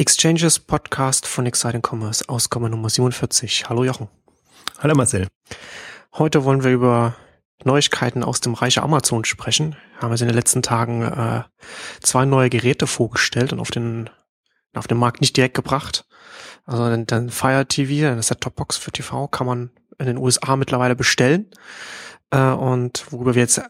Exchanges 0.00 0.58
Podcast 0.58 1.26
von 1.26 1.44
Exciting 1.44 1.82
Commerce, 1.86 2.26
Ausgabe 2.26 2.70
Nummer 2.70 2.88
47. 2.88 3.68
Hallo 3.68 3.84
Jochen. 3.84 4.08
Hallo 4.78 4.94
Marcel. 4.94 5.28
Heute 6.14 6.42
wollen 6.44 6.64
wir 6.64 6.70
über 6.70 7.16
Neuigkeiten 7.64 8.24
aus 8.24 8.40
dem 8.40 8.54
Reiche 8.54 8.82
Amazon 8.82 9.26
sprechen. 9.26 9.76
Haben 9.98 10.10
wir 10.10 10.18
in 10.18 10.28
den 10.28 10.34
letzten 10.34 10.62
Tagen 10.62 11.02
äh, 11.02 11.42
zwei 12.00 12.24
neue 12.24 12.48
Geräte 12.48 12.86
vorgestellt 12.86 13.52
und 13.52 13.60
auf 13.60 13.70
den, 13.70 14.08
auf 14.72 14.86
den 14.86 14.96
Markt 14.96 15.20
nicht 15.20 15.36
direkt 15.36 15.52
gebracht. 15.52 16.06
Also 16.64 16.88
den, 16.88 17.04
den 17.04 17.28
Fire 17.28 17.66
TV, 17.66 18.10
eine 18.10 18.22
Set-Top-Box 18.22 18.78
für 18.78 18.92
TV, 18.92 19.28
kann 19.28 19.46
man 19.46 19.70
in 19.98 20.06
den 20.06 20.16
USA 20.16 20.56
mittlerweile 20.56 20.96
bestellen. 20.96 21.50
Äh, 22.30 22.40
und 22.40 23.04
worüber 23.10 23.34
wir 23.34 23.42
jetzt 23.42 23.60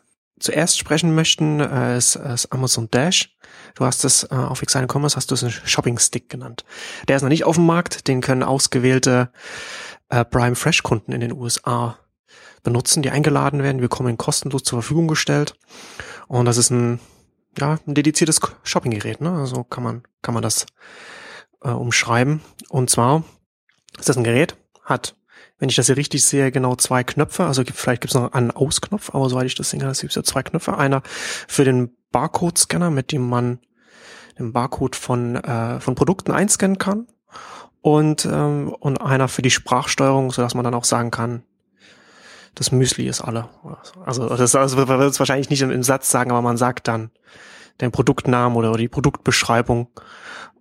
zuerst 0.41 0.79
sprechen 0.79 1.15
möchten, 1.15 1.61
äh, 1.61 1.97
ist, 1.97 2.17
ist 2.17 2.53
Amazon 2.53 2.89
Dash. 2.91 3.37
Du 3.75 3.85
hast 3.85 4.05
es 4.05 4.25
äh, 4.25 4.35
auf 4.35 4.63
Exciting 4.63 4.89
Commerce 4.91 5.17
hast 5.17 5.31
du 5.31 5.35
es 5.35 5.45
einen 5.45 5.53
Shopping 5.53 5.99
Stick 5.99 6.29
genannt. 6.29 6.65
Der 7.09 7.17
ist 7.17 7.23
noch 7.23 7.29
nicht 7.29 7.45
auf 7.45 7.57
dem 7.57 7.67
Markt, 7.67 8.09
den 8.09 8.21
können 8.21 8.43
ausgewählte 8.43 9.31
äh, 10.09 10.25
Prime 10.25 10.57
Fresh 10.57 10.83
Kunden 10.83 11.13
in 11.13 11.21
den 11.21 11.33
USA 11.33 11.99
benutzen, 12.63 13.03
die 13.03 13.11
eingeladen 13.11 13.63
werden. 13.63 13.81
Wir 13.81 13.89
kommen 13.89 14.19
kostenlos 14.19 14.65
zur 14.65 14.83
Verfügung 14.83 15.09
gestellt. 15.09 15.55
Und 16.27 16.47
das 16.47 16.57
ist 16.57 16.71
ein 16.71 17.01
ja, 17.59 17.79
ein 17.87 17.95
dediziertes 17.95 18.41
Shoppinggerät, 18.63 19.21
ne? 19.21 19.33
Also 19.33 19.65
kann 19.65 19.83
man 19.83 20.03
kann 20.23 20.35
man 20.35 20.43
das 20.43 20.67
äh, 21.63 21.71
umschreiben. 21.71 22.41
Und 22.69 22.91
zwar 22.91 23.25
ist 23.99 24.09
das 24.09 24.17
ein 24.17 24.25
Gerät, 24.25 24.57
hat 24.85 25.17
wenn 25.61 25.69
ich 25.69 25.77
das 25.77 25.87
hier 25.87 25.97
richtig 25.97 26.25
sehe, 26.25 26.51
genau 26.51 26.75
zwei 26.75 27.05
Knöpfe. 27.05 27.45
Also 27.45 27.63
vielleicht 27.63 28.01
gibt 28.01 28.13
es 28.13 28.21
noch 28.21 28.33
einen 28.33 28.51
Ausknopf, 28.51 29.15
aber 29.15 29.29
soweit 29.29 29.47
ich 29.47 29.55
das 29.55 29.71
sehe, 29.71 29.85
es 29.85 30.01
gibt 30.01 30.15
ja 30.15 30.23
zwei 30.23 30.43
Knöpfe. 30.43 30.77
Einer 30.77 31.03
für 31.47 31.65
den 31.65 31.95
Barcode-Scanner, 32.11 32.91
mit 32.91 33.13
dem 33.13 33.29
man 33.29 33.61
den 34.39 34.53
Barcode 34.53 34.97
von, 34.97 35.37
äh, 35.37 35.79
von 35.79 35.95
Produkten 35.95 36.33
einscannen 36.33 36.79
kann. 36.79 37.07
Und, 37.83 38.27
ähm, 38.31 38.75
und 38.81 39.01
einer 39.01 39.29
für 39.29 39.43
die 39.43 39.51
Sprachsteuerung, 39.51 40.33
so 40.33 40.43
dass 40.43 40.55
man 40.55 40.65
dann 40.65 40.75
auch 40.75 40.85
sagen 40.85 41.11
kann, 41.11 41.45
das 42.55 42.73
Müsli 42.73 43.07
ist 43.07 43.21
alle. 43.21 43.49
Also 44.05 44.29
das, 44.29 44.55
also 44.55 44.77
wird 44.77 44.89
es 44.89 45.19
wahrscheinlich 45.19 45.51
nicht 45.51 45.63
im, 45.63 45.71
im, 45.71 45.83
Satz 45.83 46.11
sagen, 46.11 46.31
aber 46.31 46.43
man 46.43 46.57
sagt 46.57 46.89
dann 46.89 47.11
den 47.81 47.93
Produktnamen 47.93 48.57
oder 48.57 48.73
die 48.77 48.89
Produktbeschreibung 48.89 49.89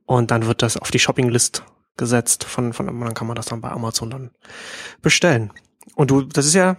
und 0.06 0.32
dann 0.32 0.46
wird 0.46 0.62
das 0.62 0.78
auf 0.78 0.92
die 0.92 1.00
Shoppinglist 1.00 1.64
gesetzt 2.00 2.44
von, 2.44 2.74
von 2.74 2.88
dann 2.88 3.14
kann 3.14 3.28
man 3.28 3.36
das 3.36 3.46
dann 3.46 3.62
bei 3.62 3.70
Amazon 3.70 4.10
dann 4.10 4.32
bestellen. 5.04 5.54
Und 5.96 6.10
du, 6.10 6.24
das 6.24 6.48
ist 6.48 6.56
ja 6.56 6.78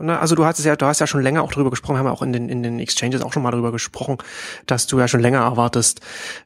Ne, 0.00 0.18
also 0.18 0.34
du 0.34 0.44
hast 0.44 0.64
ja, 0.64 0.74
du 0.74 0.86
hast 0.86 0.98
ja 0.98 1.06
schon 1.06 1.22
länger 1.22 1.42
auch 1.42 1.52
darüber 1.52 1.70
gesprochen, 1.70 1.96
haben 1.96 2.06
wir 2.06 2.12
auch 2.12 2.22
in 2.22 2.32
den, 2.32 2.48
in 2.48 2.64
den 2.64 2.80
Exchanges 2.80 3.22
auch 3.22 3.32
schon 3.32 3.42
mal 3.44 3.52
darüber 3.52 3.70
gesprochen, 3.70 4.18
dass 4.66 4.88
du 4.88 4.98
ja 4.98 5.06
schon 5.06 5.20
länger 5.20 5.40
erwartest, 5.40 6.00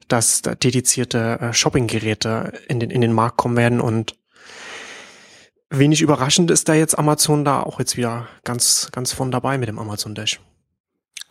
dass 0.08 0.42
dedizierte 0.42 1.38
äh, 1.40 1.52
Shopping-Geräte 1.54 2.52
in 2.68 2.80
den, 2.80 2.90
in 2.90 3.00
den 3.00 3.14
Markt 3.14 3.38
kommen 3.38 3.56
werden 3.56 3.80
und 3.80 4.14
wenig 5.70 6.02
überraschend 6.02 6.50
ist 6.50 6.68
da 6.68 6.74
jetzt 6.74 6.98
Amazon 6.98 7.44
da 7.44 7.62
auch 7.62 7.78
jetzt 7.78 7.96
wieder 7.96 8.28
ganz, 8.44 8.90
ganz 8.92 9.12
von 9.12 9.30
dabei 9.30 9.56
mit 9.56 9.68
dem 9.68 9.78
Amazon 9.78 10.14
Dash. 10.14 10.40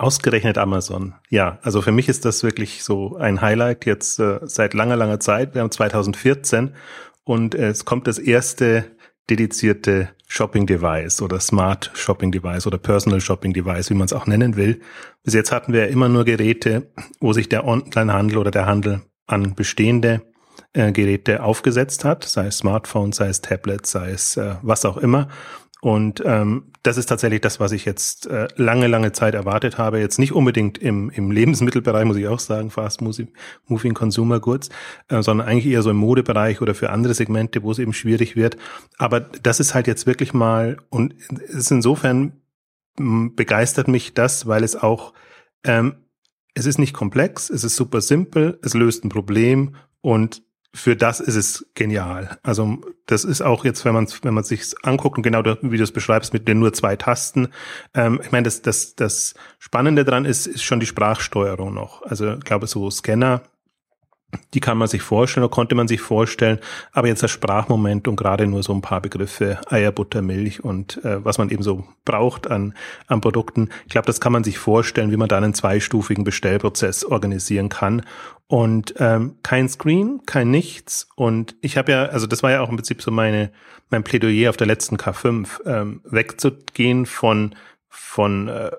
Ausgerechnet 0.00 0.56
Amazon. 0.56 1.12
Ja, 1.28 1.58
also 1.60 1.82
für 1.82 1.92
mich 1.92 2.08
ist 2.08 2.24
das 2.24 2.42
wirklich 2.42 2.82
so 2.82 3.16
ein 3.18 3.42
Highlight 3.42 3.84
jetzt 3.84 4.18
äh, 4.18 4.38
seit 4.44 4.72
langer, 4.72 4.96
langer 4.96 5.20
Zeit. 5.20 5.54
Wir 5.54 5.60
haben 5.60 5.70
2014 5.70 6.70
und 7.24 7.54
es 7.54 7.84
kommt 7.84 8.06
das 8.06 8.18
erste 8.18 8.86
dedizierte 9.28 10.08
Shopping 10.26 10.66
Device 10.66 11.20
oder 11.20 11.38
Smart 11.38 11.90
Shopping 11.92 12.32
Device 12.32 12.66
oder 12.66 12.78
Personal 12.78 13.20
Shopping 13.20 13.52
Device, 13.52 13.90
wie 13.90 13.94
man 13.94 14.06
es 14.06 14.14
auch 14.14 14.26
nennen 14.26 14.56
will. 14.56 14.80
Bis 15.22 15.34
jetzt 15.34 15.52
hatten 15.52 15.74
wir 15.74 15.88
immer 15.88 16.08
nur 16.08 16.24
Geräte, 16.24 16.90
wo 17.20 17.34
sich 17.34 17.50
der 17.50 17.66
Onlinehandel 17.66 18.38
oder 18.38 18.50
der 18.50 18.64
Handel 18.64 19.02
an 19.26 19.54
bestehende 19.54 20.22
äh, 20.72 20.92
Geräte 20.92 21.42
aufgesetzt 21.42 22.06
hat, 22.06 22.24
sei 22.24 22.46
es 22.46 22.56
Smartphone, 22.56 23.12
sei 23.12 23.28
es 23.28 23.42
Tablet, 23.42 23.84
sei 23.84 24.12
es 24.12 24.38
äh, 24.38 24.54
was 24.62 24.86
auch 24.86 24.96
immer. 24.96 25.28
Und 25.82 26.22
ähm, 26.26 26.72
das 26.82 26.98
ist 26.98 27.06
tatsächlich 27.06 27.40
das, 27.40 27.58
was 27.58 27.72
ich 27.72 27.86
jetzt 27.86 28.26
äh, 28.26 28.48
lange, 28.56 28.86
lange 28.86 29.12
Zeit 29.12 29.34
erwartet 29.34 29.78
habe. 29.78 29.98
Jetzt 29.98 30.18
nicht 30.18 30.32
unbedingt 30.32 30.78
im, 30.78 31.10
im 31.10 31.30
Lebensmittelbereich, 31.30 32.04
muss 32.04 32.16
ich 32.16 32.26
auch 32.26 32.38
sagen, 32.38 32.70
Fast 32.70 33.00
Moving 33.00 33.94
Consumer 33.94 34.40
Goods, 34.40 34.68
äh, 35.08 35.22
sondern 35.22 35.48
eigentlich 35.48 35.72
eher 35.72 35.82
so 35.82 35.90
im 35.90 35.96
Modebereich 35.96 36.60
oder 36.60 36.74
für 36.74 36.90
andere 36.90 37.14
Segmente, 37.14 37.62
wo 37.62 37.70
es 37.70 37.78
eben 37.78 37.94
schwierig 37.94 38.36
wird. 38.36 38.56
Aber 38.98 39.20
das 39.20 39.60
ist 39.60 39.74
halt 39.74 39.86
jetzt 39.86 40.06
wirklich 40.06 40.34
mal, 40.34 40.76
und 40.90 41.14
es 41.48 41.54
ist 41.54 41.70
insofern 41.70 42.32
hm, 42.98 43.34
begeistert 43.34 43.88
mich 43.88 44.12
das, 44.12 44.46
weil 44.46 44.64
es 44.64 44.76
auch, 44.76 45.14
ähm, 45.64 45.94
es 46.54 46.66
ist 46.66 46.78
nicht 46.78 46.92
komplex, 46.92 47.48
es 47.48 47.64
ist 47.64 47.76
super 47.76 48.00
simpel, 48.00 48.58
es 48.62 48.74
löst 48.74 49.04
ein 49.04 49.08
Problem 49.08 49.76
und 50.02 50.42
für 50.72 50.94
das 50.94 51.18
ist 51.18 51.34
es 51.34 51.66
genial. 51.74 52.38
Also 52.42 52.78
das 53.06 53.24
ist 53.24 53.42
auch 53.42 53.64
jetzt, 53.64 53.84
wenn 53.84 53.94
man 53.94 54.06
wenn 54.22 54.34
man 54.34 54.44
sich 54.44 54.72
anguckt 54.82 55.16
und 55.16 55.22
genau 55.22 55.42
wie 55.62 55.76
du 55.76 55.82
es 55.82 55.92
beschreibst 55.92 56.32
mit 56.32 56.46
den 56.46 56.60
nur 56.60 56.72
zwei 56.72 56.94
Tasten. 56.96 57.48
Ähm, 57.92 58.20
ich 58.22 58.30
meine, 58.30 58.44
das 58.44 58.62
das 58.62 58.94
das 58.94 59.34
Spannende 59.58 60.04
dran 60.04 60.24
ist 60.24 60.46
ist 60.46 60.62
schon 60.62 60.80
die 60.80 60.86
Sprachsteuerung 60.86 61.74
noch. 61.74 62.02
Also 62.02 62.34
ich 62.34 62.44
glaube 62.44 62.68
so 62.68 62.88
Scanner 62.90 63.42
die 64.54 64.60
kann 64.60 64.78
man 64.78 64.88
sich 64.88 65.02
vorstellen 65.02 65.44
oder 65.44 65.50
konnte 65.50 65.74
man 65.74 65.88
sich 65.88 66.00
vorstellen, 66.00 66.58
aber 66.92 67.08
jetzt 67.08 67.22
das 67.22 67.30
Sprachmoment 67.30 68.08
und 68.08 68.16
gerade 68.16 68.46
nur 68.46 68.62
so 68.62 68.72
ein 68.72 68.80
paar 68.80 69.00
Begriffe, 69.00 69.60
Eier, 69.68 69.92
Butter, 69.92 70.22
Milch 70.22 70.62
und 70.62 71.02
äh, 71.04 71.24
was 71.24 71.38
man 71.38 71.50
eben 71.50 71.62
so 71.62 71.84
braucht 72.04 72.50
an, 72.50 72.74
an 73.06 73.20
Produkten. 73.20 73.70
Ich 73.86 73.92
glaube, 73.92 74.06
das 74.06 74.20
kann 74.20 74.32
man 74.32 74.44
sich 74.44 74.58
vorstellen, 74.58 75.10
wie 75.10 75.16
man 75.16 75.28
da 75.28 75.36
einen 75.36 75.54
zweistufigen 75.54 76.24
Bestellprozess 76.24 77.04
organisieren 77.04 77.68
kann. 77.68 78.02
Und 78.46 78.94
ähm, 78.98 79.36
kein 79.42 79.68
Screen, 79.68 80.22
kein 80.26 80.50
Nichts. 80.50 81.08
Und 81.14 81.54
ich 81.60 81.76
habe 81.76 81.92
ja, 81.92 82.06
also 82.06 82.26
das 82.26 82.42
war 82.42 82.50
ja 82.50 82.60
auch 82.60 82.68
im 82.68 82.76
Prinzip 82.76 83.02
so 83.02 83.12
meine, 83.12 83.52
mein 83.90 84.02
Plädoyer 84.02 84.50
auf 84.50 84.56
der 84.56 84.66
letzten 84.66 84.96
K5, 84.96 85.64
ähm, 85.66 86.00
wegzugehen 86.04 87.06
von, 87.06 87.54
von 87.88 88.48
äh, 88.48 88.70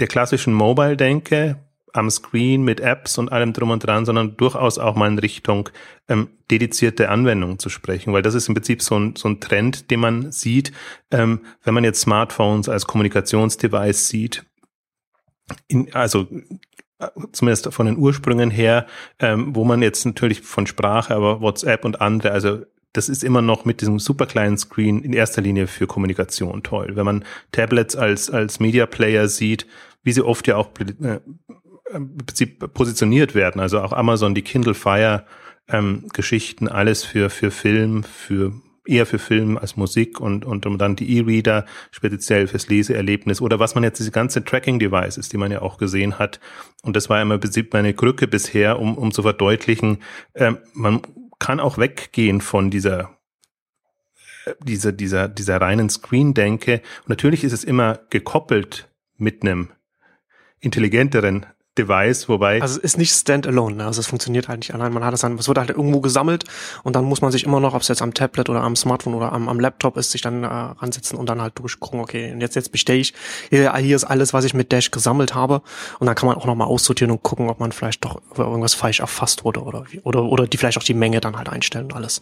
der 0.00 0.06
klassischen 0.06 0.54
Mobile-Denke, 0.54 1.58
am 1.92 2.10
Screen 2.10 2.62
mit 2.62 2.80
Apps 2.80 3.18
und 3.18 3.30
allem 3.32 3.52
drum 3.52 3.70
und 3.70 3.86
dran, 3.86 4.04
sondern 4.04 4.36
durchaus 4.36 4.78
auch 4.78 4.96
mal 4.96 5.08
in 5.08 5.18
Richtung 5.18 5.68
ähm, 6.08 6.28
dedizierte 6.50 7.08
Anwendungen 7.10 7.58
zu 7.58 7.68
sprechen, 7.68 8.12
weil 8.12 8.22
das 8.22 8.34
ist 8.34 8.48
im 8.48 8.54
Prinzip 8.54 8.82
so 8.82 8.98
ein, 8.98 9.16
so 9.16 9.28
ein 9.28 9.40
Trend, 9.40 9.90
den 9.90 10.00
man 10.00 10.32
sieht, 10.32 10.72
ähm, 11.10 11.40
wenn 11.62 11.74
man 11.74 11.84
jetzt 11.84 12.00
Smartphones 12.00 12.68
als 12.68 12.86
Kommunikationsdevice 12.86 14.08
sieht, 14.08 14.44
in, 15.68 15.92
also 15.94 16.26
äh, 16.98 17.08
zumindest 17.32 17.72
von 17.72 17.86
den 17.86 17.98
Ursprüngen 17.98 18.50
her, 18.50 18.86
ähm, 19.18 19.54
wo 19.54 19.64
man 19.64 19.82
jetzt 19.82 20.04
natürlich 20.06 20.40
von 20.40 20.66
Sprache, 20.66 21.14
aber 21.14 21.40
WhatsApp 21.40 21.84
und 21.84 22.00
andere, 22.00 22.32
also 22.32 22.62
das 22.94 23.08
ist 23.08 23.24
immer 23.24 23.40
noch 23.40 23.64
mit 23.64 23.80
diesem 23.80 23.98
super 23.98 24.26
kleinen 24.26 24.58
Screen 24.58 25.02
in 25.02 25.14
erster 25.14 25.40
Linie 25.40 25.66
für 25.66 25.86
Kommunikation 25.86 26.62
toll. 26.62 26.92
Wenn 26.94 27.06
man 27.06 27.24
Tablets 27.50 27.96
als, 27.96 28.30
als 28.30 28.60
Media 28.60 28.84
Player 28.84 29.28
sieht, 29.28 29.66
wie 30.02 30.12
sie 30.12 30.22
oft 30.22 30.46
ja 30.46 30.56
auch 30.56 30.70
äh, 30.78 31.20
im 31.94 32.16
Prinzip 32.16 32.72
positioniert 32.74 33.34
werden. 33.34 33.60
Also 33.60 33.80
auch 33.80 33.92
Amazon, 33.92 34.34
die 34.34 34.42
Kindle 34.42 34.74
Fire 34.74 35.24
ähm, 35.68 36.08
Geschichten, 36.12 36.68
alles 36.68 37.04
für, 37.04 37.30
für 37.30 37.50
Film, 37.50 38.04
für 38.04 38.52
eher 38.84 39.06
für 39.06 39.18
Film 39.18 39.56
als 39.58 39.76
Musik 39.76 40.18
und, 40.20 40.44
und, 40.44 40.66
und 40.66 40.78
dann 40.78 40.96
die 40.96 41.16
E-Reader 41.18 41.66
speziell 41.92 42.48
fürs 42.48 42.68
Leseerlebnis 42.68 43.40
oder 43.40 43.60
was 43.60 43.74
man 43.74 43.84
jetzt 43.84 44.00
diese 44.00 44.10
ganze 44.10 44.44
Tracking-Devices, 44.44 45.28
die 45.28 45.36
man 45.36 45.52
ja 45.52 45.62
auch 45.62 45.78
gesehen 45.78 46.18
hat. 46.18 46.40
Und 46.82 46.96
das 46.96 47.08
war 47.08 47.22
immer 47.22 47.34
im 47.34 47.40
Prinzip 47.40 47.72
meine 47.72 47.94
Krücke 47.94 48.26
bisher, 48.26 48.80
um, 48.80 48.98
um 48.98 49.12
zu 49.12 49.22
verdeutlichen, 49.22 49.98
ähm, 50.34 50.58
man 50.74 51.00
kann 51.38 51.60
auch 51.60 51.78
weggehen 51.78 52.40
von 52.40 52.70
dieser 52.70 53.16
dieser, 54.60 54.90
dieser, 54.92 55.28
dieser 55.28 55.60
reinen 55.60 55.88
Screen-Denke. 55.88 56.82
Und 57.02 57.08
natürlich 57.08 57.44
ist 57.44 57.52
es 57.52 57.62
immer 57.64 58.00
gekoppelt 58.10 58.88
mit 59.16 59.42
einem 59.42 59.68
intelligenteren 60.60 61.46
Device, 61.78 62.28
wobei. 62.28 62.60
Also 62.60 62.78
es 62.78 62.84
ist 62.84 62.98
nicht 62.98 63.12
standalone, 63.12 63.76
ne? 63.76 63.86
also 63.86 64.00
es 64.00 64.06
funktioniert 64.06 64.48
halt 64.48 64.60
nicht 64.60 64.74
allein. 64.74 64.92
Man 64.92 65.02
hat 65.04 65.14
es 65.14 65.20
dann, 65.20 65.38
es 65.38 65.48
wird 65.48 65.56
halt 65.56 65.70
irgendwo 65.70 66.00
gesammelt 66.00 66.44
und 66.82 66.94
dann 66.94 67.04
muss 67.04 67.22
man 67.22 67.32
sich 67.32 67.44
immer 67.44 67.60
noch, 67.60 67.72
ob 67.72 67.80
es 67.80 67.88
jetzt 67.88 68.02
am 68.02 68.12
Tablet 68.12 68.50
oder 68.50 68.60
am 68.62 68.76
Smartphone 68.76 69.14
oder 69.14 69.32
am, 69.32 69.48
am 69.48 69.58
Laptop 69.58 69.96
ist, 69.96 70.10
sich 70.10 70.20
dann 70.20 70.44
äh, 70.44 70.46
ransetzen 70.46 71.18
und 71.18 71.30
dann 71.30 71.40
halt 71.40 71.58
durchgucken, 71.58 72.00
okay, 72.00 72.32
und 72.32 72.42
jetzt, 72.42 72.56
jetzt 72.56 72.72
bestelle 72.72 72.98
ich, 72.98 73.14
hier, 73.48 73.74
hier 73.76 73.96
ist 73.96 74.04
alles, 74.04 74.34
was 74.34 74.44
ich 74.44 74.52
mit 74.52 74.70
Dash 74.70 74.90
gesammelt 74.90 75.34
habe 75.34 75.62
und 75.98 76.06
dann 76.06 76.14
kann 76.14 76.26
man 76.26 76.36
auch 76.36 76.44
nochmal 76.46 76.68
aussortieren 76.68 77.10
und 77.10 77.22
gucken, 77.22 77.48
ob 77.48 77.58
man 77.58 77.72
vielleicht 77.72 78.04
doch 78.04 78.20
irgendwas 78.36 78.74
falsch 78.74 79.00
erfasst 79.00 79.44
wurde 79.44 79.62
oder, 79.62 79.84
oder, 80.02 80.24
oder 80.24 80.46
die 80.46 80.58
vielleicht 80.58 80.76
auch 80.76 80.84
die 80.84 80.94
Menge 80.94 81.20
dann 81.20 81.38
halt 81.38 81.48
einstellen 81.48 81.86
und 81.86 81.94
alles. 81.94 82.20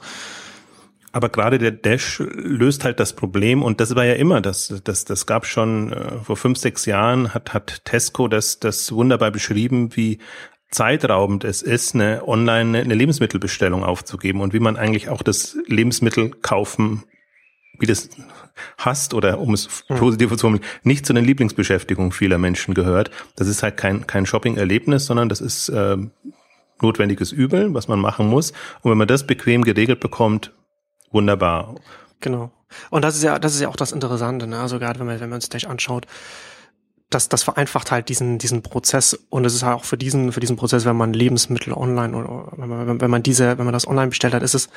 Aber 1.13 1.29
gerade 1.29 1.59
der 1.59 1.73
Dash 1.73 2.21
löst 2.21 2.85
halt 2.85 3.01
das 3.01 3.15
Problem 3.15 3.63
und 3.63 3.81
das 3.81 3.97
war 3.97 4.05
ja 4.05 4.15
immer, 4.15 4.41
das, 4.41 4.81
das, 4.85 5.05
das 5.05 5.27
gab 5.27 5.45
schon 5.45 5.93
äh, 5.93 6.19
vor 6.23 6.37
fünf, 6.37 6.59
sechs 6.59 6.87
Jahren, 6.87 7.35
hat, 7.35 7.53
hat 7.53 7.85
Tesco 7.85 8.29
das, 8.29 8.61
das 8.61 8.93
wunderbar 8.93 9.33
beschrieben, 9.33 9.97
wie 9.97 10.19
zeitraubend 10.71 11.43
es 11.43 11.63
ist, 11.63 11.95
eine 11.95 12.27
online 12.29 12.79
eine 12.79 12.95
Lebensmittelbestellung 12.95 13.83
aufzugeben 13.83 14.41
und 14.41 14.53
wie 14.55 14.61
man 14.61 14.77
eigentlich 14.77 15.09
auch 15.09 15.23
das 15.23 15.57
Lebensmittel 15.67 16.31
kaufen, 16.31 17.03
wie 17.81 17.87
das 17.87 18.11
hasst 18.79 19.15
oder 19.15 19.41
um 19.41 19.53
es 19.55 19.85
hm. 19.89 19.97
positiv 19.97 20.31
zu 20.31 20.39
formulieren, 20.39 20.69
nicht 20.85 21.07
zu 21.07 21.13
den 21.13 21.25
Lieblingsbeschäftigungen 21.25 22.13
vieler 22.13 22.39
Menschen 22.39 22.75
gehört. 22.75 23.11
Das 23.35 23.49
ist 23.49 23.63
halt 23.63 23.77
kein, 23.77 24.07
kein 24.07 24.27
Shopping-Erlebnis, 24.27 25.07
sondern 25.07 25.29
das 25.29 25.41
ist 25.41 25.71
äh, 25.71 25.97
notwendiges 26.81 27.33
Übel, 27.33 27.75
was 27.75 27.89
man 27.89 27.99
machen 27.99 28.29
muss. 28.29 28.53
Und 28.83 28.91
wenn 28.91 28.99
man 28.99 29.09
das 29.09 29.27
bequem 29.27 29.65
geregelt 29.65 29.99
bekommt, 30.01 30.53
wunderbar. 31.11 31.75
Genau. 32.21 32.51
Und 32.91 33.03
das 33.03 33.17
ist 33.17 33.23
ja, 33.23 33.39
das 33.39 33.55
ist 33.55 33.61
ja 33.61 33.69
auch 33.69 33.77
das 33.77 33.93
Interessante, 33.93 34.47
ne? 34.47 34.61
Also 34.61 34.79
gerade 34.79 35.01
wenn 35.01 35.07
man, 35.07 35.21
wenn 35.21 35.29
man 35.29 35.37
uns 35.37 35.49
Dash 35.49 35.67
anschaut, 35.67 36.07
das, 37.11 37.29
das 37.29 37.43
vereinfacht 37.43 37.91
halt 37.91 38.09
diesen, 38.09 38.39
diesen 38.39 38.63
Prozess 38.63 39.15
und 39.31 39.45
es 39.45 39.53
ist 39.53 39.65
halt 39.65 39.77
auch 39.77 39.85
für 39.85 39.99
diesen, 39.99 40.31
für 40.31 40.39
diesen 40.39 40.57
Prozess, 40.57 40.85
wenn 40.85 40.97
man 40.97 41.13
Lebensmittel 41.13 41.73
online 41.73 42.17
oder 42.17 42.53
wenn 42.57 42.69
man, 42.69 43.01
wenn 43.01 43.11
man 43.11 43.25
diese, 43.25 43.59
wenn 43.59 43.65
man 43.65 43.73
das 43.73 43.89
online 43.89 44.11
bestellt 44.11 44.33
hat, 44.33 44.45
ist 44.45 44.55
es 44.55 44.69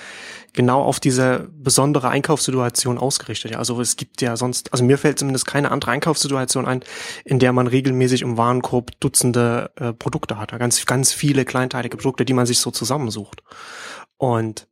genau 0.52 0.82
auf 0.82 1.00
diese 1.00 1.48
besondere 1.54 2.10
Einkaufssituation 2.10 2.98
ausgerichtet. 2.98 3.52
Ja, 3.52 3.60
also 3.60 3.80
es 3.80 3.98
gibt 3.98 4.20
ja 4.24 4.36
sonst, 4.36 4.74
also 4.74 4.84
mir 4.84 4.98
fällt 4.98 5.20
zumindest 5.20 5.46
keine 5.46 5.70
andere 5.70 5.92
Einkaufssituation 5.92 6.66
ein, 6.66 6.84
in 7.24 7.38
der 7.38 7.54
man 7.54 7.68
regelmäßig 7.68 8.24
im 8.24 8.36
Warenkorb 8.36 9.00
Dutzende 9.00 9.70
äh, 9.76 9.94
Produkte 9.94 10.40
hat. 10.40 10.54
Ja, 10.54 10.58
ganz, 10.58 10.84
ganz 10.88 11.14
viele 11.14 11.46
kleinteilige 11.46 11.98
Produkte, 11.98 12.26
die 12.26 12.34
man 12.34 12.48
sich 12.48 12.58
so 12.60 12.72
zusammensucht. 12.72 13.44
Und 14.18 14.68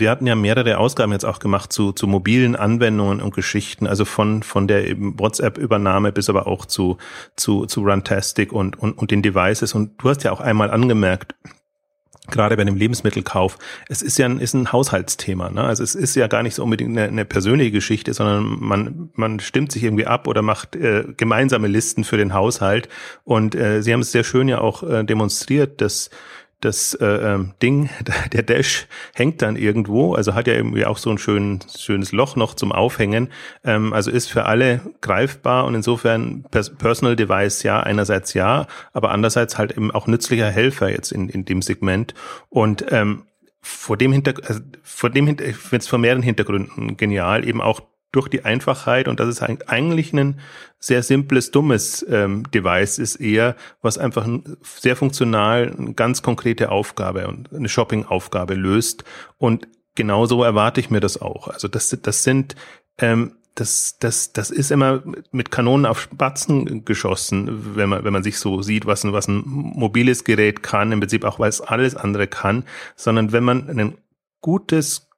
wir 0.00 0.10
hatten 0.10 0.26
ja 0.26 0.34
mehrere 0.34 0.78
Ausgaben 0.78 1.12
jetzt 1.12 1.24
auch 1.24 1.38
gemacht 1.38 1.72
zu, 1.72 1.92
zu 1.92 2.06
mobilen 2.06 2.56
Anwendungen 2.56 3.20
und 3.20 3.34
Geschichten, 3.34 3.86
also 3.86 4.04
von, 4.04 4.42
von 4.42 4.66
der 4.66 4.84
WhatsApp-Übernahme 4.96 6.12
bis 6.12 6.30
aber 6.30 6.46
auch 6.46 6.64
zu, 6.64 6.96
zu, 7.36 7.66
zu 7.66 7.82
Runtastic 7.82 8.52
und, 8.52 8.78
und, 8.78 8.96
und 8.96 9.10
den 9.10 9.22
Devices. 9.22 9.74
Und 9.74 10.02
du 10.02 10.08
hast 10.08 10.24
ja 10.24 10.32
auch 10.32 10.40
einmal 10.40 10.70
angemerkt, 10.70 11.34
gerade 12.30 12.56
bei 12.56 12.64
dem 12.64 12.76
Lebensmittelkauf, 12.76 13.58
es 13.88 14.00
ist 14.00 14.16
ja 14.16 14.26
ein, 14.26 14.38
ist 14.38 14.54
ein 14.54 14.72
Haushaltsthema. 14.72 15.50
Ne? 15.50 15.62
Also 15.62 15.82
es 15.82 15.94
ist 15.94 16.14
ja 16.14 16.28
gar 16.28 16.42
nicht 16.42 16.54
so 16.54 16.62
unbedingt 16.62 16.90
eine, 16.90 17.08
eine 17.08 17.24
persönliche 17.24 17.72
Geschichte, 17.72 18.14
sondern 18.14 18.58
man, 18.60 19.10
man 19.14 19.40
stimmt 19.40 19.72
sich 19.72 19.82
irgendwie 19.82 20.06
ab 20.06 20.26
oder 20.28 20.40
macht 20.40 20.76
äh, 20.76 21.04
gemeinsame 21.16 21.68
Listen 21.68 22.04
für 22.04 22.16
den 22.16 22.32
Haushalt. 22.32 22.88
Und 23.24 23.54
äh, 23.54 23.82
Sie 23.82 23.92
haben 23.92 24.00
es 24.00 24.12
sehr 24.12 24.24
schön 24.24 24.48
ja 24.48 24.60
auch 24.60 24.82
äh, 24.82 25.04
demonstriert, 25.04 25.80
dass 25.80 26.10
das 26.64 26.94
äh, 26.94 27.06
ähm, 27.06 27.52
Ding, 27.62 27.90
der 28.32 28.42
Dash 28.42 28.86
hängt 29.14 29.42
dann 29.42 29.56
irgendwo, 29.56 30.14
also 30.14 30.34
hat 30.34 30.46
ja 30.46 30.54
irgendwie 30.54 30.86
auch 30.86 30.98
so 30.98 31.10
ein 31.10 31.18
schön, 31.18 31.60
schönes 31.76 32.12
Loch 32.12 32.36
noch 32.36 32.54
zum 32.54 32.72
Aufhängen, 32.72 33.28
ähm, 33.64 33.92
also 33.92 34.10
ist 34.10 34.30
für 34.30 34.46
alle 34.46 34.80
greifbar 35.00 35.64
und 35.66 35.74
insofern 35.74 36.44
Personal 36.50 37.16
Device 37.16 37.62
ja, 37.62 37.80
einerseits 37.80 38.34
ja, 38.34 38.66
aber 38.92 39.10
andererseits 39.10 39.58
halt 39.58 39.72
eben 39.72 39.90
auch 39.90 40.06
nützlicher 40.06 40.50
Helfer 40.50 40.90
jetzt 40.90 41.12
in, 41.12 41.28
in 41.28 41.44
dem 41.44 41.62
Segment. 41.62 42.14
Und 42.48 42.86
ähm, 42.90 43.24
vor 43.60 43.96
dem 43.96 44.12
Hintergrund, 44.12 44.48
also 44.48 44.60
vor 44.82 45.10
dem 45.10 45.26
Hintergrund, 45.26 45.56
ich 45.56 45.62
finde 45.62 45.82
es 45.82 45.88
von 45.88 46.00
mehreren 46.00 46.22
Hintergründen 46.22 46.96
genial, 46.96 47.46
eben 47.46 47.60
auch 47.60 47.82
durch 48.12 48.28
die 48.28 48.44
Einfachheit 48.44 49.08
und 49.08 49.20
das 49.20 49.28
ist 49.28 49.42
eigentlich 49.42 50.12
ein 50.12 50.40
sehr 50.78 51.02
simples, 51.02 51.50
dummes 51.50 52.04
ähm, 52.08 52.44
Device 52.50 52.98
ist 52.98 53.16
eher, 53.16 53.56
was 53.80 53.98
einfach 53.98 54.28
sehr 54.62 54.96
funktional 54.96 55.74
eine 55.76 55.94
ganz 55.94 56.22
konkrete 56.22 56.70
Aufgabe 56.70 57.26
und 57.26 57.52
eine 57.52 57.68
Shopping-Aufgabe 57.68 58.54
löst. 58.54 59.04
Und 59.38 59.66
genauso 59.94 60.42
erwarte 60.42 60.80
ich 60.80 60.90
mir 60.90 61.00
das 61.00 61.20
auch. 61.20 61.48
Also 61.48 61.68
das, 61.68 61.96
das 62.02 62.22
sind 62.22 62.54
ähm, 62.98 63.32
das, 63.54 63.98
das, 63.98 64.32
das 64.32 64.50
ist 64.50 64.70
immer 64.70 65.02
mit 65.30 65.50
Kanonen 65.50 65.84
auf 65.84 66.00
Spatzen 66.00 66.84
geschossen, 66.84 67.76
wenn 67.76 67.88
man, 67.90 68.04
wenn 68.04 68.12
man 68.12 68.22
sich 68.22 68.38
so 68.38 68.62
sieht, 68.62 68.86
was 68.86 69.04
ein, 69.04 69.12
was 69.12 69.28
ein 69.28 69.42
mobiles 69.44 70.24
Gerät 70.24 70.62
kann, 70.62 70.92
im 70.92 71.00
Prinzip 71.00 71.24
auch, 71.24 71.38
weil 71.38 71.50
es 71.50 71.60
alles 71.60 71.94
andere 71.94 72.28
kann, 72.28 72.64
sondern 72.96 73.32
wenn 73.32 73.44
man 73.44 73.68
ein 73.68 73.98
gutes, 74.40 75.10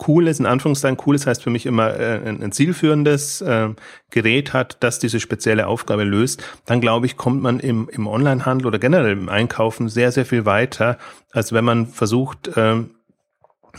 cooles, 0.00 0.40
in 0.40 0.46
Anführungszeichen 0.46 0.96
cooles 0.96 1.26
heißt 1.26 1.42
für 1.42 1.50
mich 1.50 1.66
immer 1.66 1.94
äh, 1.94 2.20
ein, 2.26 2.42
ein 2.42 2.52
zielführendes 2.52 3.42
äh, 3.42 3.68
Gerät 4.10 4.52
hat, 4.52 4.78
das 4.80 4.98
diese 4.98 5.20
spezielle 5.20 5.66
Aufgabe 5.66 6.04
löst, 6.04 6.42
dann 6.64 6.80
glaube 6.80 7.06
ich, 7.06 7.16
kommt 7.16 7.42
man 7.42 7.60
im, 7.60 7.88
im 7.90 8.06
Onlinehandel 8.06 8.66
oder 8.66 8.78
generell 8.78 9.12
im 9.12 9.28
Einkaufen 9.28 9.88
sehr, 9.88 10.10
sehr 10.10 10.24
viel 10.24 10.46
weiter, 10.46 10.98
als 11.30 11.52
wenn 11.52 11.64
man 11.64 11.86
versucht, 11.86 12.50
ähm, 12.56 12.94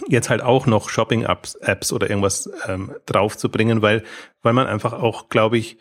jetzt 0.07 0.29
halt 0.29 0.41
auch 0.41 0.67
noch 0.67 0.89
Shopping-Apps 0.89 1.55
Apps 1.55 1.91
oder 1.91 2.09
irgendwas 2.09 2.49
ähm, 2.67 2.93
draufzubringen, 3.07 3.81
weil, 3.81 4.03
weil 4.43 4.53
man 4.53 4.67
einfach 4.67 4.93
auch, 4.93 5.27
glaube 5.27 5.57
ich, 5.57 5.77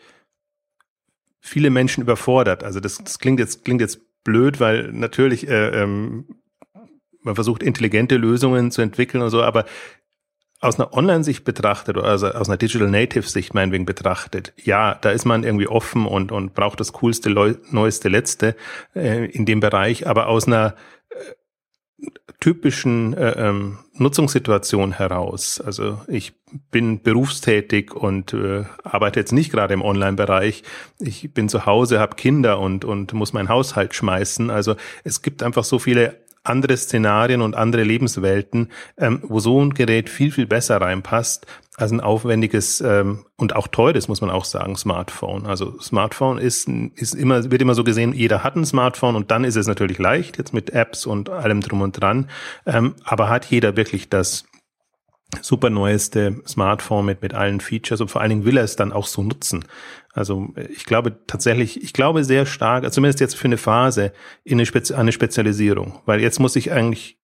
viele 1.39 1.69
Menschen 1.69 2.01
überfordert. 2.01 2.63
Also 2.63 2.79
das, 2.79 2.97
das 2.97 3.19
klingt 3.19 3.39
jetzt, 3.39 3.63
klingt 3.63 3.79
jetzt 3.79 4.01
blöd, 4.23 4.59
weil 4.59 4.91
natürlich 4.91 5.47
äh, 5.47 5.83
ähm, 5.83 6.25
man 7.21 7.35
versucht, 7.35 7.61
intelligente 7.61 8.17
Lösungen 8.17 8.71
zu 8.71 8.81
entwickeln 8.81 9.21
und 9.21 9.29
so, 9.29 9.43
aber 9.43 9.65
aus 10.61 10.79
einer 10.79 10.93
Online-Sicht 10.93 11.43
betrachtet 11.43 11.97
oder 11.97 12.07
also 12.07 12.27
aus 12.27 12.47
einer 12.47 12.57
Digital 12.57 12.89
Native-Sicht 12.89 13.55
meinetwegen 13.55 13.85
betrachtet, 13.85 14.53
ja, 14.63 14.93
da 14.93 15.09
ist 15.09 15.25
man 15.25 15.43
irgendwie 15.43 15.67
offen 15.67 16.05
und, 16.05 16.31
und 16.31 16.53
braucht 16.53 16.79
das 16.79 16.93
coolste, 16.93 17.29
neueste, 17.71 18.09
letzte 18.09 18.55
äh, 18.95 19.25
in 19.25 19.47
dem 19.47 19.59
Bereich, 19.59 20.07
aber 20.07 20.27
aus 20.27 20.45
einer 20.45 20.75
äh, 21.09 22.05
typischen 22.39 23.15
äh, 23.15 23.31
ähm, 23.31 23.79
Nutzungssituation 23.93 24.91
heraus. 24.91 25.59
Also 25.59 25.99
ich 26.07 26.33
bin 26.69 27.01
berufstätig 27.01 27.93
und 27.95 28.33
äh, 28.33 28.65
arbeite 28.83 29.19
jetzt 29.19 29.31
nicht 29.31 29.51
gerade 29.51 29.73
im 29.73 29.81
Online-Bereich. 29.81 30.63
Ich 30.99 31.33
bin 31.33 31.49
zu 31.49 31.65
Hause, 31.65 31.99
habe 31.99 32.15
Kinder 32.15 32.59
und, 32.59 32.85
und 32.85 33.13
muss 33.13 33.33
meinen 33.33 33.49
Haushalt 33.49 33.95
schmeißen. 33.95 34.51
Also 34.51 34.75
es 35.03 35.23
gibt 35.23 35.41
einfach 35.41 35.63
so 35.63 35.79
viele 35.79 36.21
andere 36.43 36.75
Szenarien 36.77 37.41
und 37.41 37.55
andere 37.55 37.83
Lebenswelten, 37.83 38.69
ähm, 38.97 39.19
wo 39.23 39.39
so 39.39 39.63
ein 39.63 39.73
Gerät 39.73 40.09
viel, 40.09 40.31
viel 40.31 40.47
besser 40.47 40.81
reinpasst 40.81 41.45
als 41.77 41.91
ein 41.91 42.01
aufwendiges 42.01 42.81
ähm, 42.81 43.25
und 43.37 43.55
auch 43.55 43.67
teures, 43.67 44.07
muss 44.07 44.21
man 44.21 44.29
auch 44.29 44.45
sagen, 44.45 44.75
Smartphone. 44.75 45.45
Also 45.45 45.79
Smartphone 45.79 46.37
ist, 46.37 46.67
ist 46.95 47.15
immer, 47.15 47.49
wird 47.49 47.61
immer 47.61 47.75
so 47.75 47.83
gesehen, 47.83 48.13
jeder 48.13 48.43
hat 48.43 48.55
ein 48.55 48.65
Smartphone 48.65 49.15
und 49.15 49.31
dann 49.31 49.43
ist 49.43 49.55
es 49.55 49.67
natürlich 49.67 49.97
leicht, 49.97 50.37
jetzt 50.37 50.53
mit 50.53 50.71
Apps 50.71 51.05
und 51.05 51.29
allem 51.29 51.61
drum 51.61 51.81
und 51.81 51.93
dran. 51.93 52.29
Ähm, 52.65 52.95
aber 53.03 53.29
hat 53.29 53.45
jeder 53.45 53.75
wirklich 53.77 54.09
das 54.09 54.45
super 55.41 55.69
neueste 55.69 56.41
Smartphone 56.47 57.05
mit, 57.05 57.21
mit 57.21 57.33
allen 57.33 57.61
Features 57.61 58.01
und 58.01 58.09
vor 58.09 58.21
allen 58.21 58.29
Dingen 58.29 58.45
will 58.45 58.57
er 58.57 58.63
es 58.63 58.75
dann 58.75 58.91
auch 58.91 59.07
so 59.07 59.23
nutzen. 59.23 59.65
Also 60.13 60.49
ich 60.69 60.85
glaube 60.85 61.25
tatsächlich, 61.25 61.81
ich 61.81 61.93
glaube 61.93 62.23
sehr 62.23 62.45
stark, 62.45 62.83
also 62.83 62.95
zumindest 62.95 63.21
jetzt 63.21 63.35
für 63.35 63.45
eine 63.45 63.57
Phase, 63.57 64.11
in 64.43 64.53
eine, 64.53 64.65
Spezi 64.65 64.93
eine 64.93 65.11
Spezialisierung. 65.11 65.99
Weil 66.05 66.21
jetzt 66.21 66.39
muss 66.39 66.55
ich 66.55 66.71
eigentlich, 66.71 67.17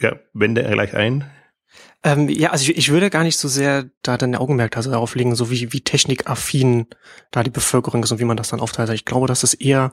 ja, 0.00 0.16
wende 0.32 0.62
er 0.62 0.72
gleich 0.72 0.94
ein. 0.94 1.28
Ähm, 2.04 2.28
ja, 2.28 2.50
also 2.50 2.70
ich, 2.70 2.76
ich 2.76 2.92
würde 2.92 3.10
gar 3.10 3.24
nicht 3.24 3.38
so 3.38 3.48
sehr 3.48 3.90
da 4.02 4.16
den 4.16 4.36
Augenmerk 4.36 4.76
also 4.76 4.90
darauf 4.90 5.14
legen, 5.16 5.34
so 5.34 5.50
wie, 5.50 5.72
wie 5.72 5.80
technikaffin 5.80 6.86
da 7.30 7.42
die 7.42 7.50
Bevölkerung 7.50 8.02
ist 8.04 8.12
und 8.12 8.20
wie 8.20 8.24
man 8.24 8.36
das 8.36 8.50
dann 8.50 8.60
aufteilt. 8.60 8.90
Ich 8.90 9.06
glaube, 9.06 9.26
dass 9.26 9.42
es 9.42 9.54
eher 9.54 9.92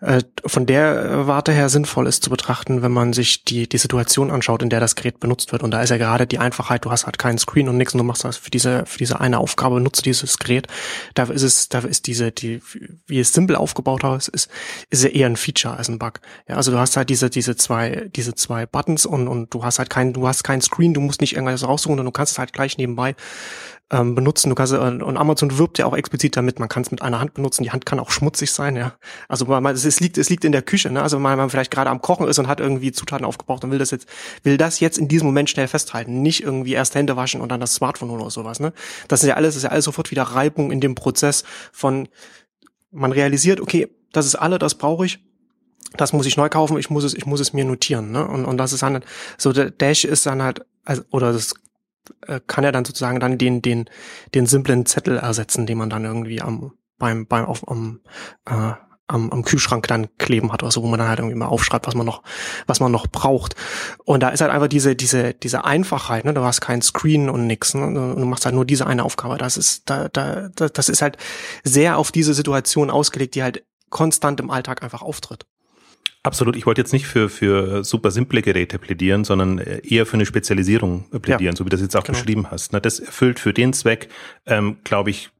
äh, 0.00 0.22
von 0.44 0.66
der 0.66 1.26
Warte 1.26 1.52
her 1.52 1.70
sinnvoll 1.70 2.06
ist 2.06 2.22
zu 2.22 2.28
betrachten, 2.28 2.82
wenn 2.82 2.92
man 2.92 3.14
sich 3.14 3.44
die, 3.44 3.66
die 3.66 3.78
Situation 3.78 4.30
anschaut, 4.30 4.62
in 4.62 4.68
der 4.68 4.78
das 4.78 4.94
Gerät 4.94 5.20
benutzt 5.20 5.52
wird. 5.52 5.62
Und 5.62 5.70
da 5.70 5.80
ist 5.80 5.88
ja 5.88 5.96
gerade 5.96 6.26
die 6.26 6.38
Einfachheit, 6.38 6.84
du 6.84 6.90
hast 6.90 7.06
halt 7.06 7.18
keinen 7.18 7.38
Screen 7.38 7.68
und 7.68 7.78
nichts 7.78 7.94
und 7.94 7.98
du 7.98 8.04
machst 8.04 8.22
das 8.22 8.36
für 8.36 8.50
diese, 8.50 8.84
für 8.84 8.98
diese 8.98 9.20
eine 9.20 9.38
Aufgabe, 9.38 9.80
nutzt 9.80 10.04
dieses 10.04 10.38
Gerät. 10.38 10.66
Da 11.14 11.24
ist 11.24 11.42
es, 11.42 11.70
da 11.70 11.78
ist 11.78 12.06
diese, 12.06 12.30
die, 12.30 12.60
wie 13.06 13.20
es 13.20 13.32
simpel 13.32 13.56
aufgebaut 13.56 14.04
ist, 14.04 14.28
ist, 14.28 14.50
ist 14.90 15.02
ja 15.02 15.08
eher 15.08 15.26
ein 15.28 15.36
Feature 15.36 15.76
als 15.76 15.88
ein 15.88 15.98
Bug. 15.98 16.20
Ja, 16.46 16.56
also 16.56 16.72
du 16.72 16.78
hast 16.78 16.98
halt 16.98 17.08
diese, 17.08 17.30
diese 17.30 17.56
zwei, 17.56 18.10
diese 18.14 18.34
zwei 18.34 18.66
Buttons 18.66 19.06
und, 19.06 19.28
und 19.28 19.54
du 19.54 19.64
hast 19.64 19.78
halt 19.78 19.88
keinen, 19.88 20.12
du 20.12 20.28
hast 20.28 20.44
keinen 20.44 20.60
Screen, 20.60 20.92
du 20.92 21.00
musst 21.00 21.22
nicht 21.22 21.34
irgendwas 21.34 21.66
raussuchen, 21.66 21.92
sondern 21.92 22.06
du 22.06 22.12
kannst 22.12 22.32
es 22.32 22.38
halt 22.38 22.52
gleich 22.52 22.76
nebenbei 22.76 23.16
ähm, 23.90 24.14
benutzen. 24.16 24.48
Du 24.48 24.54
kannst 24.56 24.72
äh, 24.72 24.76
und 24.76 25.16
Amazon 25.16 25.58
wirbt 25.58 25.78
ja 25.78 25.86
auch 25.86 25.96
explizit 25.96 26.36
damit. 26.36 26.58
Man 26.58 26.68
kann 26.68 26.82
es 26.82 26.90
mit 26.90 27.02
einer 27.02 27.20
Hand 27.20 27.34
benutzen. 27.34 27.62
Die 27.62 27.70
Hand 27.70 27.86
kann 27.86 28.00
auch 28.00 28.10
schmutzig 28.10 28.50
sein. 28.50 28.74
Ja, 28.76 28.94
also 29.28 29.44
man, 29.46 29.64
es, 29.66 30.00
liegt 30.00 30.18
es 30.18 30.28
liegt 30.28 30.44
in 30.44 30.52
der 30.52 30.62
Küche. 30.62 30.90
Ne? 30.90 31.02
Also 31.02 31.16
wenn 31.16 31.22
man, 31.22 31.38
man 31.38 31.50
vielleicht 31.50 31.70
gerade 31.70 31.90
am 31.90 32.00
Kochen 32.00 32.26
ist 32.26 32.38
und 32.38 32.48
hat 32.48 32.60
irgendwie 32.60 32.90
Zutaten 32.92 33.24
aufgebraucht 33.24 33.62
und 33.64 33.70
will 33.70 33.78
das 33.78 33.92
jetzt 33.92 34.08
will 34.42 34.56
das 34.56 34.80
jetzt 34.80 34.98
in 34.98 35.08
diesem 35.08 35.26
Moment 35.26 35.50
schnell 35.50 35.68
festhalten, 35.68 36.22
nicht 36.22 36.42
irgendwie 36.42 36.72
erst 36.72 36.94
Hände 36.94 37.16
waschen 37.16 37.40
und 37.40 37.50
dann 37.50 37.60
das 37.60 37.74
Smartphone 37.74 38.10
oder 38.10 38.30
sowas. 38.30 38.58
Ne? 38.58 38.72
Das 39.08 39.22
ist 39.22 39.28
ja 39.28 39.36
alles, 39.36 39.50
das 39.50 39.56
ist 39.58 39.62
ja 39.64 39.70
alles 39.70 39.84
sofort 39.84 40.10
wieder 40.10 40.22
Reibung 40.24 40.72
in 40.72 40.80
dem 40.80 40.94
Prozess 40.94 41.44
von 41.72 42.08
man 42.90 43.12
realisiert, 43.12 43.60
okay, 43.60 43.88
das 44.12 44.26
ist 44.26 44.36
alle, 44.36 44.58
das 44.58 44.76
brauche 44.76 45.06
ich 45.06 45.20
das 45.96 46.12
muss 46.12 46.26
ich 46.26 46.36
neu 46.36 46.48
kaufen, 46.48 46.76
ich 46.78 46.90
muss 46.90 47.04
es, 47.04 47.14
ich 47.14 47.26
muss 47.26 47.40
es 47.40 47.52
mir 47.52 47.64
notieren, 47.64 48.10
ne? 48.10 48.26
Und, 48.26 48.44
und 48.44 48.58
das 48.58 48.72
ist 48.72 48.82
dann 48.82 49.02
so 49.38 49.52
der 49.52 49.70
Dash 49.70 50.04
ist 50.04 50.26
dann 50.26 50.42
halt, 50.42 50.66
also, 50.84 51.02
oder 51.10 51.32
das 51.32 51.54
kann 52.46 52.64
er 52.64 52.72
dann 52.72 52.84
sozusagen 52.84 53.20
dann 53.20 53.38
den, 53.38 53.62
den, 53.62 53.88
den 54.34 54.46
simplen 54.46 54.86
Zettel 54.86 55.18
ersetzen, 55.18 55.66
den 55.66 55.78
man 55.78 55.90
dann 55.90 56.04
irgendwie 56.04 56.42
am, 56.42 56.72
beim, 56.98 57.26
beim, 57.26 57.44
auf, 57.44 57.68
am, 57.68 58.00
äh, 58.46 58.72
am, 59.08 59.30
am 59.30 59.44
Kühlschrank 59.44 59.86
dann 59.86 60.08
kleben 60.18 60.52
hat, 60.52 60.62
also 60.62 60.82
wo 60.82 60.86
man 60.86 60.98
dann 60.98 61.08
halt 61.08 61.20
irgendwie 61.20 61.36
mal 61.36 61.46
aufschreibt, 61.46 61.86
was 61.86 61.94
man 61.94 62.06
noch, 62.06 62.22
was 62.66 62.80
man 62.80 62.90
noch 62.90 63.06
braucht. 63.06 63.54
Und 64.04 64.22
da 64.22 64.30
ist 64.30 64.40
halt 64.40 64.50
einfach 64.50 64.68
diese, 64.68 64.96
diese, 64.96 65.34
diese 65.34 65.64
Einfachheit, 65.64 66.24
ne? 66.24 66.34
Du 66.34 66.42
hast 66.42 66.60
kein 66.60 66.82
Screen 66.82 67.30
und 67.30 67.46
nix, 67.46 67.74
ne? 67.74 67.86
Und 67.86 68.20
du 68.20 68.26
machst 68.26 68.44
halt 68.44 68.54
nur 68.54 68.64
diese 68.64 68.86
eine 68.86 69.04
Aufgabe. 69.04 69.38
Das 69.38 69.56
ist, 69.56 69.88
da, 69.88 70.08
da, 70.08 70.48
das 70.48 70.88
ist 70.88 71.02
halt 71.02 71.18
sehr 71.62 71.98
auf 71.98 72.10
diese 72.10 72.34
Situation 72.34 72.90
ausgelegt, 72.90 73.34
die 73.36 73.42
halt 73.42 73.64
konstant 73.90 74.40
im 74.40 74.50
Alltag 74.50 74.82
einfach 74.82 75.02
auftritt. 75.02 75.46
Absolut. 76.26 76.56
Ich 76.56 76.66
wollte 76.66 76.80
jetzt 76.80 76.92
nicht 76.92 77.06
für, 77.06 77.28
für 77.28 77.84
super 77.84 78.10
simple 78.10 78.42
Geräte 78.42 78.78
plädieren, 78.78 79.24
sondern 79.24 79.58
eher 79.58 80.06
für 80.06 80.14
eine 80.14 80.26
Spezialisierung 80.26 81.08
plädieren, 81.22 81.54
ja. 81.54 81.56
so 81.56 81.64
wie 81.64 81.68
du 81.68 81.76
das 81.76 81.82
jetzt 81.82 81.96
auch 81.96 82.04
genau. 82.04 82.18
beschrieben 82.18 82.50
hast. 82.50 82.74
Das 82.74 82.98
erfüllt 82.98 83.38
für 83.38 83.52
den 83.52 83.72
Zweck, 83.72 84.08
ähm, 84.44 84.78
glaube 84.82 85.10
ich, 85.10 85.30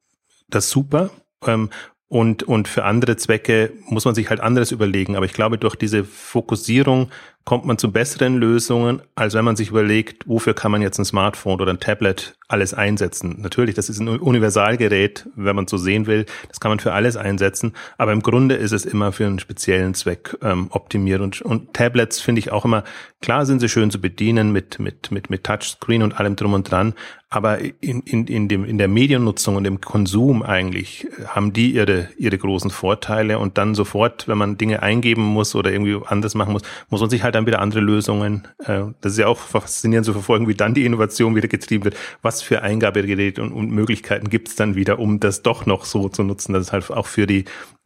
das 0.48 0.70
super. 0.70 1.10
Ähm, 1.44 1.70
und, 2.08 2.44
und 2.44 2.68
für 2.68 2.84
andere 2.84 3.16
Zwecke 3.16 3.72
muss 3.88 4.04
man 4.04 4.14
sich 4.14 4.30
halt 4.30 4.40
anderes 4.40 4.70
überlegen. 4.70 5.16
Aber 5.16 5.26
ich 5.26 5.32
glaube, 5.32 5.58
durch 5.58 5.74
diese 5.74 6.04
Fokussierung 6.04 7.10
kommt 7.46 7.64
man 7.64 7.78
zu 7.78 7.92
besseren 7.92 8.36
Lösungen, 8.36 9.00
als 9.14 9.34
wenn 9.34 9.44
man 9.44 9.54
sich 9.54 9.70
überlegt, 9.70 10.28
wofür 10.28 10.52
kann 10.52 10.72
man 10.72 10.82
jetzt 10.82 10.98
ein 10.98 11.04
Smartphone 11.04 11.60
oder 11.60 11.72
ein 11.72 11.78
Tablet 11.78 12.36
alles 12.48 12.74
einsetzen. 12.74 13.36
Natürlich, 13.40 13.74
das 13.74 13.88
ist 13.88 13.98
ein 13.98 14.08
Universalgerät, 14.08 15.28
wenn 15.34 15.56
man 15.56 15.66
so 15.66 15.76
sehen 15.76 16.06
will. 16.06 16.26
Das 16.48 16.60
kann 16.60 16.70
man 16.70 16.78
für 16.78 16.92
alles 16.92 17.16
einsetzen. 17.16 17.72
Aber 17.98 18.12
im 18.12 18.22
Grunde 18.22 18.54
ist 18.54 18.72
es 18.72 18.84
immer 18.84 19.12
für 19.12 19.26
einen 19.26 19.38
speziellen 19.38 19.94
Zweck 19.94 20.36
ähm, 20.42 20.68
optimiert. 20.70 21.20
Und, 21.20 21.42
und 21.42 21.74
Tablets 21.74 22.20
finde 22.20 22.38
ich 22.40 22.52
auch 22.52 22.64
immer, 22.64 22.84
klar 23.20 23.46
sind 23.46 23.60
sie 23.60 23.68
schön 23.68 23.90
zu 23.90 24.00
bedienen 24.00 24.52
mit, 24.52 24.78
mit, 24.78 25.10
mit, 25.10 25.30
mit 25.30 25.44
Touchscreen 25.44 26.02
und 26.02 26.18
allem 26.18 26.36
drum 26.36 26.54
und 26.54 26.70
dran. 26.70 26.94
Aber 27.28 27.58
in, 27.58 28.00
in, 28.02 28.26
in, 28.28 28.46
dem, 28.48 28.64
in 28.64 28.78
der 28.78 28.86
Mediennutzung 28.86 29.56
und 29.56 29.64
im 29.64 29.80
Konsum 29.80 30.44
eigentlich 30.44 31.08
haben 31.26 31.52
die 31.52 31.72
ihre, 31.72 32.08
ihre 32.16 32.38
großen 32.38 32.70
Vorteile. 32.70 33.40
Und 33.40 33.58
dann 33.58 33.74
sofort, 33.74 34.28
wenn 34.28 34.38
man 34.38 34.56
Dinge 34.56 34.82
eingeben 34.82 35.22
muss 35.22 35.56
oder 35.56 35.72
irgendwie 35.72 35.98
anders 36.06 36.36
machen 36.36 36.52
muss, 36.52 36.62
muss 36.88 37.00
man 37.00 37.10
sich 37.10 37.24
halt 37.24 37.35
dann 37.36 37.46
wieder 37.46 37.60
andere 37.60 37.80
Lösungen. 37.80 38.48
Äh, 38.58 38.84
das 39.00 39.12
ist 39.12 39.18
ja 39.18 39.28
auch 39.28 39.38
faszinierend 39.38 40.06
zu 40.06 40.12
verfolgen, 40.12 40.48
wie 40.48 40.54
dann 40.54 40.74
die 40.74 40.84
Innovation 40.84 41.36
wieder 41.36 41.48
getrieben 41.48 41.84
wird. 41.84 41.96
Was 42.22 42.42
für 42.42 42.62
Eingabegeräte 42.62 43.42
und, 43.42 43.52
und 43.52 43.70
Möglichkeiten 43.70 44.28
gibt 44.28 44.48
es 44.48 44.56
dann 44.56 44.74
wieder, 44.74 44.98
um 44.98 45.20
das 45.20 45.42
doch 45.42 45.66
noch 45.66 45.84
so 45.84 46.08
zu 46.08 46.22
nutzen, 46.22 46.52
dass 46.52 46.66
es 46.66 46.72
halt 46.72 46.90
auch 46.90 47.06
für 47.06 47.26
die 47.26 47.44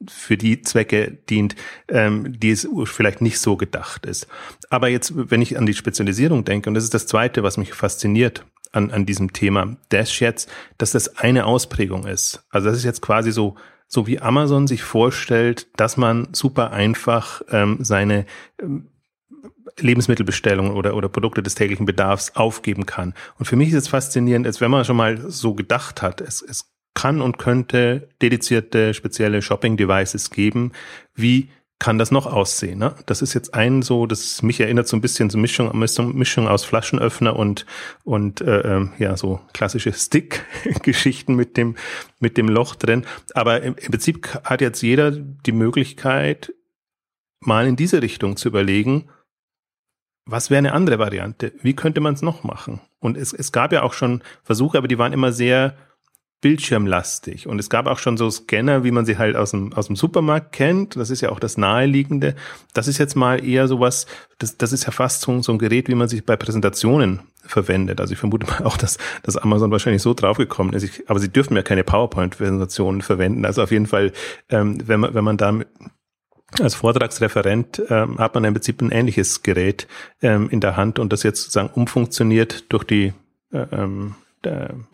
für 0.08 0.38
die 0.38 0.62
Zwecke 0.62 1.18
dient, 1.28 1.56
ähm, 1.88 2.38
die 2.40 2.50
es 2.50 2.66
vielleicht 2.84 3.20
nicht 3.20 3.38
so 3.38 3.56
gedacht 3.58 4.06
ist. 4.06 4.28
Aber 4.70 4.88
jetzt, 4.88 5.12
wenn 5.14 5.42
ich 5.42 5.58
an 5.58 5.66
die 5.66 5.74
Spezialisierung 5.74 6.44
denke, 6.44 6.70
und 6.70 6.74
das 6.74 6.84
ist 6.84 6.94
das 6.94 7.06
Zweite, 7.06 7.42
was 7.42 7.58
mich 7.58 7.74
fasziniert 7.74 8.46
an, 8.72 8.90
an 8.90 9.04
diesem 9.04 9.32
Thema 9.34 9.76
Dash 9.90 10.22
jetzt, 10.22 10.50
dass 10.78 10.92
das 10.92 11.18
eine 11.18 11.44
Ausprägung 11.44 12.06
ist. 12.06 12.42
Also 12.50 12.68
das 12.68 12.78
ist 12.78 12.84
jetzt 12.84 13.02
quasi 13.02 13.30
so 13.30 13.56
so 13.92 14.06
wie 14.06 14.20
Amazon 14.20 14.68
sich 14.68 14.84
vorstellt, 14.84 15.66
dass 15.74 15.96
man 15.96 16.28
super 16.30 16.70
einfach 16.70 17.42
ähm, 17.50 17.78
seine 17.80 18.24
ähm, 18.62 18.86
Lebensmittelbestellungen 19.82 20.72
oder, 20.72 20.94
oder 20.94 21.08
Produkte 21.08 21.42
des 21.42 21.54
täglichen 21.54 21.86
Bedarfs 21.86 22.36
aufgeben 22.36 22.86
kann. 22.86 23.14
Und 23.38 23.46
für 23.46 23.56
mich 23.56 23.70
ist 23.70 23.76
es 23.76 23.88
faszinierend, 23.88 24.46
als 24.46 24.60
wenn 24.60 24.70
man 24.70 24.84
schon 24.84 24.96
mal 24.96 25.30
so 25.30 25.54
gedacht 25.54 26.02
hat, 26.02 26.20
es, 26.20 26.42
es 26.42 26.70
kann 26.94 27.20
und 27.20 27.38
könnte 27.38 28.08
dedizierte 28.20 28.94
spezielle 28.94 29.42
Shopping-Devices 29.42 30.30
geben. 30.30 30.72
Wie 31.14 31.48
kann 31.78 31.98
das 31.98 32.10
noch 32.10 32.26
aussehen? 32.26 32.78
Ne? 32.78 32.94
Das 33.06 33.22
ist 33.22 33.32
jetzt 33.32 33.54
ein 33.54 33.80
so, 33.82 34.06
das 34.06 34.42
mich 34.42 34.60
erinnert 34.60 34.86
so 34.86 34.96
ein 34.96 35.00
bisschen 35.00 35.30
so 35.30 35.38
Mischung, 35.38 35.76
Mischung, 35.78 36.46
aus 36.46 36.64
Flaschenöffner 36.64 37.34
und 37.34 37.64
und 38.04 38.42
äh, 38.42 38.60
ähm, 38.60 38.92
ja 38.98 39.16
so 39.16 39.40
klassische 39.54 39.92
Stick-Geschichten 39.92 41.34
mit 41.34 41.56
dem 41.56 41.76
mit 42.18 42.36
dem 42.36 42.48
Loch 42.48 42.74
drin. 42.74 43.06
Aber 43.34 43.62
im, 43.62 43.74
im 43.76 43.90
Prinzip 43.90 44.28
hat 44.44 44.60
jetzt 44.60 44.82
jeder 44.82 45.10
die 45.10 45.52
Möglichkeit, 45.52 46.52
mal 47.40 47.66
in 47.66 47.76
diese 47.76 48.02
Richtung 48.02 48.36
zu 48.36 48.48
überlegen, 48.48 49.08
was 50.26 50.50
wäre 50.50 50.58
eine 50.58 50.72
andere 50.72 50.98
Variante? 50.98 51.52
Wie 51.62 51.74
könnte 51.74 52.00
man 52.00 52.14
es 52.14 52.22
noch 52.22 52.44
machen? 52.44 52.80
Und 53.00 53.16
es, 53.16 53.32
es 53.32 53.52
gab 53.52 53.72
ja 53.72 53.82
auch 53.82 53.92
schon 53.94 54.22
Versuche, 54.42 54.78
aber 54.78 54.88
die 54.88 54.98
waren 54.98 55.12
immer 55.12 55.32
sehr 55.32 55.74
bildschirmlastig. 56.40 57.46
Und 57.46 57.58
es 57.58 57.68
gab 57.68 57.86
auch 57.86 57.98
schon 57.98 58.16
so 58.16 58.30
Scanner, 58.30 58.82
wie 58.82 58.90
man 58.90 59.04
sie 59.04 59.18
halt 59.18 59.36
aus 59.36 59.50
dem, 59.50 59.72
aus 59.74 59.88
dem 59.88 59.96
Supermarkt 59.96 60.52
kennt. 60.52 60.96
Das 60.96 61.10
ist 61.10 61.20
ja 61.20 61.30
auch 61.30 61.40
das 61.40 61.58
Naheliegende. 61.58 62.34
Das 62.72 62.88
ist 62.88 62.98
jetzt 62.98 63.14
mal 63.14 63.44
eher 63.44 63.68
sowas, 63.68 64.06
das, 64.38 64.56
das 64.56 64.72
ist 64.72 64.86
ja 64.86 64.90
fast 64.90 65.20
so, 65.20 65.42
so 65.42 65.52
ein 65.52 65.58
Gerät, 65.58 65.88
wie 65.88 65.94
man 65.94 66.08
sich 66.08 66.24
bei 66.24 66.36
Präsentationen 66.36 67.20
verwendet. 67.44 68.00
Also 68.00 68.14
ich 68.14 68.18
vermute 68.18 68.46
mal 68.46 68.64
auch, 68.64 68.78
dass, 68.78 68.96
dass 69.22 69.36
Amazon 69.36 69.70
wahrscheinlich 69.70 70.02
so 70.02 70.14
draufgekommen 70.14 70.72
ist. 70.72 70.82
Ich, 70.82 71.10
aber 71.10 71.18
sie 71.18 71.30
dürfen 71.30 71.56
ja 71.56 71.62
keine 71.62 71.84
PowerPoint-Präsentationen 71.84 73.02
verwenden. 73.02 73.44
Also 73.44 73.62
auf 73.62 73.70
jeden 73.70 73.86
Fall, 73.86 74.12
ähm, 74.48 74.78
wenn 74.86 75.00
man, 75.00 75.14
wenn 75.14 75.24
man 75.24 75.36
da 75.36 75.60
als 76.58 76.74
Vortragsreferent 76.74 77.82
ähm, 77.88 78.18
hat 78.18 78.34
man 78.34 78.44
im 78.44 78.54
Prinzip 78.54 78.80
ein 78.82 78.90
ähnliches 78.90 79.42
Gerät 79.42 79.86
ähm, 80.22 80.48
in 80.50 80.60
der 80.60 80.76
Hand 80.76 80.98
und 80.98 81.12
das 81.12 81.22
jetzt 81.22 81.42
sozusagen 81.42 81.70
umfunktioniert 81.70 82.72
durch 82.72 82.84
die 82.84 83.12
äh, 83.52 83.66
ähm, 83.72 84.14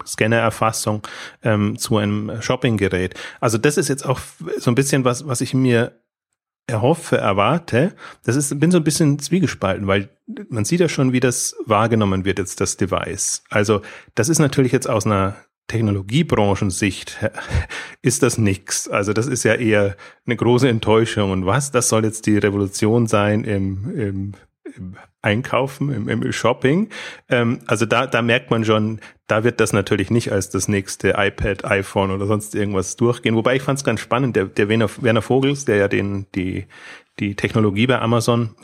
Scannererfassung 0.04 1.06
ähm, 1.42 1.78
zu 1.78 1.98
einem 1.98 2.42
Shoppinggerät. 2.42 3.14
Also 3.40 3.58
das 3.58 3.76
ist 3.76 3.88
jetzt 3.88 4.04
auch 4.04 4.20
so 4.58 4.70
ein 4.70 4.74
bisschen 4.74 5.04
was, 5.04 5.26
was 5.28 5.40
ich 5.40 5.54
mir 5.54 5.92
erhoffe, 6.66 7.16
erwarte. 7.16 7.94
Das 8.24 8.34
ist, 8.34 8.58
bin 8.58 8.72
so 8.72 8.78
ein 8.78 8.84
bisschen 8.84 9.18
zwiegespalten, 9.20 9.86
weil 9.86 10.08
man 10.48 10.64
sieht 10.64 10.80
ja 10.80 10.88
schon, 10.88 11.12
wie 11.12 11.20
das 11.20 11.54
wahrgenommen 11.64 12.24
wird 12.24 12.40
jetzt 12.40 12.60
das 12.60 12.76
Device. 12.76 13.44
Also 13.50 13.82
das 14.16 14.28
ist 14.28 14.40
natürlich 14.40 14.72
jetzt 14.72 14.88
aus 14.88 15.06
einer 15.06 15.36
Technologiebranchensicht 15.68 17.18
ist 18.02 18.22
das 18.22 18.38
nix. 18.38 18.88
Also 18.88 19.12
das 19.12 19.26
ist 19.26 19.44
ja 19.44 19.54
eher 19.54 19.96
eine 20.24 20.36
große 20.36 20.68
Enttäuschung. 20.68 21.30
Und 21.30 21.46
was, 21.46 21.70
das 21.70 21.88
soll 21.88 22.04
jetzt 22.04 22.26
die 22.26 22.38
Revolution 22.38 23.06
sein 23.06 23.44
im, 23.44 23.98
im, 23.98 24.32
im 24.76 24.96
Einkaufen, 25.22 25.92
im, 25.92 26.08
im 26.08 26.32
Shopping. 26.32 26.88
Ähm, 27.28 27.60
also 27.66 27.84
da, 27.84 28.06
da 28.06 28.22
merkt 28.22 28.50
man 28.50 28.64
schon, 28.64 29.00
da 29.26 29.42
wird 29.42 29.58
das 29.58 29.72
natürlich 29.72 30.10
nicht 30.10 30.30
als 30.30 30.50
das 30.50 30.68
nächste 30.68 31.14
iPad, 31.16 31.64
iPhone 31.64 32.12
oder 32.12 32.26
sonst 32.26 32.54
irgendwas 32.54 32.96
durchgehen. 32.96 33.34
Wobei 33.34 33.56
ich 33.56 33.62
fand 33.62 33.78
es 33.78 33.84
ganz 33.84 34.00
spannend, 34.00 34.36
der, 34.36 34.44
der 34.44 34.68
Werner, 34.68 34.88
Werner 35.00 35.22
Vogels, 35.22 35.64
der 35.64 35.76
ja 35.76 35.88
den, 35.88 36.26
die, 36.34 36.66
die 37.18 37.34
Technologie 37.34 37.88
bei 37.88 38.00
Amazon 38.00 38.54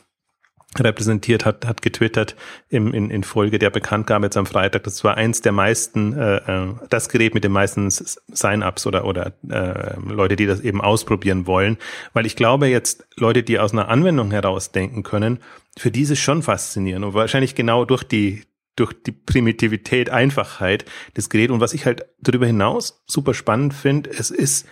repräsentiert 0.79 1.45
hat, 1.45 1.67
hat 1.67 1.83
getwittert 1.83 2.35
im, 2.69 2.95
in, 2.95 3.11
in 3.11 3.25
Folge 3.25 3.59
der 3.59 3.71
Bekanntgabe 3.71 4.26
jetzt 4.26 4.37
am 4.37 4.47
Freitag. 4.47 4.85
Das 4.85 5.05
war 5.05 5.17
eins 5.17 5.43
der 5.43 5.52
meisten, 5.52 6.14
äh, 6.14 6.37
äh 6.37 6.75
das 6.88 7.09
Gerät 7.09 7.35
mit 7.35 7.45
den 7.45 7.52
meisten 7.52 7.91
Sign-ups 7.91 8.87
oder, 8.87 9.05
oder 9.05 9.33
äh, 9.49 9.99
Leute, 10.09 10.37
die 10.37 10.47
das 10.47 10.61
eben 10.61 10.81
ausprobieren 10.81 11.47
wollen. 11.47 11.76
Weil 12.12 12.26
ich 12.26 12.37
glaube 12.37 12.67
jetzt, 12.67 13.07
Leute, 13.17 13.43
die 13.43 13.59
aus 13.59 13.73
einer 13.73 13.88
Anwendung 13.88 14.31
heraus 14.31 14.73
denken 14.73 15.02
können, 15.02 15.38
für 15.76 15.91
die 15.91 16.02
ist 16.02 16.11
es 16.11 16.19
schon 16.19 16.43
faszinierend 16.43 17.05
und 17.05 17.14
wahrscheinlich 17.14 17.55
genau 17.55 17.85
durch 17.85 18.05
die, 18.05 18.45
durch 18.76 18.95
die 18.95 19.12
Primitivität, 19.12 20.11
Einfachheit 20.11 20.85
des 21.17 21.29
Geräts. 21.29 21.52
Und 21.52 21.61
was 21.61 21.75
ich 21.75 21.85
halt 21.87 22.07
darüber 22.21 22.47
hinaus 22.47 23.02
super 23.07 23.35
spannend 23.35 23.75
finde, 23.75 24.11
es 24.11 24.31
ist 24.31 24.67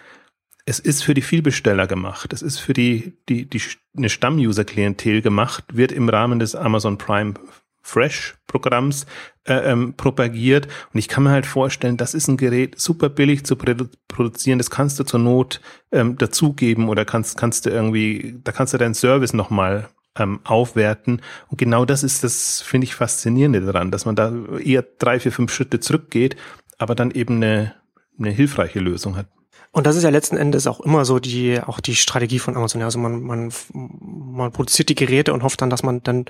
es 0.71 0.79
ist 0.79 1.03
für 1.03 1.15
die 1.15 1.23
Vielbesteller 1.23 1.89
gemacht. 1.89 2.33
Es 2.33 2.43
ist 2.43 2.61
für 2.61 2.75
die, 2.75 3.15
die, 3.29 3.45
die 3.45 3.61
eine 3.97 4.09
Stamm-User-Klientel 4.09 5.21
gemacht, 5.21 5.65
wird 5.73 5.91
im 5.91 6.09
Rahmen 6.09 6.39
des 6.39 6.55
Amazon 6.55 6.97
Prime 6.97 7.35
Fresh-Programms 7.83 9.07
äh, 9.49 9.55
ähm, 9.55 9.95
propagiert. 9.95 10.69
Und 10.93 11.00
ich 11.00 11.09
kann 11.09 11.25
mir 11.25 11.31
halt 11.31 11.47
vorstellen, 11.47 11.97
das 11.97 12.15
ist 12.15 12.29
ein 12.29 12.37
Gerät 12.37 12.79
super 12.79 13.09
billig 13.09 13.45
zu 13.45 13.57
produ 13.57 13.89
produzieren. 14.07 14.59
Das 14.59 14.71
kannst 14.71 15.00
du 15.00 15.03
zur 15.03 15.19
Not 15.19 15.61
ähm, 15.91 16.17
dazugeben 16.17 16.89
oder 16.89 17.05
kannst, 17.05 17.37
kannst 17.37 17.67
du 17.67 17.71
irgendwie, 17.71 18.39
da 18.45 18.53
kannst 18.53 18.73
du 18.73 18.79
deinen 18.79 18.95
Service 18.95 19.33
nochmal 19.33 19.89
ähm, 20.17 20.39
aufwerten. 20.45 21.21
Und 21.49 21.59
genau 21.59 21.85
das 21.85 22.05
ist 22.05 22.23
das, 22.23 22.61
finde 22.61 22.85
ich, 22.85 22.95
faszinierende 22.95 23.61
daran, 23.61 23.91
dass 23.91 24.05
man 24.05 24.15
da 24.15 24.33
eher 24.62 24.85
drei, 25.00 25.19
vier, 25.19 25.33
fünf 25.33 25.53
Schritte 25.53 25.81
zurückgeht, 25.81 26.37
aber 26.79 26.95
dann 26.95 27.11
eben 27.11 27.37
eine, 27.37 27.75
eine 28.21 28.31
hilfreiche 28.31 28.79
Lösung 28.79 29.17
hat. 29.17 29.27
Und 29.73 29.87
das 29.87 29.95
ist 29.95 30.03
ja 30.03 30.11
letzten 30.11 30.37
Endes 30.37 30.67
auch 30.67 30.81
immer 30.81 31.05
so 31.05 31.21
die, 31.21 31.61
auch 31.61 31.79
die 31.79 31.95
Strategie 31.95 32.41
von 32.41 32.57
Amazon. 32.57 32.83
Also 32.83 32.99
man, 32.99 33.23
man, 33.23 33.53
man 33.73 34.50
produziert 34.50 34.89
die 34.89 34.97
Geräte 34.97 35.33
und 35.33 35.45
hofft 35.45 35.62
dann, 35.62 35.71
dass 35.71 35.85
man 35.85 36.03
dann 36.03 36.25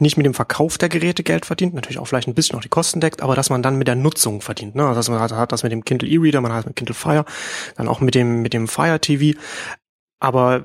nicht 0.00 0.16
mit 0.16 0.24
dem 0.24 0.32
Verkauf 0.32 0.78
der 0.78 0.88
Geräte 0.88 1.22
Geld 1.22 1.44
verdient, 1.44 1.74
natürlich 1.74 1.98
auch 1.98 2.06
vielleicht 2.06 2.28
ein 2.28 2.34
bisschen 2.34 2.56
auch 2.56 2.62
die 2.62 2.70
Kosten 2.70 3.00
deckt, 3.00 3.20
aber 3.20 3.34
dass 3.34 3.50
man 3.50 3.62
dann 3.62 3.76
mit 3.76 3.88
der 3.88 3.94
Nutzung 3.94 4.40
verdient. 4.40 4.74
Ne? 4.74 4.86
Also 4.86 5.12
man 5.12 5.20
hat, 5.20 5.32
hat 5.32 5.52
das 5.52 5.64
mit 5.64 5.72
dem 5.72 5.84
Kindle 5.84 6.08
E-Reader, 6.08 6.40
man 6.40 6.50
hat 6.52 6.60
das 6.60 6.66
mit 6.66 6.76
Kindle 6.76 6.94
Fire, 6.94 7.26
dann 7.76 7.88
auch 7.88 8.00
mit 8.00 8.14
dem, 8.14 8.40
mit 8.40 8.54
dem 8.54 8.68
Fire 8.68 8.98
TV. 8.98 9.38
Aber 10.18 10.64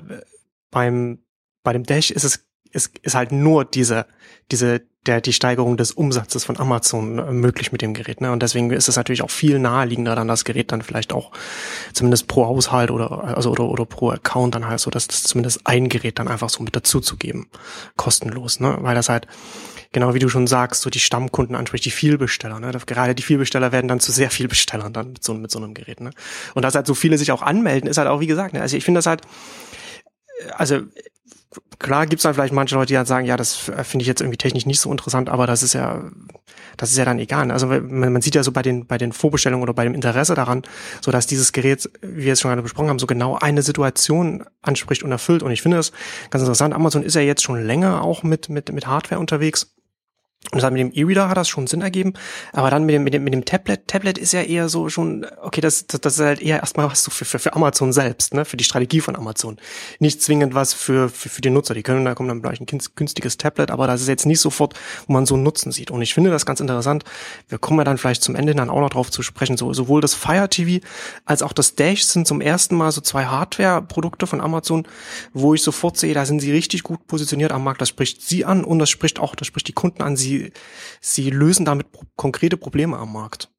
beim, 0.70 1.18
bei 1.62 1.74
dem 1.74 1.84
Dash 1.84 2.10
ist 2.10 2.24
es, 2.24 2.46
ist, 2.70 2.98
ist 3.02 3.14
halt 3.14 3.32
nur 3.32 3.66
diese, 3.66 4.06
diese, 4.50 4.80
der, 5.06 5.20
die 5.20 5.32
Steigerung 5.32 5.76
des 5.76 5.92
Umsatzes 5.92 6.44
von 6.44 6.58
Amazon 6.58 7.18
äh, 7.18 7.32
möglich 7.32 7.72
mit 7.72 7.82
dem 7.82 7.94
Gerät. 7.94 8.20
Ne? 8.20 8.32
Und 8.32 8.42
deswegen 8.42 8.70
ist 8.70 8.88
es 8.88 8.96
natürlich 8.96 9.22
auch 9.22 9.30
viel 9.30 9.58
naheliegender, 9.58 10.14
dann 10.14 10.28
das 10.28 10.44
Gerät 10.44 10.72
dann 10.72 10.82
vielleicht 10.82 11.12
auch 11.12 11.30
zumindest 11.92 12.26
pro 12.26 12.46
Haushalt 12.46 12.90
oder, 12.90 13.24
also, 13.36 13.50
oder, 13.50 13.64
oder 13.64 13.84
pro 13.84 14.10
Account 14.10 14.54
dann 14.54 14.66
halt 14.66 14.80
so, 14.80 14.90
dass 14.90 15.06
das 15.06 15.22
zumindest 15.22 15.60
ein 15.64 15.88
Gerät 15.88 16.18
dann 16.18 16.28
einfach 16.28 16.48
so 16.48 16.62
mit 16.62 16.74
dazu 16.74 17.00
zu 17.00 17.16
geben. 17.16 17.48
Kostenlos, 17.96 18.60
ne? 18.60 18.78
Weil 18.80 18.94
das 18.94 19.08
halt, 19.08 19.26
genau 19.92 20.14
wie 20.14 20.18
du 20.18 20.28
schon 20.28 20.46
sagst, 20.46 20.82
so 20.82 20.90
die 20.90 21.00
Stammkunden 21.00 21.56
anspricht, 21.56 21.84
die 21.84 21.90
Vielbesteller. 21.90 22.60
Ne? 22.60 22.72
Gerade 22.86 23.14
die 23.14 23.22
Vielbesteller 23.22 23.72
werden 23.72 23.88
dann 23.88 24.00
zu 24.00 24.12
sehr 24.12 24.30
viel 24.30 24.48
Bestellern 24.48 24.92
dann 24.92 25.12
mit 25.12 25.24
so, 25.24 25.34
mit 25.34 25.50
so 25.50 25.58
einem 25.58 25.74
Gerät. 25.74 26.00
Ne? 26.00 26.10
Und 26.54 26.62
dass 26.62 26.74
halt 26.74 26.86
so 26.86 26.94
viele 26.94 27.16
sich 27.18 27.32
auch 27.32 27.42
anmelden, 27.42 27.88
ist 27.88 27.98
halt 27.98 28.08
auch, 28.08 28.20
wie 28.20 28.26
gesagt, 28.26 28.54
ne? 28.54 28.60
also 28.60 28.76
ich 28.76 28.84
finde 28.84 28.98
das 28.98 29.06
halt, 29.06 29.22
also 30.56 30.80
klar 31.78 32.06
gibt's 32.06 32.22
dann 32.22 32.34
vielleicht 32.34 32.52
manche 32.52 32.74
Leute, 32.74 32.88
die 32.88 32.94
dann 32.94 33.06
sagen, 33.06 33.26
ja, 33.26 33.36
das 33.36 33.54
finde 33.54 34.02
ich 34.02 34.06
jetzt 34.06 34.20
irgendwie 34.20 34.36
technisch 34.36 34.66
nicht 34.66 34.80
so 34.80 34.90
interessant, 34.90 35.28
aber 35.28 35.46
das 35.46 35.62
ist 35.62 35.72
ja, 35.72 36.02
das 36.76 36.90
ist 36.90 36.98
ja 36.98 37.04
dann 37.04 37.18
egal. 37.18 37.50
Also 37.50 37.66
man, 37.66 38.12
man 38.12 38.22
sieht 38.22 38.34
ja 38.34 38.42
so 38.42 38.52
bei 38.52 38.62
den, 38.62 38.86
bei 38.86 38.98
den 38.98 39.12
Vorbestellungen 39.12 39.62
oder 39.62 39.74
bei 39.74 39.84
dem 39.84 39.94
Interesse 39.94 40.34
daran, 40.34 40.62
so 41.00 41.10
dass 41.10 41.26
dieses 41.26 41.52
Gerät, 41.52 41.88
wie 42.02 42.24
wir 42.24 42.32
es 42.32 42.40
schon 42.40 42.50
gerade 42.50 42.62
besprochen 42.62 42.88
haben, 42.88 42.98
so 42.98 43.06
genau 43.06 43.36
eine 43.38 43.62
Situation 43.62 44.44
anspricht 44.62 45.02
und 45.02 45.12
erfüllt. 45.12 45.42
Und 45.42 45.50
ich 45.50 45.62
finde 45.62 45.76
das 45.76 45.92
ganz 46.30 46.42
interessant. 46.42 46.74
Amazon 46.74 47.02
ist 47.02 47.14
ja 47.14 47.22
jetzt 47.22 47.42
schon 47.42 47.64
länger 47.64 48.02
auch 48.02 48.22
mit, 48.22 48.48
mit, 48.48 48.72
mit 48.72 48.86
Hardware 48.86 49.20
unterwegs. 49.20 49.73
Und 50.52 50.62
mit 50.62 50.80
dem 50.80 50.92
E-Reader 50.92 51.28
hat 51.28 51.36
das 51.36 51.48
schon 51.48 51.66
Sinn 51.66 51.80
ergeben, 51.80 52.12
aber 52.52 52.70
dann 52.70 52.84
mit 52.84 52.94
dem, 52.94 53.02
mit 53.02 53.14
dem, 53.14 53.24
mit 53.24 53.32
dem 53.32 53.44
Tablet, 53.44 53.88
Tablet 53.88 54.18
ist 54.18 54.32
ja 54.32 54.42
eher 54.42 54.68
so 54.68 54.88
schon, 54.88 55.26
okay, 55.42 55.60
das, 55.60 55.86
das, 55.86 56.00
das 56.00 56.14
ist 56.14 56.20
halt 56.20 56.42
eher 56.42 56.60
erstmal 56.60 56.90
was 56.90 57.02
so 57.02 57.10
für, 57.10 57.24
für, 57.24 57.38
für 57.38 57.54
Amazon 57.54 57.92
selbst, 57.92 58.34
ne, 58.34 58.44
für 58.44 58.56
die 58.56 58.64
Strategie 58.64 59.00
von 59.00 59.16
Amazon. 59.16 59.56
Nicht 59.98 60.22
zwingend 60.22 60.54
was 60.54 60.74
für, 60.74 61.08
für, 61.08 61.28
für 61.28 61.40
die 61.40 61.50
Nutzer. 61.50 61.74
Die 61.74 61.82
können, 61.82 62.04
da 62.04 62.14
kommt 62.14 62.30
dann 62.30 62.40
vielleicht 62.40 62.60
ein 62.60 62.78
günstiges 62.94 63.38
Tablet, 63.38 63.70
aber 63.70 63.86
das 63.86 64.02
ist 64.02 64.08
jetzt 64.08 64.26
nicht 64.26 64.40
sofort, 64.40 64.74
wo 65.06 65.12
man 65.12 65.26
so 65.26 65.34
einen 65.34 65.44
Nutzen 65.44 65.72
sieht. 65.72 65.90
Und 65.90 66.02
ich 66.02 66.14
finde 66.14 66.30
das 66.30 66.46
ganz 66.46 66.60
interessant. 66.60 67.04
Wir 67.48 67.58
kommen 67.58 67.78
ja 67.78 67.84
dann 67.84 67.98
vielleicht 67.98 68.22
zum 68.22 68.36
Ende 68.36 68.54
dann 68.54 68.70
auch 68.70 68.80
noch 68.80 68.90
drauf 68.90 69.10
zu 69.10 69.22
sprechen. 69.22 69.56
So, 69.56 69.72
sowohl 69.72 70.00
das 70.00 70.14
Fire 70.14 70.48
TV 70.48 70.84
als 71.24 71.42
auch 71.42 71.52
das 71.52 71.74
Dash 71.74 72.04
sind 72.04 72.26
zum 72.26 72.40
ersten 72.40 72.76
Mal 72.76 72.92
so 72.92 73.00
zwei 73.00 73.24
Hardware-Produkte 73.24 74.26
von 74.26 74.40
Amazon, 74.40 74.86
wo 75.32 75.54
ich 75.54 75.62
sofort 75.62 75.96
sehe, 75.96 76.14
da 76.14 76.26
sind 76.26 76.40
sie 76.40 76.52
richtig 76.52 76.82
gut 76.82 77.06
positioniert 77.06 77.52
am 77.52 77.64
Markt. 77.64 77.80
Das 77.80 77.88
spricht 77.88 78.22
sie 78.22 78.44
an 78.44 78.64
und 78.64 78.78
das 78.78 78.90
spricht 78.90 79.18
auch, 79.18 79.34
das 79.34 79.46
spricht 79.46 79.68
die 79.68 79.72
Kunden 79.72 80.02
an. 80.02 80.16
Sie 80.16 80.33
sie, 81.00 81.30
lösen 81.30 81.64
damit 81.64 81.86
konkrete 82.16 82.56
Probleme 82.56 82.96
am 82.96 83.12
Markt. 83.12 83.50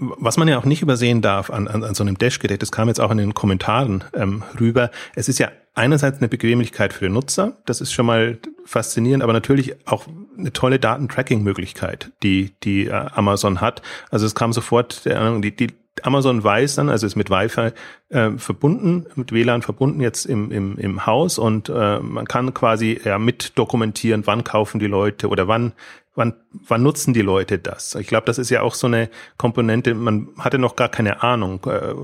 Was 0.00 0.36
man 0.36 0.46
ja 0.46 0.58
auch 0.58 0.64
nicht 0.64 0.80
übersehen 0.80 1.22
darf 1.22 1.50
an, 1.50 1.66
an, 1.66 1.82
an 1.82 1.94
so 1.94 2.04
einem 2.04 2.18
Dash-Gerät, 2.18 2.62
das 2.62 2.70
kam 2.70 2.86
jetzt 2.86 3.00
auch 3.00 3.10
in 3.10 3.18
den 3.18 3.34
Kommentaren 3.34 4.04
ähm, 4.14 4.44
rüber, 4.60 4.92
es 5.16 5.28
ist 5.28 5.40
ja 5.40 5.50
einerseits 5.74 6.18
eine 6.18 6.28
Bequemlichkeit 6.28 6.92
für 6.92 7.06
den 7.06 7.14
Nutzer, 7.14 7.56
das 7.66 7.80
ist 7.80 7.92
schon 7.92 8.06
mal 8.06 8.38
faszinierend, 8.64 9.24
aber 9.24 9.32
natürlich 9.32 9.74
auch 9.88 10.06
eine 10.36 10.52
tolle 10.52 10.78
Datentracking-Möglichkeit, 10.78 12.12
die, 12.22 12.52
die 12.62 12.86
äh, 12.86 12.92
Amazon 12.92 13.60
hat. 13.60 13.82
Also 14.10 14.24
es 14.24 14.36
kam 14.36 14.52
sofort, 14.52 15.04
die, 15.04 15.56
die 15.56 15.68
Amazon 16.02 16.42
weiß 16.42 16.76
dann, 16.76 16.88
also 16.88 17.06
ist 17.06 17.16
mit 17.16 17.30
Wi-Fi 17.30 17.70
äh, 18.10 18.30
verbunden, 18.38 19.06
mit 19.14 19.32
WLAN 19.32 19.62
verbunden 19.62 20.00
jetzt 20.00 20.26
im, 20.26 20.50
im, 20.50 20.76
im 20.78 21.06
Haus 21.06 21.38
und 21.38 21.68
äh, 21.68 21.98
man 22.00 22.26
kann 22.26 22.54
quasi 22.54 23.00
ja, 23.04 23.18
mit 23.18 23.58
dokumentieren, 23.58 24.22
wann 24.26 24.44
kaufen 24.44 24.78
die 24.78 24.86
Leute 24.86 25.28
oder 25.28 25.48
wann 25.48 25.72
wann, 26.18 26.34
wann 26.52 26.82
nutzen 26.82 27.14
die 27.14 27.22
Leute 27.22 27.58
das? 27.58 27.94
Ich 27.94 28.08
glaube, 28.08 28.26
das 28.26 28.38
ist 28.38 28.50
ja 28.50 28.62
auch 28.62 28.74
so 28.74 28.86
eine 28.86 29.08
Komponente, 29.38 29.94
man 29.94 30.28
hatte 30.38 30.58
noch 30.58 30.76
gar 30.76 30.88
keine 30.88 31.22
Ahnung. 31.22 31.64
Äh, 31.64 31.94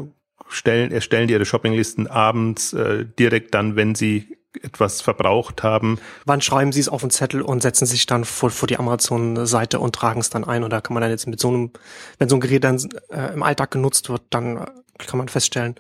stellen, 0.49 0.93
erstellen 0.93 1.29
die 1.29 1.35
ihre 1.35 1.45
Shoppinglisten 1.45 2.07
abends 2.07 2.73
äh, 2.73 3.05
direkt 3.19 3.55
dann, 3.55 3.77
wenn 3.77 3.95
sie 3.95 4.39
etwas 4.63 5.01
verbraucht 5.01 5.65
haben. 5.65 5.99
Wann 6.27 6.41
schreiben 6.41 6.71
Sie 6.71 6.79
es 6.79 6.89
auf 6.89 7.01
den 7.01 7.11
Zettel 7.11 7.43
und 7.43 7.63
setzen 7.63 7.87
sich 7.87 8.07
dann 8.07 8.25
vor, 8.25 8.51
vor 8.51 8.69
die 8.69 8.79
Amazon-Seite 8.79 9.81
und 9.81 9.97
tragen 9.97 10.21
es 10.21 10.31
dann 10.31 10.45
ein? 10.45 10.63
Oder 10.63 10.81
kann 10.81 10.95
man 10.95 11.01
dann 11.01 11.11
jetzt 11.11 11.27
mit 11.27 11.41
so 11.41 11.49
einem, 11.49 11.71
wenn 12.19 12.29
so 12.29 12.37
ein 12.37 12.41
Gerät 12.41 12.63
dann 12.63 12.79
äh, 13.11 13.33
im 13.33 13.43
Alltag 13.43 13.73
genutzt 13.73 14.09
wird, 14.09 14.23
dann 14.31 14.65
kann 14.99 15.19
man 15.19 15.29
feststellen, 15.29 15.75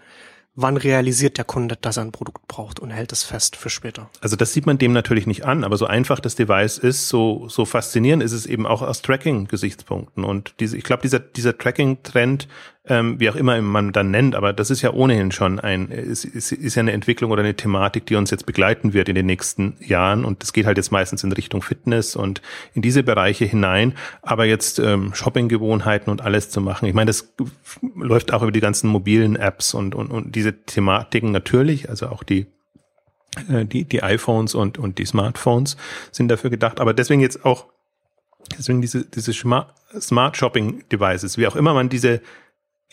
wann 0.57 0.77
realisiert 0.77 1.37
der 1.37 1.45
Kunde, 1.45 1.77
dass 1.81 1.97
er 1.97 2.05
ein 2.05 2.13
Produkt 2.13 2.47
braucht 2.47 2.79
und 2.79 2.91
hält 2.91 3.13
es 3.13 3.25
fest 3.25 3.57
für 3.57 3.71
später. 3.71 4.09
Also 4.21 4.37
das 4.37 4.53
sieht 4.53 4.67
man 4.67 4.79
dem 4.79 4.93
natürlich 4.93 5.27
nicht 5.27 5.45
an, 5.45 5.65
aber 5.65 5.77
so 5.77 5.87
einfach 5.87 6.21
das 6.21 6.37
Device 6.37 6.79
ist, 6.79 7.09
so, 7.09 7.49
so 7.49 7.65
faszinierend 7.65 8.23
ist 8.23 8.33
es 8.33 8.47
eben 8.47 8.67
auch 8.67 8.83
aus 8.83 9.03
Tracking-Gesichtspunkten. 9.03 10.25
Und 10.25 10.55
diese, 10.61 10.77
ich 10.77 10.85
glaube, 10.85 11.03
dieser, 11.03 11.19
dieser 11.19 11.59
Tracking-Trend 11.59 12.49
ähm, 12.87 13.19
wie 13.19 13.31
auch 13.31 13.37
immer 13.37 13.61
man 13.63 13.93
dann 13.93 14.11
nennt, 14.11 14.35
aber 14.35 14.53
das 14.53 14.71
ist 14.71 14.83
ja 14.83 14.93
ohnehin 14.93 15.33
schon 15.33 15.59
ein, 15.59 15.89
ist, 15.89 16.27
ist, 16.27 16.53
ist 16.53 16.75
ja 16.75 16.81
eine 16.81 16.93
Entwicklung 16.93 17.31
oder 17.31 17.43
eine 17.43 17.55
Thematik, 17.55 18.05
die 18.05 18.15
uns 18.15 18.31
jetzt 18.31 18.45
begleiten 18.45 18.93
wird 18.93 19.09
in 19.09 19.15
den 19.15 19.25
nächsten 19.25 19.77
Jahren. 19.81 20.25
Und 20.25 20.43
es 20.43 20.53
geht 20.53 20.67
halt 20.67 20.77
jetzt 20.77 20.93
meistens 20.93 21.25
in 21.25 21.33
Richtung 21.33 21.63
Fitness 21.63 22.15
und 22.15 22.43
in 22.75 22.83
diese 22.83 23.03
Bereiche 23.03 23.47
hinein, 23.47 23.95
aber 24.21 24.45
jetzt 24.45 24.79
ähm, 24.79 25.15
Shoppinggewohnheiten 25.15 26.11
und 26.11 26.21
alles 26.21 26.51
zu 26.51 26.61
machen, 26.61 26.87
ich 26.87 26.95
meine, 26.95 27.09
das 27.09 27.33
läuft 27.97 28.35
auch 28.35 28.43
über 28.43 28.53
die 28.53 28.61
ganzen 28.61 28.89
mobilen 28.89 29.37
Apps 29.37 29.73
und, 29.73 29.95
und, 29.95 30.11
und 30.11 30.37
diese 30.37 30.53
Thematiken 30.53 31.33
natürlich, 31.33 31.89
also 31.89 32.09
auch 32.09 32.23
die 32.23 32.47
äh, 33.49 33.65
die, 33.65 33.85
die 33.85 34.03
iPhones 34.03 34.55
und, 34.55 34.79
und 34.79 34.99
die 34.99 35.07
Smartphones 35.07 35.79
sind 36.13 36.29
dafür 36.29 36.51
gedacht, 36.51 36.81
aber 36.81 36.93
deswegen 36.93 37.23
jetzt 37.23 37.47
auch 37.47 37.67
Deswegen 38.59 38.81
diese, 38.81 39.05
diese 39.05 39.33
Smart 39.33 40.37
Shopping 40.37 40.85
Devices, 40.91 41.39
wie 41.39 41.47
auch 41.47 41.57
immer 41.57 41.75
man 41.75 41.89
diese 41.89 42.21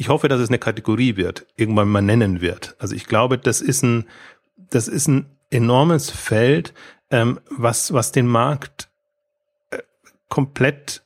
ich 0.02 0.10
hoffe, 0.10 0.28
dass 0.28 0.42
es 0.42 0.50
eine 0.50 0.58
Kategorie 0.58 1.16
wird, 1.16 1.46
irgendwann 1.58 1.88
mal 1.88 2.02
nennen 2.02 2.42
wird. 2.42 2.76
Also 2.80 2.96
ich 2.96 3.06
glaube, 3.06 3.38
das 3.38 3.62
ist 3.62 3.84
ein, 3.84 4.06
das 4.58 4.88
ist 4.88 5.08
ein 5.08 5.28
enormes 5.52 6.10
Feld, 6.10 6.74
ähm, 7.12 7.40
was, 7.52 7.94
was 7.94 8.12
den 8.12 8.26
Markt 8.26 8.90
äh, 9.70 9.78
komplett 10.28 11.04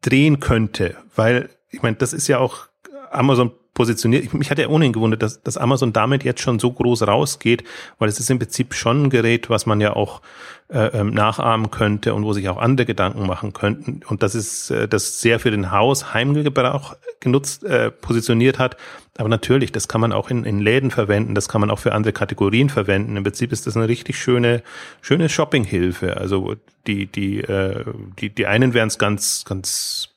drehen 0.00 0.40
könnte, 0.40 0.96
weil 1.14 1.50
ich 1.70 1.82
meine, 1.82 1.94
das 1.98 2.12
ist 2.12 2.26
ja 2.26 2.38
auch 2.40 2.66
Amazon 3.12 3.52
positioniert. 3.74 4.24
Ich, 4.24 4.32
mich 4.32 4.50
hat 4.50 4.58
ja 4.58 4.68
ohnehin 4.68 4.92
gewundert, 4.92 5.22
dass, 5.22 5.42
dass 5.42 5.56
Amazon 5.56 5.92
damit 5.92 6.24
jetzt 6.24 6.40
schon 6.42 6.58
so 6.58 6.72
groß 6.72 7.06
rausgeht, 7.06 7.64
weil 7.98 8.08
es 8.08 8.20
ist 8.20 8.30
im 8.30 8.38
Prinzip 8.38 8.74
schon 8.74 9.04
ein 9.04 9.10
Gerät, 9.10 9.48
was 9.48 9.66
man 9.66 9.80
ja 9.80 9.94
auch 9.94 10.20
äh, 10.68 10.86
ähm, 10.98 11.12
nachahmen 11.14 11.70
könnte 11.70 12.14
und 12.14 12.24
wo 12.24 12.32
sich 12.32 12.48
auch 12.48 12.58
andere 12.58 12.86
Gedanken 12.86 13.26
machen 13.26 13.52
könnten. 13.52 14.00
Und 14.06 14.22
das 14.22 14.34
ist, 14.34 14.70
äh, 14.70 14.88
das 14.88 15.20
sehr 15.20 15.40
für 15.40 15.50
den 15.50 15.70
Haus 15.70 16.12
Heimgebrauch 16.12 16.96
genutzt, 17.20 17.64
äh, 17.64 17.90
positioniert 17.90 18.58
hat. 18.58 18.76
Aber 19.16 19.28
natürlich, 19.28 19.72
das 19.72 19.88
kann 19.88 20.00
man 20.00 20.12
auch 20.12 20.30
in, 20.30 20.44
in 20.44 20.60
Läden 20.60 20.90
verwenden, 20.90 21.34
das 21.34 21.48
kann 21.48 21.60
man 21.60 21.70
auch 21.70 21.78
für 21.78 21.92
andere 21.92 22.12
Kategorien 22.12 22.70
verwenden. 22.70 23.16
Im 23.16 23.24
Prinzip 23.24 23.52
ist 23.52 23.66
das 23.66 23.76
eine 23.76 23.88
richtig 23.88 24.18
schöne, 24.18 24.62
schöne 25.00 25.28
Shoppinghilfe. 25.28 26.16
Also 26.16 26.56
die, 26.86 27.06
die, 27.06 27.40
äh, 27.40 27.84
die, 28.18 28.30
die 28.30 28.46
einen 28.46 28.74
werden 28.74 28.88
es 28.88 28.98
ganz, 28.98 29.44
ganz 29.46 30.08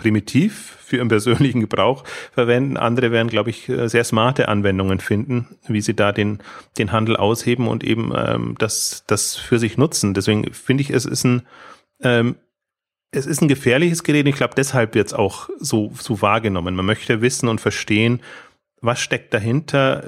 primitiv 0.00 0.78
für 0.82 0.96
ihren 0.96 1.08
persönlichen 1.08 1.60
Gebrauch 1.60 2.04
verwenden. 2.32 2.78
Andere 2.78 3.12
werden, 3.12 3.28
glaube 3.28 3.50
ich, 3.50 3.68
äh, 3.68 3.88
sehr 3.88 4.02
smarte 4.02 4.48
Anwendungen 4.48 4.98
finden, 4.98 5.46
wie 5.68 5.82
sie 5.82 5.94
da 5.94 6.10
den, 6.10 6.38
den 6.78 6.90
Handel 6.90 7.16
ausheben 7.16 7.68
und 7.68 7.84
eben 7.84 8.12
ähm, 8.16 8.54
das, 8.58 9.04
das 9.06 9.36
für 9.36 9.58
sich 9.58 9.76
nutzen. 9.76 10.14
Deswegen 10.14 10.52
finde 10.54 10.80
ich, 10.80 10.90
es 10.90 11.04
ist 11.04 11.24
ein, 11.24 11.42
ähm, 12.02 12.36
es 13.12 13.26
ist 13.26 13.42
ein 13.42 13.48
gefährliches 13.48 14.02
Gerät. 14.02 14.26
Ich 14.26 14.36
glaube, 14.36 14.54
deshalb 14.56 14.94
wird 14.94 15.08
es 15.08 15.12
auch 15.12 15.50
so, 15.58 15.92
so 16.00 16.22
wahrgenommen. 16.22 16.74
Man 16.74 16.86
möchte 16.86 17.20
wissen 17.20 17.48
und 17.48 17.60
verstehen, 17.60 18.20
was 18.80 19.00
steckt 19.00 19.34
dahinter 19.34 20.04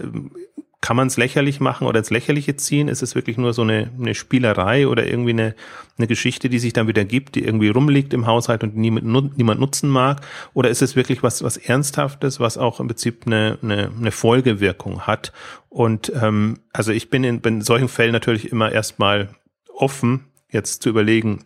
kann 0.83 0.97
man 0.97 1.07
es 1.07 1.17
lächerlich 1.17 1.61
machen 1.61 1.87
oder 1.87 2.01
ins 2.01 2.11
Lächerliche 2.11 2.57
ziehen? 2.57 2.89
Ist 2.89 3.03
es 3.03 3.15
wirklich 3.15 3.39
nur 3.39 3.55
so 3.55 3.63
eine, 3.63 3.91
eine 3.99 4.17
Spielerei 4.17 4.89
oder 4.89 5.07
irgendwie 5.07 5.31
eine, 5.31 5.55
eine 5.97 6.09
Geschichte, 6.09 6.49
die 6.49 6.59
sich 6.59 6.73
dann 6.73 6.89
wieder 6.89 7.05
gibt, 7.05 7.37
die 7.37 7.45
irgendwie 7.45 7.69
rumliegt 7.69 8.13
im 8.13 8.27
Haushalt 8.27 8.65
und 8.65 8.77
niemand, 8.77 9.39
niemand 9.39 9.61
nutzen 9.61 9.89
mag? 9.89 10.23
Oder 10.55 10.71
ist 10.71 10.83
es 10.83 10.97
wirklich 10.97 11.23
was, 11.23 11.43
was 11.45 11.57
Ernsthaftes, 11.57 12.41
was 12.41 12.59
auch 12.59 12.81
im 12.81 12.89
Prinzip 12.89 13.23
eine, 13.27 13.59
eine, 13.63 13.93
eine 13.97 14.11
Folgewirkung 14.11 15.03
hat? 15.03 15.33
Und 15.69 16.13
ähm, 16.21 16.59
also 16.73 16.91
ich 16.91 17.11
bin 17.11 17.23
in, 17.23 17.39
in 17.39 17.63
solchen 17.63 17.89
Fällen 17.89 18.13
natürlich 18.13 18.51
immer 18.51 18.73
erstmal 18.73 19.29
offen, 19.73 20.25
jetzt 20.51 20.83
zu 20.83 20.89
überlegen, 20.89 21.45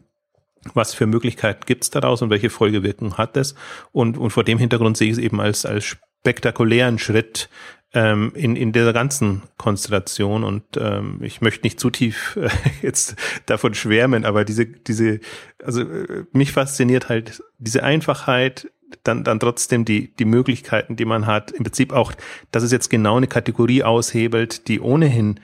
was 0.73 0.95
für 0.95 1.07
Möglichkeiten 1.07 1.61
gibt 1.67 1.85
es 1.85 1.91
daraus 1.91 2.23
und 2.23 2.31
welche 2.31 2.49
Folgewirkung 2.49 3.19
hat 3.19 3.37
es? 3.37 3.55
Und, 3.93 4.17
und 4.17 4.31
vor 4.31 4.45
dem 4.45 4.59
Hintergrund 4.59 4.97
sehe 4.97 5.09
ich 5.09 5.19
es 5.19 5.23
eben 5.23 5.43
als, 5.43 5.67
als 5.67 5.85
spektakulären 6.27 6.99
Schritt 6.99 7.49
ähm, 7.93 8.33
in, 8.35 8.57
in 8.57 8.73
dieser 8.73 8.93
ganzen 8.93 9.43
Konstellation. 9.57 10.45
Und 10.45 10.65
ähm, 10.79 11.21
ich 11.23 11.41
möchte 11.41 11.65
nicht 11.65 11.81
zu 11.81 11.91
tief 11.91 12.37
äh, 12.37 12.49
jetzt 12.83 13.17
davon 13.47 13.75
schwärmen, 13.75 14.25
aber 14.25 14.45
diese, 14.45 14.67
diese, 14.67 15.21
also 15.63 15.83
äh, 15.83 16.25
mich 16.33 16.53
fasziniert 16.53 17.09
halt 17.09 17.43
diese 17.59 17.83
Einfachheit, 17.83 18.71
dann, 19.03 19.25
dann 19.25 19.41
trotzdem 19.41 19.85
die, 19.85 20.15
die 20.15 20.25
Möglichkeiten, 20.25 20.97
die 20.97 21.05
man 21.05 21.27
hat. 21.27 21.51
Im 21.51 21.65
Prinzip 21.65 21.93
auch, 21.93 22.13
dass 22.53 22.63
es 22.63 22.71
jetzt 22.71 22.89
genau 22.89 23.17
eine 23.17 23.27
Kategorie 23.27 23.83
aushebelt, 23.83 24.69
die 24.69 24.81
ohnehin 24.81 25.41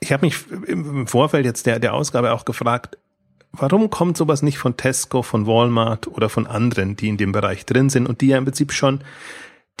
ich 0.00 0.12
habe 0.12 0.26
mich 0.26 0.50
im 0.66 1.06
Vorfeld 1.06 1.44
jetzt 1.44 1.66
der, 1.66 1.78
der 1.78 1.94
Ausgabe 1.94 2.32
auch 2.32 2.44
gefragt, 2.44 2.98
warum 3.52 3.90
kommt 3.90 4.16
sowas 4.16 4.42
nicht 4.42 4.58
von 4.58 4.76
Tesco, 4.76 5.22
von 5.22 5.46
Walmart 5.46 6.08
oder 6.08 6.28
von 6.28 6.46
anderen, 6.46 6.96
die 6.96 7.08
in 7.08 7.18
dem 7.18 7.32
Bereich 7.32 7.66
drin 7.66 7.90
sind 7.90 8.06
und 8.06 8.20
die 8.22 8.28
ja 8.28 8.38
im 8.38 8.44
Prinzip 8.44 8.72
schon 8.72 9.02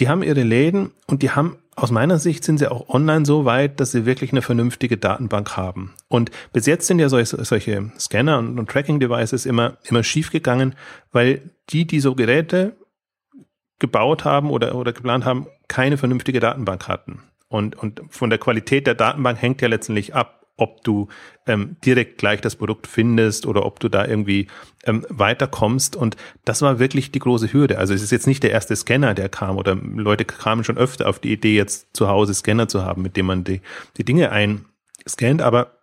die 0.00 0.08
haben 0.08 0.22
ihre 0.22 0.42
Läden 0.42 0.92
und 1.06 1.22
die 1.22 1.30
haben 1.30 1.58
aus 1.76 1.90
meiner 1.90 2.18
Sicht 2.18 2.44
sind 2.44 2.58
sie 2.58 2.70
auch 2.70 2.88
online 2.88 3.24
so 3.24 3.44
weit, 3.44 3.80
dass 3.80 3.92
sie 3.92 4.04
wirklich 4.04 4.32
eine 4.32 4.42
vernünftige 4.42 4.98
Datenbank 4.98 5.56
haben. 5.56 5.94
Und 6.08 6.30
bis 6.52 6.66
jetzt 6.66 6.86
sind 6.86 6.98
ja 6.98 7.08
solche, 7.08 7.42
solche 7.44 7.90
Scanner 7.98 8.38
und, 8.38 8.58
und 8.58 8.68
Tracking-Devices 8.68 9.46
immer, 9.46 9.78
immer 9.84 10.02
schief 10.02 10.30
gegangen, 10.30 10.74
weil 11.10 11.50
die, 11.70 11.86
die 11.86 12.00
so 12.00 12.14
Geräte 12.14 12.76
gebaut 13.78 14.24
haben 14.24 14.50
oder, 14.50 14.74
oder 14.74 14.92
geplant 14.92 15.24
haben, 15.24 15.46
keine 15.68 15.96
vernünftige 15.96 16.40
Datenbank 16.40 16.86
hatten. 16.86 17.22
Und, 17.48 17.76
und 17.76 18.02
von 18.10 18.28
der 18.28 18.38
Qualität 18.38 18.86
der 18.86 18.94
Datenbank 18.94 19.40
hängt 19.40 19.62
ja 19.62 19.68
letztendlich 19.68 20.14
ab, 20.14 20.39
ob 20.60 20.84
du 20.84 21.08
ähm, 21.46 21.76
direkt 21.84 22.18
gleich 22.18 22.40
das 22.40 22.56
Produkt 22.56 22.86
findest 22.86 23.46
oder 23.46 23.64
ob 23.64 23.80
du 23.80 23.88
da 23.88 24.06
irgendwie 24.06 24.46
ähm, 24.84 25.06
weiterkommst. 25.08 25.96
Und 25.96 26.16
das 26.44 26.62
war 26.62 26.78
wirklich 26.78 27.10
die 27.10 27.18
große 27.18 27.52
Hürde. 27.52 27.78
Also 27.78 27.94
es 27.94 28.02
ist 28.02 28.12
jetzt 28.12 28.26
nicht 28.26 28.42
der 28.42 28.50
erste 28.50 28.76
Scanner, 28.76 29.14
der 29.14 29.28
kam 29.28 29.56
oder 29.56 29.74
Leute 29.74 30.24
kamen 30.24 30.64
schon 30.64 30.78
öfter 30.78 31.08
auf 31.08 31.18
die 31.18 31.32
Idee, 31.32 31.56
jetzt 31.56 31.88
zu 31.96 32.08
Hause 32.08 32.34
Scanner 32.34 32.68
zu 32.68 32.84
haben, 32.84 33.02
mit 33.02 33.16
dem 33.16 33.26
man 33.26 33.44
die, 33.44 33.60
die 33.96 34.04
Dinge 34.04 34.30
einscannt. 34.30 35.42
Aber 35.42 35.78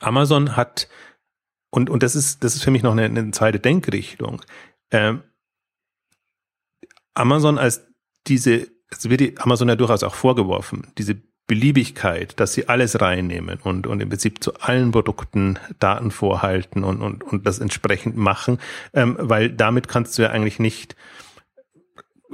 Amazon 0.00 0.56
hat, 0.56 0.88
und, 1.70 1.90
und 1.90 2.02
das 2.02 2.14
ist, 2.14 2.44
das 2.44 2.54
ist 2.54 2.62
für 2.62 2.70
mich 2.70 2.82
noch 2.82 2.92
eine, 2.92 3.04
eine 3.04 3.30
zweite 3.30 3.60
Denkrichtung. 3.60 4.42
Ähm, 4.90 5.22
Amazon 7.14 7.58
als 7.58 7.86
diese, 8.26 8.68
es 8.88 9.08
wird 9.08 9.20
die 9.20 9.38
Amazon 9.38 9.68
ja 9.68 9.76
durchaus 9.76 10.02
auch 10.02 10.14
vorgeworfen, 10.14 10.88
diese 10.98 11.22
Beliebigkeit, 11.46 12.38
dass 12.40 12.54
sie 12.54 12.68
alles 12.68 13.00
reinnehmen 13.00 13.58
und, 13.62 13.86
und 13.86 14.00
im 14.00 14.08
Prinzip 14.08 14.42
zu 14.42 14.54
allen 14.60 14.92
Produkten 14.92 15.58
Daten 15.78 16.10
vorhalten 16.10 16.84
und, 16.84 17.02
und, 17.02 17.22
und 17.22 17.46
das 17.46 17.58
entsprechend 17.58 18.16
machen, 18.16 18.58
ähm, 18.94 19.16
weil 19.20 19.50
damit 19.50 19.88
kannst 19.88 20.16
du 20.16 20.22
ja 20.22 20.30
eigentlich 20.30 20.58
nicht 20.58 20.96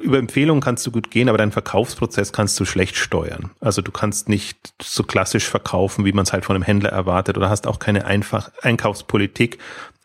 über 0.01 0.19
Empfehlungen 0.19 0.63
kannst 0.63 0.87
du 0.87 0.91
gut 0.91 1.11
gehen, 1.11 1.29
aber 1.29 1.39
deinen 1.39 1.53
Verkaufsprozess 1.53 2.33
kannst 2.33 2.59
du 2.59 2.65
schlecht 2.65 2.97
steuern. 2.97 3.51
Also 3.61 3.83
du 3.83 3.93
kannst 3.93 4.29
nicht 4.29 4.73
so 4.81 5.03
klassisch 5.03 5.47
verkaufen, 5.47 6.05
wie 6.05 6.13
man 6.13 6.25
es 6.25 6.33
halt 6.33 6.45
von 6.45 6.57
einem 6.57 6.63
Händler 6.63 6.91
erwartet 6.91 7.37
oder 7.37 7.51
hast 7.51 7.67
auch 7.67 7.79
keine 7.79 8.07
einfach 8.07 8.51
Einkaufspolitik. 8.63 9.59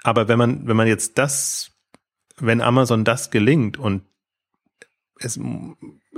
Aber 0.04 0.28
wenn 0.28 0.38
man, 0.38 0.68
wenn 0.68 0.76
man 0.76 0.88
jetzt 0.88 1.18
das, 1.18 1.72
wenn 2.38 2.62
Amazon 2.62 3.06
das 3.06 3.32
gelingt 3.32 3.78
und 3.78 4.04
es, 5.20 5.40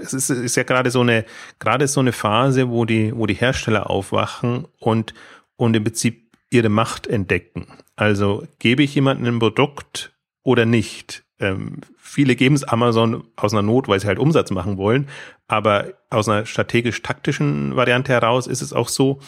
es 0.02 0.14
ist, 0.14 0.30
ist 0.30 0.56
ja 0.56 0.64
gerade 0.64 0.92
so 0.92 1.02
eine, 1.02 1.26
gerade 1.60 1.88
so 1.88 2.00
eine 2.00 2.12
Phase, 2.12 2.70
wo 2.70 2.86
die, 2.86 3.16
wo 3.16 3.26
die 3.26 3.34
Hersteller 3.34 3.90
aufwachen 3.90 4.68
und, 4.80 5.14
und 5.56 5.76
im 5.76 5.84
Prinzip 5.84 6.32
ihre 6.50 6.70
Macht 6.70 7.08
entdecken. 7.08 7.68
Also 7.96 8.48
gebe 8.60 8.84
ich 8.84 8.96
jemandem 8.96 9.36
ein 9.36 9.40
Produkt 9.40 10.14
oder 10.44 10.66
nicht? 10.66 11.26
Ähm, 11.40 11.82
viele 11.98 12.36
geben 12.36 12.56
es 12.56 12.64
Amazon 12.64 13.24
aus 13.36 13.54
einer 13.54 13.62
Not, 13.62 13.88
weil 13.88 14.00
sie 14.00 14.08
halt 14.08 14.20
Umsatz 14.20 14.52
machen 14.52 14.78
wollen. 14.78 15.08
Aber 15.48 15.94
aus 16.10 16.30
einer 16.30 16.46
strategisch-taktischen 16.46 17.76
Variante 17.76 18.12
heraus 18.12 18.48
ist 18.48 18.62
es 18.62 18.74
auch 18.74 18.90
so, 18.90 19.20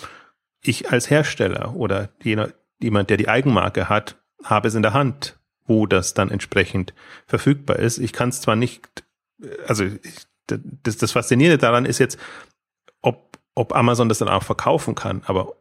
ich 0.61 0.91
als 0.91 1.09
Hersteller 1.09 1.75
oder 1.75 2.09
jener, 2.21 2.49
jemand, 2.79 3.09
der 3.09 3.17
die 3.17 3.29
Eigenmarke 3.29 3.89
hat, 3.89 4.17
habe 4.43 4.67
es 4.67 4.75
in 4.75 4.81
der 4.81 4.93
Hand, 4.93 5.37
wo 5.65 5.85
das 5.85 6.13
dann 6.13 6.31
entsprechend 6.31 6.93
verfügbar 7.27 7.77
ist. 7.77 7.97
Ich 7.97 8.13
kann 8.13 8.29
es 8.29 8.41
zwar 8.41 8.55
nicht, 8.55 9.03
also 9.67 9.85
ich, 9.85 10.25
das, 10.83 10.97
das 10.97 11.11
Faszinierende 11.11 11.57
daran 11.57 11.85
ist 11.85 11.99
jetzt, 11.99 12.17
ob, 13.01 13.37
ob 13.55 13.75
Amazon 13.75 14.09
das 14.09 14.19
dann 14.19 14.29
auch 14.29 14.43
verkaufen 14.43 14.95
kann, 14.95 15.21
aber 15.25 15.55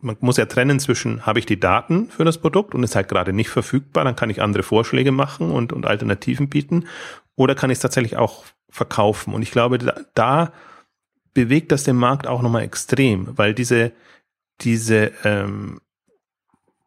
man 0.00 0.16
muss 0.20 0.36
ja 0.36 0.46
trennen 0.46 0.80
zwischen, 0.80 1.26
habe 1.26 1.38
ich 1.38 1.46
die 1.46 1.60
Daten 1.60 2.10
für 2.10 2.24
das 2.24 2.38
Produkt 2.38 2.74
und 2.74 2.82
ist 2.82 2.96
halt 2.96 3.08
gerade 3.08 3.32
nicht 3.32 3.50
verfügbar, 3.50 4.04
dann 4.04 4.16
kann 4.16 4.30
ich 4.30 4.42
andere 4.42 4.62
Vorschläge 4.62 5.12
machen 5.12 5.50
und, 5.50 5.72
und 5.72 5.86
Alternativen 5.86 6.48
bieten, 6.48 6.86
oder 7.36 7.54
kann 7.54 7.70
ich 7.70 7.76
es 7.76 7.82
tatsächlich 7.82 8.16
auch 8.16 8.44
verkaufen? 8.68 9.34
Und 9.34 9.42
ich 9.42 9.50
glaube, 9.50 9.78
da, 9.78 10.00
da 10.14 10.52
bewegt 11.34 11.70
das 11.70 11.84
den 11.84 11.96
Markt 11.96 12.26
auch 12.26 12.42
nochmal 12.42 12.62
extrem, 12.62 13.36
weil 13.38 13.54
diese, 13.54 13.92
diese 14.60 15.12
ähm, 15.24 15.80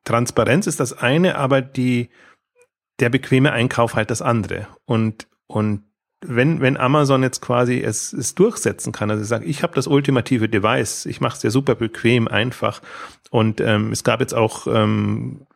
Transparenz 0.03 0.67
ist 0.67 0.79
das 0.79 0.93
eine, 0.93 1.37
aber 1.37 1.61
die, 1.61 2.09
der 2.99 3.09
bequeme 3.09 3.51
Einkauf 3.51 3.95
halt 3.95 4.11
das 4.11 4.21
andere. 4.21 4.67
Und, 4.85 5.27
und 5.47 5.83
wenn, 6.25 6.62
wenn 6.62 6.77
Amazon 6.77 7.23
jetzt 7.23 7.41
quasi 7.41 7.81
es, 7.81 8.13
es 8.13 8.36
durchsetzen 8.36 8.91
kann, 8.91 9.10
also 9.10 9.23
sagen, 9.23 9.47
ich 9.47 9.63
habe 9.63 9.73
das 9.73 9.88
ultimative 9.88 10.47
Device, 10.47 11.05
ich 11.05 11.19
mache 11.19 11.38
es 11.38 11.43
ja 11.43 11.49
super 11.49 11.75
bequem, 11.75 12.27
einfach. 12.27 12.81
Und 13.31 13.60
ähm, 13.62 13.91
es 13.91 14.03
gab 14.03 14.19
jetzt 14.19 14.34
auch 14.34 14.67
ähm, 14.67 15.47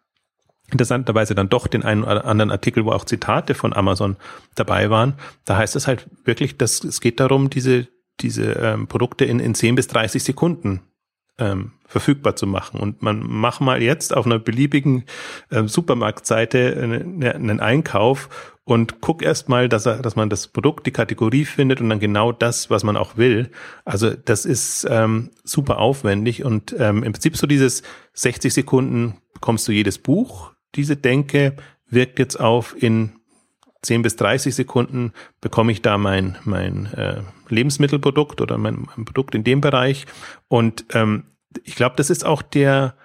interessanterweise 0.71 1.35
dann 1.35 1.49
doch 1.49 1.67
den 1.67 1.83
einen 1.83 2.03
oder 2.03 2.25
anderen 2.25 2.51
Artikel, 2.51 2.85
wo 2.85 2.91
auch 2.91 3.05
Zitate 3.05 3.53
von 3.53 3.73
Amazon 3.73 4.17
dabei 4.55 4.89
waren. 4.89 5.13
Da 5.45 5.57
heißt 5.57 5.75
es 5.75 5.87
halt 5.87 6.07
wirklich, 6.23 6.57
dass 6.57 6.83
es 6.83 6.99
geht 6.99 7.19
darum, 7.19 7.49
diese, 7.49 7.87
diese 8.19 8.53
ähm, 8.53 8.87
Produkte 8.87 9.25
in, 9.25 9.39
in 9.39 9.53
10 9.53 9.75
bis 9.75 9.87
30 9.87 10.23
Sekunden 10.23 10.81
ähm, 11.37 11.73
verfügbar 11.85 12.35
zu 12.35 12.47
machen. 12.47 12.79
Und 12.79 13.03
man 13.03 13.19
macht 13.19 13.61
mal 13.61 13.83
jetzt 13.83 14.15
auf 14.15 14.25
einer 14.25 14.39
beliebigen 14.39 15.03
äh, 15.51 15.67
Supermarktseite 15.67 16.75
einen, 16.81 17.23
einen 17.23 17.59
Einkauf 17.59 18.54
und 18.65 18.99
guck 18.99 19.21
erst 19.21 19.47
mal, 19.47 19.69
dass, 19.69 19.85
er, 19.85 20.01
dass 20.01 20.15
man 20.15 20.29
das 20.29 20.47
Produkt, 20.47 20.87
die 20.87 20.91
Kategorie 20.91 21.45
findet 21.45 21.79
und 21.81 21.89
dann 21.89 21.99
genau 21.99 22.31
das, 22.31 22.69
was 22.71 22.83
man 22.83 22.97
auch 22.97 23.15
will. 23.15 23.51
Also 23.85 24.11
das 24.13 24.43
ist 24.45 24.87
ähm, 24.89 25.29
super 25.43 25.77
aufwendig 25.77 26.43
und 26.43 26.75
ähm, 26.77 27.03
im 27.03 27.13
Prinzip 27.13 27.37
so 27.37 27.45
dieses 27.47 27.83
60 28.13 28.53
Sekunden 28.53 29.17
bekommst 29.33 29.67
du 29.67 29.71
jedes 29.71 29.99
Buch. 29.99 30.51
Diese 30.73 30.97
Denke 30.97 31.55
wirkt 31.87 32.17
jetzt 32.17 32.39
auf 32.39 32.75
in 32.81 33.13
10 33.83 34.01
bis 34.01 34.15
30 34.15 34.55
Sekunden 34.55 35.13
bekomme 35.41 35.71
ich 35.71 35.83
da 35.83 35.99
mein, 35.99 36.37
mein 36.43 36.87
äh, 36.93 37.21
Lebensmittelprodukt 37.49 38.41
oder 38.41 38.57
mein, 38.57 38.87
mein 38.95 39.05
Produkt 39.05 39.35
in 39.35 39.43
dem 39.43 39.61
Bereich. 39.61 40.07
Und 40.47 40.85
ähm, 40.93 41.25
ich 41.63 41.75
glaube, 41.75 41.95
das 41.95 42.09
ist 42.09 42.25
auch 42.25 42.41
der, 42.41 42.95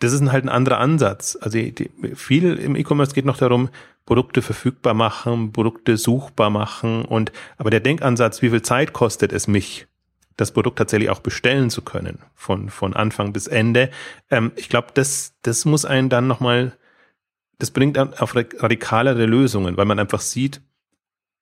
das 0.00 0.12
ist 0.12 0.22
halt 0.32 0.44
ein 0.44 0.48
anderer 0.48 0.78
Ansatz. 0.78 1.38
Also 1.40 1.58
die, 1.58 1.90
viel 2.14 2.54
im 2.56 2.74
E-Commerce 2.74 3.14
geht 3.14 3.26
noch 3.26 3.36
darum, 3.36 3.68
Produkte 4.06 4.42
verfügbar 4.42 4.94
machen, 4.94 5.52
Produkte 5.52 5.96
suchbar 5.96 6.50
machen 6.50 7.04
und 7.04 7.30
aber 7.58 7.70
der 7.70 7.80
Denkansatz, 7.80 8.42
wie 8.42 8.50
viel 8.50 8.62
Zeit 8.62 8.92
kostet 8.92 9.32
es 9.32 9.46
mich, 9.46 9.86
das 10.36 10.52
Produkt 10.52 10.78
tatsächlich 10.78 11.10
auch 11.10 11.20
bestellen 11.20 11.70
zu 11.70 11.82
können, 11.82 12.18
von, 12.34 12.70
von 12.70 12.94
Anfang 12.94 13.32
bis 13.32 13.46
Ende. 13.46 13.90
Ähm, 14.30 14.52
ich 14.56 14.68
glaube, 14.68 14.88
das, 14.94 15.34
das 15.42 15.64
muss 15.64 15.84
einen 15.84 16.08
dann 16.08 16.26
nochmal, 16.26 16.72
das 17.58 17.70
bringt 17.70 17.96
dann 17.98 18.14
auf 18.14 18.34
radikalere 18.34 19.26
Lösungen, 19.26 19.76
weil 19.76 19.84
man 19.84 19.98
einfach 19.98 20.20
sieht, 20.20 20.62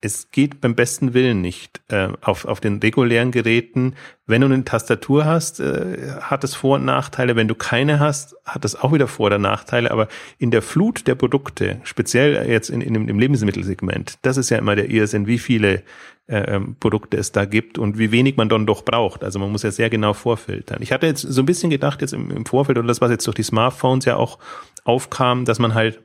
es 0.00 0.30
geht 0.30 0.60
beim 0.60 0.76
besten 0.76 1.12
Willen 1.12 1.40
nicht. 1.40 1.80
Äh, 1.88 2.10
auf, 2.20 2.44
auf 2.44 2.60
den 2.60 2.78
regulären 2.78 3.32
Geräten, 3.32 3.94
wenn 4.26 4.42
du 4.42 4.46
eine 4.46 4.64
Tastatur 4.64 5.24
hast, 5.24 5.58
äh, 5.58 6.12
hat 6.20 6.44
es 6.44 6.54
Vor- 6.54 6.76
und 6.76 6.84
Nachteile. 6.84 7.34
Wenn 7.34 7.48
du 7.48 7.56
keine 7.56 7.98
hast, 7.98 8.36
hat 8.44 8.64
es 8.64 8.76
auch 8.76 8.92
wieder 8.92 9.08
Vor- 9.08 9.26
oder 9.26 9.38
Nachteile. 9.38 9.90
Aber 9.90 10.06
in 10.38 10.52
der 10.52 10.62
Flut 10.62 11.08
der 11.08 11.16
Produkte, 11.16 11.80
speziell 11.82 12.48
jetzt 12.48 12.70
in, 12.70 12.80
in, 12.80 13.08
im 13.08 13.18
Lebensmittelsegment, 13.18 14.18
das 14.22 14.36
ist 14.36 14.50
ja 14.50 14.58
immer 14.58 14.76
der 14.76 14.88
Irrsinn, 14.88 15.26
wie 15.26 15.38
viele 15.38 15.82
äh, 16.28 16.42
ähm, 16.42 16.76
Produkte 16.78 17.16
es 17.16 17.32
da 17.32 17.44
gibt 17.44 17.76
und 17.76 17.98
wie 17.98 18.12
wenig 18.12 18.36
man 18.36 18.48
dann 18.48 18.66
doch 18.66 18.84
braucht. 18.84 19.24
Also 19.24 19.40
man 19.40 19.50
muss 19.50 19.64
ja 19.64 19.72
sehr 19.72 19.90
genau 19.90 20.12
vorfiltern. 20.12 20.80
Ich 20.80 20.92
hatte 20.92 21.06
jetzt 21.06 21.22
so 21.22 21.42
ein 21.42 21.46
bisschen 21.46 21.70
gedacht 21.70 22.02
jetzt 22.02 22.12
im, 22.12 22.30
im 22.30 22.46
Vorfeld 22.46 22.78
oder 22.78 22.86
das, 22.86 23.00
was 23.00 23.10
jetzt 23.10 23.26
durch 23.26 23.34
die 23.34 23.42
Smartphones 23.42 24.04
ja 24.04 24.14
auch 24.14 24.38
aufkam, 24.84 25.44
dass 25.44 25.58
man 25.58 25.74
halt 25.74 26.00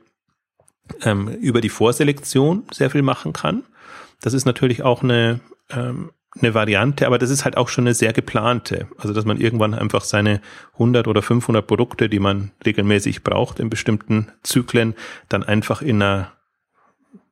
ähm, 1.02 1.28
über 1.28 1.60
die 1.60 1.68
Vorselektion 1.68 2.64
sehr 2.72 2.90
viel 2.90 3.02
machen 3.02 3.32
kann 3.32 3.62
das 4.24 4.32
ist 4.32 4.46
natürlich 4.46 4.82
auch 4.82 5.02
eine, 5.02 5.40
ähm, 5.70 6.10
eine 6.40 6.54
Variante, 6.54 7.06
aber 7.06 7.18
das 7.18 7.28
ist 7.28 7.44
halt 7.44 7.58
auch 7.58 7.68
schon 7.68 7.84
eine 7.84 7.92
sehr 7.92 8.14
geplante. 8.14 8.88
Also, 8.96 9.12
dass 9.12 9.26
man 9.26 9.38
irgendwann 9.38 9.74
einfach 9.74 10.02
seine 10.02 10.40
100 10.72 11.06
oder 11.08 11.20
500 11.20 11.66
Produkte, 11.66 12.08
die 12.08 12.20
man 12.20 12.50
regelmäßig 12.64 13.22
braucht 13.22 13.60
in 13.60 13.68
bestimmten 13.68 14.28
Zyklen, 14.42 14.94
dann 15.28 15.42
einfach 15.42 15.82
in 15.82 16.00
einer 16.00 16.32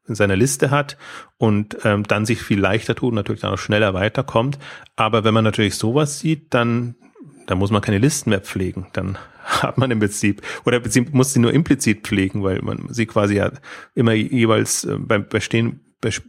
in 0.06 0.16
seiner 0.16 0.36
Liste 0.36 0.70
hat 0.70 0.98
und 1.38 1.78
ähm, 1.84 2.02
dann 2.02 2.26
sich 2.26 2.42
viel 2.42 2.60
leichter 2.60 2.96
tut 2.96 3.10
und 3.10 3.14
natürlich 3.14 3.40
dann 3.40 3.54
auch 3.54 3.58
schneller 3.58 3.94
weiterkommt. 3.94 4.58
Aber 4.96 5.24
wenn 5.24 5.32
man 5.32 5.44
natürlich 5.44 5.76
sowas 5.76 6.18
sieht, 6.18 6.52
dann, 6.52 6.96
dann 7.46 7.58
muss 7.58 7.70
man 7.70 7.82
keine 7.82 7.98
Listen 7.98 8.30
mehr 8.30 8.40
pflegen. 8.40 8.88
Dann 8.92 9.16
hat 9.44 9.78
man 9.78 9.92
im 9.92 10.00
Prinzip, 10.00 10.42
oder 10.66 10.78
im 10.78 10.82
Prinzip 10.82 11.14
muss 11.14 11.32
sie 11.32 11.38
nur 11.38 11.52
implizit 11.52 12.02
pflegen, 12.02 12.42
weil 12.42 12.60
man 12.62 12.92
sie 12.92 13.06
quasi 13.06 13.36
ja 13.36 13.52
immer 13.94 14.12
jeweils 14.12 14.84
äh, 14.84 14.96
beim 14.98 15.28
Bestehen 15.28 15.80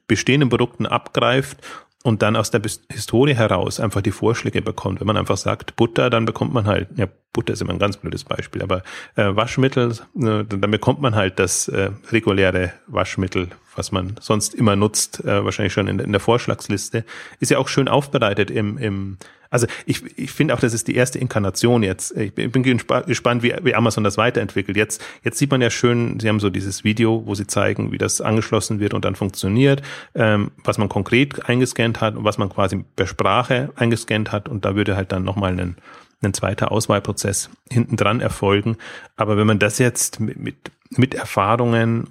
bestehenden 0.07 0.49
Produkten 0.49 0.85
abgreift 0.85 1.57
und 2.03 2.21
dann 2.21 2.35
aus 2.35 2.51
der 2.51 2.61
Historie 2.91 3.33
heraus 3.33 3.79
einfach 3.79 4.01
die 4.01 4.11
Vorschläge 4.11 4.61
bekommt. 4.61 4.99
Wenn 4.99 5.07
man 5.07 5.17
einfach 5.17 5.37
sagt 5.37 5.75
Butter, 5.75 6.09
dann 6.09 6.25
bekommt 6.25 6.53
man 6.53 6.67
halt, 6.67 6.89
ja, 6.95 7.07
Butter 7.31 7.53
ist 7.53 7.61
immer 7.61 7.71
ein 7.73 7.79
ganz 7.79 7.97
blödes 7.97 8.25
Beispiel, 8.25 8.61
aber 8.61 8.83
äh, 9.15 9.35
Waschmittel, 9.35 9.91
äh, 9.91 10.43
dann 10.43 10.71
bekommt 10.71 11.01
man 11.01 11.15
halt 11.15 11.39
das 11.39 11.67
äh, 11.69 11.91
reguläre 12.11 12.73
Waschmittel, 12.87 13.49
was 13.75 13.91
man 13.91 14.15
sonst 14.19 14.53
immer 14.53 14.75
nutzt, 14.75 15.23
äh, 15.23 15.43
wahrscheinlich 15.43 15.73
schon 15.73 15.87
in, 15.87 15.99
in 15.99 16.11
der 16.11 16.21
Vorschlagsliste. 16.21 17.05
Ist 17.39 17.51
ja 17.51 17.57
auch 17.57 17.67
schön 17.67 17.87
aufbereitet 17.87 18.51
im, 18.51 18.77
im 18.77 19.17
also 19.53 19.67
ich, 19.85 20.01
ich 20.17 20.31
finde 20.31 20.55
auch, 20.55 20.59
das 20.59 20.73
ist 20.73 20.87
die 20.87 20.95
erste 20.95 21.19
Inkarnation 21.19 21.83
jetzt. 21.83 22.17
Ich 22.17 22.33
bin, 22.33 22.63
gespannt, 22.63 23.43
wie, 23.43 23.53
wie 23.61 23.75
Amazon 23.75 24.03
das 24.03 24.17
weiterentwickelt. 24.17 24.75
Jetzt, 24.75 24.99
jetzt 25.23 25.37
sieht 25.37 25.51
man 25.51 25.61
ja 25.61 25.69
schön, 25.69 26.19
sie 26.19 26.27
haben 26.27 26.39
so 26.39 26.49
dieses 26.49 26.83
Video, 26.83 27.21
wo 27.27 27.35
sie 27.35 27.45
zeigen, 27.45 27.91
wie 27.91 27.99
das 27.99 28.19
angeschlossen 28.19 28.79
wird 28.79 28.95
und 28.95 29.05
dann 29.05 29.13
funktioniert, 29.13 29.83
ähm, 30.15 30.49
was 30.63 30.79
man 30.79 30.89
konkret 30.89 31.47
eingescannt 31.47 32.01
hat 32.01 32.15
und 32.15 32.23
was 32.23 32.39
man 32.39 32.49
quasi 32.49 32.83
per 32.95 33.05
Sprache 33.05 33.69
eingescannt 33.75 34.31
hat. 34.31 34.49
Und 34.49 34.65
da 34.65 34.75
würde 34.75 34.95
halt 34.95 35.11
dann 35.11 35.23
nochmal 35.23 35.51
ein, 35.59 35.75
ein 36.23 36.33
zweiter 36.33 36.71
Auswahlprozess 36.71 37.51
hinten 37.69 37.95
dran 37.95 38.21
erfolgen. 38.21 38.77
Aber 39.17 39.37
wenn 39.37 39.45
man 39.45 39.59
das 39.59 39.77
jetzt 39.77 40.19
mit, 40.19 40.39
mit, 40.39 40.55
mit 40.97 41.13
Erfahrungen 41.13 42.07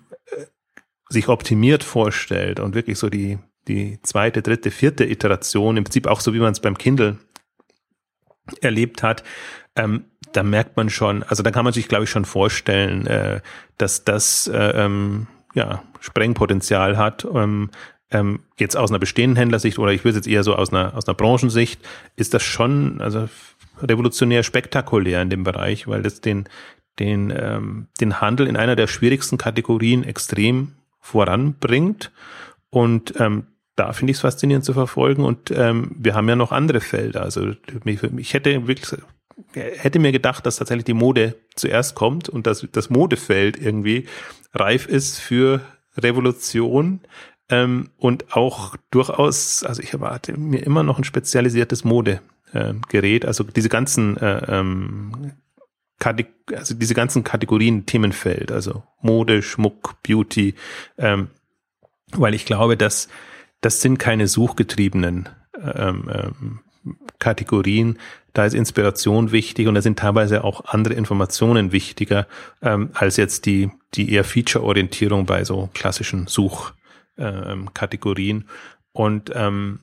sich 1.13 1.29
optimiert 1.29 1.85
vorstellt 1.85 2.61
und 2.61 2.75
wirklich 2.75 2.99
so 2.99 3.09
die, 3.09 3.39
die 3.69 4.01
zweite, 4.03 4.43
dritte, 4.43 4.71
vierte 4.71 5.05
Iteration, 5.05 5.77
im 5.77 5.85
Prinzip 5.85 6.07
auch 6.07 6.21
so 6.21 6.35
wie 6.35 6.41
man 6.41 6.53
es 6.53 6.61
beim 6.61 6.79
Kindle 6.79 7.19
erlebt 8.61 9.03
hat, 9.03 9.23
ähm, 9.77 10.05
da 10.33 10.43
merkt 10.43 10.77
man 10.77 10.91
schon, 10.91 11.23
also 11.23 11.43
da 11.43 11.51
kann 11.51 11.65
man 11.65 11.73
sich, 11.73 11.89
glaube 11.89 12.05
ich, 12.05 12.11
schon 12.11 12.25
vorstellen, 12.25 13.07
äh, 13.07 13.41
dass 13.79 14.05
das 14.05 14.49
äh, 14.49 14.85
ähm, 14.85 15.27
ja, 15.55 15.83
Sprengpotenzial 16.01 16.97
hat. 16.97 17.27
Ähm, 17.33 17.71
ähm, 18.11 18.41
jetzt 18.59 18.77
aus 18.77 18.91
einer 18.91 18.99
bestehenden 18.99 19.37
Händlersicht 19.37 19.79
oder 19.79 19.93
ich 19.93 20.05
würde 20.05 20.19
jetzt 20.19 20.29
eher 20.29 20.45
so 20.45 20.55
aus 20.55 20.71
einer, 20.71 20.95
aus 20.97 21.07
einer 21.07 21.15
Branchensicht, 21.15 21.81
ist 22.17 22.35
das 22.35 22.43
schon 22.43 23.01
also 23.01 23.29
revolutionär 23.81 24.43
spektakulär 24.43 25.23
in 25.23 25.31
dem 25.31 25.45
Bereich, 25.45 25.89
weil 25.89 26.03
das 26.03 26.21
den, 26.21 26.49
den, 26.99 27.33
ähm, 27.35 27.89
den 28.01 28.21
Handel 28.21 28.47
in 28.47 28.57
einer 28.57 28.77
der 28.77 28.87
schwierigsten 28.87 29.39
Kategorien 29.39 30.05
extrem 30.05 30.73
voranbringt. 31.03 32.11
Und 32.71 33.21
ähm, 33.21 33.49
da 33.77 33.93
finde 33.93 34.13
ich 34.13 34.17
es 34.17 34.23
faszinierend 34.23 34.65
zu 34.65 34.73
verfolgen 34.73 35.25
und 35.25 35.51
ähm, 35.51 35.95
wir 35.99 36.15
haben 36.15 36.29
ja 36.29 36.37
noch 36.37 36.53
andere 36.53 36.81
Felder. 36.81 37.23
Also 37.23 37.53
ich 37.85 38.35
hätte 38.35 38.67
wirklich 38.67 38.99
hätte 39.55 39.99
mir 39.99 40.13
gedacht, 40.13 40.47
dass 40.47 40.57
tatsächlich 40.57 40.85
die 40.85 40.95
Mode 40.95 41.37
zuerst 41.55 41.95
kommt 41.95 42.29
und 42.29 42.47
dass 42.47 42.67
das 42.73 42.91
Modefeld 42.91 43.61
irgendwie 43.61 44.07
reif 44.55 44.87
ist 44.87 45.19
für 45.19 45.61
Revolution 45.97 47.01
ähm, 47.49 47.91
und 47.97 48.37
auch 48.37 48.77
durchaus, 48.91 49.65
also 49.65 49.83
ich 49.83 49.93
erwarte 49.93 50.39
mir 50.39 50.65
immer 50.65 50.83
noch 50.83 50.99
ein 50.99 51.05
spezialisiertes 51.05 51.85
Modegerät, 51.85 53.25
also 53.25 53.45
diese 53.45 53.69
ganzen 53.69 54.17
äh, 54.19 54.61
ähm, 54.61 55.33
also 56.55 56.75
diese 56.75 56.95
ganzen 56.95 57.25
Kategorien 57.25 57.87
Themenfeld, 57.87 58.53
also 58.53 58.83
Mode, 59.01 59.43
Schmuck, 59.43 60.03
Beauty, 60.03 60.55
ähm, 60.99 61.29
weil 62.13 62.35
ich 62.35 62.45
glaube, 62.45 62.77
dass 62.77 63.09
das 63.61 63.81
sind 63.81 63.99
keine 63.99 64.29
suchgetriebenen 64.29 65.29
ähm, 65.63 66.11
ähm, 66.13 66.61
Kategorien. 67.19 67.99
Da 68.33 68.47
ist 68.47 68.55
Inspiration 68.55 69.31
wichtig 69.31 69.69
und 69.69 69.75
da 69.75 69.83
sind 69.83 69.99
teilweise 69.99 70.45
auch 70.45 70.65
andere 70.67 70.95
Informationen 70.95 71.73
wichtiger 71.73 72.27
ähm, 72.63 72.91
als 72.95 73.17
jetzt 73.17 73.47
die 73.47 73.71
die 73.95 74.13
eher 74.13 74.25
Feature-Orientierung 74.25 75.27
bei 75.27 75.45
so 75.45 75.69
klassischen 75.75 76.27
Suchkategorien. 76.27 78.39
Ähm, 78.39 78.47
und 78.93 79.31
ähm, 79.35 79.81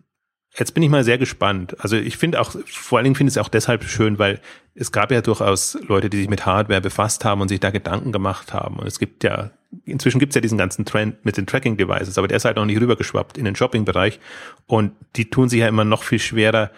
Jetzt 0.58 0.74
bin 0.74 0.82
ich 0.84 0.90
mal 0.90 1.04
sehr 1.04 1.18
gespannt. 1.18 1.76
Also 1.80 1.96
ich 1.96 2.18
finde 2.18 2.42
auch, 2.42 2.56
vor 2.66 2.98
allen 2.98 3.04
Dingen 3.04 3.16
finde 3.16 3.30
ich 3.30 3.38
es 3.38 3.42
auch 3.44 3.50
deshalb 3.50 3.84
schön, 3.84 4.18
weil 4.18 4.42
es 4.74 4.92
gab 4.92 5.12
ja 5.12 5.22
durchaus 5.22 5.78
Leute, 5.88 6.10
die 6.10 6.18
sich 6.18 6.30
mit 6.30 6.46
Hardware 6.46 6.82
befasst 6.82 7.24
haben 7.24 7.42
und 7.42 7.50
sich 7.50 7.60
da 7.60 7.70
Gedanken 7.70 8.12
gemacht 8.12 8.52
haben. 8.54 8.78
Und 8.78 8.88
es 8.88 8.98
gibt 8.98 9.24
ja, 9.24 9.52
inzwischen 9.86 10.20
gibt 10.20 10.32
es 10.32 10.36
ja 10.36 10.42
diesen 10.42 10.58
ganzen 10.58 10.86
Trend 10.86 11.24
mit 11.24 11.38
den 11.38 11.46
Tracking-Devices, 11.46 12.18
aber 12.18 12.28
der 12.28 12.38
ist 12.38 12.46
halt 12.46 12.56
noch 12.58 12.66
nicht 12.66 12.82
rübergeschwappt 12.82 13.38
in 13.38 13.46
den 13.46 13.56
Shopping-Bereich. 13.56 14.20
Und 14.66 14.94
die 15.16 15.30
tun 15.30 15.50
sich 15.50 15.60
ja 15.60 15.68
immer 15.68 15.86
noch 15.86 16.04
viel 16.04 16.20
schwerer, 16.20 16.72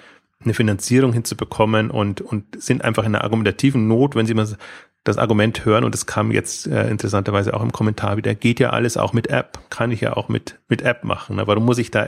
eine 0.44 0.54
Finanzierung 0.54 1.14
hinzubekommen 1.14 1.92
und, 1.92 2.20
und 2.20 2.62
sind 2.62 2.84
einfach 2.84 3.04
in 3.04 3.16
einer 3.16 3.24
argumentativen 3.24 3.88
Not, 3.88 4.16
wenn 4.16 4.26
sie 4.26 4.34
mal 4.34 4.48
das 5.04 5.18
Argument 5.18 5.66
hören, 5.66 5.84
und 5.84 5.96
es 5.96 6.06
kam 6.06 6.32
jetzt 6.32 6.68
äh, 6.68 6.88
interessanterweise 6.90 7.54
auch 7.56 7.64
im 7.64 7.72
Kommentar 7.72 8.18
wieder, 8.18 8.36
geht 8.36 8.60
ja 8.60 8.70
alles 8.70 8.98
auch 8.98 9.14
mit 9.14 9.28
App, 9.28 9.60
kann 9.70 9.92
ich 9.92 10.02
ja 10.02 10.16
auch 10.16 10.30
mit, 10.30 10.60
mit 10.68 10.84
App 10.84 11.04
machen. 11.04 11.38
Ne? 11.38 11.48
Warum 11.48 11.66
muss 11.66 11.80
ich 11.80 11.90
da 11.90 12.08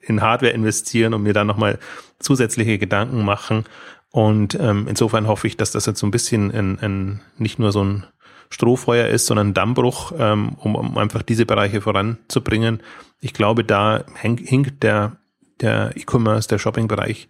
in 0.00 0.22
Hardware 0.22 0.52
investieren 0.52 1.14
und 1.14 1.22
mir 1.22 1.34
da 1.34 1.44
nochmal 1.44 1.78
zusätzliche 2.18 2.78
Gedanken 2.78 3.24
machen? 3.24 3.64
Und 4.10 4.58
ähm, 4.60 4.86
insofern 4.88 5.28
hoffe 5.28 5.46
ich, 5.46 5.56
dass 5.56 5.70
das 5.70 5.86
jetzt 5.86 6.00
so 6.00 6.06
ein 6.06 6.10
bisschen 6.10 6.50
ein, 6.50 6.78
ein, 6.80 7.20
nicht 7.38 7.58
nur 7.58 7.70
so 7.72 7.84
ein 7.84 8.06
Strohfeuer 8.50 9.06
ist, 9.06 9.26
sondern 9.26 9.48
ein 9.48 9.54
Dammbruch, 9.54 10.12
ähm, 10.18 10.54
um, 10.58 10.74
um 10.74 10.98
einfach 10.98 11.22
diese 11.22 11.46
Bereiche 11.46 11.80
voranzubringen. 11.80 12.82
Ich 13.20 13.32
glaube, 13.32 13.64
da 13.64 14.04
hinkt 14.20 14.82
der, 14.82 15.16
der 15.60 15.92
E-Commerce, 15.96 16.48
der 16.48 16.58
Shopping-Bereich 16.58 17.28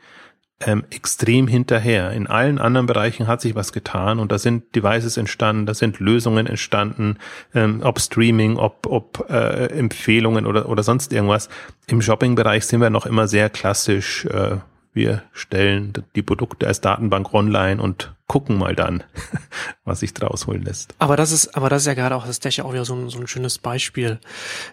ähm, 0.60 0.84
extrem 0.90 1.48
hinterher. 1.48 2.12
In 2.12 2.26
allen 2.26 2.58
anderen 2.58 2.86
Bereichen 2.86 3.26
hat 3.26 3.40
sich 3.40 3.54
was 3.54 3.72
getan 3.72 4.18
und 4.18 4.32
da 4.32 4.38
sind 4.38 4.74
Devices 4.74 5.16
entstanden, 5.16 5.66
da 5.66 5.74
sind 5.74 5.98
Lösungen 5.98 6.46
entstanden, 6.46 7.18
ähm, 7.54 7.80
ob 7.82 8.00
Streaming, 8.00 8.56
ob, 8.56 8.86
ob 8.86 9.26
äh, 9.28 9.66
Empfehlungen 9.66 10.46
oder, 10.46 10.68
oder 10.68 10.82
sonst 10.82 11.12
irgendwas. 11.12 11.48
Im 11.86 12.02
Shopping-Bereich 12.02 12.66
sind 12.66 12.80
wir 12.80 12.90
noch 12.90 13.06
immer 13.06 13.28
sehr 13.28 13.50
klassisch. 13.50 14.24
Äh, 14.26 14.58
wir 14.94 15.22
stellen 15.32 15.92
die 16.14 16.22
Produkte 16.22 16.66
als 16.66 16.80
Datenbank 16.80 17.32
online 17.32 17.80
und 17.80 18.12
gucken 18.32 18.56
mal 18.56 18.74
dann, 18.74 19.02
was 19.84 20.00
sich 20.00 20.14
draus 20.14 20.46
holen 20.46 20.62
lässt. 20.62 20.94
Aber 20.98 21.16
das 21.16 21.32
ist, 21.32 21.54
aber 21.54 21.68
das 21.68 21.82
ist 21.82 21.86
ja 21.86 21.92
gerade 21.92 22.16
auch, 22.16 22.26
das 22.26 22.38
ist 22.38 22.56
ja 22.56 22.64
auch 22.64 22.72
wieder 22.72 22.86
so 22.86 22.94
ein, 22.94 23.10
so 23.10 23.18
ein 23.18 23.26
schönes 23.26 23.58
Beispiel 23.58 24.20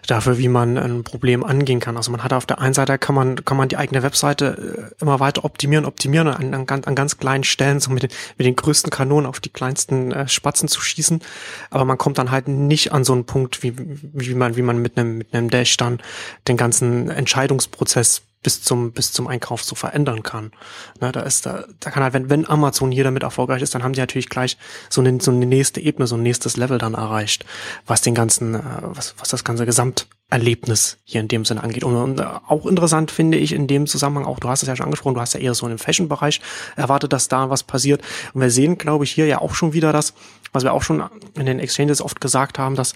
dafür, 0.06 0.38
wie 0.38 0.48
man 0.48 0.78
ein 0.78 1.04
Problem 1.04 1.44
angehen 1.44 1.78
kann. 1.78 1.98
Also 1.98 2.10
man 2.10 2.24
hat 2.24 2.32
auf 2.32 2.46
der 2.46 2.58
einen 2.58 2.72
Seite 2.72 2.96
kann 2.96 3.14
man, 3.14 3.44
kann 3.44 3.58
man 3.58 3.68
die 3.68 3.76
eigene 3.76 4.02
Webseite 4.02 4.92
äh, 4.96 5.02
immer 5.02 5.20
weiter 5.20 5.44
optimieren, 5.44 5.84
optimieren 5.84 6.28
und 6.28 6.34
an, 6.34 6.54
an, 6.54 6.84
an 6.84 6.94
ganz 6.94 7.18
kleinen 7.18 7.44
Stellen 7.44 7.80
so 7.80 7.90
mit 7.90 8.02
den, 8.02 8.10
mit 8.38 8.46
den 8.46 8.56
größten 8.56 8.90
Kanonen 8.90 9.26
auf 9.26 9.40
die 9.40 9.50
kleinsten 9.50 10.12
äh, 10.12 10.26
Spatzen 10.26 10.68
zu 10.68 10.80
schießen. 10.80 11.20
Aber 11.68 11.84
man 11.84 11.98
kommt 11.98 12.16
dann 12.16 12.30
halt 12.30 12.48
nicht 12.48 12.92
an 12.92 13.04
so 13.04 13.12
einen 13.12 13.26
Punkt, 13.26 13.62
wie, 13.62 13.74
wie 13.76 14.34
man, 14.34 14.56
wie 14.56 14.62
man 14.62 14.78
mit 14.78 14.96
einem, 14.96 15.18
mit 15.18 15.34
einem 15.34 15.50
Dash 15.50 15.76
dann 15.76 16.00
den 16.48 16.56
ganzen 16.56 17.10
Entscheidungsprozess 17.10 18.22
bis 18.42 18.62
zum, 18.62 18.92
bis 18.92 19.12
zum 19.12 19.26
Einkauf 19.26 19.62
so 19.62 19.74
verändern 19.74 20.22
kann. 20.22 20.52
Ne, 21.00 21.12
da 21.12 21.20
ist 21.20 21.44
da, 21.44 21.64
da 21.78 21.90
kann 21.90 22.02
halt, 22.02 22.14
wenn, 22.14 22.30
wenn 22.30 22.48
Amazon 22.48 22.90
hier 22.90 23.04
damit 23.04 23.22
erfolgreich 23.22 23.60
ist, 23.60 23.74
dann 23.74 23.82
haben 23.82 23.92
die 23.92 24.00
natürlich 24.00 24.30
gleich 24.30 24.56
so 24.88 25.02
eine, 25.02 25.20
so 25.20 25.30
eine 25.30 25.44
nächste 25.44 25.80
Ebene, 25.80 26.06
so 26.06 26.16
ein 26.16 26.22
nächstes 26.22 26.56
Level 26.56 26.78
dann 26.78 26.94
erreicht, 26.94 27.44
was 27.86 28.00
den 28.00 28.14
ganzen, 28.14 28.54
äh, 28.54 28.62
was, 28.82 29.14
was 29.18 29.28
das 29.28 29.44
ganze 29.44 29.66
Gesamterlebnis 29.66 30.96
hier 31.04 31.20
in 31.20 31.28
dem 31.28 31.44
Sinne 31.44 31.62
angeht. 31.62 31.84
Und, 31.84 31.96
und 31.96 32.20
auch 32.20 32.64
interessant 32.64 33.10
finde 33.10 33.36
ich 33.36 33.52
in 33.52 33.66
dem 33.66 33.86
Zusammenhang 33.86 34.24
auch, 34.24 34.40
du 34.40 34.48
hast 34.48 34.62
es 34.62 34.68
ja 34.68 34.76
schon 34.76 34.86
angesprochen, 34.86 35.14
du 35.14 35.20
hast 35.20 35.34
ja 35.34 35.40
eher 35.40 35.54
so 35.54 35.68
im 35.68 35.78
Fashion-Bereich 35.78 36.40
erwartet, 36.76 37.12
dass 37.12 37.28
da 37.28 37.50
was 37.50 37.62
passiert. 37.62 38.00
Und 38.32 38.40
wir 38.40 38.50
sehen, 38.50 38.78
glaube 38.78 39.04
ich, 39.04 39.12
hier 39.12 39.26
ja 39.26 39.42
auch 39.42 39.54
schon 39.54 39.74
wieder 39.74 39.92
das, 39.92 40.14
was 40.52 40.64
wir 40.64 40.72
auch 40.72 40.82
schon 40.82 41.04
in 41.34 41.44
den 41.44 41.58
Exchanges 41.58 42.00
oft 42.00 42.22
gesagt 42.22 42.58
haben, 42.58 42.74
dass 42.74 42.94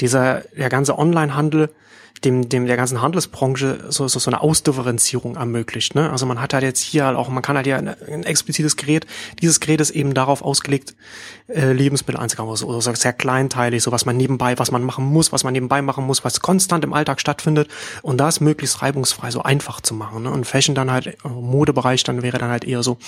dieser, 0.00 0.44
der 0.56 0.70
ganze 0.70 0.98
Online-Handel 0.98 1.68
dem, 2.24 2.48
dem 2.48 2.66
der 2.66 2.76
ganzen 2.76 3.00
Handelsbranche 3.00 3.84
so, 3.88 4.08
so, 4.08 4.18
so 4.18 4.30
eine 4.30 4.40
Ausdifferenzierung 4.40 5.36
ermöglicht. 5.36 5.94
Ne? 5.94 6.10
Also 6.10 6.26
man 6.26 6.40
hat 6.40 6.54
halt 6.54 6.64
jetzt 6.64 6.80
hier 6.80 7.04
halt 7.04 7.16
auch, 7.16 7.28
man 7.28 7.42
kann 7.42 7.56
halt 7.56 7.66
ja 7.66 7.76
ein, 7.76 7.88
ein 7.88 8.22
explizites 8.24 8.76
Gerät, 8.76 9.06
dieses 9.40 9.60
Gerät 9.60 9.80
ist 9.80 9.90
eben 9.90 10.14
darauf 10.14 10.42
ausgelegt, 10.42 10.94
äh, 11.48 11.72
Lebensmittel 11.72 12.20
einzukaufen, 12.20 12.50
also, 12.50 12.70
also 12.70 12.94
sehr 12.94 13.12
kleinteilig, 13.12 13.82
so 13.82 13.92
was 13.92 14.04
man 14.04 14.16
nebenbei, 14.16 14.58
was 14.58 14.70
man 14.70 14.82
machen 14.82 15.04
muss, 15.04 15.32
was 15.32 15.44
man 15.44 15.52
nebenbei 15.52 15.82
machen 15.82 16.04
muss, 16.04 16.24
was 16.24 16.40
konstant 16.40 16.84
im 16.84 16.92
Alltag 16.92 17.20
stattfindet 17.20 17.68
und 18.02 18.18
das 18.18 18.40
möglichst 18.40 18.82
reibungsfrei, 18.82 19.30
so 19.30 19.42
einfach 19.42 19.80
zu 19.80 19.94
machen. 19.94 20.24
Ne? 20.24 20.30
Und 20.30 20.46
Fashion 20.46 20.74
dann 20.74 20.90
halt, 20.90 21.06
äh, 21.06 21.16
Modebereich 21.28 22.02
dann 22.04 22.22
wäre 22.22 22.38
dann 22.38 22.50
halt 22.50 22.64
eher 22.64 22.82
so, 22.82 22.98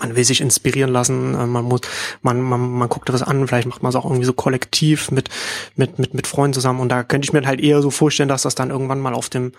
man 0.00 0.16
will 0.16 0.24
sich 0.24 0.40
inspirieren 0.40 0.90
lassen, 0.90 1.34
äh, 1.34 1.46
man 1.46 1.64
muss, 1.64 1.80
man, 2.22 2.40
man, 2.42 2.60
man 2.60 2.88
guckt 2.88 3.12
was 3.12 3.22
an, 3.22 3.46
vielleicht 3.46 3.68
macht 3.68 3.82
man 3.82 3.90
es 3.90 3.96
auch 3.96 4.04
irgendwie 4.04 4.24
so 4.24 4.32
kollektiv 4.32 5.10
mit, 5.10 5.28
mit, 5.74 5.98
mit, 5.98 6.14
mit 6.14 6.26
Freunden 6.26 6.54
zusammen 6.54 6.80
und 6.80 6.88
da 6.88 7.04
könnte 7.04 7.26
ich 7.26 7.32
mir 7.32 7.46
halt 7.46 7.60
eher 7.60 7.82
so 7.82 7.90
vorstellen, 7.90 8.28
dass 8.28 8.42
das 8.42 8.54
dann 8.54 8.70
irgendwann 8.70 9.00
mal 9.00 9.14
auf 9.14 9.28
dem, 9.28 9.52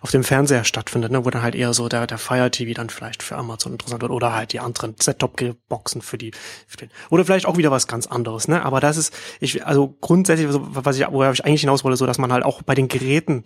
auf 0.00 0.10
dem 0.10 0.24
Fernseher 0.24 0.64
stattfindet, 0.64 1.12
ne, 1.12 1.24
wo 1.24 1.30
dann 1.30 1.42
halt 1.42 1.54
eher 1.54 1.74
so 1.74 1.88
der, 1.88 2.06
der 2.06 2.18
Fire 2.18 2.50
TV 2.50 2.74
dann 2.74 2.90
vielleicht 2.90 3.22
für 3.22 3.36
Amazon 3.36 3.72
interessant 3.72 4.02
wird 4.02 4.12
oder 4.12 4.32
halt 4.34 4.52
die 4.52 4.60
anderen 4.60 4.94
Set-Top-Boxen 4.98 6.02
für 6.02 6.18
die, 6.18 6.32
für 6.66 6.76
den, 6.78 6.90
oder 7.10 7.24
vielleicht 7.24 7.46
auch 7.46 7.56
wieder 7.56 7.70
was 7.70 7.86
ganz 7.86 8.06
anderes, 8.06 8.48
ne, 8.48 8.64
aber 8.64 8.80
das 8.80 8.96
ist, 8.96 9.14
ich, 9.40 9.66
also 9.66 9.96
grundsätzlich, 10.00 10.48
was 10.50 10.98
ich, 10.98 11.06
worauf 11.10 11.34
ich 11.34 11.44
eigentlich 11.44 11.62
hinaus 11.62 11.84
wollte, 11.84 11.96
so, 11.96 12.06
dass 12.06 12.18
man 12.18 12.32
halt 12.32 12.44
auch 12.44 12.62
bei 12.62 12.74
den 12.74 12.88
Geräten 12.88 13.44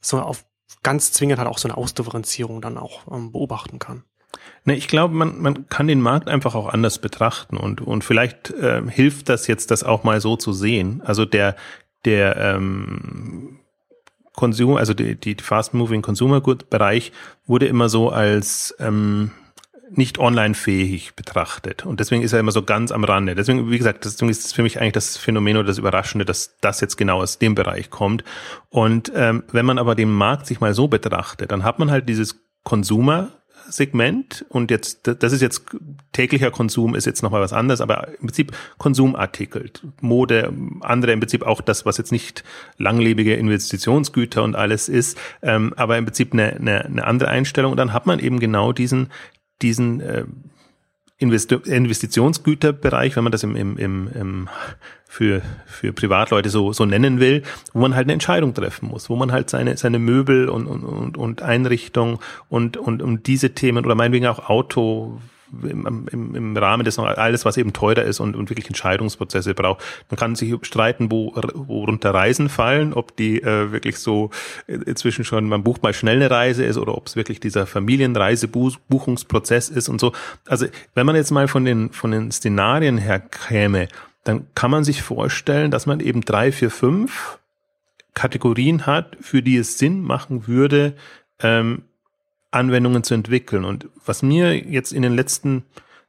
so 0.00 0.20
auf 0.20 0.44
ganz 0.82 1.12
zwingend 1.12 1.38
halt 1.38 1.48
auch 1.48 1.58
so 1.58 1.68
eine 1.68 1.76
Ausdifferenzierung 1.76 2.60
dann 2.60 2.78
auch 2.78 3.02
ähm, 3.10 3.32
beobachten 3.32 3.78
kann. 3.78 4.04
Ne, 4.64 4.76
ich 4.76 4.86
glaube, 4.86 5.14
man, 5.14 5.40
man 5.40 5.68
kann 5.68 5.88
den 5.88 6.00
Markt 6.00 6.28
einfach 6.28 6.54
auch 6.54 6.68
anders 6.68 6.98
betrachten 6.98 7.56
und, 7.56 7.80
und 7.80 8.04
vielleicht 8.04 8.50
äh, 8.50 8.82
hilft 8.88 9.28
das 9.28 9.48
jetzt, 9.48 9.70
das 9.72 9.82
auch 9.82 10.04
mal 10.04 10.20
so 10.20 10.36
zu 10.36 10.52
sehen. 10.52 11.02
Also 11.04 11.24
der, 11.24 11.56
der 12.04 12.36
ähm, 12.36 13.58
Konsum, 14.34 14.76
also 14.76 14.94
die, 14.94 15.16
die 15.16 15.34
Fast-Moving 15.34 16.02
Consumer 16.02 16.40
Good 16.40 16.70
Bereich 16.70 17.12
wurde 17.46 17.66
immer 17.66 17.88
so 17.88 18.10
als 18.10 18.74
ähm, 18.78 19.32
nicht 19.90 20.18
online-fähig 20.18 21.14
betrachtet. 21.14 21.84
Und 21.84 22.00
deswegen 22.00 22.22
ist 22.22 22.32
er 22.32 22.40
immer 22.40 22.52
so 22.52 22.62
ganz 22.62 22.92
am 22.92 23.04
Rande. 23.04 23.34
Deswegen, 23.34 23.70
wie 23.70 23.78
gesagt, 23.78 24.04
deswegen 24.04 24.30
ist 24.30 24.44
es 24.44 24.52
für 24.52 24.62
mich 24.62 24.80
eigentlich 24.80 24.92
das 24.92 25.16
Phänomen 25.16 25.56
oder 25.56 25.66
das 25.66 25.78
Überraschende, 25.78 26.24
dass 26.24 26.56
das 26.60 26.80
jetzt 26.80 26.96
genau 26.96 27.20
aus 27.20 27.38
dem 27.38 27.54
Bereich 27.54 27.90
kommt. 27.90 28.24
Und 28.70 29.12
ähm, 29.14 29.42
wenn 29.52 29.66
man 29.66 29.78
aber 29.78 29.94
den 29.94 30.10
Markt 30.10 30.46
sich 30.46 30.60
mal 30.60 30.72
so 30.72 30.88
betrachtet, 30.88 31.52
dann 31.52 31.64
hat 31.64 31.78
man 31.78 31.90
halt 31.90 32.08
dieses 32.08 32.40
Consumer 32.62 33.28
Segment 33.68 34.44
und 34.48 34.70
jetzt, 34.70 35.08
das 35.20 35.32
ist 35.32 35.40
jetzt 35.40 35.64
täglicher 36.12 36.50
Konsum 36.50 36.94
ist 36.94 37.06
jetzt 37.06 37.22
nochmal 37.22 37.40
was 37.40 37.52
anderes, 37.52 37.80
aber 37.80 38.08
im 38.08 38.26
Prinzip 38.26 38.52
Konsumartikel, 38.78 39.70
Mode, 40.00 40.52
andere 40.80 41.12
im 41.12 41.20
Prinzip 41.20 41.42
auch 41.42 41.60
das, 41.60 41.86
was 41.86 41.98
jetzt 41.98 42.12
nicht 42.12 42.44
langlebige 42.78 43.34
Investitionsgüter 43.34 44.42
und 44.42 44.56
alles 44.56 44.88
ist, 44.88 45.18
ähm, 45.42 45.72
aber 45.76 45.98
im 45.98 46.04
Prinzip 46.04 46.32
eine, 46.32 46.54
eine, 46.54 46.84
eine 46.84 47.04
andere 47.06 47.30
Einstellung. 47.30 47.72
Und 47.72 47.78
dann 47.78 47.92
hat 47.92 48.06
man 48.06 48.18
eben 48.18 48.40
genau 48.40 48.72
diesen, 48.72 49.08
diesen 49.62 50.00
äh, 50.00 50.24
Investitionsgüterbereich, 51.22 53.16
wenn 53.16 53.24
man 53.24 53.32
das 53.32 53.42
im, 53.42 53.56
im, 53.56 53.76
im, 53.78 54.08
im 54.14 54.48
für, 55.06 55.42
für 55.66 55.92
Privatleute 55.92 56.48
so, 56.48 56.72
so 56.72 56.86
nennen 56.86 57.20
will, 57.20 57.42
wo 57.72 57.80
man 57.80 57.94
halt 57.94 58.06
eine 58.06 58.14
Entscheidung 58.14 58.54
treffen 58.54 58.88
muss, 58.88 59.10
wo 59.10 59.16
man 59.16 59.30
halt 59.30 59.50
seine, 59.50 59.76
seine 59.76 59.98
Möbel 59.98 60.48
und, 60.48 60.66
und, 60.66 61.18
und 61.18 61.42
Einrichtung 61.42 62.18
und, 62.48 62.76
und 62.78 63.02
um 63.02 63.22
diese 63.22 63.50
Themen 63.50 63.84
oder 63.84 63.94
meinetwegen 63.94 64.26
auch 64.26 64.48
Auto, 64.48 65.20
im, 65.62 66.08
im, 66.10 66.34
im 66.34 66.56
Rahmen 66.56 66.84
des 66.84 66.98
alles, 66.98 67.44
was 67.44 67.56
eben 67.56 67.72
teurer 67.72 68.02
ist 68.02 68.20
und, 68.20 68.36
und 68.36 68.50
wirklich 68.50 68.66
Entscheidungsprozesse 68.66 69.54
braucht. 69.54 69.82
Man 70.10 70.18
kann 70.18 70.34
sich 70.34 70.52
streiten, 70.62 71.10
wo, 71.10 71.34
worunter 71.34 72.14
Reisen 72.14 72.48
fallen, 72.48 72.94
ob 72.94 73.16
die 73.16 73.42
äh, 73.42 73.72
wirklich 73.72 73.98
so 73.98 74.30
inzwischen 74.66 75.24
schon, 75.24 75.48
man 75.48 75.62
bucht 75.62 75.82
mal 75.82 75.92
schnell 75.92 76.16
eine 76.16 76.30
Reise 76.30 76.64
ist 76.64 76.78
oder 76.78 76.96
ob 76.96 77.06
es 77.06 77.16
wirklich 77.16 77.40
dieser 77.40 77.66
Familienreisebuchungsprozess 77.66 79.68
ist 79.68 79.88
und 79.88 80.00
so. 80.00 80.12
Also 80.46 80.66
wenn 80.94 81.06
man 81.06 81.16
jetzt 81.16 81.30
mal 81.30 81.48
von 81.48 81.64
den, 81.64 81.92
von 81.92 82.10
den 82.10 82.30
Szenarien 82.30 82.98
her 82.98 83.20
käme, 83.20 83.88
dann 84.24 84.46
kann 84.54 84.70
man 84.70 84.84
sich 84.84 85.02
vorstellen, 85.02 85.70
dass 85.70 85.86
man 85.86 86.00
eben 86.00 86.22
drei, 86.22 86.52
vier, 86.52 86.70
fünf 86.70 87.38
Kategorien 88.14 88.86
hat, 88.86 89.16
für 89.20 89.42
die 89.42 89.56
es 89.56 89.78
Sinn 89.78 90.00
machen 90.00 90.46
würde, 90.46 90.94
ähm, 91.40 91.82
Anwendungen 92.52 93.02
zu 93.02 93.14
entwickeln. 93.14 93.64
Und 93.64 93.88
was 94.04 94.22
mir 94.22 94.56
jetzt 94.56 94.92
in 94.92 95.02
den 95.02 95.16
letzten 95.16 95.64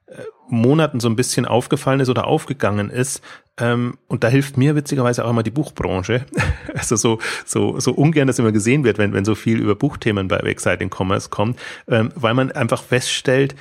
äh, 0.06 0.22
Monaten 0.48 1.00
so 1.00 1.08
ein 1.08 1.16
bisschen 1.16 1.46
aufgefallen 1.46 2.00
ist 2.00 2.08
oder 2.08 2.26
aufgegangen 2.26 2.90
ist, 2.90 3.22
ähm, 3.58 3.98
und 4.08 4.24
da 4.24 4.28
hilft 4.28 4.56
mir 4.56 4.74
witzigerweise 4.74 5.24
auch 5.24 5.30
immer 5.30 5.42
die 5.42 5.50
Buchbranche. 5.50 6.26
also 6.74 6.96
so, 6.96 7.18
so, 7.44 7.78
so 7.78 7.92
ungern 7.92 8.26
das 8.26 8.38
immer 8.38 8.52
gesehen 8.52 8.84
wird, 8.84 8.98
wenn, 8.98 9.12
wenn 9.12 9.24
so 9.24 9.34
viel 9.34 9.60
über 9.60 9.74
Buchthemen 9.74 10.28
bei 10.28 10.38
Exciting 10.38 10.90
Commerce 10.90 11.30
kommt, 11.30 11.58
ähm, 11.88 12.12
weil 12.14 12.34
man 12.34 12.52
einfach 12.52 12.82
feststellt, 12.82 13.54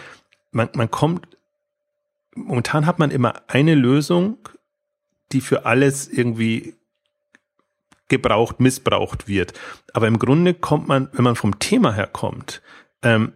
man, 0.51 0.69
man 0.75 0.89
kommt, 0.89 1.27
momentan 2.35 2.85
hat 2.85 2.99
man 2.99 3.11
immer 3.11 3.43
eine 3.47 3.75
Lösung, 3.75 4.37
die 5.31 5.41
für 5.41 5.65
alles 5.65 6.07
irgendwie 6.07 6.75
gebraucht, 8.13 8.59
missbraucht 8.59 9.27
wird. 9.27 9.53
Aber 9.93 10.07
im 10.07 10.19
Grunde 10.19 10.53
kommt 10.53 10.87
man, 10.87 11.09
wenn 11.13 11.23
man 11.23 11.35
vom 11.35 11.59
Thema 11.59 11.93
her 11.93 12.07
kommt, 12.07 12.61
ähm, 13.01 13.33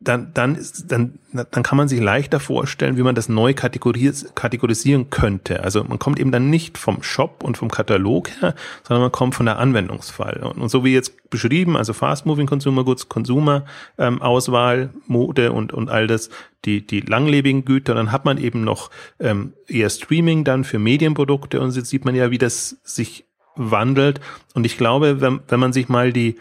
dann, 0.00 0.32
dann, 0.32 0.56
dann, 0.86 1.18
dann 1.32 1.62
kann 1.64 1.76
man 1.76 1.88
sich 1.88 2.00
leichter 2.00 2.38
vorstellen, 2.38 2.96
wie 2.96 3.02
man 3.02 3.16
das 3.16 3.28
neu 3.28 3.52
kategoris 3.52 4.32
kategorisieren 4.36 5.10
könnte. 5.10 5.64
Also 5.64 5.82
man 5.82 5.98
kommt 5.98 6.20
eben 6.20 6.30
dann 6.30 6.50
nicht 6.50 6.78
vom 6.78 7.02
Shop 7.02 7.42
und 7.42 7.56
vom 7.56 7.68
Katalog 7.68 8.30
her, 8.40 8.54
sondern 8.84 9.02
man 9.02 9.12
kommt 9.12 9.34
von 9.34 9.46
der 9.46 9.58
Anwendungsfall. 9.58 10.44
Und, 10.44 10.58
und 10.58 10.68
so 10.68 10.84
wie 10.84 10.94
jetzt 10.94 11.30
beschrieben, 11.30 11.76
also 11.76 11.94
Fast 11.94 12.26
Moving 12.26 12.46
Consumer 12.46 12.84
Goods, 12.84 13.08
Consumer 13.08 13.64
ähm, 13.98 14.22
Auswahl, 14.22 14.90
Mode 15.08 15.50
und, 15.50 15.72
und 15.72 15.90
all 15.90 16.06
das, 16.06 16.30
die, 16.64 16.86
die 16.86 17.00
langlebigen 17.00 17.64
Güter, 17.64 17.94
dann 17.94 18.12
hat 18.12 18.24
man 18.24 18.38
eben 18.38 18.62
noch 18.62 18.90
ähm, 19.18 19.52
eher 19.66 19.90
Streaming 19.90 20.44
dann 20.44 20.62
für 20.62 20.78
Medienprodukte 20.78 21.60
und 21.60 21.74
jetzt 21.74 21.90
sieht 21.90 22.04
man 22.04 22.14
ja, 22.14 22.30
wie 22.30 22.38
das 22.38 22.78
sich 22.84 23.27
wandelt. 23.58 24.20
Und 24.54 24.64
ich 24.64 24.78
glaube, 24.78 25.20
wenn, 25.20 25.40
wenn 25.48 25.60
man 25.60 25.72
sich 25.72 25.88
mal 25.88 26.12
die 26.12 26.36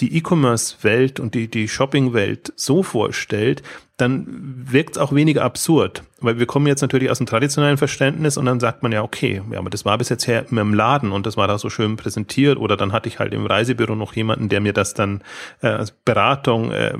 die 0.00 0.16
E-Commerce-Welt 0.16 1.20
und 1.20 1.34
die, 1.34 1.48
die 1.48 1.68
Shopping-Welt 1.68 2.52
so 2.56 2.82
vorstellt, 2.82 3.62
dann 3.96 4.26
wirkt 4.70 4.96
es 4.96 4.98
auch 4.98 5.12
weniger 5.12 5.44
absurd. 5.44 6.02
Weil 6.20 6.38
wir 6.38 6.46
kommen 6.46 6.66
jetzt 6.66 6.80
natürlich 6.80 7.10
aus 7.10 7.18
dem 7.18 7.26
traditionellen 7.26 7.76
Verständnis 7.76 8.38
und 8.38 8.46
dann 8.46 8.60
sagt 8.60 8.82
man 8.82 8.92
ja, 8.92 9.02
okay, 9.02 9.42
ja, 9.50 9.58
aber 9.58 9.68
das 9.68 9.84
war 9.84 9.98
bis 9.98 10.08
jetzt 10.08 10.26
her 10.26 10.46
im 10.50 10.74
Laden 10.74 11.12
und 11.12 11.26
das 11.26 11.36
war 11.36 11.48
da 11.48 11.58
so 11.58 11.68
schön 11.68 11.96
präsentiert 11.96 12.56
oder 12.56 12.76
dann 12.76 12.92
hatte 12.92 13.08
ich 13.08 13.18
halt 13.18 13.34
im 13.34 13.46
Reisebüro 13.46 13.94
noch 13.94 14.14
jemanden, 14.14 14.48
der 14.48 14.60
mir 14.60 14.72
das 14.72 14.94
dann 14.94 15.22
äh, 15.62 15.68
als 15.68 15.90
Beratung 15.90 16.72
äh, 16.72 16.94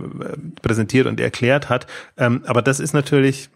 präsentiert 0.61 1.07
und 1.07 1.21
erklärt 1.21 1.69
hat. 1.69 1.87
Ähm, 2.19 2.43
aber 2.47 2.61
das 2.61 2.81
ist 2.81 2.93
natürlich 2.93 3.49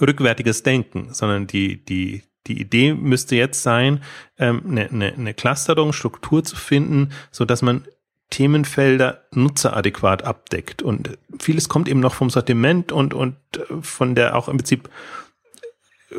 rückwärtiges 0.00 0.62
Denken, 0.62 1.08
sondern 1.12 1.46
die, 1.46 1.84
die, 1.84 2.22
die 2.46 2.60
Idee 2.60 2.94
müsste 2.94 3.36
jetzt 3.36 3.62
sein, 3.62 4.02
ähm, 4.38 4.62
eine, 4.68 4.90
eine, 4.90 5.12
eine 5.12 5.34
Clusterung, 5.34 5.92
Struktur 5.92 6.44
zu 6.44 6.56
finden, 6.56 7.10
so 7.30 7.44
dass 7.44 7.62
man 7.62 7.86
Themenfelder 8.30 9.24
nutzeradäquat 9.32 10.24
abdeckt. 10.24 10.82
Und 10.82 11.18
vieles 11.38 11.68
kommt 11.68 11.88
eben 11.88 12.00
noch 12.00 12.14
vom 12.14 12.30
Sortiment 12.30 12.90
und, 12.90 13.14
und 13.14 13.36
äh, 13.56 13.82
von 13.82 14.14
der 14.14 14.36
auch 14.36 14.48
im 14.48 14.56
Prinzip 14.56 14.88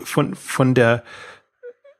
von, 0.03 0.35
von 0.35 0.73
der, 0.73 1.03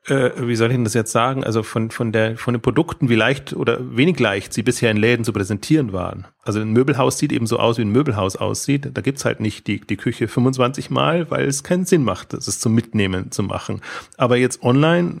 äh, 0.06 0.30
wie 0.38 0.56
soll 0.56 0.70
ich 0.70 0.76
denn 0.76 0.84
das 0.84 0.94
jetzt 0.94 1.12
sagen, 1.12 1.44
also 1.44 1.62
von, 1.62 1.90
von 1.90 2.12
der, 2.12 2.36
von 2.36 2.54
den 2.54 2.60
Produkten, 2.60 3.08
wie 3.08 3.14
leicht 3.14 3.54
oder 3.54 3.78
wenig 3.96 4.18
leicht 4.20 4.52
sie 4.52 4.62
bisher 4.62 4.90
in 4.90 4.96
Läden 4.96 5.24
zu 5.24 5.32
präsentieren 5.32 5.92
waren. 5.92 6.26
Also 6.42 6.60
ein 6.60 6.70
Möbelhaus 6.72 7.18
sieht 7.18 7.32
eben 7.32 7.46
so 7.46 7.58
aus, 7.58 7.78
wie 7.78 7.82
ein 7.82 7.90
Möbelhaus 7.90 8.36
aussieht. 8.36 8.90
Da 8.92 9.00
gibt's 9.00 9.24
halt 9.24 9.40
nicht 9.40 9.66
die, 9.66 9.80
die 9.80 9.96
Küche 9.96 10.28
25 10.28 10.90
Mal, 10.90 11.30
weil 11.30 11.46
es 11.46 11.62
keinen 11.62 11.86
Sinn 11.86 12.04
macht, 12.04 12.32
das 12.32 12.48
ist 12.48 12.60
zum 12.60 12.74
Mitnehmen 12.74 13.30
zu 13.30 13.42
machen. 13.42 13.80
Aber 14.16 14.36
jetzt 14.36 14.62
online 14.62 15.20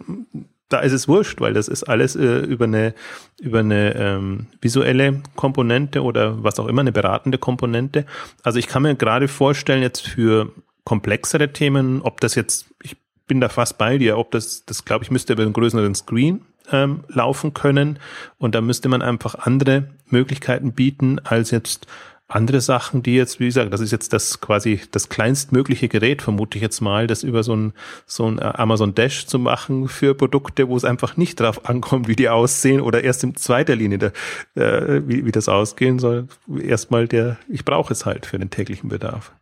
da 0.70 0.80
ist 0.80 0.92
es 0.92 1.06
wurscht, 1.08 1.40
weil 1.40 1.52
das 1.52 1.68
ist 1.68 1.84
alles 1.84 2.16
äh, 2.16 2.38
über 2.38 2.64
eine, 2.64 2.94
über 3.40 3.60
eine 3.60 3.94
ähm, 3.94 4.46
visuelle 4.60 5.22
Komponente 5.36 6.02
oder 6.02 6.42
was 6.42 6.58
auch 6.58 6.66
immer, 6.66 6.80
eine 6.80 6.90
beratende 6.90 7.38
Komponente. 7.38 8.06
Also 8.42 8.58
ich 8.58 8.66
kann 8.66 8.82
mir 8.82 8.96
gerade 8.96 9.28
vorstellen, 9.28 9.82
jetzt 9.82 10.08
für 10.08 10.52
komplexere 10.84 11.52
Themen, 11.52 12.02
ob 12.02 12.20
das 12.20 12.34
jetzt, 12.34 12.66
ich 12.82 12.96
bin 13.26 13.40
da 13.40 13.48
fast 13.48 13.78
bei 13.78 13.98
dir, 13.98 14.18
ob 14.18 14.30
das, 14.30 14.64
das 14.64 14.84
glaube 14.84 15.04
ich, 15.04 15.10
müsste 15.10 15.32
über 15.32 15.42
einen 15.42 15.52
größeren 15.52 15.94
Screen 15.94 16.44
ähm, 16.70 17.04
laufen 17.08 17.54
können. 17.54 17.98
Und 18.38 18.54
da 18.54 18.60
müsste 18.60 18.88
man 18.88 19.02
einfach 19.02 19.34
andere 19.34 19.88
Möglichkeiten 20.06 20.72
bieten, 20.72 21.18
als 21.20 21.50
jetzt 21.50 21.86
andere 22.26 22.60
Sachen, 22.60 23.02
die 23.02 23.14
jetzt, 23.14 23.38
wie 23.38 23.46
gesagt, 23.46 23.72
das 23.72 23.80
ist 23.80 23.92
jetzt 23.92 24.12
das 24.12 24.40
quasi 24.40 24.80
das 24.90 25.08
kleinstmögliche 25.08 25.88
Gerät, 25.88 26.22
vermute 26.22 26.56
ich 26.56 26.62
jetzt 26.62 26.80
mal, 26.80 27.06
das 27.06 27.22
über 27.22 27.42
so 27.42 27.54
ein, 27.54 27.72
so 28.06 28.26
ein 28.26 28.42
Amazon 28.42 28.94
Dash 28.94 29.26
zu 29.26 29.38
machen 29.38 29.88
für 29.88 30.14
Produkte, 30.14 30.68
wo 30.68 30.76
es 30.76 30.84
einfach 30.84 31.16
nicht 31.16 31.38
drauf 31.38 31.68
ankommt, 31.68 32.08
wie 32.08 32.16
die 32.16 32.30
aussehen 32.30 32.80
oder 32.80 33.04
erst 33.04 33.24
in 33.24 33.36
zweiter 33.36 33.76
Linie, 33.76 33.98
der, 33.98 34.12
äh, 34.54 35.02
wie, 35.06 35.26
wie 35.26 35.32
das 35.32 35.48
ausgehen 35.48 35.98
soll. 35.98 36.28
Erstmal 36.60 37.08
der, 37.08 37.36
ich 37.48 37.64
brauche 37.64 37.92
es 37.92 38.06
halt 38.06 38.24
für 38.26 38.38
den 38.38 38.50
täglichen 38.50 38.88
Bedarf. 38.88 39.32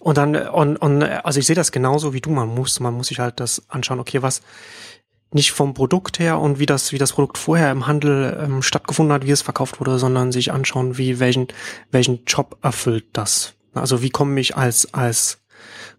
Und 0.00 0.18
dann, 0.18 0.36
und, 0.36 0.76
und 0.76 1.02
also 1.02 1.40
ich 1.40 1.46
sehe 1.46 1.56
das 1.56 1.72
genauso 1.72 2.12
wie 2.12 2.20
du, 2.20 2.30
man 2.30 2.48
muss, 2.48 2.80
man 2.80 2.94
muss 2.94 3.08
sich 3.08 3.18
halt 3.18 3.40
das 3.40 3.62
anschauen, 3.68 4.00
okay, 4.00 4.22
was, 4.22 4.42
nicht 5.34 5.50
vom 5.50 5.74
Produkt 5.74 6.20
her 6.20 6.38
und 6.38 6.58
wie 6.60 6.66
das, 6.66 6.92
wie 6.92 6.98
das 6.98 7.12
Produkt 7.12 7.38
vorher 7.38 7.72
im 7.72 7.86
Handel 7.86 8.38
ähm, 8.40 8.62
stattgefunden 8.62 9.12
hat, 9.12 9.26
wie 9.26 9.32
es 9.32 9.42
verkauft 9.42 9.80
wurde, 9.80 9.98
sondern 9.98 10.30
sich 10.30 10.52
anschauen, 10.52 10.96
wie 10.96 11.18
welchen, 11.18 11.48
welchen 11.90 12.24
Job 12.24 12.56
erfüllt 12.62 13.06
das. 13.12 13.54
Also 13.74 14.00
wie 14.00 14.10
komme 14.10 14.40
ich 14.40 14.56
als, 14.56 14.94
als 14.94 15.38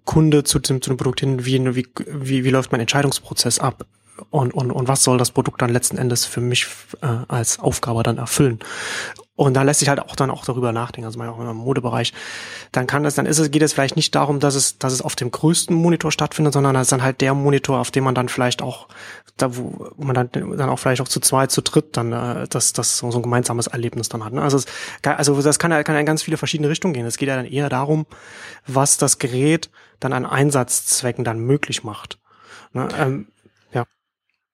Kunde 0.06 0.45
zu 0.45 0.60
dem, 0.60 0.82
zu 0.82 0.89
dem 0.89 0.97
Produkt 0.97 1.19
hin, 1.19 1.45
wie, 1.45 1.75
wie, 1.75 1.88
wie, 2.08 2.43
wie 2.45 2.49
läuft 2.49 2.71
mein 2.71 2.82
Entscheidungsprozess 2.82 3.60
ab? 3.60 3.86
Und, 4.30 4.54
und, 4.54 4.71
und 4.71 4.88
was 4.88 5.04
soll 5.04 5.17
das 5.17 5.32
Produkt 5.32 5.62
dann 5.62 5.71
letzten 5.73 5.97
Endes 5.97 6.25
für 6.25 6.39
mich 6.39 6.67
äh, 7.01 7.08
als 7.28 7.60
Aufgabe 7.60 8.04
dann 8.04 8.17
erfüllen? 8.17 8.60
Und 9.37 9.53
da 9.53 9.63
lässt 9.63 9.81
sich 9.81 9.89
halt 9.89 9.99
auch 9.99 10.15
dann 10.15 10.31
auch 10.31 10.45
darüber 10.45 10.71
nachdenken, 10.71 11.05
also 11.05 11.19
auch 11.21 11.39
im 11.39 11.57
Modebereich. 11.57 12.13
Dann 12.71 12.87
kann 12.87 13.03
das, 13.03 13.15
dann 13.15 13.25
ist 13.25 13.37
es, 13.37 13.51
geht 13.51 13.61
es 13.61 13.73
vielleicht 13.73 13.97
nicht 13.97 14.15
darum, 14.15 14.39
dass 14.39 14.55
es, 14.55 14.77
dass 14.77 14.93
es 14.93 15.01
auf 15.01 15.17
dem 15.17 15.29
größten 15.29 15.75
Monitor 15.75 16.11
stattfindet, 16.11 16.53
sondern 16.53 16.73
das 16.73 16.83
ist 16.83 16.91
dann 16.93 17.03
halt 17.03 17.19
der 17.19 17.33
Monitor, 17.33 17.79
auf 17.79 17.91
dem 17.91 18.05
man 18.05 18.15
dann 18.15 18.29
vielleicht 18.29 18.61
auch, 18.61 18.87
da 19.35 19.55
wo 19.57 19.91
man 19.97 20.15
dann, 20.15 20.29
dann 20.31 20.69
auch 20.69 20.79
vielleicht 20.79 21.01
auch 21.01 21.09
zu 21.09 21.19
zweit, 21.19 21.51
zu 21.51 21.61
dritt 21.61 21.97
dann, 21.97 22.13
äh, 22.13 22.47
das, 22.47 22.71
das 22.71 22.99
so, 22.99 23.11
ein 23.11 23.21
gemeinsames 23.21 23.67
Erlebnis 23.67 24.07
dann 24.07 24.23
hat. 24.23 24.31
Ne? 24.31 24.41
Also, 24.41 24.55
es, 24.55 24.65
also 25.03 25.41
das 25.41 25.59
kann 25.59 25.71
ja, 25.71 25.83
kann 25.83 25.97
in 25.97 26.05
ganz 26.05 26.23
viele 26.23 26.37
verschiedene 26.37 26.69
Richtungen 26.69 26.93
gehen. 26.93 27.05
Es 27.05 27.17
geht 27.17 27.27
ja 27.27 27.35
dann 27.35 27.45
eher 27.45 27.67
darum, 27.67 28.05
was 28.67 28.97
das 28.97 29.19
Gerät 29.19 29.69
dann 29.99 30.13
an 30.13 30.25
Einsatzzwecken 30.25 31.25
dann 31.25 31.39
möglich 31.39 31.83
macht. 31.83 32.19
Ne? 32.71 32.87
Ähm, 32.97 33.27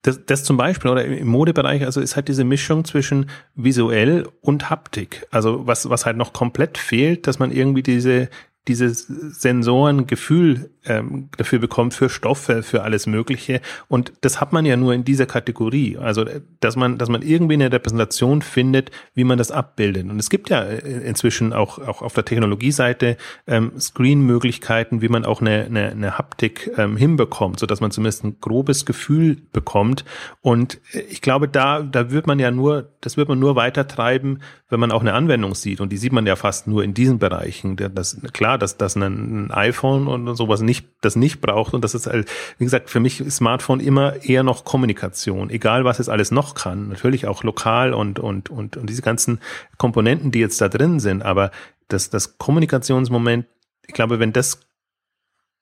das, 0.01 0.25
das 0.25 0.43
zum 0.43 0.57
Beispiel, 0.57 0.89
oder 0.89 1.05
im 1.05 1.27
Modebereich, 1.27 1.85
also 1.85 2.01
ist 2.01 2.15
halt 2.15 2.27
diese 2.27 2.43
Mischung 2.43 2.85
zwischen 2.85 3.29
visuell 3.55 4.27
und 4.41 4.69
Haptik. 4.69 5.27
Also 5.29 5.67
was, 5.67 5.89
was 5.89 6.05
halt 6.05 6.17
noch 6.17 6.33
komplett 6.33 6.77
fehlt, 6.77 7.27
dass 7.27 7.37
man 7.39 7.51
irgendwie 7.51 7.83
diese, 7.83 8.29
dieses 8.67 9.07
Sensorengefühl 9.07 10.69
ähm, 10.85 11.29
dafür 11.37 11.59
bekommt, 11.59 11.93
für 11.93 12.09
Stoffe, 12.09 12.63
für 12.63 12.83
alles 12.83 13.07
Mögliche. 13.07 13.61
Und 13.87 14.13
das 14.21 14.39
hat 14.39 14.53
man 14.53 14.65
ja 14.65 14.77
nur 14.77 14.93
in 14.93 15.03
dieser 15.03 15.25
Kategorie. 15.25 15.97
Also, 15.97 16.25
dass 16.59 16.75
man, 16.75 16.97
dass 16.97 17.09
man 17.09 17.21
irgendwie 17.21 17.55
eine 17.55 17.71
Repräsentation 17.71 18.41
findet, 18.41 18.91
wie 19.13 19.23
man 19.23 19.37
das 19.37 19.51
abbildet. 19.51 20.09
Und 20.09 20.19
es 20.19 20.29
gibt 20.29 20.49
ja 20.49 20.63
äh, 20.63 21.07
inzwischen 21.07 21.53
auch, 21.53 21.79
auch 21.79 22.01
auf 22.01 22.13
der 22.13 22.25
Technologieseite 22.25 23.17
ähm, 23.47 23.79
Screen-Möglichkeiten, 23.79 25.01
wie 25.01 25.09
man 25.09 25.25
auch 25.25 25.41
eine, 25.41 25.65
eine, 25.65 25.89
eine 25.89 26.17
Haptik 26.17 26.71
ähm, 26.77 26.97
hinbekommt, 26.97 27.59
so 27.59 27.65
dass 27.65 27.81
man 27.81 27.91
zumindest 27.91 28.23
ein 28.23 28.37
grobes 28.41 28.85
Gefühl 28.85 29.37
bekommt. 29.53 30.05
Und 30.41 30.81
ich 31.09 31.21
glaube, 31.21 31.47
da, 31.47 31.81
da 31.81 32.11
wird 32.11 32.27
man 32.27 32.39
ja 32.39 32.51
nur, 32.51 32.91
das 33.01 33.17
wird 33.17 33.27
man 33.29 33.39
nur 33.39 33.55
weiter 33.55 33.87
treiben, 33.87 34.39
wenn 34.69 34.79
man 34.79 34.91
auch 34.91 35.01
eine 35.01 35.13
Anwendung 35.13 35.53
sieht. 35.53 35.81
Und 35.81 35.91
die 35.91 35.97
sieht 35.97 36.13
man 36.13 36.25
ja 36.25 36.35
fast 36.35 36.67
nur 36.67 36.83
in 36.83 36.93
diesen 36.93 37.19
Bereichen. 37.19 37.75
Das, 37.75 38.17
klar, 38.33 38.50
dass, 38.57 38.77
dass 38.77 38.95
ein, 38.95 39.51
iPhone 39.51 40.07
und 40.07 40.35
sowas 40.35 40.61
nicht, 40.61 40.87
das 41.01 41.15
nicht 41.15 41.41
braucht. 41.41 41.73
Und 41.73 41.83
das 41.83 41.95
ist 41.95 42.07
halt, 42.07 42.29
wie 42.57 42.63
gesagt, 42.63 42.89
für 42.89 42.99
mich 42.99 43.23
Smartphone 43.29 43.79
immer 43.79 44.23
eher 44.23 44.43
noch 44.43 44.65
Kommunikation. 44.65 45.49
Egal, 45.49 45.83
was 45.85 45.99
es 45.99 46.09
alles 46.09 46.31
noch 46.31 46.55
kann. 46.55 46.89
Natürlich 46.89 47.27
auch 47.27 47.43
lokal 47.43 47.93
und, 47.93 48.19
und, 48.19 48.49
und, 48.49 48.77
und 48.77 48.89
diese 48.89 49.01
ganzen 49.01 49.39
Komponenten, 49.77 50.31
die 50.31 50.39
jetzt 50.39 50.61
da 50.61 50.69
drin 50.69 50.99
sind. 50.99 51.23
Aber 51.23 51.51
das, 51.87 52.09
das 52.09 52.37
Kommunikationsmoment, 52.37 53.45
ich 53.87 53.93
glaube, 53.93 54.19
wenn 54.19 54.33
das 54.33 54.61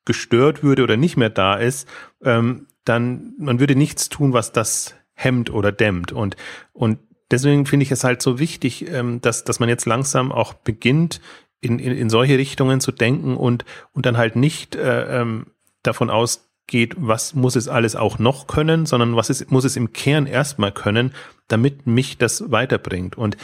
gestört 0.06 0.64
würde 0.64 0.84
oder 0.84 0.98
nicht 0.98 1.18
mehr 1.18 1.30
da 1.30 1.56
ist, 1.56 1.88
ähm, 2.24 2.68
dann 2.86 3.34
man 3.38 3.60
würde 3.60 3.76
nichts 3.76 4.10
tun, 4.10 4.34
was 4.34 4.52
das 4.52 4.96
hemmt 5.14 5.50
oder 5.52 5.72
dämmt. 5.72 6.12
Und, 6.12 6.36
und 6.74 7.00
deswegen 7.30 7.66
finde 7.66 7.84
ich 7.84 7.92
es 7.92 8.04
halt 8.04 8.22
so 8.22 8.40
wichtig, 8.40 8.90
ähm, 8.90 9.22
dass, 9.22 9.44
dass 9.44 9.60
man 9.60 9.70
jetzt 9.70 9.86
langsam 9.86 10.32
auch 10.32 10.54
beginnt, 10.54 11.22
in, 11.62 11.80
in, 11.80 11.92
in 11.92 12.10
solche 12.10 12.38
Richtungen 12.38 12.82
zu 12.82 12.92
denken 12.92 13.36
und, 13.36 13.66
und 13.94 14.06
dann 14.06 14.18
halt 14.18 14.36
nicht 14.36 14.76
äh, 14.76 15.22
ähm, 15.22 15.48
davon 15.84 16.10
ausgeht, 16.10 16.96
was 16.98 17.34
muss 17.34 17.56
es 17.56 17.68
alles 17.68 17.96
auch 17.96 18.20
noch 18.20 18.48
können, 18.48 18.86
sondern 18.86 19.16
was 19.16 19.30
ist, 19.30 19.52
muss 19.52 19.66
es 19.66 19.76
im 19.76 19.92
Kern 19.94 20.26
erstmal 20.26 20.72
können, 20.72 21.14
damit 21.48 21.88
mich 21.88 22.18
das 22.18 22.52
weiterbringt. 22.52 23.18
Und 23.18 23.38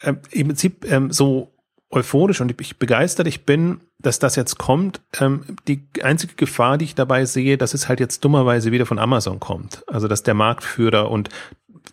äh, 0.00 0.14
im 0.30 0.48
Prinzip 0.48 0.90
ähm, 0.90 1.10
so 1.12 1.52
euphorisch 1.90 2.40
und 2.40 2.58
ich 2.60 2.78
begeistert 2.78 3.26
ich 3.26 3.44
bin, 3.44 3.80
dass 3.98 4.20
das 4.20 4.36
jetzt 4.36 4.58
kommt. 4.58 5.00
Ähm, 5.20 5.56
die 5.66 5.82
einzige 6.02 6.34
Gefahr, 6.34 6.78
die 6.78 6.84
ich 6.84 6.94
dabei 6.94 7.24
sehe, 7.24 7.58
dass 7.58 7.74
es 7.74 7.88
halt 7.88 8.00
jetzt 8.00 8.24
dummerweise 8.24 8.70
wieder 8.70 8.86
von 8.86 8.98
Amazon 8.98 9.40
kommt. 9.40 9.82
Also 9.88 10.06
dass 10.06 10.22
der 10.22 10.34
Marktführer 10.34 11.10
und 11.10 11.28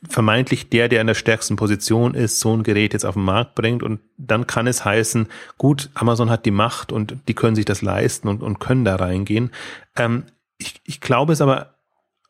vermeintlich 0.09 0.69
der, 0.69 0.89
der 0.89 1.01
in 1.01 1.07
der 1.07 1.13
stärksten 1.13 1.55
Position 1.55 2.13
ist, 2.13 2.39
so 2.39 2.53
ein 2.53 2.63
Gerät 2.63 2.93
jetzt 2.93 3.05
auf 3.05 3.15
den 3.15 3.23
Markt 3.23 3.55
bringt 3.55 3.83
und 3.83 3.99
dann 4.17 4.47
kann 4.47 4.67
es 4.67 4.85
heißen, 4.85 5.27
gut, 5.57 5.89
Amazon 5.93 6.29
hat 6.29 6.45
die 6.45 6.51
Macht 6.51 6.91
und 6.91 7.17
die 7.27 7.33
können 7.33 7.55
sich 7.55 7.65
das 7.65 7.81
leisten 7.81 8.27
und, 8.27 8.43
und 8.43 8.59
können 8.59 8.85
da 8.85 8.95
reingehen. 8.95 9.51
Ähm, 9.95 10.23
ich, 10.57 10.81
ich 10.85 11.01
glaube 11.01 11.33
es 11.33 11.41
aber 11.41 11.73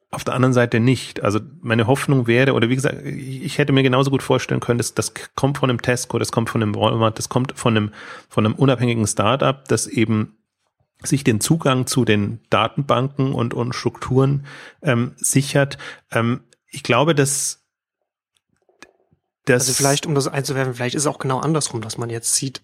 auf 0.09 0.23
der 0.23 0.35
anderen 0.35 0.53
Seite 0.53 0.79
nicht. 0.79 1.23
Also 1.23 1.39
meine 1.61 1.87
Hoffnung 1.87 2.27
wäre, 2.27 2.53
oder 2.53 2.69
wie 2.69 2.75
gesagt, 2.75 3.05
ich 3.05 3.57
hätte 3.57 3.73
mir 3.73 3.83
genauso 3.83 4.09
gut 4.09 4.23
vorstellen 4.23 4.61
können, 4.61 4.77
dass 4.77 4.93
das 4.93 5.13
kommt 5.35 5.57
von 5.57 5.69
einem 5.69 5.81
Tesco, 5.81 6.17
das 6.17 6.31
kommt 6.31 6.49
von 6.49 6.61
einem 6.61 6.75
Walmart, 6.75 7.17
das 7.17 7.29
kommt 7.29 7.53
von 7.57 7.75
einem, 7.75 7.91
von 8.29 8.45
einem 8.45 8.55
unabhängigen 8.55 9.05
Startup, 9.05 9.67
das 9.67 9.87
eben 9.87 10.37
sich 11.03 11.23
den 11.23 11.39
Zugang 11.41 11.85
zu 11.85 12.05
den 12.05 12.39
Datenbanken 12.49 13.33
und, 13.33 13.53
und 13.53 13.75
Strukturen 13.75 14.45
ähm, 14.81 15.11
sichert. 15.17 15.77
Ähm, 16.11 16.41
ich 16.70 16.84
glaube, 16.84 17.15
dass 17.15 17.59
das 19.45 19.61
also 19.61 19.74
vielleicht, 19.74 20.05
um 20.05 20.15
das 20.15 20.28
einzuwerfen, 20.28 20.74
vielleicht 20.74 20.95
ist 20.95 21.03
es 21.03 21.07
auch 21.07 21.20
genau 21.20 21.39
andersrum, 21.39 21.82
dass 21.82 21.97
man 21.97 22.09
jetzt 22.09 22.36
sieht, 22.36 22.61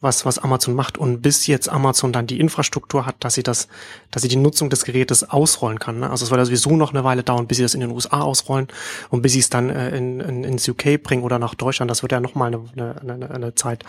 was, 0.00 0.24
was 0.24 0.38
Amazon 0.38 0.74
macht. 0.74 0.96
Und 0.96 1.22
bis 1.22 1.46
jetzt 1.46 1.68
Amazon 1.68 2.12
dann 2.12 2.26
die 2.26 2.38
Infrastruktur 2.38 3.04
hat, 3.06 3.16
dass 3.20 3.34
sie 3.34 3.42
das, 3.42 3.68
dass 4.10 4.22
sie 4.22 4.28
die 4.28 4.36
Nutzung 4.36 4.70
des 4.70 4.84
Gerätes 4.84 5.28
ausrollen 5.28 5.78
kann. 5.78 6.00
Ne? 6.00 6.10
Also 6.10 6.24
es 6.24 6.30
wird 6.30 6.44
sowieso 6.46 6.76
noch 6.76 6.92
eine 6.92 7.02
Weile 7.02 7.24
dauern, 7.24 7.46
bis 7.46 7.56
sie 7.56 7.64
das 7.64 7.74
in 7.74 7.80
den 7.80 7.90
USA 7.90 8.20
ausrollen 8.20 8.68
und 9.10 9.22
bis 9.22 9.32
sie 9.32 9.40
es 9.40 9.50
dann 9.50 9.70
äh, 9.70 9.96
in, 9.96 10.20
in, 10.20 10.44
ins 10.44 10.68
UK 10.68 11.02
bringen 11.02 11.24
oder 11.24 11.38
nach 11.38 11.54
Deutschland. 11.54 11.90
Das 11.90 12.02
wird 12.02 12.12
ja 12.12 12.20
noch 12.20 12.34
mal 12.34 12.46
eine, 12.46 13.00
eine, 13.00 13.30
eine, 13.30 13.54
Zeit 13.54 13.84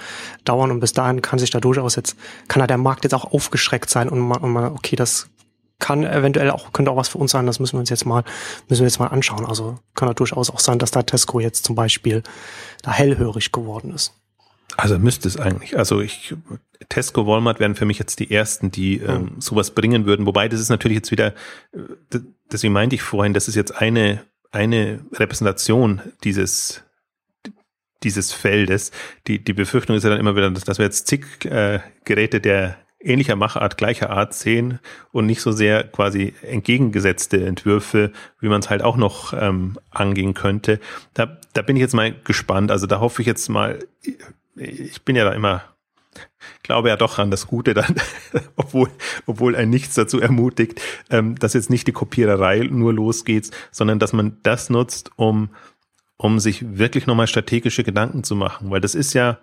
dauern. 0.45 0.72
Und 0.72 0.80
bis 0.80 0.93
dahin 0.93 1.22
kann 1.22 1.38
sich 1.38 1.51
da 1.51 1.60
durchaus 1.60 1.95
jetzt, 1.95 2.16
kann 2.47 2.62
ja 2.62 2.68
der 2.68 2.78
Markt 2.78 3.03
jetzt 3.03 3.14
auch 3.14 3.32
aufgeschreckt 3.32 3.89
sein 3.89 4.10
und 4.10 4.20
man, 4.20 4.39
und 4.41 4.51
man 4.51 4.72
okay, 4.72 4.95
das 4.95 5.30
kann 5.80 6.03
eventuell 6.03 6.51
auch, 6.51 6.71
könnte 6.73 6.91
auch 6.91 6.97
was 6.97 7.07
für 7.07 7.17
uns 7.17 7.32
sein, 7.32 7.45
das 7.45 7.59
müssen 7.59 7.73
wir 7.73 7.80
uns 7.80 7.89
jetzt 7.89 8.05
mal, 8.05 8.23
müssen 8.67 8.82
wir 8.82 8.88
jetzt 8.88 8.99
mal 8.99 9.07
anschauen. 9.07 9.45
Also 9.45 9.80
kann 9.95 10.07
ja 10.07 10.13
durchaus 10.13 10.49
auch 10.49 10.59
sein, 10.59 10.77
dass 10.77 10.91
da 10.91 11.03
Tesco 11.03 11.39
jetzt 11.39 11.65
zum 11.65 11.75
Beispiel 11.75 12.21
da 12.84 12.91
hellhörig 12.91 13.51
geworden 13.51 13.93
ist. 13.93 14.13
Also 14.77 14.99
müsste 14.99 15.27
es 15.27 15.38
eigentlich. 15.38 15.77
Also 15.77 15.99
ich, 16.01 16.36
Tesco, 16.89 17.25
Walmart 17.25 17.59
wären 17.59 17.75
für 17.75 17.86
mich 17.86 17.99
jetzt 17.99 18.19
die 18.19 18.32
ersten, 18.32 18.71
die 18.71 18.99
ähm, 18.99 19.36
sowas 19.39 19.71
bringen 19.71 20.05
würden. 20.05 20.25
Wobei 20.25 20.47
das 20.47 20.59
ist 20.59 20.69
natürlich 20.69 20.97
jetzt 20.97 21.11
wieder, 21.11 21.34
äh, 21.73 22.19
deswegen 22.51 22.73
meinte 22.73 22.95
ich 22.95 23.01
vorhin, 23.01 23.34
das 23.34 23.47
ist 23.47 23.55
jetzt 23.55 23.75
eine, 23.75 24.23
eine 24.51 25.03
Repräsentation 25.13 26.01
dieses, 26.23 26.84
dieses 28.03 28.32
Feldes. 28.32 28.91
Die, 29.27 29.43
die 29.43 29.53
Befürchtung 29.53 29.95
ist 29.95 30.03
ja 30.03 30.11
dann 30.11 30.19
immer 30.19 30.36
wieder, 30.36 30.49
dass, 30.51 30.63
dass 30.63 30.77
wir 30.77 30.86
jetzt 30.86 31.07
zig 31.07 31.25
äh, 31.45 31.80
Geräte 32.05 32.39
der 32.39 32.77
ähnlicher 32.99 33.35
Machart, 33.35 33.77
gleicher 33.77 34.09
Art 34.09 34.33
sehen 34.33 34.79
und 35.11 35.25
nicht 35.25 35.41
so 35.41 35.51
sehr 35.51 35.85
quasi 35.85 36.33
entgegengesetzte 36.41 37.45
Entwürfe, 37.45 38.11
wie 38.39 38.49
man 38.49 38.59
es 38.59 38.69
halt 38.69 38.81
auch 38.81 38.97
noch 38.97 39.33
ähm, 39.33 39.77
angehen 39.89 40.33
könnte. 40.33 40.79
Da, 41.13 41.37
da 41.53 41.61
bin 41.61 41.75
ich 41.75 41.81
jetzt 41.81 41.93
mal 41.93 42.13
gespannt. 42.23 42.71
Also 42.71 42.87
da 42.87 42.99
hoffe 42.99 43.21
ich 43.21 43.27
jetzt 43.27 43.47
mal, 43.49 43.79
ich 44.55 45.01
bin 45.03 45.15
ja 45.15 45.23
da 45.23 45.31
immer, 45.31 45.63
glaube 46.63 46.89
ja 46.89 46.97
doch 46.97 47.19
an 47.19 47.31
das 47.31 47.47
Gute 47.47 47.73
dann, 47.73 47.95
obwohl, 48.55 48.89
obwohl 49.25 49.55
ein 49.55 49.69
nichts 49.69 49.95
dazu 49.95 50.19
ermutigt, 50.19 50.81
ähm, 51.09 51.35
dass 51.35 51.53
jetzt 51.53 51.69
nicht 51.69 51.87
die 51.87 51.93
Kopiererei 51.93 52.67
nur 52.69 52.93
losgeht, 52.93 53.49
sondern 53.71 53.99
dass 53.99 54.11
man 54.11 54.37
das 54.43 54.69
nutzt, 54.69 55.11
um, 55.15 55.49
um 56.17 56.39
sich 56.39 56.77
wirklich 56.77 57.07
nochmal 57.07 57.27
strategische 57.27 57.83
Gedanken 57.83 58.25
zu 58.25 58.35
machen. 58.35 58.71
Weil 58.71 58.81
das 58.81 58.93
ist 58.93 59.13
ja, 59.13 59.39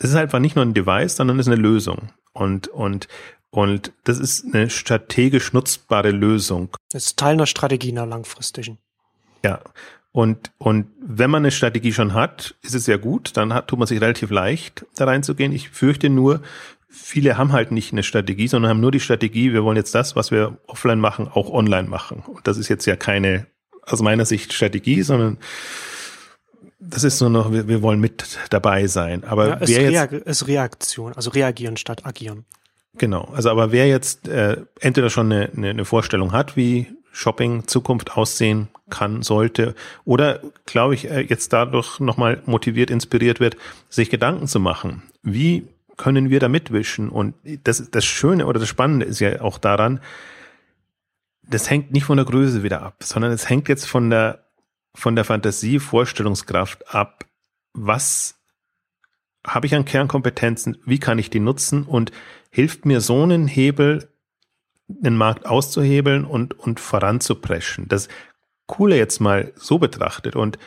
es 0.00 0.10
ist 0.10 0.16
einfach 0.16 0.38
nicht 0.38 0.56
nur 0.56 0.64
ein 0.64 0.74
Device, 0.74 1.16
sondern 1.16 1.38
es 1.38 1.46
ist 1.46 1.52
eine 1.52 1.60
Lösung. 1.60 2.08
Und, 2.32 2.68
und, 2.68 3.06
und 3.50 3.92
das 4.04 4.18
ist 4.18 4.46
eine 4.46 4.70
strategisch 4.70 5.52
nutzbare 5.52 6.10
Lösung. 6.10 6.70
Das 6.90 7.04
ist 7.04 7.18
Teil 7.18 7.34
einer 7.34 7.46
Strategie 7.46 7.90
einer 7.90 8.06
langfristigen. 8.06 8.78
Ja. 9.44 9.60
Und, 10.12 10.50
und 10.58 10.86
wenn 11.00 11.30
man 11.30 11.42
eine 11.42 11.52
Strategie 11.52 11.92
schon 11.92 12.14
hat, 12.14 12.56
ist 12.62 12.74
es 12.74 12.86
sehr 12.86 12.98
gut, 12.98 13.36
dann 13.36 13.52
hat, 13.54 13.68
tut 13.68 13.78
man 13.78 13.86
sich 13.86 14.00
relativ 14.00 14.30
leicht, 14.30 14.84
da 14.96 15.04
reinzugehen. 15.04 15.52
Ich 15.52 15.68
fürchte 15.68 16.08
nur, 16.08 16.40
viele 16.88 17.36
haben 17.36 17.52
halt 17.52 17.70
nicht 17.70 17.92
eine 17.92 18.02
Strategie, 18.02 18.48
sondern 18.48 18.70
haben 18.70 18.80
nur 18.80 18.90
die 18.90 19.00
Strategie, 19.00 19.52
wir 19.52 19.62
wollen 19.62 19.76
jetzt 19.76 19.94
das, 19.94 20.16
was 20.16 20.30
wir 20.30 20.58
offline 20.66 20.98
machen, 20.98 21.28
auch 21.28 21.50
online 21.50 21.88
machen. 21.88 22.24
Und 22.26 22.48
das 22.48 22.56
ist 22.56 22.68
jetzt 22.68 22.86
ja 22.86 22.96
keine, 22.96 23.46
aus 23.82 24.02
meiner 24.02 24.24
Sicht 24.24 24.52
Strategie, 24.52 25.02
sondern 25.02 25.38
das 26.80 27.04
ist 27.04 27.20
nur 27.20 27.30
noch, 27.30 27.52
wir, 27.52 27.68
wir 27.68 27.82
wollen 27.82 28.00
mit 28.00 28.38
dabei 28.48 28.86
sein. 28.86 29.24
Aber 29.24 29.48
ja, 29.48 29.58
es 29.60 29.68
wer 29.68 29.90
jetzt, 29.90 30.12
ist 30.12 30.48
Reaktion, 30.48 31.12
also 31.12 31.30
reagieren 31.30 31.76
statt 31.76 32.06
agieren. 32.06 32.46
Genau, 32.96 33.24
also 33.34 33.50
aber 33.50 33.70
wer 33.70 33.86
jetzt 33.86 34.26
äh, 34.26 34.56
entweder 34.80 35.10
schon 35.10 35.30
eine, 35.30 35.50
eine, 35.56 35.70
eine 35.70 35.84
Vorstellung 35.84 36.32
hat, 36.32 36.56
wie 36.56 36.86
Shopping 37.12 37.66
Zukunft 37.66 38.16
aussehen 38.16 38.68
kann, 38.88 39.22
sollte, 39.22 39.74
oder 40.04 40.40
glaube 40.66 40.94
ich, 40.94 41.10
äh, 41.10 41.20
jetzt 41.20 41.52
dadurch 41.52 42.00
nochmal 42.00 42.42
motiviert, 42.46 42.90
inspiriert 42.90 43.40
wird, 43.40 43.56
sich 43.88 44.10
Gedanken 44.10 44.46
zu 44.48 44.58
machen. 44.58 45.02
Wie 45.22 45.68
können 45.96 46.30
wir 46.30 46.40
da 46.40 46.48
mitwischen? 46.48 47.10
Und 47.10 47.34
das, 47.64 47.90
das 47.90 48.04
Schöne 48.04 48.46
oder 48.46 48.58
das 48.58 48.68
Spannende 48.68 49.06
ist 49.06 49.20
ja 49.20 49.40
auch 49.40 49.58
daran, 49.58 50.00
das 51.42 51.68
hängt 51.68 51.92
nicht 51.92 52.04
von 52.04 52.16
der 52.16 52.26
Größe 52.26 52.62
wieder 52.62 52.82
ab, 52.82 52.96
sondern 53.00 53.32
es 53.32 53.48
hängt 53.50 53.68
jetzt 53.68 53.86
von 53.86 54.08
der 54.08 54.44
von 55.00 55.16
der 55.16 55.24
Fantasie, 55.24 55.78
Vorstellungskraft 55.78 56.94
ab, 56.94 57.24
was 57.72 58.36
habe 59.46 59.66
ich 59.66 59.74
an 59.74 59.84
Kernkompetenzen, 59.84 60.78
wie 60.84 60.98
kann 60.98 61.18
ich 61.18 61.30
die 61.30 61.40
nutzen 61.40 61.84
und 61.84 62.12
hilft 62.50 62.84
mir 62.84 63.00
so 63.00 63.22
einen 63.22 63.46
Hebel, 63.46 64.08
den 64.86 65.16
Markt 65.16 65.46
auszuhebeln 65.46 66.24
und, 66.24 66.58
und 66.58 66.80
voranzupreschen. 66.80 67.88
Das 67.88 68.08
Coole 68.66 68.96
jetzt 68.96 69.20
mal 69.20 69.52
so 69.56 69.78
betrachtet 69.78 70.36
und, 70.36 70.58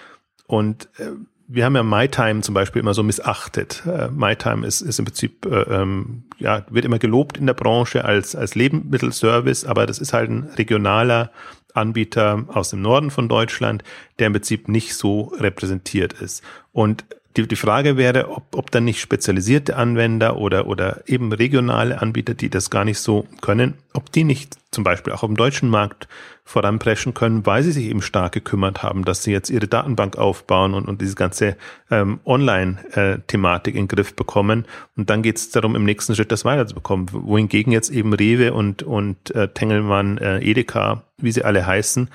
und 0.47 0.89
äh, 0.97 1.11
wir 1.47 1.65
haben 1.65 1.75
ja 1.75 1.83
MyTime 1.83 2.41
zum 2.41 2.55
Beispiel 2.55 2.79
immer 2.79 2.93
so 2.93 3.03
missachtet. 3.03 3.83
Äh, 3.85 4.09
MyTime 4.09 4.65
ist, 4.65 4.81
ist 4.81 4.97
im 4.97 5.05
Prinzip, 5.05 5.45
äh, 5.45 5.61
ähm, 5.61 6.23
ja, 6.39 6.65
wird 6.69 6.85
immer 6.85 6.99
gelobt 6.99 7.37
in 7.37 7.45
der 7.45 7.53
Branche 7.53 8.05
als, 8.05 8.35
als 8.35 8.55
Lebensmittelservice, 8.55 9.65
aber 9.65 9.85
das 9.85 9.99
ist 9.99 10.13
halt 10.13 10.29
ein 10.31 10.43
regionaler 10.57 11.31
Anbieter 11.73 12.45
aus 12.47 12.69
dem 12.69 12.81
Norden 12.81 13.11
von 13.11 13.27
Deutschland, 13.27 13.83
der 14.19 14.27
im 14.27 14.33
Prinzip 14.33 14.67
nicht 14.67 14.95
so 14.95 15.33
repräsentiert 15.37 16.13
ist. 16.13 16.43
Und 16.71 17.05
die, 17.35 17.47
die 17.47 17.55
Frage 17.55 17.97
wäre, 17.97 18.29
ob, 18.29 18.55
ob 18.55 18.71
dann 18.71 18.85
nicht 18.85 18.99
spezialisierte 18.99 19.75
Anwender 19.75 20.37
oder, 20.37 20.67
oder 20.67 21.03
eben 21.07 21.31
regionale 21.31 22.01
Anbieter, 22.01 22.33
die 22.33 22.49
das 22.49 22.69
gar 22.69 22.85
nicht 22.85 22.99
so 22.99 23.27
können, 23.41 23.75
ob 23.93 24.11
die 24.11 24.23
nicht 24.23 24.57
zum 24.71 24.83
Beispiel 24.83 25.13
auch 25.13 25.21
dem 25.21 25.35
deutschen 25.35 25.69
Markt 25.69 26.07
voranpreschen 26.45 27.13
können, 27.13 27.45
weil 27.45 27.63
sie 27.63 27.71
sich 27.71 27.85
eben 27.85 28.01
stark 28.01 28.33
gekümmert 28.33 28.83
haben, 28.83 29.05
dass 29.05 29.23
sie 29.23 29.31
jetzt 29.31 29.49
ihre 29.49 29.67
Datenbank 29.67 30.17
aufbauen 30.17 30.73
und, 30.73 30.87
und 30.87 31.01
diese 31.01 31.15
ganze 31.15 31.55
ähm, 31.89 32.19
Online-Thematik 32.25 33.75
in 33.75 33.83
den 33.83 33.87
Griff 33.87 34.15
bekommen. 34.15 34.65
Und 34.97 35.09
dann 35.09 35.21
geht 35.21 35.37
es 35.37 35.51
darum, 35.51 35.75
im 35.75 35.85
nächsten 35.85 36.15
Schritt 36.15 36.31
das 36.31 36.43
weiterzubekommen. 36.43 37.07
Wohingegen 37.11 37.71
jetzt 37.71 37.89
eben 37.91 38.13
Rewe 38.13 38.53
und, 38.53 38.83
und 38.83 39.33
äh, 39.35 39.47
Tengelmann, 39.47 40.17
äh, 40.17 40.39
Edeka, 40.39 41.03
wie 41.17 41.31
sie 41.31 41.43
alle 41.43 41.65
heißen, 41.65 42.09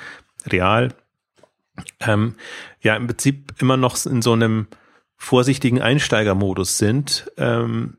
Real, 0.46 0.92
ähm, 2.00 2.34
ja 2.82 2.96
im 2.96 3.06
Prinzip 3.06 3.54
immer 3.60 3.76
noch 3.76 4.04
in 4.04 4.20
so 4.20 4.32
einem 4.32 4.66
vorsichtigen 5.18 5.82
Einsteigermodus 5.82 6.78
sind. 6.78 7.30
Ähm, 7.36 7.98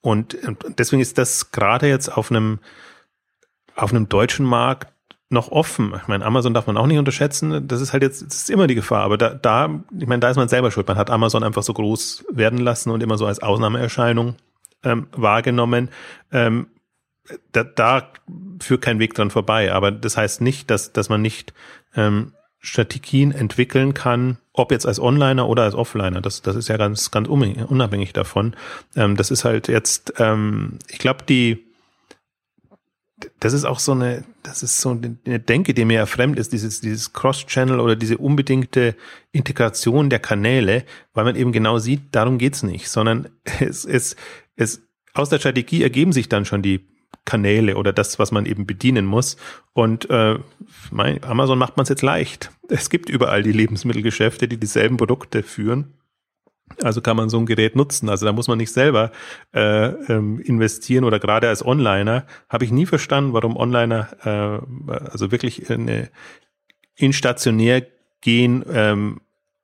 und, 0.00 0.34
und 0.34 0.78
deswegen 0.78 1.02
ist 1.02 1.18
das 1.18 1.52
gerade 1.52 1.86
jetzt 1.86 2.08
auf 2.08 2.30
einem, 2.30 2.58
auf 3.76 3.92
einem 3.92 4.08
deutschen 4.08 4.46
Markt 4.46 4.92
noch 5.28 5.52
offen. 5.52 5.94
Ich 5.94 6.08
meine, 6.08 6.24
Amazon 6.24 6.54
darf 6.54 6.66
man 6.66 6.76
auch 6.76 6.86
nicht 6.86 6.98
unterschätzen. 6.98 7.68
Das 7.68 7.80
ist 7.80 7.92
halt 7.92 8.02
jetzt, 8.02 8.26
das 8.26 8.34
ist 8.34 8.50
immer 8.50 8.66
die 8.66 8.74
Gefahr. 8.74 9.04
Aber 9.04 9.16
da, 9.16 9.32
da, 9.32 9.82
ich 9.96 10.08
meine, 10.08 10.20
da 10.20 10.30
ist 10.30 10.36
man 10.36 10.48
selber 10.48 10.72
schuld. 10.72 10.88
Man 10.88 10.96
hat 10.96 11.10
Amazon 11.10 11.44
einfach 11.44 11.62
so 11.62 11.72
groß 11.72 12.24
werden 12.30 12.58
lassen 12.58 12.90
und 12.90 13.02
immer 13.02 13.16
so 13.16 13.26
als 13.26 13.40
Ausnahmeerscheinung 13.40 14.36
ähm, 14.82 15.06
wahrgenommen. 15.12 15.90
Ähm, 16.32 16.66
da, 17.52 17.62
da 17.62 18.08
führt 18.60 18.82
kein 18.82 18.98
Weg 18.98 19.14
dran 19.14 19.30
vorbei. 19.30 19.72
Aber 19.72 19.92
das 19.92 20.16
heißt 20.16 20.40
nicht, 20.40 20.68
dass, 20.68 20.92
dass 20.92 21.08
man 21.10 21.22
nicht 21.22 21.52
ähm, 21.94 22.32
Strategien 22.58 23.30
entwickeln 23.30 23.94
kann, 23.94 24.38
ob 24.52 24.72
jetzt 24.72 24.86
als 24.86 25.00
Onliner 25.00 25.48
oder 25.48 25.62
als 25.62 25.74
Offliner. 25.74 26.20
Das, 26.20 26.42
das 26.42 26.56
ist 26.56 26.68
ja 26.68 26.76
ganz, 26.76 27.10
ganz 27.10 27.28
unabhängig 27.28 28.12
davon. 28.12 28.54
Ähm, 28.96 29.16
das 29.16 29.30
ist 29.30 29.44
halt 29.44 29.68
jetzt, 29.68 30.14
ähm, 30.18 30.78
ich 30.88 30.98
glaube, 30.98 31.24
die, 31.28 31.64
das 33.38 33.52
ist 33.52 33.64
auch 33.64 33.78
so 33.78 33.92
eine, 33.92 34.24
das 34.42 34.62
ist 34.62 34.80
so 34.80 34.90
eine 34.90 35.38
Denke, 35.40 35.74
die 35.74 35.84
mir 35.84 35.94
ja 35.94 36.06
fremd 36.06 36.38
ist, 36.38 36.52
dieses, 36.52 36.80
dieses 36.80 37.12
Cross-Channel 37.12 37.78
oder 37.78 37.94
diese 37.94 38.18
unbedingte 38.18 38.96
Integration 39.32 40.10
der 40.10 40.18
Kanäle, 40.18 40.84
weil 41.14 41.24
man 41.24 41.36
eben 41.36 41.52
genau 41.52 41.78
sieht, 41.78 42.02
darum 42.12 42.38
geht's 42.38 42.62
nicht, 42.62 42.88
sondern 42.88 43.28
es, 43.60 43.84
es, 43.84 44.16
es, 44.56 44.82
aus 45.14 45.28
der 45.28 45.38
Strategie 45.38 45.82
ergeben 45.82 46.12
sich 46.12 46.28
dann 46.28 46.44
schon 46.44 46.62
die 46.62 46.89
Kanäle 47.24 47.76
oder 47.76 47.92
das, 47.92 48.18
was 48.18 48.32
man 48.32 48.46
eben 48.46 48.66
bedienen 48.66 49.06
muss. 49.06 49.36
Und 49.72 50.08
äh, 50.10 50.38
mein, 50.90 51.22
Amazon 51.24 51.58
macht 51.58 51.76
man 51.76 51.84
es 51.84 51.88
jetzt 51.88 52.02
leicht. 52.02 52.50
Es 52.72 52.88
gibt 52.88 53.10
überall 53.10 53.42
die 53.42 53.50
Lebensmittelgeschäfte, 53.50 54.46
die 54.46 54.56
dieselben 54.56 54.96
Produkte 54.96 55.42
führen. 55.42 55.94
Also 56.84 57.00
kann 57.00 57.16
man 57.16 57.28
so 57.28 57.36
ein 57.36 57.46
Gerät 57.46 57.74
nutzen. 57.74 58.08
Also 58.08 58.26
da 58.26 58.32
muss 58.32 58.46
man 58.46 58.58
nicht 58.58 58.72
selber 58.72 59.10
äh, 59.52 59.88
ähm, 59.88 60.38
investieren 60.38 61.02
oder 61.02 61.18
gerade 61.18 61.48
als 61.48 61.66
Onliner 61.66 62.26
habe 62.48 62.64
ich 62.64 62.70
nie 62.70 62.86
verstanden, 62.86 63.32
warum 63.32 63.56
Onliner 63.56 64.08
äh, 64.24 64.92
also 65.10 65.32
wirklich 65.32 65.68
eine 65.68 66.10
instationär 66.94 67.84
gehen, 68.20 68.64
ähm, 68.72 69.20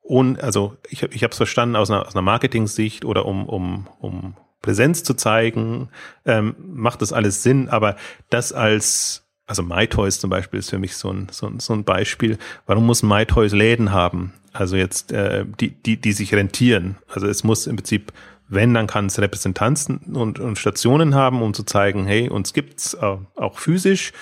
und, 0.07 0.41
also 0.41 0.77
ich, 0.89 1.03
ich 1.03 1.25
habe 1.25 1.33
es 1.33 1.37
verstanden 1.37 1.75
aus 1.75 1.91
einer, 1.91 2.07
aus 2.07 2.15
einer 2.15 2.23
Marketing-Sicht 2.23 3.05
oder 3.05 3.27
um, 3.27 3.45
um, 3.47 3.89
um 3.99 4.37
Präsenz 4.63 5.05
zu 5.05 5.15
zeigen, 5.15 5.89
ähm, 6.25 6.55
macht 6.59 7.03
das 7.03 7.13
alles 7.13 7.43
Sinn, 7.43 7.69
aber 7.69 7.97
das 8.31 8.53
als 8.53 9.23
also 9.47 9.63
MyToys 9.63 10.19
zum 10.19 10.29
Beispiel 10.29 10.59
ist 10.59 10.71
für 10.71 10.79
mich 10.79 10.97
so 10.97 11.11
ein, 11.11 11.29
so 11.31 11.47
ein, 11.47 11.61
so 11.61 11.73
ein 11.73 11.85
Beispiel. 11.85 12.37
Warum 12.67 12.85
muss 12.85 13.05
MyToys 13.05 13.53
Läden 13.53 13.93
haben? 13.93 14.33
Also 14.53 14.75
jetzt, 14.75 15.13
äh, 15.13 15.45
die, 15.61 15.71
die, 15.71 16.01
die 16.01 16.13
sich 16.13 16.35
rentieren. 16.35 16.97
Also 17.09 17.29
es 17.29 17.45
muss 17.45 17.69
im 17.69 17.77
Prinzip 17.77 18.13
wenn, 18.49 18.75
dann 18.75 18.87
kann 18.87 19.07
es 19.07 19.19
Repräsentanzen 19.19 19.99
und, 20.15 20.39
und, 20.39 20.59
Stationen 20.59 21.15
haben, 21.15 21.43
um 21.43 21.53
zu 21.53 21.65
zeigen, 21.65 22.07
hey, 22.07 22.29
uns 22.29 22.53
gibt's 22.53 22.95
äh, 22.95 23.17
auch 23.35 23.59
physisch. 23.59 24.13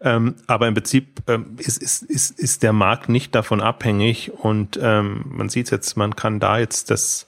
Ähm, 0.00 0.36
aber 0.46 0.68
im 0.68 0.74
Prinzip 0.74 1.20
ähm, 1.26 1.56
ist, 1.58 1.82
ist, 1.82 2.02
ist, 2.04 2.38
ist 2.38 2.62
der 2.62 2.72
Markt 2.72 3.08
nicht 3.08 3.34
davon 3.34 3.60
abhängig. 3.60 4.32
Und 4.32 4.78
ähm, 4.80 5.24
man 5.26 5.48
sieht 5.48 5.70
jetzt, 5.70 5.96
man 5.96 6.14
kann 6.14 6.38
da 6.38 6.58
jetzt 6.58 6.90
das 6.90 7.26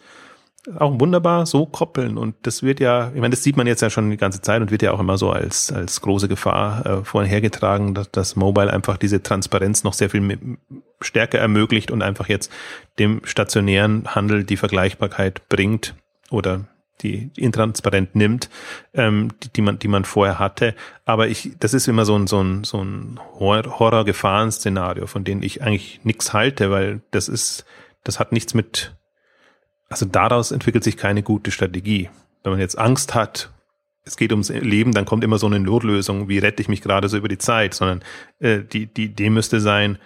auch 0.78 0.98
wunderbar 0.98 1.46
so 1.46 1.66
koppeln. 1.66 2.16
Und 2.16 2.34
das 2.42 2.62
wird 2.62 2.80
ja, 2.80 3.08
ich 3.14 3.20
meine, 3.20 3.30
das 3.30 3.42
sieht 3.42 3.56
man 3.56 3.66
jetzt 3.66 3.82
ja 3.82 3.90
schon 3.90 4.10
die 4.10 4.16
ganze 4.16 4.40
Zeit 4.40 4.60
und 4.60 4.70
wird 4.70 4.82
ja 4.82 4.92
auch 4.92 5.00
immer 5.00 5.18
so 5.18 5.30
als, 5.30 5.72
als 5.72 6.00
große 6.00 6.28
Gefahr 6.28 6.86
äh, 6.86 7.04
vorhin 7.04 7.30
hergetragen, 7.30 7.94
dass 7.94 8.10
das 8.10 8.36
Mobile 8.36 8.72
einfach 8.72 8.96
diese 8.96 9.22
Transparenz 9.22 9.84
noch 9.84 9.92
sehr 9.92 10.10
viel 10.10 10.38
stärker 11.00 11.38
ermöglicht 11.38 11.90
und 11.90 12.02
einfach 12.02 12.28
jetzt 12.28 12.50
dem 12.98 13.20
stationären 13.24 14.14
Handel 14.14 14.44
die 14.44 14.56
Vergleichbarkeit 14.56 15.48
bringt 15.48 15.94
oder 16.30 16.64
die 17.02 17.30
intransparent 17.36 18.14
nimmt, 18.14 18.48
ähm, 18.94 19.30
die, 19.42 19.52
die 19.52 19.62
man, 19.62 19.78
die 19.78 19.88
man 19.88 20.04
vorher 20.04 20.38
hatte. 20.38 20.74
Aber 21.04 21.28
ich, 21.28 21.52
das 21.58 21.74
ist 21.74 21.88
immer 21.88 22.04
so 22.04 22.16
ein, 22.16 22.26
so 22.26 22.42
ein, 22.42 22.64
so 22.64 22.82
ein 22.82 23.20
Horror-Gefahren-Szenario, 23.38 25.06
von 25.06 25.24
dem 25.24 25.42
ich 25.42 25.62
eigentlich 25.62 26.00
nichts 26.04 26.32
halte, 26.32 26.70
weil 26.70 27.02
das 27.10 27.28
ist, 27.28 27.64
das 28.04 28.18
hat 28.18 28.32
nichts 28.32 28.54
mit, 28.54 28.96
also 29.94 30.06
daraus 30.06 30.50
entwickelt 30.50 30.84
sich 30.84 30.96
keine 30.96 31.22
gute 31.22 31.50
Strategie. 31.50 32.10
Wenn 32.42 32.52
man 32.52 32.60
jetzt 32.60 32.78
Angst 32.78 33.14
hat, 33.14 33.50
es 34.04 34.16
geht 34.16 34.32
ums 34.32 34.50
Leben, 34.50 34.92
dann 34.92 35.06
kommt 35.06 35.24
immer 35.24 35.38
so 35.38 35.46
eine 35.46 35.60
Notlösung, 35.60 36.28
wie 36.28 36.38
rette 36.38 36.60
ich 36.60 36.68
mich 36.68 36.82
gerade 36.82 37.08
so 37.08 37.16
über 37.16 37.28
die 37.28 37.38
Zeit, 37.38 37.74
sondern 37.74 38.02
äh, 38.38 38.60
die, 38.60 38.86
die 38.86 39.04
Idee 39.04 39.30
müsste 39.30 39.60
sein, 39.60 39.98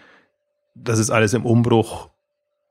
das 0.75 0.99
ist 0.99 1.11
alles 1.11 1.35
im 1.35 1.45
Umbruch 1.45 2.11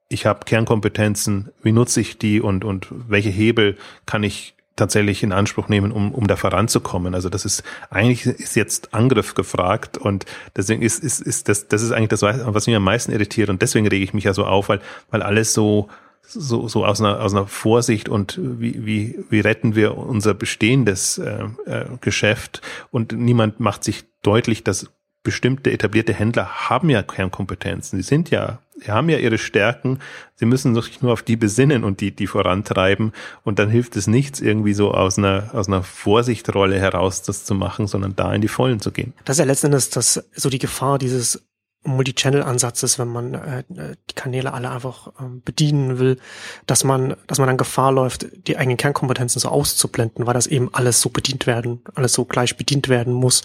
ich 0.09 0.25
habe 0.25 0.45
Kernkompetenzen, 0.45 1.49
wie 1.61 1.71
nutze 1.71 2.01
ich 2.01 2.17
die 2.17 2.41
und, 2.41 2.63
und 2.63 2.87
welche 2.91 3.29
Hebel 3.29 3.77
kann 4.05 4.23
ich 4.23 4.55
tatsächlich 4.75 5.23
in 5.23 5.31
Anspruch 5.31 5.69
nehmen, 5.69 5.91
um, 5.91 6.13
um 6.13 6.27
da 6.27 6.35
voranzukommen. 6.35 7.15
Also 7.15 7.29
das 7.29 7.45
ist 7.45 7.63
eigentlich 7.89 8.25
ist 8.27 8.55
jetzt 8.55 8.93
Angriff 8.93 9.33
gefragt 9.33 9.97
und 9.97 10.25
deswegen 10.55 10.83
ist, 10.83 11.03
ist, 11.03 11.19
ist 11.19 11.49
das, 11.49 11.67
das 11.67 11.81
ist 11.81 11.91
eigentlich 11.91 12.09
das, 12.09 12.21
was 12.21 12.67
mich 12.67 12.75
am 12.75 12.83
meisten 12.83 13.11
irritiert 13.11 13.49
und 13.49 13.61
deswegen 13.61 13.87
rege 13.87 14.03
ich 14.03 14.13
mich 14.13 14.25
ja 14.25 14.33
so 14.33 14.45
auf, 14.45 14.69
weil, 14.69 14.79
weil 15.09 15.23
alles 15.23 15.53
so, 15.53 15.89
so, 16.27 16.67
so 16.67 16.85
aus 16.85 16.99
einer, 16.99 17.21
aus 17.21 17.33
einer 17.33 17.47
Vorsicht 17.47 18.09
und 18.09 18.39
wie, 18.41 18.85
wie, 18.85 19.19
wie 19.29 19.39
retten 19.39 19.75
wir 19.75 19.97
unser 19.97 20.33
bestehendes 20.33 21.17
äh, 21.17 21.45
äh, 21.65 21.85
Geschäft 22.01 22.61
und 22.91 23.13
niemand 23.13 23.59
macht 23.59 23.83
sich 23.83 24.03
deutlich, 24.21 24.63
dass 24.63 24.87
bestimmte 25.23 25.73
etablierte 25.73 26.13
Händler 26.13 26.69
haben 26.69 26.89
ja 26.89 27.03
Kernkompetenzen. 27.03 28.01
Sie 28.01 28.07
sind 28.07 28.29
ja, 28.29 28.59
sie 28.77 28.91
haben 28.91 29.09
ja 29.09 29.17
ihre 29.17 29.37
Stärken. 29.37 29.99
Sie 30.35 30.45
müssen 30.45 30.73
sich 30.73 31.01
nur 31.01 31.11
auf 31.11 31.21
die 31.21 31.35
besinnen 31.35 31.83
und 31.83 31.99
die, 31.99 32.15
die 32.15 32.27
vorantreiben. 32.27 33.11
Und 33.43 33.59
dann 33.59 33.69
hilft 33.69 33.97
es 33.97 34.07
nichts, 34.07 34.39
irgendwie 34.39 34.73
so 34.73 34.91
aus 34.91 35.17
einer, 35.17 35.49
aus 35.53 35.67
einer 35.67 35.83
Vorsichtrolle 35.83 36.79
heraus 36.79 37.23
das 37.23 37.43
zu 37.43 37.55
machen, 37.55 37.87
sondern 37.87 38.15
da 38.15 38.33
in 38.33 38.41
die 38.41 38.47
Vollen 38.47 38.79
zu 38.79 38.91
gehen. 38.91 39.11
Das 39.25 39.35
ist 39.35 39.39
ja 39.39 39.45
letzten 39.45 39.65
Endes 39.65 39.89
das, 39.89 40.23
so 40.33 40.49
die 40.49 40.59
Gefahr 40.59 40.97
dieses 40.97 41.45
Multi-Channel-Ansatzes, 41.83 42.99
wenn 42.99 43.07
man 43.07 43.33
äh, 43.33 43.63
die 44.09 44.15
Kanäle 44.15 44.53
alle 44.53 44.69
einfach 44.69 45.13
ähm, 45.19 45.41
bedienen 45.43 45.99
will, 45.99 46.19
dass 46.65 46.83
man, 46.83 47.15
dass 47.27 47.37
man 47.37 47.47
dann 47.47 47.57
Gefahr 47.57 47.91
läuft, 47.91 48.27
die 48.47 48.57
eigenen 48.57 48.77
Kernkompetenzen 48.77 49.39
so 49.39 49.49
auszublenden, 49.49 50.27
weil 50.27 50.33
das 50.33 50.47
eben 50.47 50.73
alles 50.73 51.01
so 51.01 51.09
bedient 51.09 51.47
werden, 51.47 51.83
alles 51.95 52.13
so 52.13 52.25
gleich 52.25 52.57
bedient 52.57 52.89
werden 52.89 53.13
muss 53.13 53.43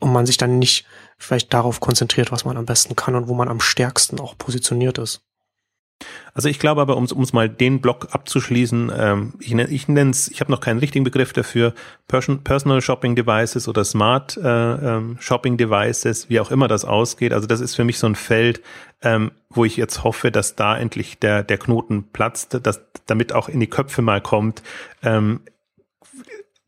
und 0.00 0.12
man 0.12 0.26
sich 0.26 0.36
dann 0.36 0.58
nicht 0.58 0.86
vielleicht 1.18 1.52
darauf 1.54 1.80
konzentriert, 1.80 2.32
was 2.32 2.44
man 2.44 2.56
am 2.56 2.66
besten 2.66 2.96
kann 2.96 3.14
und 3.14 3.28
wo 3.28 3.34
man 3.34 3.48
am 3.48 3.60
stärksten 3.60 4.20
auch 4.20 4.36
positioniert 4.36 4.98
ist. 4.98 5.25
Also 6.34 6.50
ich 6.50 6.58
glaube 6.58 6.82
aber, 6.82 6.96
um 6.98 7.04
es 7.04 7.32
mal 7.32 7.48
den 7.48 7.80
Block 7.80 8.08
abzuschließen, 8.10 8.92
ähm, 8.94 9.32
ich, 9.40 9.54
ich 9.54 9.88
nenne 9.88 10.10
es, 10.10 10.28
ich 10.28 10.40
habe 10.40 10.52
noch 10.52 10.60
keinen 10.60 10.78
richtigen 10.78 11.04
Begriff 11.04 11.32
dafür, 11.32 11.72
Person, 12.08 12.44
Personal 12.44 12.82
Shopping 12.82 13.16
Devices 13.16 13.68
oder 13.68 13.84
Smart 13.84 14.36
äh, 14.36 14.42
ähm, 14.42 15.16
Shopping 15.18 15.56
Devices, 15.56 16.28
wie 16.28 16.38
auch 16.38 16.50
immer 16.50 16.68
das 16.68 16.84
ausgeht. 16.84 17.32
Also 17.32 17.46
das 17.46 17.60
ist 17.60 17.74
für 17.74 17.84
mich 17.84 17.98
so 17.98 18.06
ein 18.06 18.14
Feld, 18.14 18.60
ähm, 19.02 19.30
wo 19.48 19.64
ich 19.64 19.78
jetzt 19.78 20.04
hoffe, 20.04 20.30
dass 20.30 20.56
da 20.56 20.76
endlich 20.76 21.18
der, 21.18 21.42
der 21.42 21.56
Knoten 21.56 22.04
platzt, 22.12 22.60
dass 22.62 22.82
damit 23.06 23.32
auch 23.32 23.48
in 23.48 23.60
die 23.60 23.68
Köpfe 23.68 24.02
mal 24.02 24.20
kommt. 24.20 24.62
Ähm, 25.02 25.40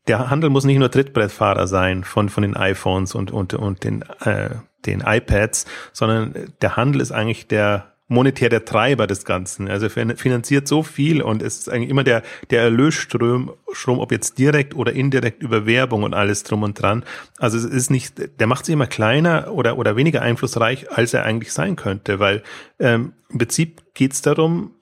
der 0.07 0.31
Handel 0.31 0.49
muss 0.49 0.65
nicht 0.65 0.79
nur 0.79 0.91
Trittbrettfahrer 0.91 1.67
sein 1.67 2.03
von, 2.03 2.31
von 2.31 2.43
den 2.43 2.57
iPhones 2.57 3.15
und, 3.15 3.31
und, 3.31 3.53
und 3.53 3.85
den, 3.85 4.03
äh, 4.25 4.51
den 4.87 5.03
iPads, 5.05 5.67
sondern 5.93 6.55
der 6.63 6.77
Handel 6.77 7.03
ist 7.03 7.13
eigentlich 7.13 7.47
der 7.47 7.93
monetär 8.09 8.49
der 8.49 8.65
Treiber 8.65 9.07
des 9.07 9.25
Ganzen. 9.25 9.69
Also 9.69 9.89
finanziert 9.91 10.67
so 10.67 10.83
viel 10.83 11.21
und 11.23 11.43
es 11.43 11.59
ist 11.59 11.69
eigentlich 11.69 11.91
immer 11.91 12.05
der, 12.05 12.23
der 12.51 12.63
Erlösstrom, 12.63 13.53
Strom, 13.73 13.99
ob 13.99 14.11
jetzt 14.11 14.39
direkt 14.39 14.75
oder 14.75 14.93
indirekt 14.93 15.43
über 15.43 15.67
Werbung 15.67 16.03
und 16.03 16.15
alles 16.15 16.43
drum 16.43 16.63
und 16.63 16.81
dran. 16.81 17.05
Also 17.39 17.59
es 17.59 17.65
ist 17.65 17.91
nicht, 17.91 18.41
der 18.41 18.47
macht 18.47 18.65
sich 18.65 18.73
immer 18.73 18.87
kleiner 18.87 19.53
oder, 19.53 19.79
oder 19.79 19.95
weniger 19.95 20.23
einflussreich, 20.23 20.91
als 20.91 21.13
er 21.13 21.25
eigentlich 21.25 21.53
sein 21.53 21.77
könnte, 21.77 22.19
weil 22.19 22.43
ähm, 22.79 23.13
im 23.29 23.39
Prinzip 23.39 23.83
geht 23.95 24.15
es 24.15 24.23
darum, 24.23 24.73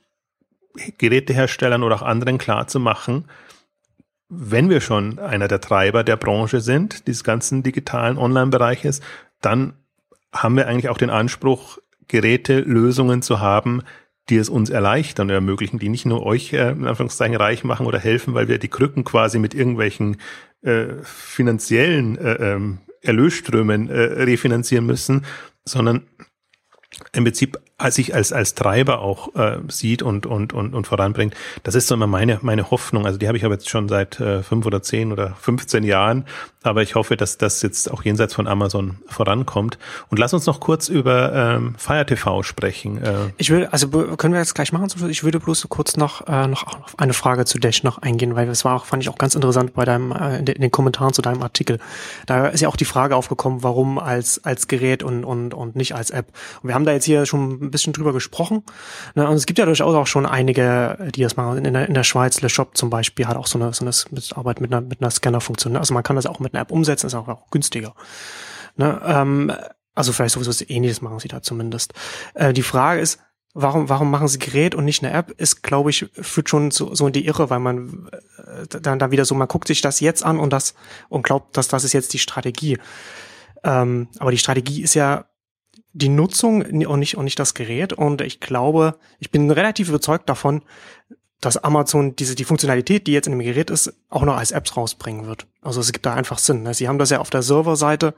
Geräteherstellern 0.98 1.82
oder 1.82 1.96
auch 1.96 2.02
anderen 2.02 2.38
klar 2.38 2.68
zu 2.68 2.78
machen, 2.78 3.24
wenn 4.28 4.70
wir 4.70 4.80
schon 4.80 5.18
einer 5.18 5.48
der 5.48 5.60
Treiber 5.60 6.04
der 6.04 6.16
Branche 6.16 6.60
sind, 6.60 7.06
dieses 7.06 7.24
ganzen 7.24 7.62
digitalen 7.62 8.18
Online-Bereiches, 8.18 9.00
dann 9.40 9.74
haben 10.32 10.56
wir 10.56 10.66
eigentlich 10.66 10.88
auch 10.88 10.98
den 10.98 11.10
Anspruch, 11.10 11.78
Geräte, 12.08 12.60
Lösungen 12.60 13.22
zu 13.22 13.40
haben, 13.40 13.82
die 14.28 14.36
es 14.36 14.48
uns 14.48 14.70
erleichtern 14.70 15.28
und 15.28 15.34
ermöglichen, 15.34 15.78
die 15.78 15.88
nicht 15.88 16.06
nur 16.06 16.24
euch 16.24 16.52
äh, 16.52 16.70
in 16.70 16.86
Anführungszeichen 16.86 17.36
reich 17.36 17.64
machen 17.64 17.86
oder 17.86 17.98
helfen, 17.98 18.34
weil 18.34 18.48
wir 18.48 18.58
die 18.58 18.68
Krücken 18.68 19.04
quasi 19.04 19.38
mit 19.38 19.54
irgendwelchen 19.54 20.16
äh, 20.62 20.86
finanziellen 21.02 22.18
äh, 22.18 22.32
ähm, 22.34 22.78
Erlösströmen 23.02 23.88
äh, 23.88 24.00
refinanzieren 24.00 24.86
müssen, 24.86 25.24
sondern 25.64 26.06
im 27.12 27.24
Prinzip 27.24 27.58
sich 27.88 28.14
als 28.14 28.32
als 28.32 28.54
Treiber 28.54 29.00
auch 29.00 29.34
äh, 29.34 29.58
sieht 29.68 30.02
und 30.02 30.26
und 30.26 30.52
und 30.52 30.74
und 30.74 30.86
voranbringt. 30.86 31.34
Das 31.62 31.74
ist 31.74 31.88
so 31.88 31.94
immer 31.94 32.06
meine 32.06 32.38
meine 32.42 32.70
Hoffnung. 32.70 33.04
Also 33.04 33.18
die 33.18 33.28
habe 33.28 33.36
ich 33.36 33.44
aber 33.44 33.54
jetzt 33.54 33.68
schon 33.68 33.88
seit 33.88 34.18
äh, 34.18 34.42
fünf 34.42 34.64
oder 34.64 34.82
zehn 34.82 35.12
oder 35.12 35.34
15 35.40 35.84
Jahren. 35.84 36.24
Aber 36.62 36.82
ich 36.82 36.96
hoffe, 36.96 37.16
dass 37.16 37.38
das 37.38 37.62
jetzt 37.62 37.90
auch 37.90 38.02
jenseits 38.02 38.34
von 38.34 38.48
Amazon 38.48 38.98
vorankommt. 39.06 39.78
Und 40.08 40.18
lass 40.18 40.34
uns 40.34 40.46
noch 40.46 40.58
kurz 40.58 40.88
über 40.88 41.32
ähm, 41.32 41.74
Fire 41.78 42.04
TV 42.04 42.42
sprechen. 42.42 43.00
Äh, 43.02 43.14
ich 43.36 43.50
will, 43.50 43.66
also 43.66 43.88
können 43.88 44.34
wir 44.34 44.40
jetzt 44.40 44.54
gleich 44.54 44.72
machen. 44.72 44.88
Ich 45.08 45.22
würde 45.22 45.38
bloß 45.38 45.66
kurz 45.68 45.96
noch 45.96 46.26
äh, 46.26 46.48
noch 46.48 46.64
eine 46.96 47.12
Frage 47.12 47.44
zu 47.44 47.58
Dash 47.58 47.82
noch 47.82 47.98
eingehen, 47.98 48.34
weil 48.34 48.46
das 48.46 48.64
war 48.64 48.74
auch 48.74 48.86
fand 48.86 49.02
ich 49.02 49.08
auch 49.10 49.18
ganz 49.18 49.34
interessant 49.34 49.74
bei 49.74 49.84
deinem 49.84 50.12
äh, 50.12 50.38
in, 50.38 50.44
den 50.46 50.70
Kommentaren 50.70 51.12
zu 51.12 51.22
deinem 51.22 51.42
Artikel. 51.42 51.78
Da 52.26 52.48
ist 52.48 52.62
ja 52.62 52.68
auch 52.68 52.76
die 52.76 52.84
Frage 52.84 53.16
aufgekommen, 53.16 53.62
warum 53.62 53.98
als 53.98 54.42
als 54.44 54.66
Gerät 54.66 55.02
und 55.02 55.24
und 55.24 55.54
und 55.54 55.76
nicht 55.76 55.94
als 55.94 56.10
App. 56.10 56.26
Und 56.62 56.68
wir 56.68 56.74
haben 56.74 56.84
da 56.84 56.92
jetzt 56.92 57.04
hier 57.04 57.26
schon 57.26 57.65
ein 57.66 57.70
bisschen 57.70 57.92
drüber 57.92 58.12
gesprochen. 58.12 58.62
Ne? 59.14 59.28
Und 59.28 59.34
es 59.34 59.46
gibt 59.46 59.58
ja 59.58 59.64
durchaus 59.64 59.94
auch 59.94 60.06
schon 60.06 60.26
einige, 60.26 61.10
die 61.14 61.22
das 61.22 61.36
machen. 61.36 61.64
In 61.64 61.74
der, 61.74 61.86
in 61.86 61.94
der 61.94 62.04
Schweiz, 62.04 62.40
Le 62.40 62.48
Shop 62.48 62.76
zum 62.76 62.90
Beispiel, 62.90 63.26
hat 63.26 63.36
auch 63.36 63.46
so 63.46 63.58
eine, 63.58 63.72
so 63.72 63.84
eine 63.84 63.92
Arbeit 64.34 64.60
mit 64.60 64.72
einer, 64.72 64.80
mit 64.80 65.00
einer 65.00 65.10
Scanner-Funktion. 65.10 65.74
Ne? 65.74 65.78
Also 65.78 65.94
man 65.94 66.02
kann 66.02 66.16
das 66.16 66.26
auch 66.26 66.40
mit 66.40 66.54
einer 66.54 66.62
App 66.62 66.70
umsetzen, 66.70 67.06
ist 67.06 67.14
auch, 67.14 67.28
auch 67.28 67.50
günstiger. 67.50 67.94
Ne? 68.76 69.00
Ähm, 69.04 69.52
also 69.94 70.12
vielleicht 70.12 70.34
sowieso 70.34 70.50
was 70.50 70.68
ähnliches 70.68 71.02
machen 71.02 71.18
sie 71.18 71.28
da 71.28 71.42
zumindest. 71.42 71.94
Äh, 72.34 72.52
die 72.52 72.62
Frage 72.62 73.00
ist, 73.00 73.18
warum, 73.54 73.88
warum 73.88 74.10
machen 74.10 74.28
sie 74.28 74.38
Gerät 74.38 74.74
und 74.74 74.84
nicht 74.84 75.02
eine 75.02 75.12
App, 75.12 75.32
ist, 75.38 75.62
glaube 75.62 75.90
ich, 75.90 76.06
führt 76.12 76.48
schon 76.48 76.70
so, 76.70 76.94
so 76.94 77.06
in 77.06 77.14
die 77.14 77.26
Irre, 77.26 77.48
weil 77.48 77.58
man 77.58 78.08
äh, 78.36 78.66
dann, 78.80 78.98
dann 78.98 79.10
wieder 79.10 79.24
so, 79.24 79.34
man 79.34 79.48
guckt 79.48 79.66
sich 79.66 79.80
das 79.80 80.00
jetzt 80.00 80.24
an 80.24 80.38
und 80.38 80.52
das 80.52 80.74
und 81.08 81.22
glaubt, 81.22 81.56
dass 81.56 81.68
das 81.68 81.82
ist 81.82 81.94
jetzt 81.94 82.12
die 82.12 82.18
Strategie. 82.18 82.78
Ähm, 83.64 84.08
aber 84.18 84.30
die 84.30 84.38
Strategie 84.38 84.82
ist 84.82 84.94
ja 84.94 85.24
die 85.96 86.08
Nutzung 86.10 86.62
und 86.62 86.98
nicht, 86.98 87.16
und 87.16 87.24
nicht 87.24 87.38
das 87.38 87.54
Gerät. 87.54 87.92
Und 87.92 88.20
ich 88.20 88.40
glaube, 88.40 88.96
ich 89.18 89.30
bin 89.30 89.50
relativ 89.50 89.88
überzeugt 89.88 90.28
davon, 90.28 90.62
dass 91.40 91.56
Amazon 91.56 92.16
diese, 92.16 92.34
die 92.34 92.44
Funktionalität, 92.44 93.06
die 93.06 93.12
jetzt 93.12 93.26
in 93.26 93.32
dem 93.32 93.44
Gerät 93.44 93.70
ist, 93.70 93.92
auch 94.10 94.22
noch 94.22 94.36
als 94.36 94.50
Apps 94.50 94.76
rausbringen 94.76 95.26
wird. 95.26 95.46
Also 95.62 95.80
es 95.80 95.92
gibt 95.92 96.06
da 96.06 96.14
einfach 96.14 96.38
Sinn. 96.38 96.62
Ne? 96.62 96.74
Sie 96.74 96.88
haben 96.88 96.98
das 96.98 97.10
ja 97.10 97.20
auf 97.20 97.30
der 97.30 97.42
Serverseite, 97.42 98.14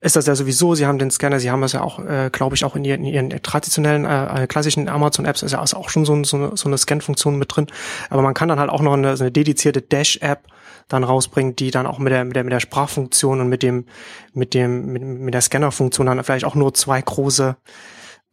ist 0.00 0.14
das 0.14 0.26
ja 0.26 0.34
sowieso, 0.34 0.74
sie 0.74 0.86
haben 0.86 0.98
den 0.98 1.10
Scanner, 1.10 1.40
sie 1.40 1.50
haben 1.50 1.62
das 1.62 1.72
ja 1.72 1.82
auch, 1.82 1.98
äh, 1.98 2.30
glaube 2.30 2.54
ich, 2.54 2.64
auch 2.64 2.76
in 2.76 2.84
ihren, 2.84 3.04
in 3.04 3.30
ihren 3.30 3.42
traditionellen, 3.42 4.04
äh, 4.04 4.44
äh 4.44 4.46
klassischen 4.46 4.88
Amazon-Apps 4.88 5.42
ist 5.42 5.52
ja 5.52 5.60
auch 5.60 5.88
schon 5.88 6.04
so, 6.04 6.14
ein, 6.14 6.24
so 6.24 6.36
eine, 6.36 6.56
so 6.56 6.68
eine 6.68 6.78
Scan-Funktion 6.78 7.36
mit 7.36 7.56
drin. 7.56 7.66
Aber 8.10 8.22
man 8.22 8.34
kann 8.34 8.48
dann 8.48 8.60
halt 8.60 8.70
auch 8.70 8.82
noch 8.82 8.92
eine, 8.92 9.16
so 9.16 9.24
eine 9.24 9.32
dedizierte 9.32 9.82
Dash-App 9.82 10.46
dann 10.88 11.04
rausbringt, 11.04 11.58
die 11.58 11.70
dann 11.70 11.86
auch 11.86 11.98
mit 11.98 12.12
der, 12.12 12.24
mit 12.24 12.36
der, 12.36 12.44
mit 12.44 12.52
der 12.52 12.60
Sprachfunktion 12.60 13.40
und 13.40 13.48
mit 13.48 13.62
dem, 13.62 13.86
mit 14.32 14.54
dem, 14.54 14.86
mit, 14.86 15.02
mit 15.02 15.34
der 15.34 15.40
Scannerfunktion 15.40 16.06
dann 16.06 16.22
vielleicht 16.22 16.44
auch 16.44 16.54
nur 16.54 16.74
zwei 16.74 17.00
große 17.00 17.56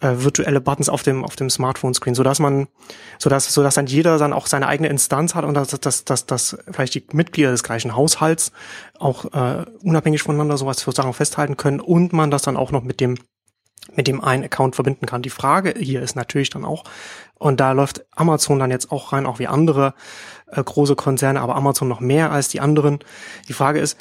äh, 0.03 0.23
virtuelle 0.23 0.61
Buttons 0.61 0.89
auf 0.89 1.01
dem 1.03 1.23
auf 1.23 1.35
dem 1.35 1.49
Smartphone-Screen, 1.49 2.15
so 2.15 2.23
dass 2.23 2.39
man, 2.39 2.67
so 3.17 3.29
dass 3.29 3.53
so 3.53 3.63
dass 3.63 3.75
dann 3.75 3.87
jeder 3.87 4.17
dann 4.17 4.33
auch 4.33 4.47
seine 4.47 4.67
eigene 4.67 4.89
Instanz 4.89 5.33
hat 5.33 5.45
und 5.45 5.53
dass 5.53 5.69
dass 5.69 6.05
dass, 6.05 6.25
dass 6.25 6.57
vielleicht 6.71 6.95
die 6.95 7.05
Mitglieder 7.13 7.51
des 7.51 7.63
gleichen 7.63 7.95
Haushalts 7.95 8.51
auch 8.99 9.25
äh, 9.33 9.65
unabhängig 9.81 10.21
voneinander 10.21 10.57
sowas 10.57 10.83
für 10.83 10.91
Sachen 10.91 11.13
festhalten 11.13 11.57
können 11.57 11.79
und 11.79 12.13
man 12.13 12.31
das 12.31 12.41
dann 12.41 12.57
auch 12.57 12.71
noch 12.71 12.83
mit 12.83 12.99
dem 12.99 13.17
mit 13.95 14.07
dem 14.07 14.21
einen 14.21 14.45
Account 14.45 14.75
verbinden 14.75 15.05
kann. 15.05 15.21
Die 15.21 15.29
Frage 15.29 15.73
hier 15.77 16.01
ist 16.01 16.15
natürlich 16.15 16.49
dann 16.49 16.65
auch, 16.65 16.85
und 17.37 17.59
da 17.59 17.73
läuft 17.73 18.05
Amazon 18.15 18.59
dann 18.59 18.71
jetzt 18.71 18.91
auch 18.91 19.11
rein, 19.11 19.25
auch 19.25 19.39
wie 19.39 19.47
andere 19.47 19.93
äh, 20.47 20.63
große 20.63 20.95
Konzerne, 20.95 21.41
aber 21.41 21.55
Amazon 21.55 21.87
noch 21.87 21.99
mehr 21.99 22.31
als 22.31 22.49
die 22.49 22.59
anderen. 22.59 22.99
Die 23.47 23.53
Frage 23.53 23.79
ist, 23.79 23.97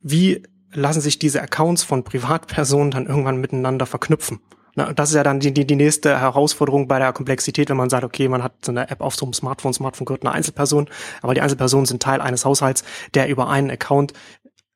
wie 0.00 0.42
lassen 0.72 1.00
sich 1.00 1.18
diese 1.18 1.40
Accounts 1.40 1.82
von 1.82 2.04
Privatpersonen 2.04 2.90
dann 2.90 3.06
irgendwann 3.06 3.40
miteinander 3.40 3.86
verknüpfen? 3.86 4.40
Na, 4.76 4.92
das 4.92 5.10
ist 5.10 5.14
ja 5.14 5.22
dann 5.22 5.38
die, 5.38 5.54
die, 5.54 5.66
die 5.66 5.76
nächste 5.76 6.20
Herausforderung 6.20 6.88
bei 6.88 6.98
der 6.98 7.12
Komplexität, 7.12 7.70
wenn 7.70 7.76
man 7.76 7.90
sagt, 7.90 8.04
okay, 8.04 8.28
man 8.28 8.42
hat 8.42 8.64
so 8.64 8.72
eine 8.72 8.90
App 8.90 9.00
auf 9.00 9.14
so 9.14 9.24
einem 9.24 9.32
Smartphone, 9.32 9.72
Smartphone 9.72 10.04
gehört 10.04 10.24
eine 10.24 10.32
Einzelperson, 10.32 10.88
aber 11.22 11.34
die 11.34 11.40
Einzelpersonen 11.40 11.86
sind 11.86 12.02
Teil 12.02 12.20
eines 12.20 12.44
Haushalts, 12.44 12.82
der 13.14 13.28
über 13.28 13.48
einen 13.48 13.70
Account, 13.70 14.12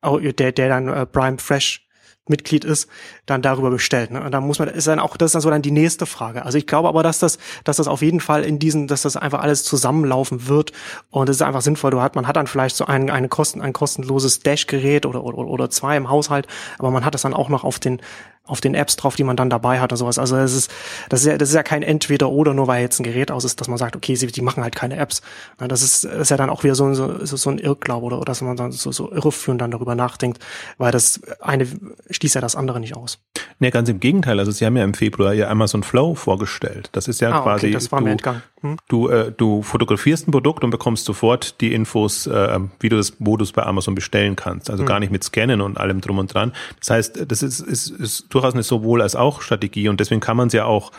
der, 0.03 0.51
der 0.53 0.69
dann 0.69 0.87
äh, 0.87 1.05
Prime 1.05 1.37
Fresh 1.37 1.88
Mitglied 2.29 2.63
ist, 2.63 2.87
dann 3.25 3.41
darüber 3.41 3.69
bestellt. 3.69 4.11
Ne? 4.11 4.21
Und 4.21 4.31
da 4.31 4.41
muss 4.41 4.59
man, 4.59 4.67
ist 4.69 4.87
dann 4.87 4.99
auch, 4.99 5.17
das 5.17 5.27
ist 5.27 5.33
dann 5.33 5.41
so 5.41 5.49
dann 5.49 5.61
die 5.61 5.71
nächste 5.71 6.05
Frage. 6.05 6.45
Also 6.45 6.57
ich 6.57 6.67
glaube 6.67 6.87
aber, 6.87 7.03
dass 7.03 7.19
das, 7.19 7.39
dass 7.63 7.77
das 7.77 7.87
auf 7.87 8.01
jeden 8.01 8.19
Fall 8.19 8.43
in 8.43 8.59
diesen, 8.59 8.87
dass 8.87 9.01
das 9.01 9.17
einfach 9.17 9.41
alles 9.41 9.63
zusammenlaufen 9.63 10.47
wird 10.47 10.71
und 11.09 11.29
es 11.29 11.37
ist 11.37 11.41
einfach 11.41 11.61
sinnvoll. 11.61 11.91
Du 11.91 12.01
hat, 12.01 12.15
man 12.15 12.27
hat 12.27 12.35
dann 12.35 12.47
vielleicht 12.47 12.75
so 12.75 12.85
ein, 12.85 13.09
eine 13.09 13.29
Kosten, 13.29 13.61
ein 13.61 13.73
kostenloses 13.73 14.39
Dash-Gerät 14.39 15.05
oder, 15.05 15.23
oder, 15.23 15.37
oder 15.37 15.69
zwei 15.69 15.97
im 15.97 16.09
Haushalt, 16.09 16.47
aber 16.77 16.91
man 16.91 17.03
hat 17.05 17.13
das 17.13 17.23
dann 17.23 17.33
auch 17.33 17.49
noch 17.49 17.63
auf 17.63 17.79
den, 17.79 18.01
auf 18.49 18.61
den 18.61 18.73
Apps 18.73 18.95
drauf, 18.95 19.15
die 19.15 19.23
man 19.23 19.37
dann 19.37 19.49
dabei 19.49 19.79
hat 19.79 19.91
und 19.91 19.97
sowas. 19.97 20.19
Also 20.19 20.35
das 20.35 20.53
ist, 20.53 20.71
das 21.09 21.21
ist 21.21 21.27
ja, 21.27 21.37
das 21.37 21.49
ist 21.49 21.55
ja 21.55 21.63
kein 21.63 21.83
Entweder-Oder, 21.83 22.53
nur 22.53 22.67
weil 22.67 22.81
jetzt 22.81 22.99
ein 22.99 23.03
Gerät 23.03 23.31
aus 23.31 23.43
ist, 23.43 23.61
dass 23.61 23.67
man 23.67 23.77
sagt, 23.77 23.95
okay, 23.95 24.15
sie, 24.15 24.27
die 24.27 24.41
machen 24.41 24.63
halt 24.63 24.75
keine 24.75 24.97
Apps. 24.97 25.21
Das 25.57 25.81
ist, 25.81 26.03
das 26.03 26.13
ist 26.13 26.29
ja 26.29 26.37
dann 26.37 26.49
auch 26.49 26.63
wieder 26.63 26.75
so, 26.75 26.93
so, 26.93 27.25
so 27.25 27.49
ein 27.49 27.57
Irrglaube 27.57 28.05
oder, 28.05 28.17
oder 28.17 28.25
dass 28.25 28.41
man 28.41 28.57
dann 28.57 28.71
so, 28.71 28.91
so 28.91 29.11
irreführend 29.11 29.61
dann 29.61 29.71
darüber 29.71 29.95
nachdenkt, 29.95 30.43
weil 30.77 30.91
das 30.91 31.21
eine 31.41 31.67
schließt 32.09 32.35
ja 32.35 32.41
das 32.41 32.55
andere 32.55 32.79
nicht 32.79 32.95
aus. 32.95 33.19
Nee, 33.59 33.71
ganz 33.71 33.89
im 33.89 33.99
Gegenteil. 33.99 34.39
Also 34.39 34.51
sie 34.51 34.65
haben 34.65 34.77
ja 34.77 34.83
im 34.83 34.93
Februar 34.93 35.33
ihr 35.33 35.49
Amazon 35.49 35.83
Flow 35.83 36.15
vorgestellt. 36.15 36.89
Das 36.93 37.07
ist 37.07 37.19
ja 37.21 37.31
ah, 37.31 37.41
quasi, 37.41 37.67
okay, 37.67 37.73
das 37.73 37.91
war 37.91 37.99
du, 37.99 38.05
mir 38.05 38.11
entgangen. 38.11 38.41
Hm? 38.61 38.77
du, 38.89 39.07
äh, 39.07 39.31
du 39.31 39.61
fotografierst 39.61 40.27
ein 40.27 40.31
Produkt 40.31 40.65
und 40.65 40.69
bekommst 40.69 41.05
sofort 41.05 41.61
die 41.61 41.73
Infos, 41.73 42.27
äh, 42.27 42.59
wie 42.79 42.89
du 42.89 42.97
das, 42.97 43.13
wo 43.19 43.37
du 43.37 43.43
es 43.43 43.53
bei 43.53 43.63
Amazon 43.63 43.95
bestellen 43.95 44.35
kannst. 44.35 44.69
Also 44.69 44.83
hm. 44.83 44.87
gar 44.87 44.99
nicht 44.99 45.11
mit 45.11 45.23
Scannen 45.23 45.61
und 45.61 45.77
allem 45.77 46.01
drum 46.01 46.17
und 46.17 46.33
dran. 46.33 46.53
Das 46.79 46.89
heißt, 46.89 47.31
das 47.31 47.41
ist, 47.41 47.59
ist, 47.59 47.89
ist 47.89 48.29
durchaus 48.39 48.53
eine 48.53 48.63
sowohl 48.63 49.01
als 49.01 49.15
auch 49.15 49.41
Strategie 49.41 49.89
und 49.89 49.99
deswegen 49.99 50.21
kann 50.21 50.37
man 50.37 50.47
es 50.47 50.53
ja 50.53 50.65
auch 50.65 50.91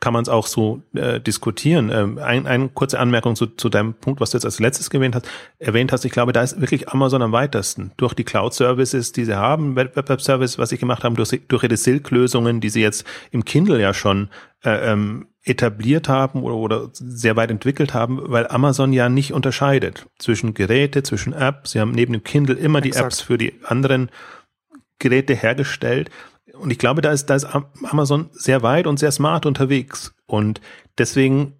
kann 0.00 0.14
man 0.14 0.22
es 0.22 0.30
auch 0.30 0.46
so 0.46 0.82
äh, 0.94 1.20
diskutieren. 1.20 1.90
Ähm, 1.92 2.18
ein, 2.18 2.46
eine 2.46 2.70
kurze 2.70 2.98
Anmerkung 2.98 3.36
zu, 3.36 3.46
zu 3.46 3.68
deinem 3.68 3.92
Punkt, 3.92 4.20
was 4.20 4.30
du 4.30 4.38
jetzt 4.38 4.46
als 4.46 4.58
letztes 4.58 4.88
erwähnt 4.88 5.14
hast. 5.14 5.28
Erwähnt 5.58 5.92
hast, 5.92 6.06
ich 6.06 6.12
glaube, 6.12 6.32
da 6.32 6.42
ist 6.42 6.58
wirklich 6.58 6.88
Amazon 6.88 7.20
am 7.20 7.32
weitesten. 7.32 7.92
Durch 7.98 8.14
die 8.14 8.24
Cloud-Services, 8.24 9.12
die 9.12 9.26
sie 9.26 9.36
haben, 9.36 9.76
Web-Web-Service, 9.76 10.58
was 10.58 10.70
sie 10.70 10.78
gemacht 10.78 11.04
haben, 11.04 11.16
durch, 11.16 11.38
durch 11.48 11.62
ihre 11.62 11.76
Silk-Lösungen, 11.76 12.62
die 12.62 12.70
sie 12.70 12.80
jetzt 12.80 13.04
im 13.30 13.44
Kindle 13.44 13.78
ja 13.78 13.92
schon 13.92 14.30
äh, 14.64 14.90
ähm, 14.90 15.26
etabliert 15.44 16.08
haben 16.08 16.42
oder, 16.44 16.56
oder 16.56 16.88
sehr 16.92 17.36
weit 17.36 17.50
entwickelt 17.50 17.92
haben, 17.92 18.20
weil 18.22 18.46
Amazon 18.46 18.94
ja 18.94 19.10
nicht 19.10 19.34
unterscheidet 19.34 20.06
zwischen 20.18 20.54
Geräte, 20.54 21.02
zwischen 21.02 21.34
Apps. 21.34 21.72
Sie 21.72 21.80
haben 21.80 21.92
neben 21.92 22.14
dem 22.14 22.24
Kindle 22.24 22.56
immer 22.56 22.80
die 22.80 22.88
Exakt. 22.88 23.06
Apps 23.06 23.20
für 23.20 23.36
die 23.36 23.52
anderen 23.64 24.10
Geräte 24.98 25.34
hergestellt 25.34 26.10
und 26.60 26.70
ich 26.70 26.78
glaube, 26.78 27.00
da 27.00 27.10
ist, 27.10 27.26
da 27.26 27.34
ist 27.34 27.46
Amazon 27.82 28.28
sehr 28.32 28.62
weit 28.62 28.86
und 28.86 28.98
sehr 28.98 29.12
smart 29.12 29.46
unterwegs. 29.46 30.14
Und 30.26 30.60
deswegen 30.98 31.54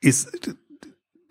ist, 0.00 0.54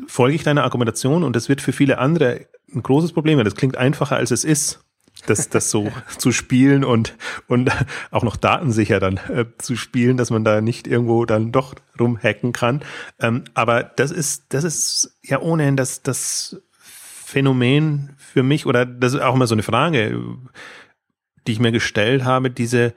folge 0.07 0.35
ich 0.35 0.43
deiner 0.43 0.63
Argumentation 0.63 1.23
und 1.23 1.35
das 1.35 1.49
wird 1.49 1.61
für 1.61 1.73
viele 1.73 1.97
andere 1.97 2.47
ein 2.73 2.83
großes 2.83 3.13
Problem. 3.13 3.37
weil 3.37 3.45
Das 3.45 3.55
klingt 3.55 3.77
einfacher, 3.77 4.15
als 4.15 4.31
es 4.31 4.43
ist, 4.43 4.79
das, 5.25 5.49
das 5.49 5.69
so 5.69 5.91
zu 6.17 6.31
spielen 6.31 6.83
und, 6.83 7.15
und 7.47 7.71
auch 8.11 8.23
noch 8.23 8.37
datensicher 8.37 8.99
dann 8.99 9.17
äh, 9.17 9.45
zu 9.57 9.75
spielen, 9.75 10.17
dass 10.17 10.29
man 10.29 10.43
da 10.43 10.61
nicht 10.61 10.87
irgendwo 10.87 11.25
dann 11.25 11.51
doch 11.51 11.75
rumhacken 11.99 12.53
kann. 12.53 12.81
Ähm, 13.19 13.43
aber 13.53 13.83
das 13.83 14.11
ist, 14.11 14.53
das 14.53 14.63
ist 14.63 15.17
ja 15.21 15.41
ohnehin 15.41 15.75
das, 15.75 16.03
das 16.03 16.61
Phänomen 16.81 18.15
für 18.17 18.43
mich 18.43 18.65
oder 18.65 18.85
das 18.85 19.13
ist 19.13 19.21
auch 19.21 19.35
immer 19.35 19.47
so 19.47 19.55
eine 19.55 19.63
Frage 19.63 20.19
die 21.49 21.53
ich 21.53 21.59
mir 21.59 21.71
gestellt 21.71 22.25
habe, 22.25 22.51
diese, 22.51 22.93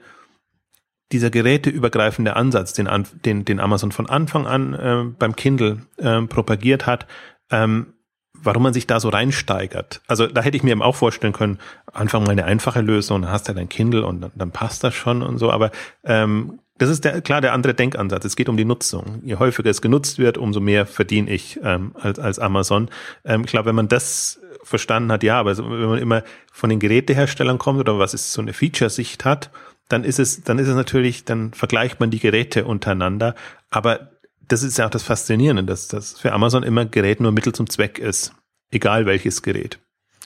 dieser 1.11 1.31
geräteübergreifende 1.31 2.35
Ansatz, 2.35 2.73
den, 2.73 2.87
den, 3.25 3.45
den 3.45 3.59
Amazon 3.59 3.91
von 3.91 4.07
Anfang 4.07 4.45
an 4.45 4.73
äh, 4.75 5.03
beim 5.17 5.35
Kindle 5.35 5.87
äh, 5.97 6.21
propagiert 6.21 6.85
hat, 6.85 7.07
ähm, 7.49 7.95
warum 8.37 8.61
man 8.61 8.73
sich 8.73 8.85
da 8.85 8.99
so 8.99 9.09
reinsteigert. 9.09 10.01
Also 10.05 10.27
da 10.27 10.43
hätte 10.43 10.55
ich 10.55 10.61
mir 10.61 10.69
eben 10.69 10.83
auch 10.83 10.95
vorstellen 10.95 11.33
können, 11.33 11.57
Anfang 11.91 12.25
mal 12.25 12.29
eine 12.29 12.45
einfache 12.45 12.81
Lösung, 12.81 13.23
dann 13.23 13.31
hast 13.31 13.49
du 13.49 13.53
dein 13.53 13.69
Kindle 13.69 14.05
und 14.05 14.21
dann, 14.21 14.31
dann 14.35 14.51
passt 14.51 14.83
das 14.83 14.93
schon 14.93 15.23
und 15.23 15.39
so, 15.39 15.49
aber 15.49 15.71
ähm, 16.03 16.59
das 16.83 16.89
ist 16.89 17.05
der, 17.05 17.21
klar 17.21 17.39
der 17.39 17.53
andere 17.53 17.73
Denkansatz. 17.73 18.25
Es 18.25 18.35
geht 18.35 18.49
um 18.49 18.57
die 18.57 18.65
Nutzung. 18.65 19.21
Je 19.23 19.37
häufiger 19.37 19.69
es 19.69 19.81
genutzt 19.81 20.19
wird, 20.19 20.37
umso 20.37 20.59
mehr 20.59 20.85
verdiene 20.85 21.31
ich 21.31 21.59
ähm, 21.63 21.95
als, 21.95 22.19
als 22.19 22.39
Amazon. 22.39 22.89
Ähm, 23.23 23.43
ich 23.45 23.51
glaube, 23.51 23.67
wenn 23.67 23.75
man 23.75 23.87
das 23.87 24.41
verstanden 24.63 25.11
hat, 25.11 25.23
ja, 25.23 25.39
aber 25.39 25.57
wenn 25.57 25.89
man 25.89 25.99
immer 25.99 26.23
von 26.51 26.69
den 26.69 26.79
Geräteherstellern 26.79 27.57
kommt 27.57 27.79
oder 27.79 27.99
was 27.99 28.13
ist 28.13 28.33
so 28.33 28.41
eine 28.41 28.51
Feature-Sicht 28.51 29.23
hat, 29.23 29.49
dann 29.87 30.03
ist 30.03 30.19
es, 30.19 30.43
dann 30.43 30.59
ist 30.59 30.67
es 30.67 30.75
natürlich, 30.75 31.23
dann 31.23 31.53
vergleicht 31.53 32.01
man 32.01 32.11
die 32.11 32.19
Geräte 32.19 32.65
untereinander. 32.65 33.35
Aber 33.69 34.11
das 34.45 34.61
ist 34.61 34.77
ja 34.77 34.85
auch 34.85 34.91
das 34.91 35.03
Faszinierende, 35.03 35.63
dass 35.63 35.87
das 35.87 36.19
für 36.19 36.33
Amazon 36.33 36.63
immer 36.63 36.85
Gerät 36.85 37.21
nur 37.21 37.31
Mittel 37.31 37.53
zum 37.53 37.69
Zweck 37.69 37.97
ist. 37.97 38.33
Egal 38.71 39.05
welches 39.05 39.41
Gerät. 39.41 39.79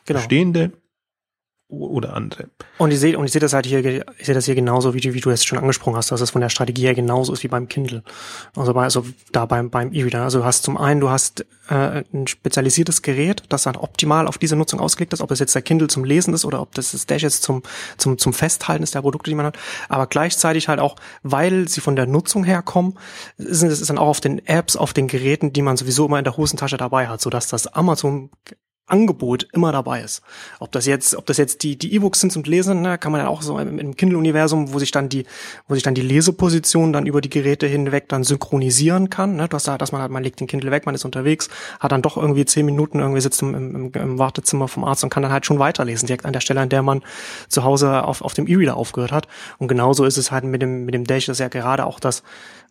Genau. 0.05 0.19
Bestehende 0.19 0.71
oder 1.69 2.13
andere. 2.13 2.49
Und 2.77 2.91
ich 2.91 2.99
sehe 2.99 3.17
und 3.17 3.25
ich 3.25 3.31
sehe 3.33 3.41
das 3.41 3.51
halt 3.51 3.65
hier, 3.65 3.83
ich 4.17 4.25
sehe 4.25 4.33
das 4.33 4.45
hier 4.45 4.55
genauso, 4.55 4.93
wie 4.93 5.01
du, 5.01 5.13
wie 5.13 5.19
du 5.19 5.29
es 5.29 5.43
schon 5.43 5.59
angesprochen 5.59 5.97
hast, 5.97 6.11
dass 6.11 6.21
es 6.21 6.29
von 6.29 6.39
der 6.39 6.49
Strategie 6.49 6.83
her 6.83 6.95
genauso 6.95 7.33
ist 7.33 7.43
wie 7.43 7.49
beim 7.49 7.67
Kindle. 7.67 8.03
Also 8.55 8.73
bei, 8.73 8.83
also 8.83 9.05
da 9.33 9.45
beim 9.45 9.69
beim 9.69 9.91
E-Reader. 9.91 10.23
Also 10.23 10.39
du 10.39 10.45
hast 10.45 10.63
zum 10.63 10.77
einen, 10.77 11.01
du 11.01 11.09
hast 11.09 11.45
äh, 11.69 12.03
ein 12.13 12.27
spezialisiertes 12.27 13.01
Gerät, 13.01 13.43
das 13.49 13.63
dann 13.63 13.75
optimal 13.75 14.27
auf 14.27 14.37
diese 14.37 14.55
Nutzung 14.55 14.79
ausgelegt 14.79 15.11
ist, 15.11 15.21
ob 15.21 15.29
es 15.31 15.39
jetzt 15.39 15.55
der 15.55 15.61
Kindle 15.61 15.87
zum 15.89 16.05
Lesen 16.05 16.33
ist 16.33 16.45
oder 16.45 16.61
ob 16.61 16.73
das 16.73 16.91
das 16.91 17.05
Dash 17.05 17.23
jetzt 17.23 17.43
zum 17.43 17.63
zum 17.97 18.17
zum 18.17 18.31
Festhalten 18.31 18.83
ist 18.83 18.95
der 18.95 19.01
Produkte, 19.01 19.29
die 19.29 19.35
man 19.35 19.47
hat. 19.47 19.57
Aber 19.89 20.07
gleichzeitig 20.07 20.69
halt 20.69 20.79
auch, 20.79 20.95
weil 21.23 21.67
sie 21.67 21.81
von 21.81 21.97
der 21.97 22.05
Nutzung 22.05 22.45
herkommen, 22.45 22.97
sind 23.37 23.69
es 23.71 23.85
dann 23.85 23.97
auch 23.97 24.07
auf 24.07 24.21
den 24.21 24.45
Apps, 24.47 24.77
auf 24.77 24.93
den 24.93 25.07
Geräten, 25.07 25.51
die 25.51 25.61
man 25.61 25.75
sowieso 25.75 26.05
immer 26.05 26.17
in 26.17 26.23
der 26.23 26.37
Hosentasche 26.37 26.77
dabei 26.77 27.07
hat, 27.07 27.19
so 27.19 27.29
dass 27.29 27.47
das 27.47 27.67
Amazon 27.67 28.29
Angebot 28.87 29.47
immer 29.53 29.71
dabei 29.71 30.01
ist. 30.01 30.21
Ob 30.59 30.71
das 30.71 30.85
jetzt, 30.85 31.15
ob 31.15 31.25
das 31.25 31.37
jetzt 31.37 31.63
die 31.63 31.77
die 31.77 31.93
E-Books 31.93 32.21
sind 32.21 32.31
zum 32.31 32.43
Lesen, 32.43 32.81
ne, 32.81 32.97
kann 32.97 33.11
man 33.11 33.21
ja 33.21 33.27
auch 33.27 33.41
so 33.41 33.59
im, 33.59 33.79
im 33.79 33.95
Kindle-Universum, 33.95 34.73
wo 34.73 34.79
sich 34.79 34.91
dann 34.91 35.09
die, 35.09 35.25
wo 35.67 35.73
sich 35.73 35.83
dann 35.83 35.93
die 35.93 36.01
Leseposition 36.01 36.93
dann 36.93 37.05
über 37.05 37.21
die 37.21 37.29
Geräte 37.29 37.67
hinweg 37.67 38.07
dann 38.07 38.23
synchronisieren 38.23 39.09
kann. 39.09 39.35
Ne, 39.35 39.47
dass 39.47 39.63
da, 39.63 39.77
dass 39.77 39.91
man 39.91 40.01
halt, 40.01 40.11
man 40.11 40.23
legt 40.23 40.39
den 40.39 40.47
Kindle 40.47 40.71
weg, 40.71 40.85
man 40.85 40.95
ist 40.95 41.05
unterwegs, 41.05 41.49
hat 41.79 41.91
dann 41.91 42.01
doch 42.01 42.17
irgendwie 42.17 42.45
zehn 42.45 42.65
Minuten 42.65 42.99
irgendwie 42.99 43.21
sitzt 43.21 43.41
im, 43.41 43.53
im, 43.53 43.91
im 43.91 44.19
Wartezimmer 44.19 44.67
vom 44.67 44.85
Arzt 44.85 45.03
und 45.03 45.09
kann 45.09 45.23
dann 45.23 45.31
halt 45.31 45.45
schon 45.45 45.59
weiterlesen, 45.59 46.07
direkt 46.07 46.25
an 46.25 46.33
der 46.33 46.41
Stelle, 46.41 46.61
an 46.61 46.69
der 46.69 46.81
man 46.81 47.03
zu 47.49 47.63
Hause 47.63 48.03
auf, 48.03 48.21
auf 48.21 48.33
dem 48.33 48.47
E-Reader 48.47 48.77
aufgehört 48.77 49.11
hat. 49.11 49.27
Und 49.57 49.67
genauso 49.67 50.05
ist 50.05 50.17
es 50.17 50.31
halt 50.31 50.45
mit 50.45 50.61
dem 50.61 50.85
mit 50.85 50.93
dem 50.93 51.05
Dash, 51.05 51.25
das 51.25 51.39
ja 51.39 51.49
gerade 51.49 51.85
auch 51.85 51.99
das 51.99 52.23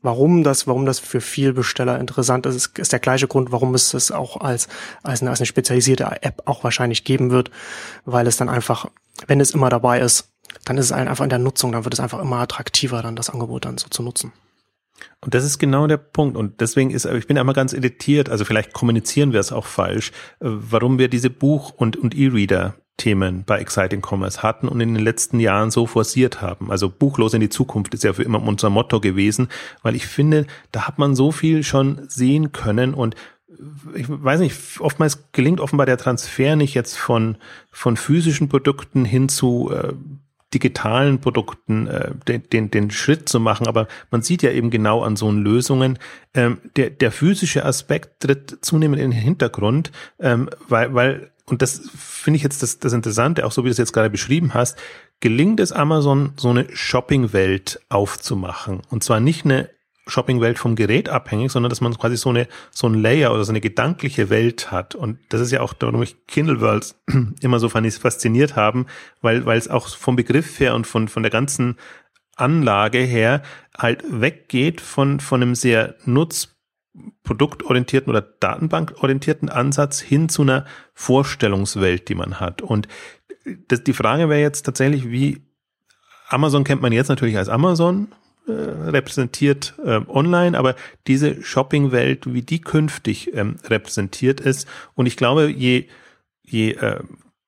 Warum 0.03 0.45
das, 0.45 0.67
warum 0.67 0.87
das 0.87 0.99
für 0.99 1.21
viel 1.21 1.53
Besteller 1.53 1.99
interessant 1.99 2.47
ist, 2.47 2.55
ist, 2.55 2.79
ist 2.79 2.93
der 2.93 3.01
gleiche 3.01 3.27
Grund, 3.27 3.53
warum 3.53 3.75
es 3.75 3.95
es 3.95 4.13
auch 4.13 4.41
als, 4.41 4.69
als 5.03 5.21
eine, 5.21 5.31
als 5.31 5.41
eine 5.41 5.47
spezialisierte 5.47 6.05
App 6.23 6.43
auch 6.47 6.65
wahrscheinlich 6.65 7.05
geben 7.05 7.31
wird, 7.31 7.51
weil 8.05 8.27
es 8.27 8.37
dann 8.37 8.49
einfach, 8.49 8.87
wenn 9.27 9.41
es 9.41 9.53
immer 9.53 9.71
dabei 9.71 10.01
ist, 10.01 10.33
dann 10.65 10.79
ist 10.79 10.87
es 10.87 10.93
einfach 10.93 11.25
in 11.25 11.31
der 11.31 11.39
Nutzung, 11.39 11.73
dann 11.73 11.85
wird 11.85 11.95
es 11.95 12.01
einfach 12.01 12.21
immer 12.21 12.37
attraktiver, 12.37 13.03
dann 13.03 13.17
das 13.17 13.31
Angebot 13.31 13.65
dann 13.65 13.79
so 13.79 13.89
zu 13.89 14.03
nutzen. 14.03 14.33
Und 15.21 15.35
das 15.35 15.45
ist 15.45 15.59
genau 15.59 15.87
der 15.87 15.99
Punkt. 15.99 16.37
Und 16.37 16.61
deswegen 16.61 16.91
ist, 16.91 17.05
ich 17.05 17.27
bin 17.27 17.39
einmal 17.39 17.55
ganz 17.55 17.73
irritiert, 17.73 18.29
also 18.29 18.45
vielleicht 18.45 18.73
kommunizieren 18.73 19.33
wir 19.33 19.41
es 19.41 19.53
auch 19.53 19.67
falsch, 19.67 20.11
äh, 20.41 20.47
warum 20.49 20.99
wir 20.99 21.09
diese 21.09 21.31
Buch- 21.31 21.73
und, 21.77 21.97
und 21.97 22.15
E-Reader 22.15 22.77
Themen 22.97 23.45
bei 23.45 23.59
Exciting 23.59 24.03
Commerce 24.03 24.43
hatten 24.43 24.69
und 24.69 24.81
in 24.81 24.95
den 24.95 25.05
letzten 25.05 25.39
Jahren 25.41 25.71
so 25.71 25.87
forciert 25.87 26.41
haben. 26.41 26.71
Also 26.71 26.89
buchlos 26.89 27.35
in 27.35 27.41
die 27.41 27.49
Zukunft 27.49 27.93
ist 27.95 28.05
ja 28.05 28.13
für 28.13 28.23
immer 28.23 28.43
unser 28.43 28.71
Motto 28.71 29.01
gewesen, 29.01 29.49
weil 29.83 29.95
ich 29.95 30.07
finde, 30.07 30.47
da 30.73 30.87
hat 30.87 30.99
man 30.99 31.15
so 31.15 31.33
viel 31.33 31.63
schon 31.63 32.09
sehen 32.09 32.53
können 32.53 32.95
und 32.95 33.15
ich 33.95 34.07
weiß 34.09 34.41
nicht, 34.41 34.81
oftmals 34.81 35.33
gelingt 35.33 35.61
offenbar 35.61 35.87
der 35.87 35.97
Transfer 35.97 36.57
nicht 36.57 36.75
jetzt 36.75 36.97
von, 36.97 37.37
von 37.71 37.97
physischen 37.97 38.49
Produkten 38.49 39.05
hin 39.05 39.29
zu 39.31 39.71
äh, 39.73 39.95
digitalen 40.53 41.21
Produkten 41.21 41.87
äh, 41.87 42.13
den, 42.29 42.49
den, 42.51 42.71
den 42.71 42.91
Schritt 42.91 43.29
zu 43.29 43.41
machen, 43.41 43.67
aber 43.67 43.89
man 44.11 44.23
sieht 44.23 44.43
ja 44.43 44.51
eben 44.51 44.71
genau 44.71 45.03
an 45.03 45.17
so 45.17 45.31
Lösungen, 45.31 45.99
ähm, 46.35 46.59
der, 46.77 46.91
der 46.91 47.11
physische 47.11 47.65
Aspekt 47.65 48.21
tritt 48.21 48.59
zunehmend 48.61 49.03
in 49.03 49.11
den 49.11 49.21
Hintergrund, 49.21 49.91
ähm, 50.21 50.49
weil, 50.69 50.95
weil 50.95 51.31
und 51.49 51.63
das 51.63 51.89
finde 51.97 52.39
ich 52.39 52.43
jetzt 52.43 52.63
das, 52.63 52.81
das 52.81 52.93
Interessante, 52.93 53.47
auch 53.47 53.53
so 53.53 53.63
wie 53.63 53.69
du 53.69 53.73
es 53.73 53.79
jetzt 53.79 53.93
gerade 53.93 54.11
beschrieben 54.11 54.53
hast, 54.53 54.77
gelingt 55.21 55.61
es 55.61 55.73
Amazon, 55.73 56.33
so 56.37 56.51
eine 56.51 56.67
Shopping-Welt 56.75 57.81
aufzumachen. 57.89 58.83
Und 58.91 59.05
zwar 59.05 59.21
nicht 59.21 59.45
eine 59.45 59.71
Shopping-Welt 60.09 60.59
vom 60.59 60.77
Gerät 60.77 61.09
abhängig, 61.09 61.53
sondern 61.53 61.71
dass 61.71 61.81
man 61.81 61.97
quasi 61.97 62.17
so 62.17 62.31
eine, 62.31 62.49
so 62.71 62.89
ein 62.89 62.95
Layer 62.95 63.33
oder 63.33 63.45
so 63.45 63.53
eine 63.53 63.61
gedankliche 63.61 64.29
Welt 64.29 64.73
hat. 64.73 64.95
Und 64.95 65.19
das 65.29 65.41
ist 65.41 65.53
ja 65.53 65.61
auch, 65.61 65.75
warum 65.79 66.03
ich 66.03 66.27
Kindle 66.27 66.61
Worlds 66.61 67.01
immer 67.41 67.61
so 67.61 67.69
fasziniert 67.69 68.57
haben, 68.57 68.87
weil, 69.21 69.47
weil 69.47 69.59
es 69.59 69.69
auch 69.69 69.89
vom 69.89 70.17
Begriff 70.17 70.59
her 70.59 70.75
und 70.75 70.87
von, 70.87 71.07
von 71.07 71.23
der 71.23 71.31
ganzen 71.31 71.77
Anlage 72.37 72.99
her 72.99 73.43
halt 73.77 74.05
weggeht 74.09 74.81
von, 74.81 75.21
von 75.21 75.43
einem 75.43 75.55
sehr 75.55 75.95
nutzproduktorientierten 77.27 78.11
oder 78.11 78.23
datenbankorientierten 78.23 79.49
Ansatz 79.49 80.01
hin 80.01 80.29
zu 80.29 80.43
einer 80.43 80.65
Vorstellungswelt, 80.95 82.09
die 82.09 82.15
man 82.15 82.41
hat. 82.41 82.63
Und 82.63 82.89
das, 83.69 83.83
die 83.83 83.93
Frage 83.93 84.29
wäre 84.29 84.41
jetzt 84.41 84.63
tatsächlich, 84.63 85.11
wie 85.11 85.43
Amazon 86.29 86.65
kennt 86.65 86.83
man 86.83 86.93
jetzt 86.93 87.09
natürlich 87.09 87.37
als 87.37 87.49
Amazon, 87.49 88.09
äh, 88.47 88.53
repräsentiert 88.53 89.75
äh, 89.85 90.01
online, 90.09 90.59
aber 90.59 90.75
diese 91.07 91.43
Shopping-Welt, 91.43 92.33
wie 92.33 92.43
die 92.43 92.61
künftig 92.61 93.35
ähm, 93.35 93.57
repräsentiert 93.65 94.41
ist. 94.41 94.69
Und 94.95 95.07
ich 95.07 95.17
glaube, 95.17 95.49
je, 95.51 95.87
je 96.43 96.73
äh, 96.73 97.01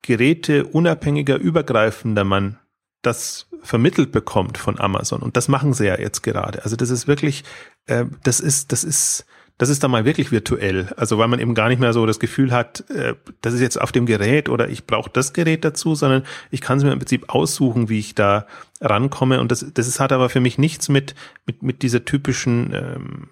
Geräte 0.03 0.65
unabhängiger, 0.67 1.37
übergreifender 1.37 2.25
man 2.25 2.59
das 3.03 3.47
vermittelt 3.63 4.13
bekommt 4.13 4.59
von 4.59 4.79
Amazon, 4.79 5.23
und 5.23 5.37
das 5.37 5.49
machen 5.49 5.73
sie 5.73 5.87
ja 5.87 5.99
jetzt 5.99 6.23
gerade. 6.23 6.65
Also 6.65 6.77
das 6.77 6.91
ist 6.91 7.07
wirklich, 7.07 7.45
äh, 7.87 8.05
das 8.23 8.41
ist, 8.41 8.73
das 8.73 8.85
ist, 8.85 9.27
das 9.59 9.69
ist 9.69 9.83
dann 9.83 9.91
mal 9.91 10.05
wirklich 10.05 10.31
virtuell. 10.31 10.89
Also 10.97 11.19
weil 11.19 11.29
man 11.29 11.41
eben 11.41 11.55
gar 11.55 11.69
nicht 11.69 11.81
mehr 11.81 11.93
so 11.93 12.07
das 12.07 12.21
Gefühl 12.21 12.53
hat, 12.53 12.89
äh, 12.91 13.15
das 13.43 13.55
ist 13.55 13.61
jetzt 13.61 13.81
auf 13.81 13.93
dem 13.93 14.07
Gerät 14.07 14.49
oder 14.49 14.69
ich 14.69 14.87
brauche 14.87 15.11
das 15.11 15.33
Gerät 15.33 15.65
dazu, 15.65 15.95
sondern 15.97 16.23
ich 16.51 16.61
kann 16.61 16.79
es 16.79 16.85
mir 16.85 16.93
im 16.93 16.99
Prinzip 16.99 17.29
aussuchen, 17.29 17.89
wie 17.89 17.99
ich 17.99 18.15
da 18.15 18.47
rankomme. 18.81 19.41
Und 19.41 19.51
das, 19.51 19.67
das 19.75 19.89
ist, 19.89 20.01
hat 20.01 20.13
aber 20.13 20.29
für 20.29 20.41
mich 20.41 20.59
nichts 20.59 20.89
mit, 20.89 21.15
mit, 21.45 21.63
mit 21.63 21.83
dieser 21.83 22.05
typischen 22.05 22.73
ähm, 22.73 23.29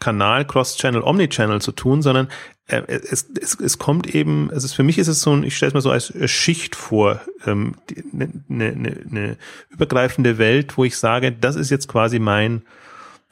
Kanal, 0.00 0.46
Cross-Channel, 0.46 1.02
Omni-Channel 1.02 1.60
zu 1.60 1.72
tun, 1.72 2.00
sondern 2.00 2.28
äh, 2.68 2.82
es, 2.86 3.26
es, 3.40 3.58
es 3.60 3.78
kommt 3.78 4.14
eben, 4.14 4.50
also 4.50 4.68
für 4.68 4.82
mich 4.82 4.98
ist 4.98 5.08
es 5.08 5.20
so 5.20 5.32
ein, 5.32 5.42
ich 5.42 5.56
stelle 5.56 5.68
es 5.68 5.74
mir 5.74 5.80
so 5.82 5.90
als 5.90 6.12
Schicht 6.30 6.74
vor, 6.74 7.20
ähm, 7.46 7.74
eine 8.12 8.30
ne, 8.48 8.76
ne, 8.76 9.00
ne 9.08 9.36
übergreifende 9.70 10.38
Welt, 10.38 10.78
wo 10.78 10.84
ich 10.84 10.96
sage, 10.96 11.32
das 11.32 11.56
ist 11.56 11.70
jetzt 11.70 11.88
quasi 11.88 12.18
mein 12.18 12.62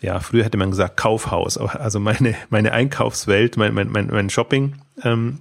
ja, 0.01 0.21
früher 0.21 0.45
hätte 0.45 0.59
man 0.59 0.71
gesagt 0.71 0.97
Kaufhaus, 0.97 1.57
also 1.57 2.01
meine, 2.01 2.35
meine 2.51 2.73
Einkaufswelt, 2.73 3.57
mein, 3.57 3.75
mein, 3.75 3.89
mein, 3.89 4.09
mein 4.09 4.31
Shopping, 4.31 4.75
ähm, 5.03 5.41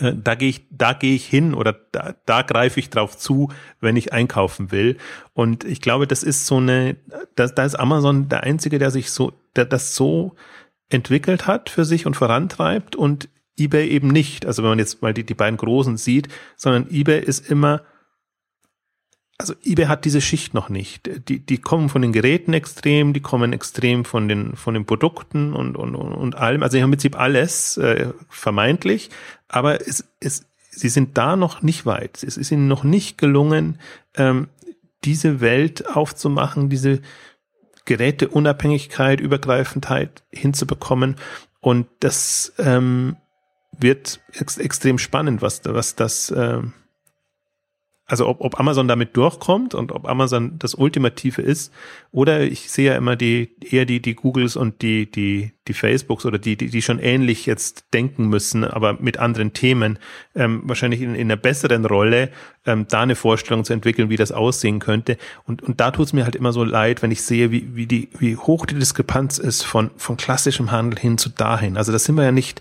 äh, 0.00 0.14
da 0.14 0.34
gehe 0.34 0.48
ich, 0.48 0.66
da 0.70 0.92
gehe 0.92 1.14
ich 1.14 1.26
hin 1.26 1.54
oder 1.54 1.74
da, 1.92 2.14
da 2.26 2.42
greife 2.42 2.80
ich 2.80 2.90
drauf 2.90 3.16
zu, 3.16 3.50
wenn 3.80 3.96
ich 3.96 4.12
einkaufen 4.12 4.70
will. 4.70 4.96
Und 5.32 5.64
ich 5.64 5.80
glaube, 5.80 6.06
das 6.06 6.22
ist 6.22 6.46
so 6.46 6.56
eine, 6.58 6.96
da, 7.34 7.46
da 7.46 7.64
ist 7.64 7.74
Amazon 7.74 8.28
der 8.28 8.44
einzige, 8.44 8.78
der 8.78 8.90
sich 8.90 9.10
so, 9.10 9.32
der 9.56 9.64
das 9.64 9.94
so 9.94 10.34
entwickelt 10.88 11.46
hat 11.46 11.70
für 11.70 11.84
sich 11.84 12.06
und 12.06 12.14
vorantreibt 12.14 12.96
und 12.96 13.28
eBay 13.58 13.88
eben 13.88 14.08
nicht. 14.08 14.46
Also 14.46 14.62
wenn 14.62 14.70
man 14.70 14.78
jetzt 14.78 15.02
mal 15.02 15.14
die, 15.14 15.24
die 15.24 15.34
beiden 15.34 15.56
Großen 15.56 15.96
sieht, 15.96 16.28
sondern 16.56 16.88
eBay 16.90 17.20
ist 17.20 17.50
immer 17.50 17.82
also 19.38 19.54
eBay 19.64 19.86
hat 19.86 20.04
diese 20.04 20.20
Schicht 20.20 20.54
noch 20.54 20.68
nicht. 20.68 21.28
Die, 21.28 21.40
die 21.40 21.58
kommen 21.58 21.88
von 21.88 22.02
den 22.02 22.12
Geräten 22.12 22.52
extrem, 22.52 23.12
die 23.12 23.20
kommen 23.20 23.52
extrem 23.52 24.04
von 24.04 24.28
den, 24.28 24.54
von 24.54 24.74
den 24.74 24.86
Produkten 24.86 25.54
und, 25.54 25.76
und, 25.76 25.96
und 25.96 26.34
allem. 26.36 26.62
Also 26.62 26.78
im 26.78 26.90
Prinzip 26.90 27.18
alles 27.18 27.76
äh, 27.76 28.12
vermeintlich, 28.28 29.10
aber 29.48 29.80
es, 29.86 30.04
es, 30.20 30.46
sie 30.70 30.88
sind 30.88 31.18
da 31.18 31.36
noch 31.36 31.62
nicht 31.62 31.84
weit. 31.84 32.22
Es 32.22 32.36
ist 32.36 32.52
ihnen 32.52 32.68
noch 32.68 32.84
nicht 32.84 33.18
gelungen, 33.18 33.80
ähm, 34.16 34.48
diese 35.04 35.40
Welt 35.40 35.88
aufzumachen, 35.88 36.70
diese 36.70 37.00
Geräteunabhängigkeit, 37.86 39.20
Übergreifendheit 39.20 40.22
hinzubekommen. 40.30 41.16
Und 41.60 41.86
das 42.00 42.52
ähm, 42.58 43.16
wird 43.78 44.20
ex 44.32 44.58
extrem 44.58 44.98
spannend, 44.98 45.42
was, 45.42 45.62
was 45.64 45.96
das 45.96 46.32
ähm, 46.34 46.72
also 48.06 48.28
ob, 48.28 48.42
ob 48.42 48.60
Amazon 48.60 48.86
damit 48.86 49.16
durchkommt 49.16 49.74
und 49.74 49.90
ob 49.90 50.06
Amazon 50.06 50.58
das 50.58 50.74
Ultimative 50.74 51.40
ist, 51.40 51.72
oder 52.12 52.42
ich 52.42 52.70
sehe 52.70 52.92
ja 52.92 52.96
immer 52.96 53.16
die, 53.16 53.50
eher 53.60 53.86
die, 53.86 54.00
die 54.00 54.14
Googles 54.14 54.56
und 54.56 54.82
die, 54.82 55.10
die, 55.10 55.52
die 55.66 55.72
Facebooks 55.72 56.26
oder 56.26 56.38
die, 56.38 56.56
die, 56.56 56.68
die 56.68 56.82
schon 56.82 56.98
ähnlich 56.98 57.46
jetzt 57.46 57.86
denken 57.94 58.28
müssen, 58.28 58.64
aber 58.64 58.94
mit 59.00 59.18
anderen 59.18 59.54
Themen, 59.54 59.98
ähm, 60.34 60.62
wahrscheinlich 60.64 61.00
in, 61.00 61.14
in 61.14 61.28
einer 61.28 61.36
besseren 61.36 61.86
Rolle, 61.86 62.30
ähm, 62.66 62.86
da 62.88 63.02
eine 63.02 63.14
Vorstellung 63.14 63.64
zu 63.64 63.72
entwickeln, 63.72 64.10
wie 64.10 64.16
das 64.16 64.32
aussehen 64.32 64.80
könnte. 64.80 65.16
Und, 65.44 65.62
und 65.62 65.80
da 65.80 65.90
tut 65.90 66.06
es 66.06 66.12
mir 66.12 66.24
halt 66.24 66.36
immer 66.36 66.52
so 66.52 66.62
leid, 66.62 67.02
wenn 67.02 67.10
ich 67.10 67.22
sehe, 67.22 67.50
wie, 67.50 67.74
wie 67.74 67.86
die, 67.86 68.10
wie 68.18 68.36
hoch 68.36 68.66
die 68.66 68.74
Diskrepanz 68.74 69.38
ist 69.38 69.62
von, 69.62 69.90
von 69.96 70.18
klassischem 70.18 70.70
Handel 70.70 71.00
hin 71.00 71.16
zu 71.16 71.30
dahin. 71.30 71.78
Also 71.78 71.90
das 71.90 72.04
sind 72.04 72.16
wir 72.16 72.24
ja 72.24 72.32
nicht, 72.32 72.60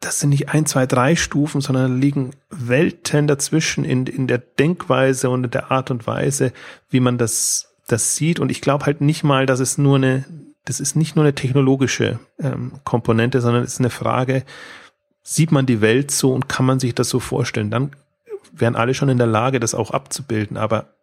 das 0.00 0.20
sind 0.20 0.30
nicht 0.30 0.48
ein, 0.48 0.66
zwei, 0.66 0.86
drei 0.86 1.16
Stufen, 1.16 1.60
sondern 1.60 2.00
liegen 2.00 2.30
Welten 2.50 3.26
dazwischen 3.26 3.84
in, 3.84 4.06
in 4.06 4.26
der 4.26 4.38
Denkweise 4.38 5.30
und 5.30 5.44
in 5.44 5.50
der 5.50 5.70
Art 5.70 5.90
und 5.90 6.06
Weise, 6.06 6.52
wie 6.90 7.00
man 7.00 7.18
das, 7.18 7.74
das 7.86 8.16
sieht. 8.16 8.40
Und 8.40 8.50
ich 8.50 8.60
glaube 8.60 8.86
halt 8.86 9.00
nicht 9.00 9.22
mal, 9.22 9.46
dass 9.46 9.60
es 9.60 9.78
nur 9.78 9.96
eine, 9.96 10.24
das 10.64 10.80
ist 10.80 10.96
nicht 10.96 11.16
nur 11.16 11.24
eine 11.24 11.34
technologische 11.34 12.18
ähm, 12.38 12.80
Komponente, 12.84 13.40
sondern 13.40 13.62
es 13.62 13.74
ist 13.74 13.80
eine 13.80 13.90
Frage, 13.90 14.44
sieht 15.22 15.52
man 15.52 15.66
die 15.66 15.80
Welt 15.80 16.10
so 16.10 16.32
und 16.32 16.48
kann 16.48 16.66
man 16.66 16.80
sich 16.80 16.94
das 16.94 17.08
so 17.08 17.20
vorstellen? 17.20 17.70
Dann 17.70 17.92
wären 18.52 18.76
alle 18.76 18.94
schon 18.94 19.08
in 19.08 19.18
der 19.18 19.26
Lage, 19.26 19.60
das 19.60 19.74
auch 19.74 19.92
abzubilden. 19.92 20.56
Aber 20.56 20.94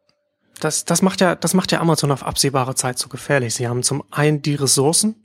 das, 0.59 0.85
das 0.85 1.01
macht 1.01 1.21
ja, 1.21 1.35
das 1.35 1.53
macht 1.53 1.71
ja 1.71 1.79
Amazon 1.79 2.11
auf 2.11 2.23
absehbare 2.23 2.75
Zeit 2.75 2.97
so 2.99 3.09
gefährlich. 3.09 3.55
Sie 3.55 3.67
haben 3.67 3.83
zum 3.83 4.03
einen 4.11 4.41
die 4.41 4.55
Ressourcen 4.55 5.15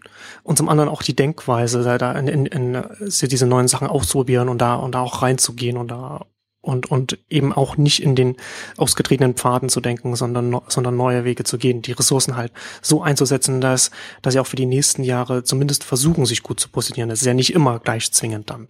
und 0.43 0.57
zum 0.57 0.69
anderen 0.69 0.89
auch 0.89 1.03
die 1.03 1.17
Denkweise, 1.17 1.83
da, 1.83 1.99
da 1.99 2.13
in, 2.13 2.29
in, 2.29 2.47
in 2.47 2.85
diese 3.23 3.47
neuen 3.47 3.69
Sachen 3.69 3.89
auszuprobieren 3.89 4.49
und 4.49 4.59
da, 4.59 4.75
und 4.75 4.95
da 4.95 5.01
auch 5.01 5.23
reinzugehen 5.23 5.77
und 5.77 5.89
da 5.89 6.27
und, 6.65 6.91
und 6.91 7.19
eben 7.29 7.53
auch 7.53 7.77
nicht 7.77 8.03
in 8.03 8.17
den 8.17 8.37
ausgetretenen 8.77 9.35
Pfaden 9.35 9.69
zu 9.69 9.81
denken, 9.81 10.17
sondern, 10.17 10.61
sondern 10.69 10.97
neue 10.97 11.25
Wege 11.25 11.45
zu 11.45 11.59
gehen, 11.59 11.83
die 11.83 11.93
Ressourcen 11.93 12.37
halt 12.37 12.53
so 12.81 13.03
einzusetzen, 13.03 13.61
dass, 13.61 13.91
dass 14.23 14.33
sie 14.33 14.41
auch 14.41 14.47
für 14.47 14.57
die 14.57 14.67
nächsten 14.67 15.05
Jahre 15.05 15.45
zumindest 15.45 15.85
versuchen, 15.85 16.27
sich 16.27 16.43
gut 16.43 16.61
zu 16.61 16.71
positionieren. 16.71 17.11
Das 17.11 17.21
ist 17.21 17.27
ja 17.27 17.35
nicht 17.35 17.53
immer 17.53 17.79
gleich 17.79 18.11
zwingend 18.13 18.51
dann 18.51 18.69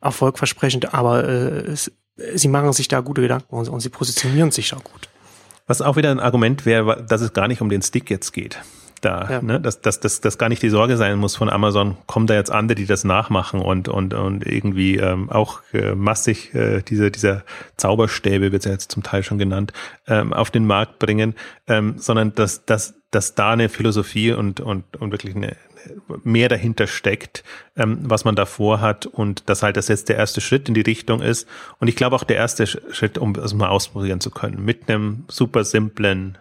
erfolgversprechend, 0.00 0.94
aber 0.94 1.28
äh, 1.28 1.70
es, 1.70 1.92
sie 2.34 2.48
machen 2.48 2.72
sich 2.72 2.88
da 2.88 3.00
gute 3.00 3.22
Gedanken 3.22 3.54
und, 3.54 3.68
und 3.68 3.80
sie 3.80 3.88
positionieren 3.88 4.50
sich 4.50 4.70
da 4.70 4.76
gut. 4.76 5.08
Was 5.68 5.82
auch 5.82 5.96
wieder 5.96 6.10
ein 6.10 6.18
Argument 6.18 6.64
wäre, 6.64 7.04
dass 7.04 7.20
es 7.20 7.34
gar 7.34 7.46
nicht 7.46 7.60
um 7.60 7.68
den 7.68 7.82
Stick 7.82 8.10
jetzt 8.10 8.32
geht. 8.32 8.58
Da, 9.00 9.28
ja. 9.30 9.42
ne, 9.42 9.60
dass, 9.60 9.80
dass, 9.80 10.00
dass, 10.00 10.20
dass 10.20 10.38
gar 10.38 10.48
nicht 10.48 10.62
die 10.62 10.70
Sorge 10.70 10.96
sein 10.96 11.18
muss 11.18 11.36
von 11.36 11.48
Amazon, 11.48 11.96
kommen 12.06 12.26
da 12.26 12.34
jetzt 12.34 12.50
andere, 12.50 12.74
die 12.74 12.86
das 12.86 13.04
nachmachen 13.04 13.60
und, 13.60 13.88
und, 13.88 14.14
und 14.14 14.46
irgendwie 14.46 14.96
ähm, 14.96 15.30
auch 15.30 15.62
äh, 15.72 15.94
massig 15.94 16.54
äh, 16.54 16.82
diese, 16.82 17.10
dieser 17.10 17.44
Zauberstäbe, 17.76 18.50
wird 18.50 18.64
ja 18.64 18.72
jetzt 18.72 18.90
zum 18.90 19.02
Teil 19.02 19.22
schon 19.22 19.38
genannt, 19.38 19.72
ähm, 20.06 20.32
auf 20.32 20.50
den 20.50 20.66
Markt 20.66 20.98
bringen, 20.98 21.34
ähm, 21.68 21.94
sondern 21.98 22.34
dass, 22.34 22.64
dass, 22.64 22.94
dass 23.10 23.34
da 23.34 23.52
eine 23.52 23.68
Philosophie 23.68 24.32
und, 24.32 24.60
und, 24.60 24.96
und 24.96 25.12
wirklich 25.12 25.36
eine, 25.36 25.56
mehr 26.24 26.48
dahinter 26.48 26.86
steckt, 26.86 27.44
ähm, 27.76 27.98
was 28.02 28.24
man 28.24 28.36
davor 28.36 28.80
hat 28.80 29.06
und 29.06 29.48
dass 29.48 29.62
halt 29.62 29.76
das 29.76 29.88
jetzt 29.88 30.08
der 30.08 30.16
erste 30.16 30.40
Schritt 30.40 30.68
in 30.68 30.74
die 30.74 30.80
Richtung 30.80 31.20
ist. 31.20 31.46
Und 31.78 31.88
ich 31.88 31.96
glaube 31.96 32.16
auch 32.16 32.24
der 32.24 32.36
erste 32.36 32.66
Schritt, 32.66 33.18
um 33.18 33.34
es 33.34 33.54
mal 33.54 33.68
ausprobieren 33.68 34.20
zu 34.20 34.30
können, 34.30 34.64
mit 34.64 34.88
einem 34.88 35.24
super 35.28 35.64
simplen 35.64 36.38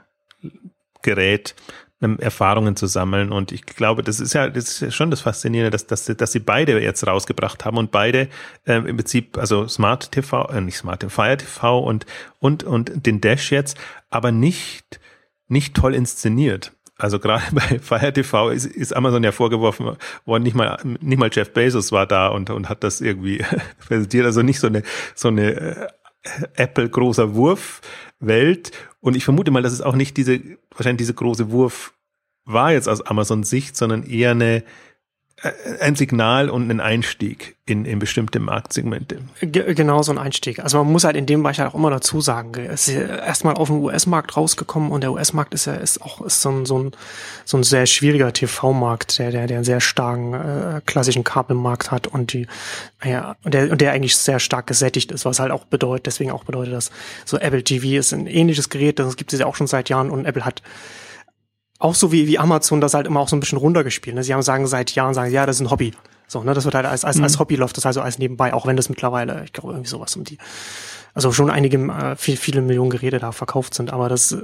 Gerät 1.01 1.55
Erfahrungen 1.99 2.75
zu 2.75 2.85
sammeln. 2.85 3.31
Und 3.31 3.51
ich 3.51 3.65
glaube, 3.65 4.03
das 4.03 4.19
ist 4.19 4.33
ja, 4.33 4.49
das 4.49 4.81
ist 4.81 4.93
schon 4.93 5.09
das 5.09 5.21
Faszinierende, 5.21 5.71
dass, 5.71 5.87
dass, 5.87 6.05
dass 6.05 6.31
sie 6.31 6.39
beide 6.39 6.79
jetzt 6.79 7.05
rausgebracht 7.07 7.65
haben 7.65 7.77
und 7.77 7.91
beide 7.91 8.29
ähm, 8.65 8.85
im 8.85 8.97
Prinzip, 8.97 9.37
also 9.37 9.67
Smart 9.67 10.11
TV, 10.11 10.47
äh, 10.49 10.61
nicht 10.61 10.77
Smart, 10.77 11.03
Fire 11.09 11.37
TV 11.37 11.79
und, 11.79 12.05
und, 12.39 12.63
und 12.63 13.05
den 13.05 13.19
Dash 13.19 13.51
jetzt, 13.51 13.77
aber 14.09 14.31
nicht, 14.31 14.99
nicht 15.47 15.75
toll 15.75 15.95
inszeniert. 15.95 16.73
Also 16.99 17.19
gerade 17.19 17.43
bei 17.51 17.79
Fire 17.79 18.13
TV 18.13 18.49
ist, 18.51 18.65
ist 18.65 18.95
Amazon 18.95 19.23
ja 19.23 19.31
vorgeworfen 19.31 19.97
worden, 20.25 20.43
nicht 20.43 20.55
mal, 20.55 20.77
nicht 20.83 21.17
mal 21.17 21.29
Jeff 21.31 21.51
Bezos 21.51 21.91
war 21.91 22.05
da 22.05 22.27
und, 22.27 22.51
und 22.51 22.69
hat 22.69 22.83
das 22.83 23.01
irgendwie 23.01 23.43
präsentiert. 23.87 24.25
Also 24.25 24.43
nicht 24.43 24.59
so 24.59 24.67
eine, 24.67 24.83
so 25.15 25.29
eine 25.29 25.51
äh, 25.51 25.87
Apple 26.55 26.89
großer 26.89 27.33
Wurf 27.33 27.81
Welt. 28.19 28.71
Und 29.07 29.15
ich 29.15 29.23
vermute 29.23 29.51
mal, 29.51 29.63
dass 29.63 29.71
es 29.71 29.79
auch 29.81 29.95
nicht 29.95 30.17
diese, 30.17 30.41
wahrscheinlich 30.71 30.97
diese 30.97 31.13
große 31.13 31.49
Wurf 31.49 31.93
war 32.43 32.73
jetzt 32.73 32.89
aus 32.89 33.01
Amazon 33.01 33.43
Sicht, 33.43 33.77
sondern 33.77 34.03
eher 34.03 34.31
eine, 34.31 34.65
ein 35.79 35.95
Signal 35.95 36.49
und 36.49 36.71
ein 36.71 36.79
Einstieg 36.79 37.57
in, 37.67 37.85
in 37.85 37.99
bestimmte 37.99 38.39
Marktsegmente. 38.39 39.19
Genau 39.41 40.01
so 40.01 40.11
ein 40.11 40.17
Einstieg. 40.17 40.59
Also 40.59 40.79
man 40.79 40.91
muss 40.91 41.03
halt 41.03 41.15
in 41.15 41.27
dem 41.27 41.43
Bereich 41.43 41.59
halt 41.59 41.69
auch 41.69 41.75
immer 41.75 41.91
dazu 41.91 42.21
sagen, 42.21 42.53
es 42.59 42.87
ist 42.87 42.95
erstmal 42.95 43.53
auf 43.53 43.67
den 43.67 43.77
US-Markt 43.77 44.35
rausgekommen 44.35 44.89
und 44.89 45.01
der 45.01 45.11
US-Markt 45.11 45.53
ist 45.53 45.65
ja 45.65 45.75
ist 45.75 46.01
auch 46.01 46.21
ist 46.21 46.41
so 46.41 46.49
ein, 46.49 46.65
so 46.65 46.79
ein, 46.79 46.91
so 47.45 47.57
ein 47.57 47.63
sehr 47.63 47.85
schwieriger 47.85 48.33
TV-Markt, 48.33 49.19
der, 49.19 49.29
der, 49.29 49.45
der 49.45 49.57
einen 49.57 49.63
sehr 49.63 49.79
starken 49.79 50.33
äh, 50.33 50.81
klassischen 50.87 51.23
Kabelmarkt 51.23 51.91
hat 51.91 52.07
und 52.07 52.33
die, 52.33 52.47
ja, 53.03 53.35
und 53.43 53.53
der, 53.53 53.71
und 53.71 53.79
der 53.79 53.91
eigentlich 53.91 54.17
sehr 54.17 54.39
stark 54.39 54.65
gesättigt 54.65 55.11
ist, 55.11 55.23
was 55.23 55.39
halt 55.39 55.51
auch 55.51 55.65
bedeutet, 55.65 56.07
deswegen 56.07 56.31
auch 56.31 56.45
bedeutet, 56.45 56.73
dass 56.73 56.89
so 57.25 57.37
Apple 57.37 57.63
TV 57.63 57.99
ist 57.99 58.11
ein 58.11 58.25
ähnliches 58.25 58.69
Gerät, 58.69 58.97
das 58.97 59.17
gibt 59.17 59.33
es 59.33 59.39
ja 59.39 59.45
auch 59.45 59.55
schon 59.55 59.67
seit 59.67 59.89
Jahren 59.89 60.09
und 60.09 60.25
Apple 60.25 60.45
hat 60.45 60.63
auch 61.79 61.95
so 61.95 62.11
wie, 62.11 62.27
wie 62.27 62.39
Amazon 62.39 62.81
das 62.81 62.93
halt 62.93 63.07
immer 63.07 63.19
auch 63.19 63.29
so 63.29 63.35
ein 63.35 63.39
bisschen 63.39 63.57
runtergespielt. 63.57 64.15
Ne? 64.15 64.23
Sie 64.23 64.33
haben 64.33 64.41
sagen 64.41 64.67
seit 64.67 64.91
Jahren, 64.91 65.13
sagen, 65.13 65.31
ja, 65.31 65.45
das 65.45 65.57
ist 65.57 65.61
ein 65.61 65.71
Hobby. 65.71 65.93
So, 66.27 66.43
ne, 66.43 66.53
das 66.53 66.65
wird 66.65 66.75
halt 66.75 66.85
als, 66.85 67.05
als, 67.05 67.17
mhm. 67.17 67.23
als 67.23 67.39
Hobby 67.39 67.55
läuft 67.55 67.77
das 67.77 67.85
also 67.85 68.01
als 68.01 68.19
nebenbei, 68.19 68.53
auch 68.53 68.65
wenn 68.65 68.75
das 68.75 68.89
mittlerweile, 68.89 69.43
ich 69.45 69.53
glaube, 69.53 69.71
irgendwie 69.71 69.89
sowas 69.89 70.15
um 70.17 70.25
die, 70.25 70.37
also 71.13 71.31
schon 71.31 71.49
einige, 71.49 71.77
äh, 71.77 72.15
viel, 72.17 72.35
viele 72.35 72.61
Millionen 72.61 72.89
Geräte 72.89 73.19
da 73.19 73.31
verkauft 73.31 73.73
sind, 73.73 73.93
aber 73.93 74.09
das 74.09 74.33
äh, 74.33 74.41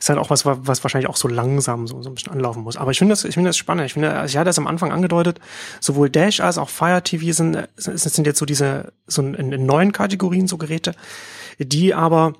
ist 0.00 0.08
halt 0.08 0.18
auch 0.18 0.30
was, 0.30 0.44
was 0.44 0.82
wahrscheinlich 0.82 1.08
auch 1.08 1.16
so 1.16 1.28
langsam 1.28 1.86
so, 1.86 2.02
so 2.02 2.10
ein 2.10 2.14
bisschen 2.14 2.32
anlaufen 2.32 2.62
muss. 2.62 2.76
Aber 2.76 2.90
ich 2.90 2.98
finde 2.98 3.12
das, 3.12 3.24
ich 3.24 3.34
finde 3.34 3.50
das 3.50 3.56
spannend. 3.56 3.86
Ich 3.86 3.94
finde, 3.94 4.12
also 4.12 4.32
ich 4.32 4.36
hatte 4.36 4.46
das 4.46 4.58
am 4.58 4.66
Anfang 4.66 4.92
angedeutet, 4.92 5.40
sowohl 5.80 6.10
Dash 6.10 6.40
als 6.40 6.58
auch 6.58 6.68
Fire 6.68 7.02
TV 7.02 7.32
sind, 7.32 7.68
sind, 7.76 7.98
sind 7.98 8.26
jetzt 8.26 8.38
so 8.38 8.46
diese, 8.46 8.92
so 9.06 9.22
in, 9.22 9.52
in 9.52 9.66
neuen 9.66 9.92
Kategorien 9.92 10.46
so 10.46 10.56
Geräte, 10.56 10.94
die 11.58 11.94
aber 11.94 12.34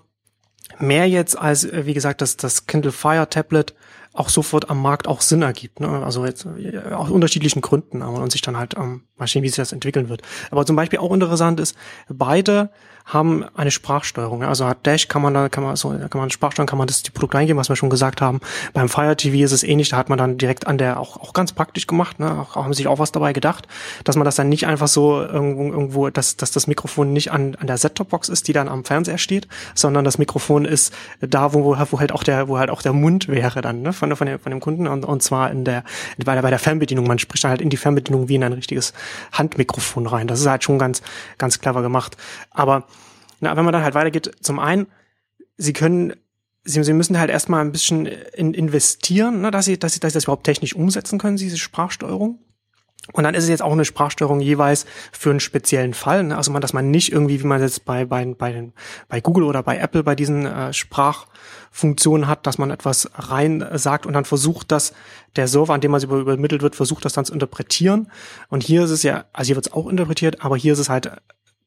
mehr 0.79 1.09
jetzt 1.09 1.39
als, 1.39 1.65
äh, 1.65 1.87
wie 1.87 1.95
gesagt, 1.95 2.21
das, 2.21 2.37
das 2.37 2.67
Kindle 2.67 2.93
Fire 2.93 3.29
Tablet 3.29 3.75
auch 4.13 4.29
sofort 4.29 4.71
am 4.71 4.81
Markt 4.81 5.09
auch 5.09 5.21
Sinn 5.21 5.43
ergibt. 5.43 5.81
Ne? 5.81 5.89
Also 5.89 6.25
jetzt 6.25 6.47
aus 6.93 7.11
unterschiedlichen 7.11 7.61
Gründen, 7.61 8.03
aber 8.03 8.21
und 8.21 8.33
sich 8.33 8.43
dann 8.43 8.57
halt 8.57 8.77
ähm, 8.77 9.08
mal 9.19 9.27
sehen, 9.27 9.43
wie 9.43 9.49
sich 9.49 9.57
das 9.57 9.73
entwickeln 9.73 10.09
wird. 10.09 10.23
Aber 10.51 10.67
zum 10.67 10.77
Beispiel 10.77 10.99
auch 10.99 11.13
interessant 11.13 11.61
ist, 11.61 11.77
beide 12.09 12.71
haben 13.09 13.45
eine 13.55 13.71
Sprachsteuerung. 13.71 14.45
Also 14.45 14.67
hat 14.67 14.85
Dash 14.87 15.09
kann 15.09 15.23
man 15.23 15.33
da 15.33 15.49
kann 15.49 15.65
man 15.65 15.77
so 15.77 15.89
kann 15.89 16.21
man 16.21 16.31
Sprachsteuerung 16.31 16.69
kann 16.69 16.79
man 16.79 16.87
das 16.87 17.03
die 17.03 17.11
Produkte 17.11 17.39
eingeben, 17.39 17.59
was 17.59 17.71
wir 17.71 17.77
schon 17.77 17.91
gesagt 17.91 18.21
haben. 18.21 18.41
Beim 18.75 18.89
Fire 18.89 19.17
TV 19.17 19.45
ist 19.45 19.53
es 19.53 19.63
ähnlich, 19.63 19.89
da 19.89 19.97
hat 19.97 20.11
man 20.11 20.19
dann 20.19 20.37
direkt 20.37 20.67
an 20.67 20.77
der 20.77 21.01
auch 21.01 21.17
auch 21.17 21.33
ganz 21.33 21.53
praktisch 21.53 21.87
gemacht, 21.87 22.21
ne? 22.21 22.31
Auch, 22.41 22.57
haben 22.57 22.75
sich 22.75 22.87
auch 22.87 22.99
was 22.99 23.11
dabei 23.11 23.33
gedacht, 23.33 23.67
dass 24.05 24.17
man 24.17 24.27
das 24.27 24.37
dann 24.37 24.51
nicht 24.51 24.67
einfach 24.67 24.89
so 24.89 25.23
irgendwo 25.23 25.73
irgendwo 25.73 26.11
dass 26.11 26.37
dass 26.37 26.51
das 26.51 26.67
Mikrofon 26.67 27.13
nicht 27.15 27.33
an 27.33 27.57
an 27.59 27.67
der 27.67 27.79
Set-Top-Box 27.79 28.29
ist, 28.29 28.47
die 28.47 28.53
dann 28.53 28.69
am 28.69 28.85
Fernseher 28.85 29.19
steht, 29.19 29.49
sondern 29.75 30.05
das 30.05 30.19
Mikrofon 30.19 30.67
ist 30.67 30.93
da 31.21 31.55
wo 31.55 31.65
wo 31.65 31.99
halt 31.99 32.13
auch 32.13 32.23
der 32.23 32.49
wo 32.49 32.59
halt 32.59 32.69
auch 32.69 32.83
der 32.83 32.93
Mund 32.93 33.29
wäre 33.29 33.63
dann, 33.63 33.81
ne? 33.81 33.95
Von 33.95 34.15
von 34.17 34.27
dem, 34.27 34.39
von 34.39 34.51
dem 34.51 34.61
Kunden 34.61 34.87
und, 34.87 35.07
und 35.07 35.23
zwar 35.23 35.51
in 35.51 35.65
der 35.65 35.83
bei 36.23 36.35
der 36.35 36.43
bei 36.43 36.51
der 36.51 36.59
Fernbedienung, 36.59 37.07
man 37.07 37.19
spricht 37.19 37.45
dann 37.45 37.53
halt 37.53 37.63
in 37.63 37.71
die 37.71 37.79
Fernbedienung 37.79 38.29
wie 38.29 38.35
in 38.35 38.45
ein 38.45 38.53
richtiges 38.53 38.93
Handmikrofon 39.33 40.07
rein. 40.07 40.27
Das 40.27 40.41
ist 40.41 40.47
halt 40.47 40.65
schon 40.65 40.79
ganz 40.79 41.03
ganz 41.39 41.61
clever 41.61 41.83
gemacht, 41.83 42.17
aber 42.51 42.85
na, 43.41 43.57
wenn 43.57 43.65
man 43.65 43.73
dann 43.73 43.85
halt 43.85 43.95
weitergeht, 43.95 44.33
zum 44.41 44.59
einen, 44.59 44.87
sie 45.57 45.73
können, 45.73 46.15
sie, 46.65 46.83
sie 46.83 46.93
müssen 46.93 47.19
halt 47.19 47.31
erstmal 47.31 47.61
ein 47.61 47.73
bisschen 47.73 48.07
in, 48.07 48.55
investieren, 48.55 49.41
ne, 49.41 49.51
dass 49.51 49.67
sie, 49.67 49.79
dass 49.79 49.95
sie, 49.95 50.01
dass 50.01 50.13
sie 50.13 50.17
das 50.17 50.25
überhaupt 50.25 50.45
technisch 50.45 50.75
umsetzen 50.75 51.19
können, 51.19 51.37
diese 51.37 51.59
Sprachsteuerung. 51.59 52.41
Und 53.13 53.25
dann 53.25 53.35
ist 53.35 53.45
es 53.45 53.49
jetzt 53.49 53.63
auch 53.63 53.73
eine 53.73 53.87
Sprachsteuerung 53.87 54.41
jeweils 54.41 54.85
für 55.13 55.31
einen 55.31 55.41
speziellen 55.41 55.95
Fall. 55.95 56.25
Ne? 56.25 56.37
Also 56.37 56.51
man, 56.53 56.61
dass 56.61 56.75
man 56.75 56.91
nicht 56.91 57.11
irgendwie, 57.11 57.41
wie 57.41 57.47
man 57.47 57.61
jetzt 57.61 57.87
bei, 57.87 58.05
bei, 58.05 58.25
bei, 58.27 58.53
den, 58.53 58.75
bei 59.09 59.21
Google 59.21 59.45
oder 59.45 59.63
bei 59.63 59.79
Apple 59.79 60.03
bei 60.03 60.15
diesen 60.15 60.45
äh, 60.45 60.75
Sprachfunktionen 61.79 62.27
hat, 62.27 62.47
dass 62.47 62.59
man 62.59 62.71
etwas 62.71 63.11
rein 63.15 63.65
sagt 63.75 64.07
und 64.07 64.13
dann 64.13 64.25
versucht, 64.25 64.73
dass 64.73 64.93
der 65.37 65.49
Server, 65.49 65.75
an 65.75 65.81
dem 65.81 65.93
man 65.93 66.03
übermittelt 66.03 66.63
wird, 66.63 66.77
versucht, 66.77 67.05
das 67.05 67.13
dann 67.13 67.25
zu 67.25 67.33
interpretieren. 67.33 68.11
Und 68.49 68.63
hier 68.63 68.85
ist 68.85 68.91
es 68.91 69.03
ja, 69.03 69.25
also 69.33 69.49
hier 69.49 69.57
wird 69.57 69.67
es 69.67 69.73
auch 69.73 69.89
interpretiert, 69.89 70.45
aber 70.45 70.57
hier 70.57 70.73
ist 70.73 70.79
es 70.79 70.89
halt 70.89 71.11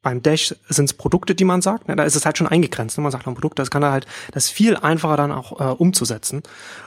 beim 0.03 0.23
Dash 0.23 0.55
sind 0.67 0.85
es 0.85 0.93
Produkte, 0.95 1.35
die 1.35 1.43
man 1.43 1.61
sagt. 1.61 1.83
Da 1.87 2.03
ist 2.03 2.15
es 2.15 2.25
halt 2.25 2.35
schon 2.35 2.47
eingegrenzt. 2.47 2.97
Ne? 2.97 3.03
Man 3.03 3.11
sagt 3.11 3.27
ein 3.27 3.35
Produkt, 3.35 3.59
das 3.59 3.69
kann 3.69 3.85
halt, 3.85 4.07
das 4.31 4.45
ist 4.45 4.49
viel 4.49 4.75
einfacher 4.75 5.15
dann 5.15 5.31
auch 5.31 5.61
äh, 5.61 5.75
umzusetzen. 5.75 6.41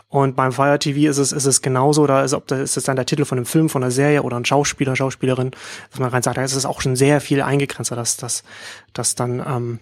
Und 0.09 0.35
beim 0.35 0.51
Fire 0.51 0.81
TV 0.81 1.09
ist 1.09 1.19
es, 1.19 1.31
ist 1.31 1.45
es 1.45 1.63
genauso, 1.63 2.09
da 2.09 2.25
ist, 2.25 2.35
ob 2.35 2.49
das 2.49 2.59
ist 2.59 2.77
es 2.77 2.83
dann 2.83 2.97
der 2.97 3.07
Titel 3.07 3.25
von 3.25 3.39
einem 3.39 3.47
Film, 3.47 3.69
von 3.69 3.85
einer 3.85 3.93
Serie 3.93 4.25
oder 4.25 4.37
ein 4.37 4.45
Schauspieler, 4.45 4.97
Schauspielerin, 4.97 5.53
dass 5.91 6.01
man 6.01 6.11
rein 6.11 6.25
sagt, 6.25 6.39
da 6.39 6.43
ist 6.43 6.57
es 6.57 6.67
auch 6.67 6.81
schon 6.81 6.97
sehr 6.97 7.21
viel 7.21 7.41
eingegrenzter, 7.41 7.95
dass, 7.95 8.17
dass, 8.17 8.43
dass 8.95 9.15
dann, 9.15 9.39
ähm, 9.47 9.79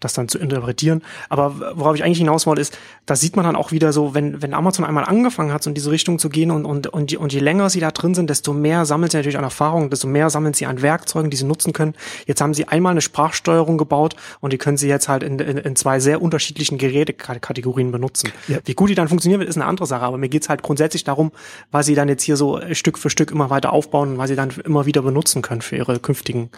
das 0.00 0.12
dann 0.12 0.28
zu 0.28 0.38
interpretieren. 0.38 1.02
Aber 1.28 1.72
worauf 1.76 1.94
ich 1.94 2.04
eigentlich 2.04 2.18
hinaus 2.18 2.46
wollte, 2.46 2.60
ist, 2.60 2.78
da 3.06 3.16
sieht 3.16 3.36
man 3.36 3.44
dann 3.44 3.56
auch 3.56 3.72
wieder 3.72 3.92
so, 3.92 4.14
wenn, 4.14 4.42
wenn 4.42 4.54
Amazon 4.54 4.84
einmal 4.84 5.04
angefangen 5.04 5.52
hat, 5.52 5.62
so 5.62 5.70
in 5.70 5.74
diese 5.74 5.90
Richtung 5.90 6.18
zu 6.18 6.28
gehen 6.28 6.50
und, 6.50 6.64
und, 6.64 6.86
und, 6.88 7.10
je, 7.10 7.16
und 7.16 7.32
je 7.32 7.40
länger 7.40 7.70
sie 7.70 7.80
da 7.80 7.90
drin 7.90 8.14
sind, 8.14 8.28
desto 8.28 8.52
mehr 8.52 8.84
sammeln 8.84 9.10
sie 9.10 9.16
natürlich 9.16 9.38
an 9.38 9.44
Erfahrung, 9.44 9.90
desto 9.90 10.06
mehr 10.06 10.30
sammeln 10.30 10.54
sie 10.54 10.66
an 10.66 10.82
Werkzeugen, 10.82 11.30
die 11.30 11.36
sie 11.36 11.44
nutzen 11.44 11.72
können. 11.72 11.94
Jetzt 12.26 12.40
haben 12.40 12.54
sie 12.54 12.68
einmal 12.68 12.90
eine 12.92 13.00
Sprachsteuerung 13.00 13.78
gebaut 13.78 14.14
und 14.40 14.52
die 14.52 14.58
können 14.58 14.76
sie 14.76 14.88
jetzt 14.88 15.08
halt 15.08 15.22
in, 15.22 15.38
in, 15.38 15.56
in 15.56 15.76
zwei 15.76 16.00
sehr 16.00 16.20
unterschiedlichen 16.20 16.78
Gerätekategorien 16.78 17.90
benutzen. 17.90 18.30
Ja. 18.48 18.58
Wie 18.64 18.74
gut 18.74 18.90
die 18.90 18.94
dann 18.94 19.08
funktionieren 19.08 19.40
wird, 19.40 19.48
ist 19.48 19.56
eine 19.56 19.66
andere 19.66 19.86
Sache, 19.86 20.04
aber 20.04 20.18
mir 20.18 20.28
geht's 20.28 20.48
halt 20.48 20.62
grundsätzlich 20.62 21.04
darum, 21.04 21.32
was 21.70 21.86
sie 21.86 21.94
dann 21.94 22.08
jetzt 22.08 22.22
hier 22.22 22.36
so 22.36 22.60
Stück 22.72 22.98
für 22.98 23.10
Stück 23.10 23.30
immer 23.30 23.50
weiter 23.50 23.72
aufbauen 23.72 24.12
und 24.12 24.18
was 24.18 24.28
sie 24.28 24.36
dann 24.36 24.50
immer 24.64 24.86
wieder 24.86 25.02
benutzen 25.02 25.42
können 25.42 25.62
für 25.62 25.76
ihre 25.76 25.98
künftigen 25.98 26.50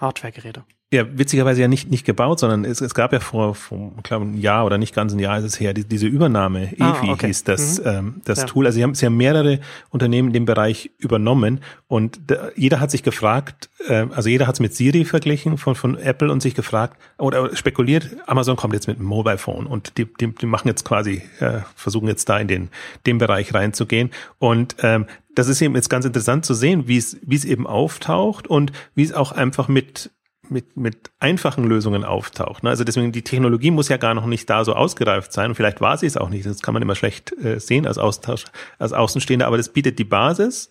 Hardware-Geräte. 0.00 0.64
Ja, 0.92 1.06
witzigerweise 1.10 1.62
ja 1.62 1.68
nicht, 1.68 1.90
nicht 1.90 2.04
gebaut, 2.04 2.38
sondern 2.38 2.66
es, 2.66 2.82
es 2.82 2.92
gab 2.92 3.14
ja 3.14 3.20
vor, 3.20 3.54
vor 3.54 3.92
ich 3.96 4.02
glaube, 4.02 4.26
ein 4.26 4.36
Jahr 4.36 4.66
oder 4.66 4.76
nicht 4.76 4.94
ganz 4.94 5.14
ein 5.14 5.18
Jahr 5.18 5.38
ist 5.38 5.44
es 5.44 5.58
her, 5.58 5.72
die, 5.72 5.84
diese 5.84 6.06
Übernahme, 6.06 6.70
ah, 6.78 6.90
EFI 6.90 7.10
okay. 7.10 7.26
hieß 7.28 7.44
das, 7.44 7.78
mhm. 7.78 7.86
ähm, 7.86 8.20
das 8.26 8.40
ja. 8.40 8.44
Tool. 8.44 8.66
Also 8.66 8.76
sie 8.76 8.82
haben, 8.82 8.94
sie 8.94 9.06
haben 9.06 9.16
mehrere 9.16 9.60
Unternehmen 9.88 10.28
in 10.28 10.34
dem 10.34 10.44
Bereich 10.44 10.90
übernommen 10.98 11.60
und 11.88 12.20
da, 12.26 12.50
jeder 12.56 12.78
hat 12.78 12.90
sich 12.90 13.02
gefragt, 13.02 13.70
äh, 13.88 14.04
also 14.10 14.28
jeder 14.28 14.46
hat 14.46 14.56
es 14.56 14.60
mit 14.60 14.74
Siri 14.74 15.06
verglichen 15.06 15.56
von, 15.56 15.76
von 15.76 15.96
Apple 15.96 16.30
und 16.30 16.42
sich 16.42 16.54
gefragt 16.54 17.00
oder 17.16 17.56
spekuliert, 17.56 18.10
Amazon 18.26 18.56
kommt 18.56 18.74
jetzt 18.74 18.86
mit 18.86 18.98
einem 18.98 19.06
Mobile 19.06 19.38
Phone 19.38 19.66
und 19.66 19.96
die, 19.96 20.04
die, 20.04 20.26
die 20.34 20.46
machen 20.46 20.68
jetzt 20.68 20.84
quasi, 20.84 21.22
äh, 21.40 21.60
versuchen 21.74 22.06
jetzt 22.06 22.28
da 22.28 22.38
in 22.38 22.48
den, 22.48 22.68
den 23.06 23.16
Bereich 23.16 23.54
reinzugehen 23.54 24.10
und 24.38 24.76
ähm, 24.82 25.06
das 25.34 25.48
ist 25.48 25.62
eben 25.62 25.74
jetzt 25.74 25.88
ganz 25.88 26.04
interessant 26.04 26.44
zu 26.44 26.52
sehen, 26.52 26.86
wie 26.86 26.98
es, 26.98 27.16
wie 27.22 27.36
es 27.36 27.46
eben 27.46 27.66
auftaucht 27.66 28.46
und 28.46 28.72
wie 28.94 29.04
es 29.04 29.14
auch 29.14 29.32
einfach 29.32 29.68
mit 29.68 30.10
mit, 30.52 30.76
mit 30.76 31.10
einfachen 31.18 31.64
Lösungen 31.64 32.04
auftaucht. 32.04 32.62
Ne? 32.62 32.70
Also 32.70 32.84
deswegen, 32.84 33.12
die 33.12 33.22
Technologie 33.22 33.70
muss 33.70 33.88
ja 33.88 33.96
gar 33.96 34.14
noch 34.14 34.26
nicht 34.26 34.48
da 34.48 34.64
so 34.64 34.74
ausgereift 34.74 35.32
sein 35.32 35.54
vielleicht 35.54 35.80
war 35.80 35.96
sie 35.96 36.06
es 36.06 36.16
auch 36.16 36.28
nicht. 36.28 36.46
Das 36.46 36.60
kann 36.60 36.74
man 36.74 36.82
immer 36.82 36.94
schlecht 36.94 37.32
äh, 37.42 37.58
sehen 37.58 37.86
als 37.86 37.98
Austausch, 37.98 38.44
als 38.78 38.92
Außenstehender, 38.92 39.46
aber 39.46 39.56
das 39.56 39.70
bietet 39.70 39.98
die 39.98 40.04
Basis, 40.04 40.70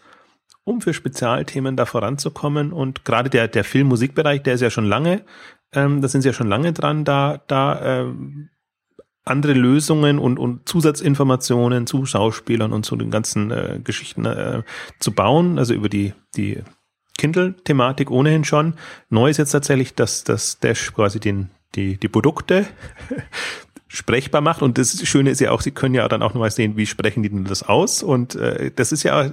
um 0.63 0.81
für 0.81 0.93
Spezialthemen 0.93 1.75
da 1.75 1.85
voranzukommen. 1.85 2.71
Und 2.71 3.05
gerade 3.05 3.29
der, 3.29 3.47
der 3.47 3.63
Film-Musikbereich, 3.63 4.43
der 4.43 4.55
ist 4.55 4.61
ja 4.61 4.69
schon 4.69 4.85
lange, 4.85 5.23
ähm, 5.73 6.01
da 6.01 6.07
sind 6.07 6.21
sie 6.21 6.29
ja 6.29 6.33
schon 6.33 6.49
lange 6.49 6.73
dran, 6.73 7.03
da, 7.05 7.41
da 7.47 8.01
ähm, 8.01 8.49
andere 9.23 9.53
Lösungen 9.53 10.19
und, 10.19 10.39
und 10.39 10.67
Zusatzinformationen 10.67 11.85
zu 11.87 12.05
Schauspielern 12.05 12.73
und 12.73 12.85
zu 12.85 12.95
den 12.95 13.11
ganzen 13.11 13.51
äh, 13.51 13.79
Geschichten 13.83 14.25
äh, 14.25 14.63
zu 14.99 15.11
bauen, 15.11 15.59
also 15.59 15.73
über 15.73 15.89
die, 15.89 16.13
die 16.35 16.61
Kindle-Thematik 17.21 18.09
ohnehin 18.09 18.43
schon. 18.43 18.73
Neu 19.09 19.29
ist 19.29 19.37
jetzt 19.37 19.51
tatsächlich, 19.51 19.93
dass 19.93 20.23
das 20.23 20.59
Dash 20.59 20.91
quasi 20.91 21.19
den, 21.19 21.51
die, 21.75 21.97
die 21.97 22.07
Produkte 22.07 22.65
sprechbar 23.87 24.41
macht. 24.41 24.63
Und 24.63 24.79
das 24.79 25.07
Schöne 25.07 25.29
ist 25.29 25.39
ja 25.39 25.51
auch, 25.51 25.61
sie 25.61 25.69
können 25.69 25.93
ja 25.93 26.07
dann 26.07 26.23
auch 26.23 26.33
nochmal 26.33 26.49
sehen, 26.49 26.77
wie 26.77 26.87
sprechen 26.87 27.21
die 27.21 27.29
denn 27.29 27.43
das 27.43 27.61
aus. 27.61 28.01
Und 28.01 28.33
äh, 28.33 28.71
das 28.75 28.91
ist 28.91 29.03
ja. 29.03 29.29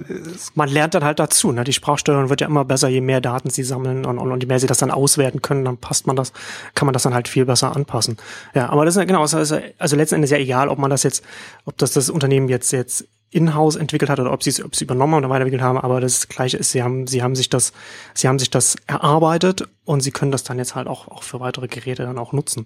Man 0.53 0.69
lernt 0.69 0.93
dann 0.93 1.03
halt 1.03 1.17
dazu. 1.17 1.51
Ne? 1.51 1.63
Die 1.63 1.73
Sprachsteuerung 1.73 2.29
wird 2.29 2.41
ja 2.41 2.47
immer 2.47 2.63
besser, 2.63 2.89
je 2.89 3.01
mehr 3.01 3.21
Daten 3.21 3.49
sie 3.49 3.63
sammeln 3.63 4.05
und, 4.05 4.19
und, 4.19 4.31
und 4.31 4.43
je 4.43 4.47
mehr 4.47 4.59
sie 4.59 4.67
das 4.67 4.77
dann 4.77 4.91
auswerten 4.91 5.41
können, 5.41 5.65
dann 5.65 5.77
passt 5.77 6.05
man 6.05 6.15
das, 6.15 6.31
kann 6.75 6.85
man 6.85 6.93
das 6.93 7.01
dann 7.03 7.15
halt 7.15 7.27
viel 7.27 7.45
besser 7.45 7.75
anpassen. 7.75 8.17
Ja, 8.53 8.69
aber 8.69 8.85
das 8.85 8.95
ist 8.95 8.99
ja 8.99 9.05
genau, 9.05 9.21
also, 9.21 9.59
also 9.79 9.95
letzten 9.95 10.15
Endes 10.15 10.29
ja 10.29 10.37
egal, 10.37 10.69
ob 10.69 10.77
man 10.77 10.91
das 10.91 11.01
jetzt, 11.01 11.25
ob 11.65 11.75
das 11.79 11.93
das 11.93 12.11
Unternehmen 12.11 12.49
jetzt 12.49 12.71
jetzt 12.71 13.07
in-house 13.31 13.75
entwickelt 13.75 14.09
hat 14.09 14.19
oder 14.19 14.31
ob 14.31 14.43
sie 14.43 14.49
es 14.49 14.81
übernommen 14.81 15.13
oder 15.13 15.29
weiterentwickelt 15.29 15.61
haben, 15.61 15.77
aber 15.77 16.01
das 16.01 16.27
Gleiche 16.27 16.57
ist, 16.57 16.71
sie 16.71 16.81
haben 16.81 17.07
sie 17.07 17.21
haben 17.21 17.35
sich 17.35 17.49
das 17.49 17.73
sie 18.13 18.27
haben 18.27 18.39
sich 18.39 18.49
das 18.49 18.75
erarbeitet 18.87 19.67
und 19.85 20.01
sie 20.01 20.11
können 20.11 20.31
das 20.31 20.43
dann 20.43 20.57
jetzt 20.57 20.75
halt 20.75 20.87
auch 20.87 21.07
auch 21.07 21.23
für 21.23 21.39
weitere 21.39 21.67
Geräte 21.67 22.03
dann 22.03 22.17
auch 22.17 22.33
nutzen. 22.33 22.65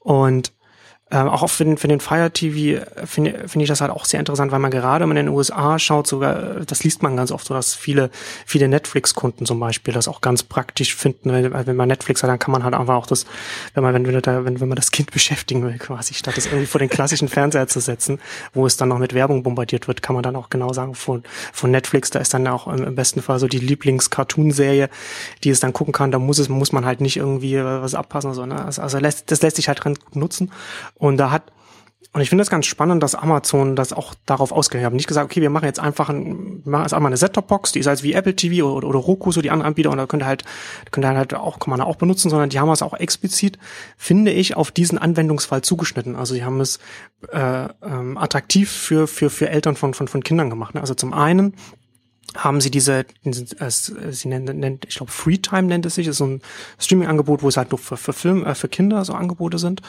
Und 0.00 0.52
ähm, 1.14 1.28
auch 1.28 1.46
für 1.48 1.64
den, 1.64 1.76
für 1.78 1.86
den 1.86 2.00
Fire 2.00 2.28
TV 2.28 2.82
äh, 2.82 3.06
finde 3.06 3.46
find 3.46 3.62
ich 3.62 3.68
das 3.68 3.80
halt 3.80 3.92
auch 3.92 4.04
sehr 4.04 4.18
interessant, 4.18 4.50
weil 4.50 4.58
man 4.58 4.72
gerade, 4.72 5.02
wenn 5.02 5.10
man 5.10 5.16
in 5.16 5.26
den 5.26 5.34
USA 5.34 5.78
schaut, 5.78 6.08
sogar, 6.08 6.56
äh, 6.56 6.64
das 6.66 6.82
liest 6.82 7.04
man 7.04 7.16
ganz 7.16 7.30
oft 7.30 7.46
so, 7.46 7.54
dass 7.54 7.72
viele, 7.72 8.10
viele 8.44 8.66
Netflix-Kunden 8.66 9.46
zum 9.46 9.60
Beispiel 9.60 9.94
das 9.94 10.08
auch 10.08 10.20
ganz 10.20 10.42
praktisch 10.42 10.96
finden. 10.96 11.32
Wenn, 11.32 11.66
wenn 11.66 11.76
man 11.76 11.86
Netflix 11.86 12.24
hat, 12.24 12.30
dann 12.30 12.40
kann 12.40 12.50
man 12.50 12.64
halt 12.64 12.74
einfach 12.74 12.96
auch 12.96 13.06
das, 13.06 13.26
wenn 13.74 13.84
man, 13.84 13.94
wenn, 13.94 14.04
wenn, 14.04 14.60
wenn, 14.60 14.68
man 14.68 14.74
das 14.74 14.90
Kind 14.90 15.10
beschäftigen 15.12 15.62
will, 15.62 15.78
quasi, 15.78 16.14
statt 16.14 16.36
es 16.36 16.46
irgendwie 16.46 16.66
vor 16.66 16.80
den 16.80 16.88
klassischen 16.88 17.28
Fernseher 17.28 17.68
zu 17.68 17.78
setzen, 17.78 18.18
wo 18.52 18.66
es 18.66 18.76
dann 18.76 18.88
noch 18.88 18.98
mit 18.98 19.14
Werbung 19.14 19.44
bombardiert 19.44 19.86
wird, 19.86 20.02
kann 20.02 20.14
man 20.14 20.24
dann 20.24 20.34
auch 20.34 20.50
genau 20.50 20.72
sagen, 20.72 20.96
von, 20.96 21.22
von 21.52 21.70
Netflix, 21.70 22.10
da 22.10 22.18
ist 22.18 22.34
dann 22.34 22.44
auch 22.48 22.66
im 22.66 22.96
besten 22.96 23.22
Fall 23.22 23.38
so 23.38 23.46
die 23.46 23.60
Lieblings-Cartoon-Serie, 23.60 24.90
die 25.44 25.50
es 25.50 25.60
dann 25.60 25.72
gucken 25.72 25.92
kann, 25.92 26.10
da 26.10 26.18
muss 26.18 26.40
es, 26.40 26.48
muss 26.48 26.72
man 26.72 26.84
halt 26.84 27.00
nicht 27.00 27.18
irgendwie 27.18 27.62
was 27.62 27.94
abpassen, 27.94 28.34
sondern 28.34 28.58
also, 28.58 28.82
also 28.82 28.98
lässt, 28.98 29.30
das 29.30 29.42
lässt 29.42 29.54
sich 29.56 29.68
halt 29.68 29.84
dran 29.84 29.96
nutzen. 30.14 30.50
Und 31.03 31.03
da 31.12 31.30
hat 31.30 31.52
Und 32.12 32.20
ich 32.20 32.28
finde 32.28 32.42
es 32.42 32.50
ganz 32.50 32.66
spannend, 32.66 33.02
dass 33.02 33.16
Amazon 33.16 33.74
das 33.74 33.92
auch 33.92 34.14
darauf 34.24 34.52
ausgelegt 34.52 34.86
hat. 34.86 34.92
Nicht 34.92 35.08
gesagt, 35.08 35.24
okay, 35.24 35.40
wir 35.42 35.50
machen 35.50 35.64
jetzt 35.64 35.80
einfach 35.80 36.08
ein, 36.08 36.62
machen 36.64 36.82
jetzt 36.82 36.94
einmal 36.94 37.10
eine 37.10 37.16
Set-Top-Box, 37.16 37.72
die 37.72 37.80
ist 37.80 37.88
halt 37.88 38.04
wie 38.04 38.12
Apple 38.12 38.36
TV 38.36 38.64
oder, 38.70 38.86
oder 38.86 39.00
Roku, 39.00 39.32
so 39.32 39.42
die 39.42 39.50
anderen 39.50 39.70
Anbieter, 39.70 39.90
und 39.90 39.98
da 39.98 40.06
könnt 40.06 40.22
ihr 40.22 40.26
halt, 40.26 40.44
könnt 40.92 41.04
ihr 41.04 41.16
halt 41.16 41.34
auch, 41.34 41.58
kann 41.58 41.70
man 41.70 41.80
auch 41.80 41.96
benutzen, 41.96 42.30
sondern 42.30 42.50
die 42.50 42.60
haben 42.60 42.70
es 42.70 42.82
auch 42.82 42.94
explizit, 42.94 43.58
finde 43.96 44.30
ich, 44.30 44.56
auf 44.56 44.70
diesen 44.70 44.96
Anwendungsfall 44.96 45.62
zugeschnitten. 45.62 46.14
Also 46.14 46.34
die 46.34 46.44
haben 46.44 46.60
es 46.60 46.78
äh, 47.32 47.68
ähm, 47.82 48.16
attraktiv 48.16 48.70
für, 48.70 49.08
für, 49.08 49.28
für 49.28 49.48
Eltern 49.48 49.74
von, 49.74 49.92
von, 49.92 50.06
von 50.06 50.22
Kindern 50.22 50.50
gemacht. 50.50 50.76
Ne? 50.76 50.80
Also 50.80 50.94
zum 50.94 51.12
einen 51.12 51.54
haben 52.36 52.60
sie 52.60 52.70
diese, 52.70 53.06
äh, 53.24 53.70
sie 53.70 54.28
nennen, 54.28 54.58
nennt, 54.58 54.84
ich 54.88 54.96
glaube 54.96 55.12
Freetime 55.12 55.64
nennt 55.64 55.86
es 55.86 55.94
sich, 55.94 56.06
ist 56.06 56.18
so 56.18 56.26
ein 56.26 56.42
Streaming-Angebot, 56.78 57.42
wo 57.42 57.48
es 57.48 57.56
halt 57.56 57.70
nur 57.70 57.78
für, 57.78 57.96
für 57.96 58.12
Film, 58.12 58.44
äh, 58.44 58.54
für 58.54 58.68
Kinder 58.68 59.04
so 59.04 59.14
Angebote 59.14 59.58
sind, 59.58 59.82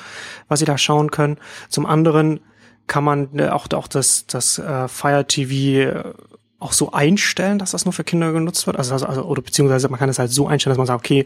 was 0.48 0.60
sie 0.60 0.66
da 0.66 0.78
schauen 0.78 1.12
können. 1.12 1.38
Zum 1.70 1.86
anderen 1.86 2.40
kann 2.88 3.04
man 3.04 3.40
äh, 3.40 3.50
auch, 3.50 3.68
auch 3.74 3.88
das, 3.88 4.28
das 4.28 4.60
äh, 4.60 4.88
Fire 4.88 5.26
TV 5.28 5.90
äh, 5.90 6.14
auch 6.60 6.72
so 6.72 6.92
einstellen, 6.92 7.60
dass 7.60 7.72
das 7.72 7.86
nur 7.86 7.94
für 7.94 8.04
Kinder 8.04 8.32
genutzt 8.32 8.66
wird. 8.66 8.78
Also, 8.78 8.94
also, 8.94 9.06
also 9.06 9.24
oder 9.24 9.42
beziehungsweise 9.42 9.90
man 9.90 10.00
kann 10.00 10.10
es 10.10 10.20
halt 10.20 10.32
so 10.32 10.48
einstellen, 10.48 10.72
dass 10.72 10.78
man 10.78 10.88
sagt, 10.88 11.00
okay, 11.00 11.26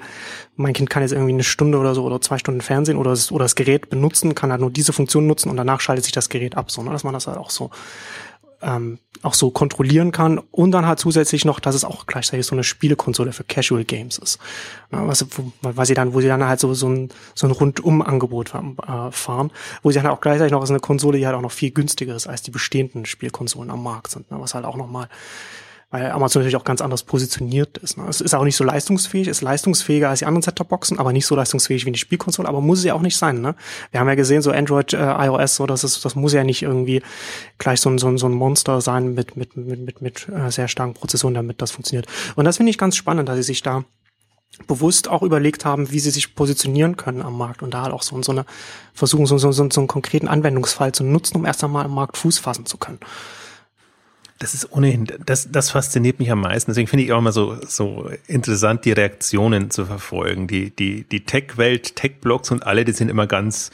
mein 0.55 0.73
Kind 0.73 0.89
kann 0.89 1.03
jetzt 1.03 1.11
irgendwie 1.11 1.33
eine 1.33 1.43
Stunde 1.43 1.77
oder 1.77 1.93
so 1.93 2.03
oder 2.03 2.19
zwei 2.19 2.37
Stunden 2.37 2.61
Fernsehen 2.61 2.97
oder 2.97 3.11
das, 3.11 3.31
oder 3.31 3.45
das 3.45 3.55
Gerät 3.55 3.89
benutzen, 3.89 4.35
kann 4.35 4.51
halt 4.51 4.61
nur 4.61 4.71
diese 4.71 4.91
Funktion 4.91 5.27
nutzen 5.27 5.49
und 5.49 5.57
danach 5.57 5.81
schaltet 5.81 6.05
sich 6.05 6.13
das 6.13 6.29
Gerät 6.29 6.57
ab, 6.57 6.71
so, 6.71 6.81
ne? 6.81 6.89
dass 6.91 7.03
man 7.03 7.13
das 7.13 7.27
halt 7.27 7.37
auch 7.37 7.51
so 7.51 7.69
ähm, 8.61 8.99
auch 9.21 9.33
so 9.33 9.51
kontrollieren 9.51 10.11
kann. 10.11 10.39
Und 10.51 10.71
dann 10.71 10.85
halt 10.85 10.99
zusätzlich 10.99 11.45
noch, 11.45 11.59
dass 11.59 11.75
es 11.75 11.83
auch 11.83 12.05
gleichzeitig 12.05 12.45
so 12.45 12.55
eine 12.55 12.63
Spielekonsole 12.63 13.31
für 13.33 13.43
Casual 13.43 13.83
Games 13.83 14.17
ist, 14.17 14.39
ja, 14.91 15.05
was, 15.07 15.25
wo, 15.31 15.51
weil 15.61 15.85
sie 15.85 15.93
dann, 15.93 16.13
wo 16.13 16.21
sie 16.21 16.27
dann 16.27 16.43
halt 16.43 16.59
so 16.59 16.73
so 16.73 16.87
ein 16.87 17.09
so 17.35 17.47
ein 17.47 17.51
Rundum-Angebot 17.51 18.53
äh, 18.53 19.11
fahren, 19.11 19.51
wo 19.83 19.91
sie 19.91 19.99
dann 19.99 20.07
auch 20.07 20.21
gleichzeitig 20.21 20.51
noch 20.51 20.63
ist 20.63 20.69
eine 20.69 20.79
Konsole, 20.79 21.17
die 21.17 21.25
halt 21.25 21.35
auch 21.35 21.41
noch 21.41 21.51
viel 21.51 21.71
günstiger 21.71 22.15
ist 22.15 22.27
als 22.27 22.41
die 22.41 22.51
bestehenden 22.51 23.05
Spielkonsolen 23.05 23.71
am 23.71 23.83
Markt 23.83 24.11
sind, 24.11 24.29
ne, 24.31 24.39
was 24.39 24.53
halt 24.53 24.65
auch 24.65 24.77
noch 24.77 24.87
mal 24.87 25.09
weil 25.91 26.11
Amazon 26.11 26.41
natürlich 26.41 26.55
auch 26.55 26.63
ganz 26.63 26.81
anders 26.81 27.03
positioniert 27.03 27.77
ist. 27.79 27.97
Ne? 27.97 28.05
Es 28.07 28.21
ist 28.21 28.35
auch 28.35 28.43
nicht 28.43 28.55
so 28.55 28.63
leistungsfähig, 28.63 29.27
ist 29.27 29.41
leistungsfähiger 29.41 30.09
als 30.09 30.19
die 30.19 30.25
anderen 30.25 30.43
Set-Top-Boxen, 30.43 30.99
aber 30.99 31.13
nicht 31.13 31.25
so 31.25 31.35
leistungsfähig 31.35 31.85
wie 31.85 31.91
die 31.91 31.99
Spielkonsole, 31.99 32.47
aber 32.47 32.61
muss 32.61 32.79
es 32.79 32.85
ja 32.85 32.93
auch 32.93 33.01
nicht 33.01 33.17
sein. 33.17 33.41
Ne? 33.41 33.55
Wir 33.91 33.99
haben 33.99 34.07
ja 34.07 34.15
gesehen, 34.15 34.41
so 34.41 34.51
Android, 34.51 34.93
äh, 34.93 34.97
iOS, 34.97 35.55
so 35.55 35.65
das 35.65 35.83
ist, 35.83 36.05
das 36.05 36.15
muss 36.15 36.33
ja 36.33 36.43
nicht 36.43 36.61
irgendwie 36.61 37.01
gleich 37.57 37.81
so 37.81 37.89
ein, 37.89 37.97
so 37.97 38.07
ein, 38.07 38.19
so 38.19 38.27
ein 38.27 38.33
Monster 38.33 38.81
sein 38.81 39.15
mit, 39.15 39.35
mit, 39.35 39.57
mit, 39.57 39.79
mit, 39.79 40.01
mit 40.01 40.29
äh, 40.29 40.51
sehr 40.51 40.67
starken 40.67 40.93
Prozessoren, 40.93 41.33
damit 41.33 41.61
das 41.61 41.71
funktioniert. 41.71 42.07
Und 42.35 42.45
das 42.45 42.57
finde 42.57 42.69
ich 42.69 42.77
ganz 42.77 42.95
spannend, 42.95 43.27
dass 43.27 43.37
sie 43.37 43.43
sich 43.43 43.63
da 43.63 43.83
bewusst 44.67 45.07
auch 45.07 45.23
überlegt 45.23 45.65
haben, 45.65 45.91
wie 45.91 45.99
sie 45.99 46.11
sich 46.11 46.35
positionieren 46.35 46.97
können 46.97 47.21
am 47.21 47.37
Markt 47.37 47.63
und 47.63 47.73
da 47.73 47.83
halt 47.83 47.93
auch 47.93 48.03
so, 48.03 48.21
so 48.21 48.31
eine 48.31 48.45
versuchen, 48.93 49.25
so, 49.25 49.37
so, 49.37 49.51
so, 49.51 49.63
einen 49.63 49.87
konkreten 49.87 50.27
Anwendungsfall 50.27 50.91
zu 50.91 51.03
nutzen, 51.03 51.37
um 51.37 51.45
erst 51.45 51.63
einmal 51.63 51.85
im 51.85 51.91
Markt 51.91 52.17
Fuß 52.17 52.39
fassen 52.39 52.65
zu 52.65 52.77
können. 52.77 52.99
Das 54.39 54.53
ist 54.53 54.71
ohnehin, 54.71 55.05
das, 55.25 55.51
das 55.51 55.69
fasziniert 55.69 56.19
mich 56.19 56.31
am 56.31 56.41
meisten. 56.41 56.71
Deswegen 56.71 56.87
finde 56.87 57.03
ich 57.03 57.11
auch 57.11 57.19
immer 57.19 57.33
so, 57.33 57.57
so 57.67 58.09
interessant, 58.27 58.85
die 58.85 58.93
Reaktionen 58.93 59.69
zu 59.69 59.85
verfolgen. 59.85 60.47
Die, 60.47 60.69
die, 60.69 61.03
die 61.03 61.25
Tech-Welt, 61.25 61.97
Tech-Blogs 61.97 62.49
und 62.51 62.65
alle, 62.65 62.85
die 62.85 62.93
sind 62.93 63.09
immer 63.09 63.27
ganz, 63.27 63.69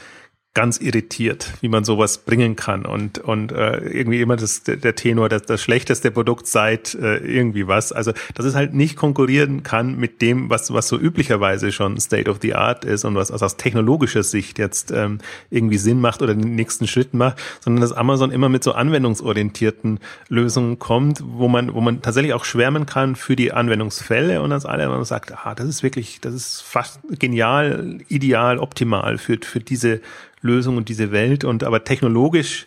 ganz 0.56 0.78
irritiert, 0.78 1.52
wie 1.60 1.68
man 1.68 1.84
sowas 1.84 2.16
bringen 2.16 2.56
kann 2.56 2.86
und 2.86 3.18
und 3.18 3.52
äh, 3.52 3.76
irgendwie 3.90 4.22
immer 4.22 4.36
das 4.36 4.62
der 4.62 4.94
Tenor, 4.94 5.28
das, 5.28 5.42
das 5.42 5.60
schlechteste 5.60 6.10
Produkt 6.10 6.46
seit 6.46 6.94
äh, 6.94 7.18
irgendwie 7.18 7.68
was. 7.68 7.92
Also 7.92 8.12
dass 8.34 8.46
es 8.46 8.54
halt 8.54 8.72
nicht 8.72 8.96
konkurrieren 8.96 9.64
kann 9.64 9.98
mit 9.98 10.22
dem, 10.22 10.48
was 10.48 10.72
was 10.72 10.88
so 10.88 10.98
üblicherweise 10.98 11.72
schon 11.72 12.00
State 12.00 12.30
of 12.30 12.38
the 12.40 12.54
Art 12.54 12.86
ist 12.86 13.04
und 13.04 13.16
was 13.16 13.30
also 13.30 13.44
aus 13.44 13.58
technologischer 13.58 14.22
Sicht 14.22 14.58
jetzt 14.58 14.92
ähm, 14.92 15.18
irgendwie 15.50 15.76
Sinn 15.76 16.00
macht 16.00 16.22
oder 16.22 16.34
den 16.34 16.54
nächsten 16.54 16.86
Schritt 16.86 17.12
macht, 17.12 17.36
sondern 17.60 17.82
dass 17.82 17.92
Amazon 17.92 18.30
immer 18.30 18.48
mit 18.48 18.64
so 18.64 18.72
anwendungsorientierten 18.72 20.00
Lösungen 20.30 20.78
kommt, 20.78 21.22
wo 21.22 21.48
man 21.48 21.74
wo 21.74 21.82
man 21.82 22.00
tatsächlich 22.00 22.32
auch 22.32 22.46
schwärmen 22.46 22.86
kann 22.86 23.14
für 23.14 23.36
die 23.36 23.52
Anwendungsfälle 23.52 24.40
und 24.40 24.48
dass 24.48 24.64
alle 24.64 24.88
man 24.88 25.04
sagt, 25.04 25.32
ah, 25.32 25.54
das 25.54 25.68
ist 25.68 25.82
wirklich, 25.82 26.22
das 26.22 26.32
ist 26.32 26.62
fast 26.62 27.00
genial, 27.18 27.98
ideal, 28.08 28.58
optimal 28.58 29.18
für 29.18 29.38
für 29.42 29.60
diese 29.60 30.00
Lösung 30.46 30.76
und 30.76 30.88
diese 30.88 31.12
Welt 31.12 31.44
und 31.44 31.64
aber 31.64 31.84
technologisch 31.84 32.66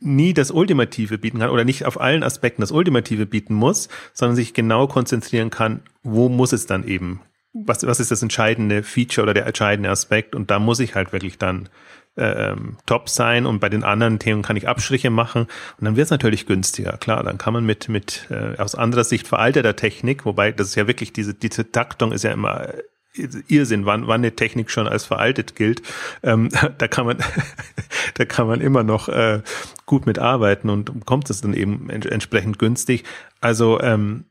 nie 0.00 0.34
das 0.34 0.50
Ultimative 0.50 1.18
bieten 1.18 1.38
kann 1.38 1.50
oder 1.50 1.64
nicht 1.64 1.84
auf 1.86 2.00
allen 2.00 2.22
Aspekten 2.22 2.60
das 2.60 2.72
Ultimative 2.72 3.26
bieten 3.26 3.54
muss, 3.54 3.88
sondern 4.12 4.36
sich 4.36 4.54
genau 4.54 4.86
konzentrieren 4.86 5.50
kann, 5.50 5.82
wo 6.02 6.28
muss 6.28 6.52
es 6.52 6.66
dann 6.66 6.86
eben, 6.86 7.20
was, 7.52 7.86
was 7.86 8.00
ist 8.00 8.10
das 8.10 8.22
entscheidende 8.22 8.82
Feature 8.82 9.24
oder 9.24 9.34
der 9.34 9.46
entscheidende 9.46 9.90
Aspekt? 9.90 10.34
Und 10.34 10.50
da 10.50 10.58
muss 10.58 10.80
ich 10.80 10.94
halt 10.94 11.12
wirklich 11.12 11.38
dann 11.38 11.68
ähm, 12.16 12.76
top 12.84 13.08
sein 13.08 13.46
und 13.46 13.60
bei 13.60 13.68
den 13.68 13.84
anderen 13.84 14.18
Themen 14.18 14.42
kann 14.42 14.56
ich 14.56 14.68
Abstriche 14.68 15.10
machen. 15.10 15.46
Und 15.78 15.84
dann 15.84 15.96
wird 15.96 16.06
es 16.06 16.10
natürlich 16.10 16.46
günstiger. 16.46 16.98
Klar, 16.98 17.22
dann 17.22 17.38
kann 17.38 17.54
man 17.54 17.64
mit 17.64 17.88
mit 17.88 18.26
äh, 18.30 18.58
aus 18.58 18.74
anderer 18.74 19.04
Sicht 19.04 19.26
veralteter 19.26 19.76
Technik, 19.76 20.26
wobei 20.26 20.52
das 20.52 20.68
ist 20.68 20.74
ja 20.74 20.86
wirklich 20.86 21.12
diese 21.12 21.34
diese 21.34 21.70
Taktung 21.72 22.12
ist 22.12 22.24
ja 22.24 22.32
immer 22.32 22.68
Irrsinn, 23.14 23.84
wann, 23.84 24.06
wann 24.06 24.20
eine 24.20 24.34
Technik 24.34 24.70
schon 24.70 24.88
als 24.88 25.04
veraltet 25.04 25.54
gilt. 25.54 25.82
Ähm, 26.22 26.48
da 26.78 26.88
kann 26.88 27.06
man, 27.06 27.18
da 28.14 28.24
kann 28.24 28.46
man 28.46 28.60
immer 28.60 28.82
noch 28.82 29.08
äh, 29.08 29.42
gut 29.86 30.06
mitarbeiten 30.06 30.70
und 30.70 31.04
kommt 31.06 31.28
es 31.30 31.40
dann 31.40 31.54
eben 31.54 31.90
ents 31.90 32.06
entsprechend 32.06 32.58
günstig. 32.58 33.04
Also 33.40 33.80
ähm, 33.80 34.24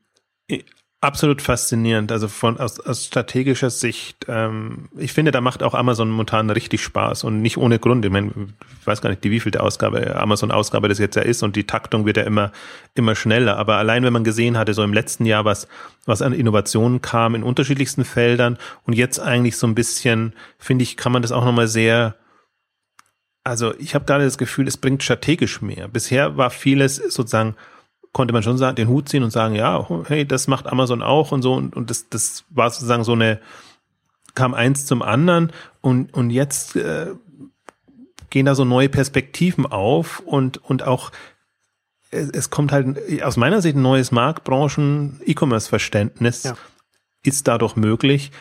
Absolut 1.03 1.41
faszinierend. 1.41 2.11
Also 2.11 2.27
von 2.27 2.59
aus, 2.59 2.79
aus 2.79 3.07
strategischer 3.07 3.71
Sicht, 3.71 4.27
ähm, 4.27 4.87
ich 4.95 5.13
finde, 5.13 5.31
da 5.31 5.41
macht 5.41 5.63
auch 5.63 5.73
Amazon 5.73 6.11
momentan 6.11 6.51
richtig 6.51 6.83
Spaß 6.83 7.23
und 7.23 7.41
nicht 7.41 7.57
ohne 7.57 7.79
Grund. 7.79 8.05
Ich 8.05 8.11
meine, 8.11 8.31
ich 8.79 8.85
weiß 8.85 9.01
gar 9.01 9.09
nicht, 9.09 9.23
die 9.23 9.31
wievielte 9.31 9.63
Ausgabe, 9.63 10.15
Amazon-Ausgabe 10.15 10.89
das 10.89 10.99
jetzt 10.99 11.15
ja 11.15 11.23
ist 11.23 11.41
und 11.41 11.55
die 11.55 11.65
Taktung 11.65 12.05
wird 12.05 12.17
ja 12.17 12.23
immer, 12.23 12.51
immer 12.93 13.15
schneller. 13.15 13.57
Aber 13.57 13.77
allein 13.77 14.03
wenn 14.03 14.13
man 14.13 14.23
gesehen 14.23 14.59
hatte, 14.59 14.75
so 14.75 14.83
im 14.83 14.93
letzten 14.93 15.25
Jahr, 15.25 15.43
was, 15.43 15.67
was 16.05 16.21
an 16.21 16.33
Innovationen 16.33 17.01
kam 17.01 17.33
in 17.33 17.41
unterschiedlichsten 17.41 18.05
Feldern 18.05 18.59
und 18.85 18.93
jetzt 18.93 19.19
eigentlich 19.19 19.57
so 19.57 19.65
ein 19.65 19.73
bisschen, 19.73 20.33
finde 20.59 20.83
ich, 20.83 20.97
kann 20.97 21.11
man 21.11 21.23
das 21.23 21.31
auch 21.31 21.43
nochmal 21.43 21.67
sehr 21.67 22.15
also 23.43 23.73
ich 23.79 23.95
habe 23.95 24.05
gerade 24.05 24.23
das 24.23 24.37
Gefühl, 24.37 24.67
es 24.67 24.77
bringt 24.77 25.01
strategisch 25.01 25.63
mehr. 25.63 25.87
Bisher 25.87 26.37
war 26.37 26.51
vieles 26.51 26.97
sozusagen 26.97 27.55
konnte 28.13 28.33
man 28.33 28.43
schon 28.43 28.57
sagen, 28.57 28.75
den 28.75 28.89
Hut 28.89 29.09
ziehen 29.09 29.23
und 29.23 29.31
sagen, 29.31 29.55
ja, 29.55 29.87
hey, 30.07 30.25
das 30.25 30.47
macht 30.47 30.67
Amazon 30.67 31.01
auch 31.01 31.31
und 31.31 31.41
so. 31.41 31.53
Und, 31.53 31.75
und 31.75 31.89
das, 31.89 32.09
das 32.09 32.43
war 32.49 32.69
sozusagen 32.69 33.03
so 33.03 33.13
eine, 33.13 33.39
kam 34.35 34.53
eins 34.53 34.85
zum 34.85 35.01
anderen 35.01 35.51
und, 35.81 36.13
und 36.13 36.29
jetzt 36.29 36.75
äh, 36.75 37.07
gehen 38.29 38.45
da 38.45 38.55
so 38.55 38.65
neue 38.65 38.89
Perspektiven 38.89 39.65
auf 39.65 40.19
und, 40.19 40.57
und 40.57 40.83
auch 40.83 41.11
es, 42.11 42.29
es 42.29 42.49
kommt 42.49 42.71
halt 42.71 42.97
aus 43.23 43.35
meiner 43.37 43.61
Sicht 43.61 43.75
ein 43.75 43.81
neues 43.81 44.11
Marktbranchen-E-Commerce-Verständnis 44.11 46.43
ja. 46.43 46.55
ist 47.23 47.47
dadurch 47.47 47.75
möglich, 47.75 48.31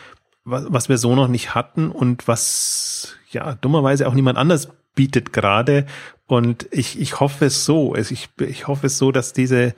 was, 0.44 0.66
was 0.68 0.88
wir 0.88 0.96
so 0.98 1.14
noch 1.14 1.28
nicht 1.28 1.54
hatten 1.54 1.90
und 1.90 2.28
was 2.28 3.16
ja 3.30 3.54
dummerweise 3.54 4.08
auch 4.08 4.14
niemand 4.14 4.38
anders 4.38 4.68
bietet 5.00 5.32
gerade. 5.32 5.86
Und 6.26 6.68
ich, 6.72 7.00
ich 7.00 7.20
hoffe 7.20 7.46
es 7.46 7.64
so. 7.64 7.96
Ich, 7.96 8.28
ich 8.38 8.68
hoffe 8.68 8.88
es 8.88 8.98
so, 8.98 9.12
dass 9.12 9.32
diese, 9.32 9.74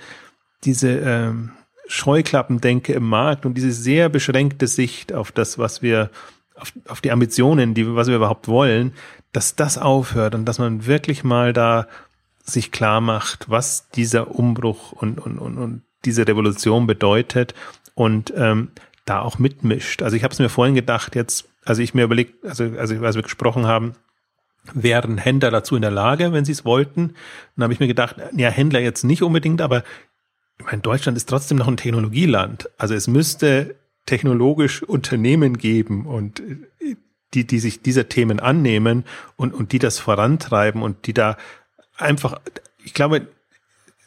diese 0.64 0.91
ähm, 0.99 1.53
Scheuklappendenke 1.87 2.93
im 2.93 3.09
Markt 3.09 3.47
und 3.47 3.55
diese 3.55 3.70
sehr 3.70 4.09
beschränkte 4.09 4.66
Sicht 4.66 5.12
auf 5.12 5.31
das, 5.31 5.59
was 5.59 5.81
wir, 5.81 6.11
auf, 6.57 6.73
auf 6.89 7.01
die 7.01 7.12
Ambitionen, 7.12 7.73
die, 7.73 7.95
was 7.95 8.09
wir 8.09 8.16
überhaupt 8.16 8.49
wollen, 8.49 8.95
dass 9.31 9.55
das 9.55 9.79
aufhört 9.79 10.35
und 10.35 10.45
dass 10.45 10.59
man 10.59 10.87
wirklich 10.87 11.23
mal 11.23 11.53
da 11.53 11.87
sich 12.43 12.73
klar 12.73 13.01
macht, 13.01 13.49
was 13.49 13.91
dieser 13.91 14.35
Umbruch 14.35 14.91
und, 14.91 15.20
und, 15.20 15.39
und, 15.39 15.57
und 15.57 15.83
diese 16.05 16.27
Revolution 16.27 16.89
bedeutet 16.89 17.55
und 17.95 18.33
ähm, 18.37 18.73
da 19.05 19.20
auch 19.20 19.39
mitmischt. 19.39 20.03
Also 20.03 20.16
ich 20.16 20.25
habe 20.25 20.33
es 20.33 20.41
mir 20.41 20.49
vorhin 20.49 20.75
gedacht, 20.75 21.14
jetzt, 21.14 21.49
also 21.64 21.81
ich 21.81 21.95
mir 21.95 22.03
überlegt, 22.03 22.45
also, 22.45 22.64
also 22.77 22.97
als 23.05 23.14
wir 23.14 23.23
gesprochen 23.23 23.66
haben, 23.66 23.95
wären 24.75 25.19
Händler 25.19 25.51
dazu 25.51 25.77
in 25.77 25.83
der 25.83 25.91
Lage, 25.91 26.33
wenn 26.33 26.45
sie 26.45 26.53
es 26.53 26.65
wollten. 26.65 27.15
Dann 27.57 27.65
habe 27.65 27.73
ich 27.73 27.81
mir 27.81 27.89
gedacht, 27.89 28.17
ja, 28.37 28.49
Händler 28.49 28.81
jetzt 28.81 29.05
nicht 29.05 29.23
unbedingt, 29.23 29.61
aber 29.61 29.83
ich 30.59 30.67
meine, 30.67 30.83
Deutschland 30.83 31.17
ist 31.17 31.29
trotzdem 31.29 31.59
noch 31.59 31.69
ein 31.69 31.77
Technologieland. 31.77 32.71
Also 32.79 32.95
es 32.95 33.09
müsste 33.09 33.77
technologisch 34.07 34.83
Unternehmen 34.83 35.59
geben 35.59 36.07
und 36.07 36.43
die, 37.35 37.47
die 37.47 37.59
sich 37.59 37.83
dieser 37.83 38.09
Themen 38.09 38.41
annehmen 38.41 39.05
und, 39.37 39.55
und 39.55 39.73
die 39.73 39.79
das 39.79 39.99
vorantreiben 39.99 40.83
und 40.83 41.07
die 41.07 41.15
da 41.15 41.37
einfach, 41.97 42.41
ich 42.85 42.95
glaube, 42.95 43.29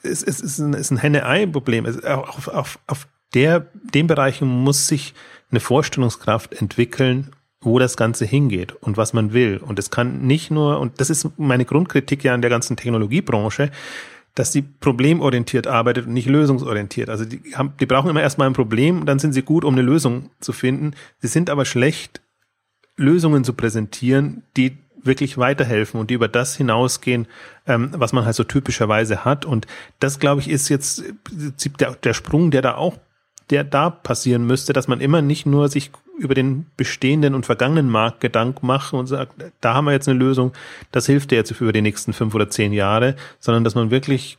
es, 0.03 0.23
es 0.23 0.39
ist 0.39 0.59
ein, 0.59 0.75
ein 0.75 0.97
Henne-Ei-Problem. 0.97 1.85
Auf, 2.03 2.47
auf, 2.47 2.79
auf 2.87 3.07
der, 3.33 3.67
dem 3.73 4.07
Bereich 4.07 4.41
muss 4.41 4.87
sich 4.87 5.13
eine 5.49 5.59
Vorstellungskraft 5.59 6.53
entwickeln 6.53 7.34
wo 7.65 7.79
das 7.79 7.97
Ganze 7.97 8.25
hingeht 8.25 8.73
und 8.73 8.95
was 8.95 9.13
man 9.13 9.33
will. 9.33 9.57
Und 9.57 9.79
es 9.79 9.89
kann 9.89 10.21
nicht 10.21 10.51
nur, 10.51 10.79
und 10.79 11.01
das 11.01 11.09
ist 11.09 11.27
meine 11.37 11.65
Grundkritik 11.65 12.23
ja 12.23 12.33
an 12.33 12.41
der 12.41 12.49
ganzen 12.49 12.77
Technologiebranche, 12.77 13.71
dass 14.35 14.51
sie 14.51 14.61
problemorientiert 14.61 15.65
arbeitet 15.65 16.07
und 16.07 16.13
nicht 16.13 16.27
lösungsorientiert. 16.27 17.09
Also 17.09 17.25
die, 17.25 17.41
haben, 17.55 17.73
die 17.79 17.85
brauchen 17.85 18.09
immer 18.09 18.21
erstmal 18.21 18.47
ein 18.47 18.53
Problem, 18.53 19.05
dann 19.05 19.17
sind 19.17 19.33
sie 19.33 19.41
gut, 19.41 19.63
um 19.63 19.73
eine 19.73 19.81
Lösung 19.81 20.29
zu 20.41 20.53
finden. 20.53 20.91
Sie 21.19 21.27
sind 21.27 21.49
aber 21.49 21.65
schlecht, 21.65 22.21
Lösungen 22.97 23.43
zu 23.43 23.53
präsentieren, 23.53 24.43
die 24.55 24.77
wirklich 25.01 25.37
weiterhelfen 25.37 25.99
und 25.99 26.09
die 26.09 26.15
über 26.15 26.27
das 26.27 26.55
hinausgehen, 26.55 27.27
ähm, 27.67 27.91
was 27.93 28.13
man 28.13 28.25
halt 28.25 28.35
so 28.35 28.43
typischerweise 28.43 29.23
hat. 29.23 29.45
Und 29.45 29.67
das, 29.99 30.19
glaube 30.19 30.41
ich, 30.41 30.49
ist 30.49 30.69
jetzt 30.69 31.03
der, 31.79 31.95
der 31.95 32.13
Sprung, 32.13 32.51
der 32.51 32.61
da 32.61 32.75
auch, 32.75 32.97
der 33.49 33.63
da 33.63 33.89
passieren 33.89 34.45
müsste, 34.45 34.73
dass 34.73 34.87
man 34.87 35.01
immer 35.01 35.21
nicht 35.21 35.45
nur 35.45 35.69
sich 35.69 35.91
über 36.17 36.33
den 36.33 36.67
bestehenden 36.77 37.35
und 37.35 37.45
vergangenen 37.45 37.89
Markt 37.89 38.21
Gedanken 38.21 38.65
macht 38.67 38.93
und 38.93 39.07
sagt, 39.07 39.33
da 39.61 39.73
haben 39.73 39.85
wir 39.85 39.91
jetzt 39.91 40.07
eine 40.07 40.17
Lösung, 40.19 40.53
das 40.91 41.05
hilft 41.05 41.31
dir 41.31 41.35
jetzt 41.35 41.51
über 41.59 41.73
die 41.73 41.81
nächsten 41.81 42.13
fünf 42.13 42.33
oder 42.35 42.49
zehn 42.49 42.73
Jahre, 42.73 43.15
sondern 43.39 43.63
dass 43.63 43.75
man 43.75 43.91
wirklich 43.91 44.37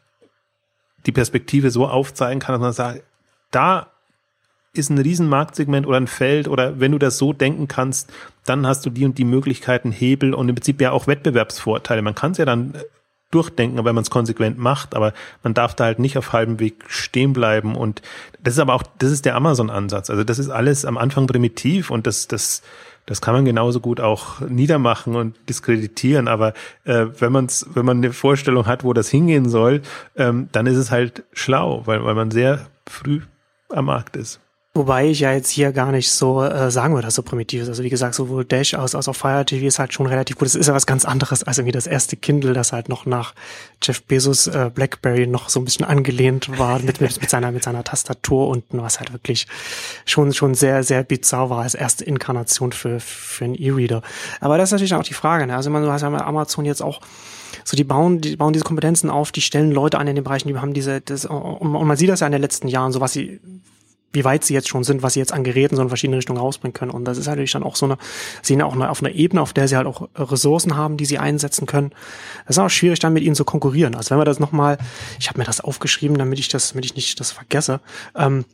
die 1.06 1.12
Perspektive 1.12 1.70
so 1.70 1.86
aufzeigen 1.86 2.40
kann, 2.40 2.54
dass 2.54 2.60
man 2.60 2.72
sagt, 2.72 3.02
da 3.50 3.88
ist 4.72 4.90
ein 4.90 4.98
Riesenmarktsegment 4.98 5.86
oder 5.86 5.96
ein 5.96 6.06
Feld 6.06 6.48
oder 6.48 6.80
wenn 6.80 6.92
du 6.92 6.98
das 6.98 7.18
so 7.18 7.32
denken 7.32 7.68
kannst, 7.68 8.12
dann 8.44 8.66
hast 8.66 8.84
du 8.84 8.90
die 8.90 9.04
und 9.04 9.18
die 9.18 9.24
Möglichkeiten, 9.24 9.90
Hebel 9.90 10.34
und 10.34 10.48
im 10.48 10.54
Prinzip 10.54 10.80
ja 10.80 10.92
auch 10.92 11.06
Wettbewerbsvorteile. 11.06 12.02
Man 12.02 12.14
kann 12.14 12.32
es 12.32 12.38
ja 12.38 12.44
dann 12.44 12.74
durchdenken, 13.36 13.84
wenn 13.84 13.94
man 13.94 14.02
es 14.02 14.10
konsequent 14.10 14.58
macht, 14.58 14.94
aber 14.94 15.12
man 15.42 15.54
darf 15.54 15.74
da 15.74 15.84
halt 15.84 15.98
nicht 15.98 16.16
auf 16.16 16.32
halbem 16.32 16.58
Weg 16.58 16.84
stehen 16.88 17.32
bleiben 17.32 17.76
und 17.76 18.02
das 18.42 18.54
ist 18.54 18.60
aber 18.60 18.74
auch, 18.74 18.82
das 18.98 19.10
ist 19.10 19.24
der 19.24 19.36
Amazon-Ansatz. 19.36 20.08
Also 20.10 20.24
das 20.24 20.38
ist 20.38 20.48
alles 20.48 20.84
am 20.84 20.96
Anfang 20.96 21.26
primitiv 21.26 21.90
und 21.90 22.06
das, 22.06 22.28
das, 22.28 22.62
das 23.04 23.20
kann 23.20 23.34
man 23.34 23.44
genauso 23.44 23.80
gut 23.80 24.00
auch 24.00 24.40
niedermachen 24.40 25.14
und 25.14 25.36
diskreditieren, 25.48 26.28
aber 26.28 26.54
äh, 26.84 27.06
wenn 27.18 27.32
man's, 27.32 27.66
wenn 27.74 27.84
man 27.84 27.98
eine 27.98 28.12
Vorstellung 28.12 28.66
hat, 28.66 28.84
wo 28.84 28.92
das 28.92 29.08
hingehen 29.10 29.48
soll, 29.48 29.82
ähm, 30.16 30.48
dann 30.52 30.66
ist 30.66 30.78
es 30.78 30.90
halt 30.90 31.24
schlau, 31.32 31.82
weil, 31.84 32.02
weil 32.04 32.14
man 32.14 32.30
sehr 32.30 32.66
früh 32.88 33.20
am 33.68 33.86
Markt 33.86 34.16
ist. 34.16 34.40
Wobei 34.76 35.06
ich 35.06 35.20
ja 35.20 35.32
jetzt 35.32 35.48
hier 35.48 35.72
gar 35.72 35.90
nicht 35.90 36.10
so 36.10 36.42
äh, 36.42 36.70
sagen 36.70 36.92
würde, 36.92 37.06
dass 37.06 37.14
so 37.14 37.22
primitiv 37.22 37.62
ist. 37.62 37.68
Also 37.68 37.82
wie 37.82 37.88
gesagt, 37.88 38.14
sowohl 38.14 38.44
Dash 38.44 38.74
als, 38.74 38.94
als 38.94 39.08
auch 39.08 39.16
Fire 39.16 39.42
TV 39.42 39.64
ist 39.64 39.78
halt 39.78 39.94
schon 39.94 40.06
relativ 40.06 40.36
gut. 40.36 40.46
Es 40.46 40.54
ist 40.54 40.66
ja 40.66 40.74
was 40.74 40.84
ganz 40.84 41.06
anderes 41.06 41.42
als 41.44 41.56
irgendwie 41.56 41.72
das 41.72 41.86
erste 41.86 42.16
Kindle, 42.16 42.52
das 42.52 42.74
halt 42.74 42.90
noch 42.90 43.06
nach 43.06 43.34
Jeff 43.82 44.02
Bezos 44.02 44.48
äh, 44.48 44.70
Blackberry 44.74 45.26
noch 45.26 45.48
so 45.48 45.60
ein 45.60 45.64
bisschen 45.64 45.86
angelehnt 45.86 46.58
war 46.58 46.78
mit, 46.82 47.00
mit, 47.00 47.18
mit 47.18 47.30
seiner 47.30 47.52
mit 47.52 47.62
seiner 47.62 47.84
Tastatur 47.84 48.48
unten, 48.48 48.82
was 48.82 48.98
halt 49.00 49.14
wirklich 49.14 49.46
schon 50.04 50.34
schon 50.34 50.54
sehr 50.54 50.82
sehr 50.82 51.02
bizarr 51.04 51.48
war 51.48 51.62
als 51.62 51.74
erste 51.74 52.04
Inkarnation 52.04 52.72
für 52.72 53.00
für 53.00 53.46
einen 53.46 53.54
E-Reader. 53.54 54.02
Aber 54.40 54.58
das 54.58 54.68
ist 54.68 54.72
natürlich 54.72 54.94
auch 54.94 55.02
die 55.04 55.14
Frage. 55.14 55.46
Ne? 55.46 55.56
Also 55.56 55.70
man, 55.70 55.84
du 55.84 55.90
hast 55.90 56.02
ja 56.02 56.10
bei 56.10 56.20
Amazon 56.20 56.66
jetzt 56.66 56.82
auch 56.82 57.00
so 57.64 57.78
die 57.78 57.84
bauen, 57.84 58.20
die 58.20 58.36
bauen 58.36 58.52
diese 58.52 58.66
Kompetenzen 58.66 59.08
auf, 59.08 59.32
die 59.32 59.40
stellen 59.40 59.72
Leute 59.72 59.98
an 59.98 60.06
in 60.06 60.16
den 60.16 60.24
Bereichen, 60.24 60.48
die 60.48 60.58
haben 60.58 60.74
diese, 60.74 61.00
das, 61.00 61.24
und 61.24 61.72
man 61.72 61.96
sieht 61.96 62.10
das 62.10 62.20
ja 62.20 62.26
in 62.26 62.32
den 62.32 62.42
letzten 62.42 62.68
Jahren, 62.68 62.92
so 62.92 63.00
was 63.00 63.14
sie 63.14 63.40
wie 64.16 64.24
weit 64.24 64.44
sie 64.44 64.54
jetzt 64.54 64.68
schon 64.68 64.82
sind, 64.82 65.02
was 65.02 65.12
sie 65.12 65.20
jetzt 65.20 65.32
an 65.32 65.44
Geräten 65.44 65.76
so 65.76 65.82
in 65.82 65.88
verschiedene 65.88 66.16
Richtungen 66.16 66.40
rausbringen 66.40 66.72
können. 66.72 66.90
Und 66.90 67.04
das 67.04 67.18
ist 67.18 67.26
natürlich 67.26 67.52
dann 67.52 67.62
auch 67.62 67.76
so 67.76 67.84
eine, 67.84 67.98
sie 68.40 68.54
sind 68.54 68.62
auch 68.62 68.74
auf 68.74 69.02
einer 69.02 69.14
Ebene, 69.14 69.42
auf 69.42 69.52
der 69.52 69.68
sie 69.68 69.76
halt 69.76 69.86
auch 69.86 70.08
Ressourcen 70.16 70.74
haben, 70.74 70.96
die 70.96 71.04
sie 71.04 71.18
einsetzen 71.18 71.66
können. 71.66 71.90
Das 72.46 72.56
ist 72.56 72.62
auch 72.62 72.70
schwierig, 72.70 72.98
dann 72.98 73.12
mit 73.12 73.22
ihnen 73.22 73.34
zu 73.34 73.44
konkurrieren. 73.44 73.94
Also 73.94 74.10
wenn 74.10 74.18
wir 74.18 74.24
das 74.24 74.40
nochmal, 74.40 74.78
ich 75.20 75.28
habe 75.28 75.38
mir 75.38 75.44
das 75.44 75.60
aufgeschrieben, 75.60 76.16
damit 76.16 76.38
ich 76.38 76.48
das, 76.48 76.70
damit 76.70 76.86
ich 76.86 76.96
nicht 76.96 77.20
das 77.20 77.30
vergesse, 77.30 77.80
ähm, 78.14 78.46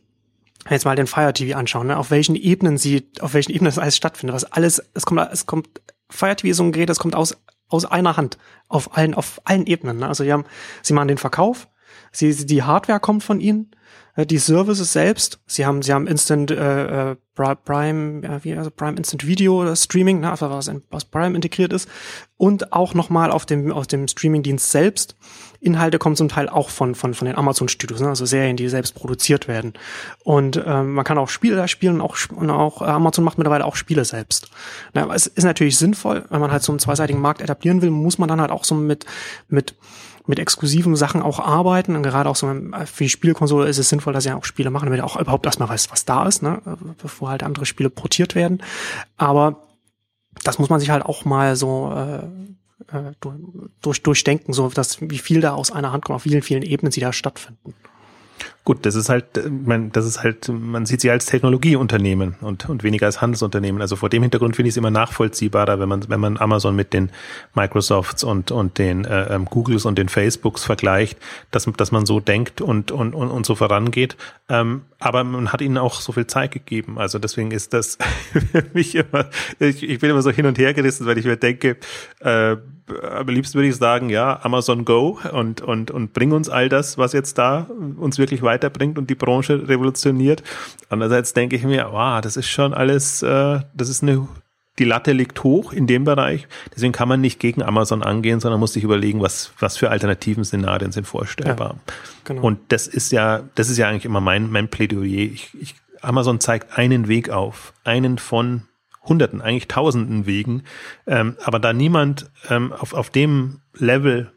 jetzt 0.69 0.85
mal 0.85 0.97
den 0.97 1.07
Fire 1.07 1.33
TV 1.33 1.57
anschauen, 1.57 1.87
ne, 1.87 1.97
auf 1.97 2.11
welchen 2.11 2.35
Ebenen 2.35 2.77
sie, 2.77 3.09
auf 3.21 3.35
welchen 3.35 3.53
Ebenen 3.53 3.67
das 3.67 3.79
alles 3.79 3.97
stattfindet, 3.97 4.35
was 4.35 4.45
alles, 4.45 4.83
es 4.95 5.07
kommt, 5.07 5.21
es 5.33 5.47
kommt, 5.47 5.69
Fire 6.11 6.35
TV 6.35 6.51
ist 6.51 6.57
so 6.57 6.65
ein 6.65 6.73
Gerät, 6.73 6.89
das 6.89 6.99
kommt 6.99 7.15
aus, 7.15 7.37
aus 7.69 7.85
einer 7.85 8.17
Hand, 8.17 8.37
auf 8.69 8.97
allen, 8.97 9.15
auf 9.15 9.41
allen 9.45 9.67
Ebenen. 9.67 9.99
Ne? 9.99 10.09
Also 10.09 10.25
sie 10.25 10.33
haben, 10.33 10.45
sie 10.83 10.93
machen 10.93 11.09
den 11.09 11.19
Verkauf, 11.19 11.69
sie, 12.11 12.35
die 12.47 12.65
Hardware 12.65 12.99
kommt 12.99 13.23
von 13.23 13.41
ihnen, 13.41 13.71
äh, 13.73 13.77
die 14.17 14.39
Services 14.39 14.93
selbst. 14.93 15.41
Sie 15.47 15.65
haben, 15.65 15.83
sie 15.83 15.93
haben 15.93 16.07
Instant 16.07 16.51
äh, 16.51 17.13
äh 17.13 17.17
Prime, 17.35 18.21
ja, 18.23 18.45
wie 18.45 18.55
also 18.55 18.71
Prime 18.71 18.97
Instant 18.99 19.27
Video 19.27 19.75
Streaming, 19.75 20.21
ne, 20.21 20.31
einfach 20.31 20.51
was, 20.51 20.69
in, 20.69 20.83
was 20.91 21.07
Prime 21.07 21.35
integriert 21.35 21.73
ist, 21.73 21.89
und 22.37 22.75
auch 22.75 22.93
nochmal 22.93 23.31
auf 23.31 23.47
dem 23.47 23.73
auf 23.73 23.87
dem 23.87 24.07
Streamingdienst 24.07 24.71
selbst. 24.71 25.17
Inhalte 25.61 25.99
kommen 25.99 26.17
zum 26.17 26.29
Teil 26.29 26.51
auch 26.51 26.69
von 26.69 26.95
von 26.95 27.15
von 27.15 27.27
den 27.27 27.37
Amazon 27.37 27.69
Studios, 27.69 28.01
ne, 28.01 28.09
also 28.09 28.27
Serien, 28.27 28.59
die 28.59 28.69
selbst 28.69 28.95
produziert 28.95 29.49
werden. 29.49 29.73
Und 30.25 30.63
ähm, 30.65 30.93
man 30.93 31.05
kann 31.05 31.17
auch 31.17 31.31
Spiele 31.31 31.57
da 31.57 31.69
spielen 31.69 31.95
und 31.95 32.01
auch 32.03 32.17
und 32.35 32.51
auch 32.51 32.83
äh, 32.83 32.85
Amazon 32.85 33.25
macht 33.25 33.39
mittlerweile 33.39 33.65
auch 33.65 33.77
Spiele 33.77 34.05
selbst. 34.05 34.51
Na, 34.93 35.09
es 35.15 35.27
ist 35.27 35.45
natürlich 35.45 35.79
sinnvoll, 35.79 36.27
wenn 36.29 36.41
man 36.41 36.53
halt 36.53 36.63
so 36.63 36.73
einen 36.73 36.81
zweiseitigen 36.81 37.21
Markt 37.21 37.41
etablieren 37.41 37.81
will, 37.81 37.91
muss 37.91 38.19
man 38.19 38.29
dann 38.29 38.43
halt 38.43 38.51
auch 38.51 38.65
so 38.65 38.75
mit 38.75 39.07
mit 39.49 39.75
mit 40.27 40.39
exklusiven 40.39 40.97
Sachen 40.97 41.23
auch 41.23 41.41
arbeiten. 41.41 41.97
Und 41.97 42.03
gerade 42.03 42.29
auch 42.29 42.37
so 42.37 42.47
für 42.47 43.05
die 43.05 43.11
Spielkonsole 43.11 43.68
ist 43.68 43.79
es 43.79 43.89
sinnvoll, 43.89 44.12
dass 44.12 44.25
sie 44.25 44.33
auch 44.33 44.45
Spiele 44.45 44.70
machen, 44.70 44.87
damit 44.87 45.01
er 45.01 45.07
auch 45.07 45.20
überhaupt 45.20 45.47
erstmal 45.47 45.68
weiß, 45.68 45.91
was 45.91 46.05
da 46.05 46.27
ist, 46.27 46.43
ne? 46.43 46.61
bevor 47.01 47.31
halt 47.31 47.43
andere 47.43 47.66
Spiele 47.66 47.91
portiert 47.91 48.35
werden. 48.35 48.62
Aber 49.16 49.62
das 50.45 50.59
muss 50.59 50.70
man 50.70 50.81
sich 50.81 50.91
halt 50.91 51.05
auch 51.05 51.25
mal 51.25 51.57
so 51.57 51.93
äh, 51.95 52.97
äh 52.97 53.12
durch, 53.83 54.03
durchdenken, 54.03 54.53
so 54.53 54.68
dass 54.68 55.01
wie 55.01 55.18
viel 55.18 55.41
da 55.41 55.55
aus 55.55 55.70
einer 55.70 55.93
Hand 55.93 56.05
kommt, 56.05 56.16
auf 56.16 56.23
vielen, 56.23 56.43
vielen 56.43 56.62
Ebenen 56.62 56.93
sie 56.93 57.01
da 57.01 57.12
stattfinden. 57.12 57.75
Gut, 58.65 58.87
das 58.87 58.95
ist 58.95 59.09
halt, 59.09 59.27
man, 59.51 59.91
das 59.91 60.07
ist 60.07 60.23
halt, 60.23 60.49
man 60.49 60.87
sieht 60.87 61.01
sie 61.01 61.11
als 61.11 61.27
Technologieunternehmen 61.27 62.37
und, 62.41 62.69
und 62.69 62.85
weniger 62.85 63.07
als 63.07 63.21
Handelsunternehmen. 63.21 63.83
Also 63.83 63.97
vor 63.97 64.09
dem 64.09 64.23
Hintergrund 64.23 64.55
finde 64.55 64.69
ich 64.69 64.75
es 64.75 64.77
immer 64.77 64.93
nachvollziehbarer, 64.93 65.81
wenn 65.81 65.89
man, 65.89 66.09
wenn 66.09 66.21
man 66.21 66.37
Amazon 66.37 66.77
mit 66.77 66.93
den 66.93 67.11
Microsofts 67.55 68.23
und, 68.23 68.53
und 68.53 68.79
den 68.79 69.05
äh, 69.05 69.35
ähm, 69.35 69.47
Googles 69.47 69.85
und 69.85 69.99
den 69.99 70.09
Facebooks 70.09 70.63
vergleicht, 70.63 71.19
dass, 71.51 71.69
dass 71.77 71.91
man 71.91 72.07
so 72.07 72.21
denkt 72.21 72.61
und, 72.61 72.93
und, 72.93 73.17
und, 73.17 73.31
und 73.31 73.45
so 73.45 73.57
vorangeht. 73.57 74.17
Ähm, 74.49 74.83
aber 75.01 75.25
man 75.25 75.53
hat 75.53 75.61
ihnen 75.61 75.77
auch 75.77 76.01
so 76.01 76.13
viel 76.13 76.29
Zeit 76.29 76.53
gegeben. 76.53 76.99
Also 76.99 77.19
deswegen 77.19 77.51
ist 77.51 77.73
das 77.73 77.99
für 78.53 78.65
mich 78.75 78.95
immer, 78.95 79.29
ich, 79.59 79.83
ich 79.83 79.99
bin 79.99 80.11
immer 80.11 80.23
so 80.23 80.31
hin 80.31 80.47
und 80.47 80.57
her 80.59 80.73
gerissen, 80.73 81.05
weil 81.07 81.19
ich 81.19 81.25
mir 81.25 81.37
denke, 81.37 81.79
äh, 82.21 82.57
am 83.01 83.29
liebsten 83.29 83.55
würde 83.55 83.69
ich 83.69 83.77
sagen, 83.77 84.09
ja, 84.09 84.41
Amazon 84.43 84.85
Go 84.85 85.19
und, 85.33 85.61
und, 85.61 85.91
und 85.91 86.13
bring 86.13 86.33
uns 86.33 86.49
all 86.49 86.69
das, 86.69 86.99
was 86.99 87.13
jetzt 87.13 87.39
da 87.39 87.69
uns 87.97 88.19
wirklich 88.19 88.43
weiterbringt 88.53 88.99
und 88.99 89.11
die 89.11 89.15
Branche 89.15 89.69
revolutioniert. 89.69 90.43
Andererseits 90.89 91.33
denke 91.33 91.57
ich 91.57 91.65
mir, 91.65 91.89
wow, 91.91 92.21
das 92.21 92.37
ist 92.37 92.49
schon 92.49 92.75
alles, 92.75 93.23
äh, 93.23 93.61
das 93.75 93.89
ist 93.89 94.03
eine, 94.03 94.29
die 94.79 94.85
Latte 94.85 95.13
liegt 95.13 95.43
hoch 95.43 95.73
in 95.73 95.87
dem 95.87 96.05
Bereich. 96.05 96.47
Deswegen 96.75 96.93
kann 96.93 97.09
man 97.09 97.21
nicht 97.21 97.41
gegen 97.41 97.63
Amazon 97.63 98.03
angehen, 98.03 98.41
sondern 98.41 98.61
muss 98.61 98.73
sich 98.73 98.85
überlegen, 98.85 99.21
was, 99.21 99.53
was 99.59 99.77
für 99.77 99.91
alternativen 99.91 100.45
Szenarien 100.45 100.93
sind 100.93 101.07
vorstellbar. 101.07 101.77
Ja, 101.87 101.95
genau. 102.25 102.43
Und 102.43 102.59
das 102.69 102.87
ist 102.87 103.13
ja, 103.13 103.43
das 103.55 103.69
ist 103.69 103.79
ja 103.79 103.89
eigentlich 103.89 104.05
immer 104.05 104.21
mein, 104.21 104.51
mein 104.51 104.69
Plädoyer. 104.69 105.31
Ich, 105.33 105.51
ich, 105.61 105.75
Amazon 106.01 106.41
zeigt 106.41 106.79
einen 106.79 107.09
Weg 107.09 107.31
auf, 107.31 107.73
einen 107.85 108.19
von 108.19 108.63
Hunderten, 109.05 109.41
eigentlich 109.41 109.69
Tausenden 109.69 110.27
Wegen. 110.27 110.63
Ähm, 111.07 111.37
aber 111.45 111.59
da 111.59 111.73
niemand 111.73 112.31
ähm, 112.49 112.73
auf, 112.73 112.95
auf 112.95 113.11
dem 113.11 113.61
Level 113.75 114.33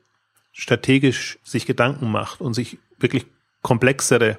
strategisch 0.51 1.38
sich 1.43 1.66
Gedanken 1.66 2.11
macht 2.11 2.41
und 2.41 2.53
sich 2.53 2.78
wirklich 2.97 3.26
komplexere 3.66 4.38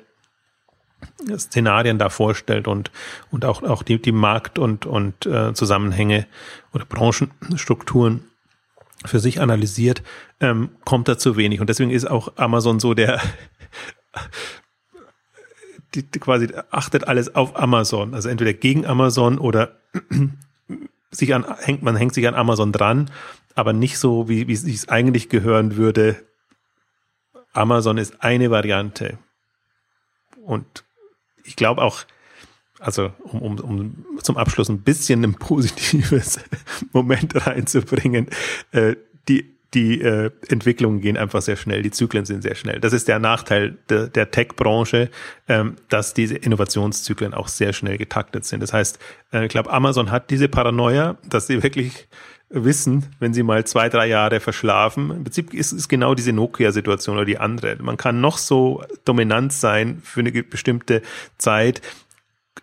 Szenarien 1.37 1.99
da 1.99 2.11
vorstellt 2.11 2.68
und, 2.68 2.93
und 3.33 3.45
auch, 3.45 3.64
auch 3.64 3.83
die, 3.83 4.01
die 4.01 4.12
Markt- 4.12 4.61
und, 4.61 4.87
und 4.87 5.27
äh, 5.27 5.53
Zusammenhänge 5.53 6.29
oder 6.72 6.85
Branchenstrukturen 6.85 8.22
für 9.05 9.18
sich 9.18 9.41
analysiert, 9.41 10.05
ähm, 10.41 10.70
kommt 10.85 11.09
da 11.09 11.18
zu 11.18 11.37
wenig. 11.37 11.61
Und 11.61 11.68
deswegen 11.68 11.91
ist 11.91 12.09
auch 12.09 12.37
Amazon 12.37 12.79
so 12.79 12.95
der 12.95 13.20
die, 15.95 16.05
die 16.05 16.20
quasi 16.20 16.49
achtet 16.70 17.09
alles 17.09 17.35
auf 17.35 17.59
Amazon, 17.59 18.14
also 18.14 18.29
entweder 18.29 18.53
gegen 18.53 18.87
Amazon 18.87 19.39
oder 19.39 19.81
sich 21.11 21.35
an, 21.35 21.45
hängt, 21.59 21.83
man 21.83 21.97
hängt 21.97 22.14
sich 22.14 22.29
an 22.29 22.35
Amazon 22.35 22.70
dran, 22.70 23.11
aber 23.57 23.72
nicht 23.72 23.99
so, 23.99 24.29
wie, 24.29 24.47
wie 24.47 24.53
es 24.53 24.89
eigentlich 24.89 25.29
gehören 25.29 25.77
würde. 25.77 26.26
Amazon 27.57 27.98
ist 27.98 28.22
eine 28.22 28.50
Variante. 28.50 29.18
Und 30.44 30.84
ich 31.44 31.57
glaube 31.57 31.82
auch, 31.82 32.04
also 32.78 33.12
um, 33.24 33.40
um, 33.42 33.59
um 33.61 34.18
zum 34.22 34.36
Abschluss 34.36 34.68
ein 34.68 34.82
bisschen 34.82 35.24
ein 35.24 35.34
positives 35.34 36.40
Moment 36.92 37.46
reinzubringen, 37.46 38.28
äh, 38.72 38.96
die 39.28 39.57
die 39.74 40.00
äh, 40.00 40.30
Entwicklungen 40.48 41.00
gehen 41.00 41.16
einfach 41.16 41.42
sehr 41.42 41.57
schnell, 41.57 41.82
die 41.82 41.90
Zyklen 41.90 42.24
sind 42.24 42.43
sehr 42.43 42.55
schnell. 42.55 42.81
Das 42.81 42.93
ist 42.93 43.09
der 43.09 43.18
Nachteil 43.18 43.76
de, 43.90 44.09
der 44.09 44.31
Tech-Branche, 44.31 45.10
ähm, 45.48 45.76
dass 45.89 46.14
diese 46.14 46.36
Innovationszyklen 46.36 47.35
auch 47.35 47.48
sehr 47.48 47.72
schnell 47.72 47.98
getaktet 47.98 48.47
sind. 48.47 48.62
Das 48.62 48.72
heißt, 48.72 48.98
äh, 49.32 49.44
ich 49.44 49.51
glaube, 49.51 49.70
Amazon 49.70 50.10
hat 50.10 50.31
diese 50.31 50.48
Paranoia, 50.48 51.18
dass 51.28 51.48
sie 51.48 51.62
wirklich 51.62 52.09
wissen, 52.48 53.06
wenn 53.18 53.35
sie 53.35 53.43
mal 53.43 53.64
zwei, 53.64 53.89
drei 53.89 54.06
Jahre 54.06 54.40
verschlafen. 54.40 55.10
Im 55.10 55.24
Prinzip 55.24 55.52
ist 55.52 55.73
es 55.73 55.89
genau 55.89 56.14
diese 56.14 56.32
Nokia-Situation 56.32 57.16
oder 57.16 57.24
die 57.24 57.39
andere. 57.39 57.77
Man 57.81 57.97
kann 57.97 58.20
noch 58.20 58.39
so 58.39 58.85
dominant 59.05 59.52
sein 59.52 60.01
für 60.05 60.20
eine 60.20 60.31
bestimmte 60.31 61.02
Zeit. 61.39 61.82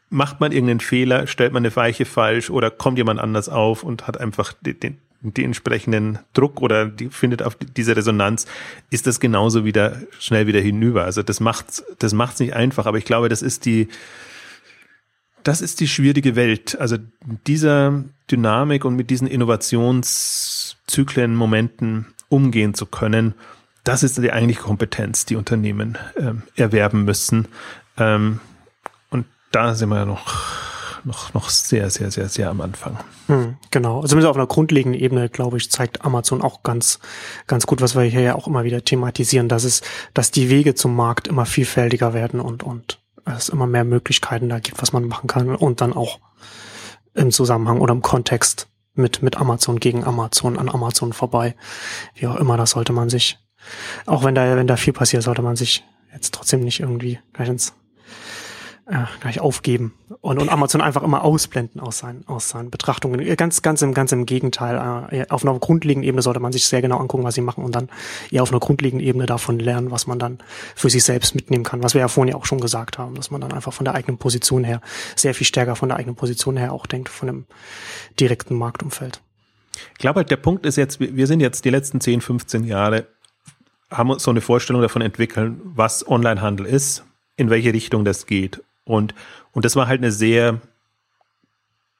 Macht 0.09 0.39
man 0.39 0.51
irgendeinen 0.51 0.79
Fehler, 0.79 1.27
stellt 1.27 1.53
man 1.53 1.65
eine 1.65 1.75
Weiche 1.75 2.05
falsch 2.05 2.49
oder 2.49 2.71
kommt 2.71 2.97
jemand 2.97 3.19
anders 3.19 3.49
auf 3.49 3.83
und 3.83 4.07
hat 4.07 4.19
einfach 4.19 4.53
den, 4.61 4.99
die 5.21 5.43
entsprechenden 5.43 6.19
Druck 6.33 6.61
oder 6.61 6.85
die 6.85 7.09
findet 7.09 7.43
auf 7.43 7.55
diese 7.55 7.95
Resonanz, 7.95 8.45
ist 8.89 9.07
das 9.07 9.19
genauso 9.19 9.65
wieder 9.65 9.97
schnell 10.19 10.47
wieder 10.47 10.61
hinüber. 10.61 11.03
Also 11.03 11.23
das 11.23 11.39
macht 11.39 11.83
das 11.99 12.13
macht's 12.13 12.39
nicht 12.39 12.53
einfach, 12.53 12.85
aber 12.85 12.97
ich 12.97 13.05
glaube, 13.05 13.27
das 13.27 13.41
ist 13.41 13.65
die 13.65 13.89
das 15.43 15.61
ist 15.61 15.79
die 15.79 15.87
schwierige 15.87 16.35
Welt. 16.35 16.79
Also 16.79 16.97
dieser 17.47 18.03
Dynamik 18.31 18.85
und 18.85 18.95
mit 18.95 19.09
diesen 19.09 19.27
Innovations 19.27 20.77
Zyklen, 20.87 21.35
Momenten 21.35 22.07
umgehen 22.29 22.73
zu 22.73 22.85
können. 22.85 23.35
Das 23.83 24.03
ist 24.03 24.17
die 24.17 24.31
eigentliche 24.31 24.61
Kompetenz, 24.61 25.25
die 25.25 25.35
Unternehmen 25.35 25.97
ähm, 26.17 26.43
erwerben 26.55 27.03
müssen. 27.05 27.47
Ähm, 27.97 28.39
und 29.09 29.25
da 29.51 29.75
sind 29.75 29.89
wir 29.89 30.05
noch 30.05 30.63
noch, 31.05 31.33
noch 31.33 31.49
sehr, 31.49 31.89
sehr, 31.89 32.11
sehr, 32.11 32.29
sehr 32.29 32.49
am 32.49 32.61
Anfang. 32.61 32.97
Hm, 33.27 33.57
genau. 33.71 34.01
Also 34.01 34.17
auf 34.27 34.35
einer 34.35 34.47
grundlegenden 34.47 34.99
Ebene, 34.99 35.29
glaube 35.29 35.57
ich, 35.57 35.69
zeigt 35.69 36.05
Amazon 36.05 36.41
auch 36.41 36.63
ganz, 36.63 36.99
ganz 37.47 37.65
gut, 37.65 37.81
was 37.81 37.95
wir 37.95 38.03
hier 38.03 38.21
ja 38.21 38.35
auch 38.35 38.47
immer 38.47 38.63
wieder 38.63 38.83
thematisieren, 38.83 39.49
dass 39.49 39.63
es, 39.63 39.81
dass 40.13 40.31
die 40.31 40.49
Wege 40.49 40.75
zum 40.75 40.95
Markt 40.95 41.27
immer 41.27 41.45
vielfältiger 41.45 42.13
werden 42.13 42.39
und, 42.39 42.63
und 42.63 42.99
es 43.25 43.49
immer 43.49 43.67
mehr 43.67 43.83
Möglichkeiten 43.83 44.49
da 44.49 44.59
gibt, 44.59 44.81
was 44.81 44.93
man 44.93 45.05
machen 45.05 45.27
kann 45.27 45.55
und 45.55 45.81
dann 45.81 45.93
auch 45.93 46.19
im 47.13 47.31
Zusammenhang 47.31 47.79
oder 47.79 47.93
im 47.93 48.01
Kontext 48.01 48.67
mit, 48.95 49.21
mit 49.21 49.37
Amazon 49.37 49.79
gegen 49.79 50.03
Amazon, 50.03 50.57
an 50.57 50.69
Amazon 50.69 51.13
vorbei. 51.13 51.55
Wie 52.15 52.27
auch 52.27 52.35
immer, 52.35 52.57
das 52.57 52.71
sollte 52.71 52.93
man 52.93 53.09
sich, 53.09 53.37
auch 54.05 54.23
wenn 54.23 54.35
da, 54.35 54.55
wenn 54.55 54.67
da 54.67 54.77
viel 54.77 54.93
passiert, 54.93 55.23
sollte 55.23 55.41
man 55.41 55.55
sich 55.55 55.83
jetzt 56.11 56.33
trotzdem 56.33 56.61
nicht 56.61 56.79
irgendwie 56.79 57.19
gleich 57.33 57.49
ins 57.49 57.73
äh, 58.85 59.05
gleich 59.21 59.39
aufgeben 59.39 59.93
und, 60.21 60.39
und 60.39 60.49
Amazon 60.49 60.81
einfach 60.81 61.03
immer 61.03 61.23
ausblenden 61.23 61.79
aus 61.79 61.99
seinen, 61.99 62.27
aus 62.27 62.49
seinen 62.49 62.69
Betrachtungen. 62.69 63.35
Ganz, 63.37 63.61
ganz 63.61 63.81
im, 63.81 63.93
ganz 63.93 64.11
im 64.11 64.25
Gegenteil. 64.25 65.07
Äh, 65.11 65.25
auf 65.29 65.45
einer 65.45 65.57
grundlegenden 65.57 66.07
Ebene 66.07 66.21
sollte 66.21 66.39
man 66.39 66.51
sich 66.51 66.65
sehr 66.65 66.81
genau 66.81 66.97
angucken, 66.97 67.23
was 67.23 67.35
sie 67.35 67.41
machen 67.41 67.63
und 67.63 67.73
dann 67.75 67.89
eher 68.29 68.43
auf 68.43 68.51
einer 68.51 68.59
grundlegenden 68.59 69.07
Ebene 69.07 69.25
davon 69.25 69.59
lernen, 69.59 69.91
was 69.91 70.07
man 70.07 70.19
dann 70.19 70.39
für 70.75 70.89
sich 70.89 71.03
selbst 71.03 71.33
mitnehmen 71.33 71.63
kann. 71.63 71.81
Was 71.81 71.93
wir 71.93 72.01
ja 72.01 72.07
vorhin 72.07 72.33
ja 72.33 72.37
auch 72.37 72.45
schon 72.45 72.59
gesagt 72.59 72.97
haben, 72.97 73.15
dass 73.15 73.31
man 73.31 73.41
dann 73.41 73.53
einfach 73.53 73.73
von 73.73 73.85
der 73.85 73.95
eigenen 73.95 74.17
Position 74.17 74.63
her 74.63 74.81
sehr 75.15 75.33
viel 75.33 75.47
stärker 75.47 75.75
von 75.75 75.89
der 75.89 75.97
eigenen 75.97 76.15
Position 76.15 76.57
her 76.57 76.73
auch 76.73 76.85
denkt, 76.85 77.09
von 77.09 77.27
dem 77.27 77.45
direkten 78.19 78.55
Marktumfeld. 78.55 79.21
Ich 79.93 79.99
glaube 79.99 80.17
halt, 80.17 80.29
der 80.29 80.37
Punkt 80.37 80.65
ist 80.65 80.75
jetzt, 80.75 80.99
wir 80.99 81.27
sind 81.27 81.39
jetzt 81.39 81.65
die 81.65 81.69
letzten 81.69 82.01
10, 82.01 82.21
15 82.21 82.63
Jahre, 82.65 83.07
haben 83.89 84.09
uns 84.09 84.23
so 84.23 84.31
eine 84.31 84.41
Vorstellung 84.41 84.81
davon 84.81 85.01
entwickelt, 85.01 85.53
was 85.63 86.07
Onlinehandel 86.07 86.65
ist, 86.65 87.03
in 87.37 87.49
welche 87.49 87.73
Richtung 87.73 88.05
das 88.05 88.25
geht. 88.25 88.61
Und, 88.85 89.13
und 89.51 89.65
das 89.65 89.75
war 89.75 89.87
halt 89.87 90.01
eine 90.01 90.11
sehr, 90.11 90.61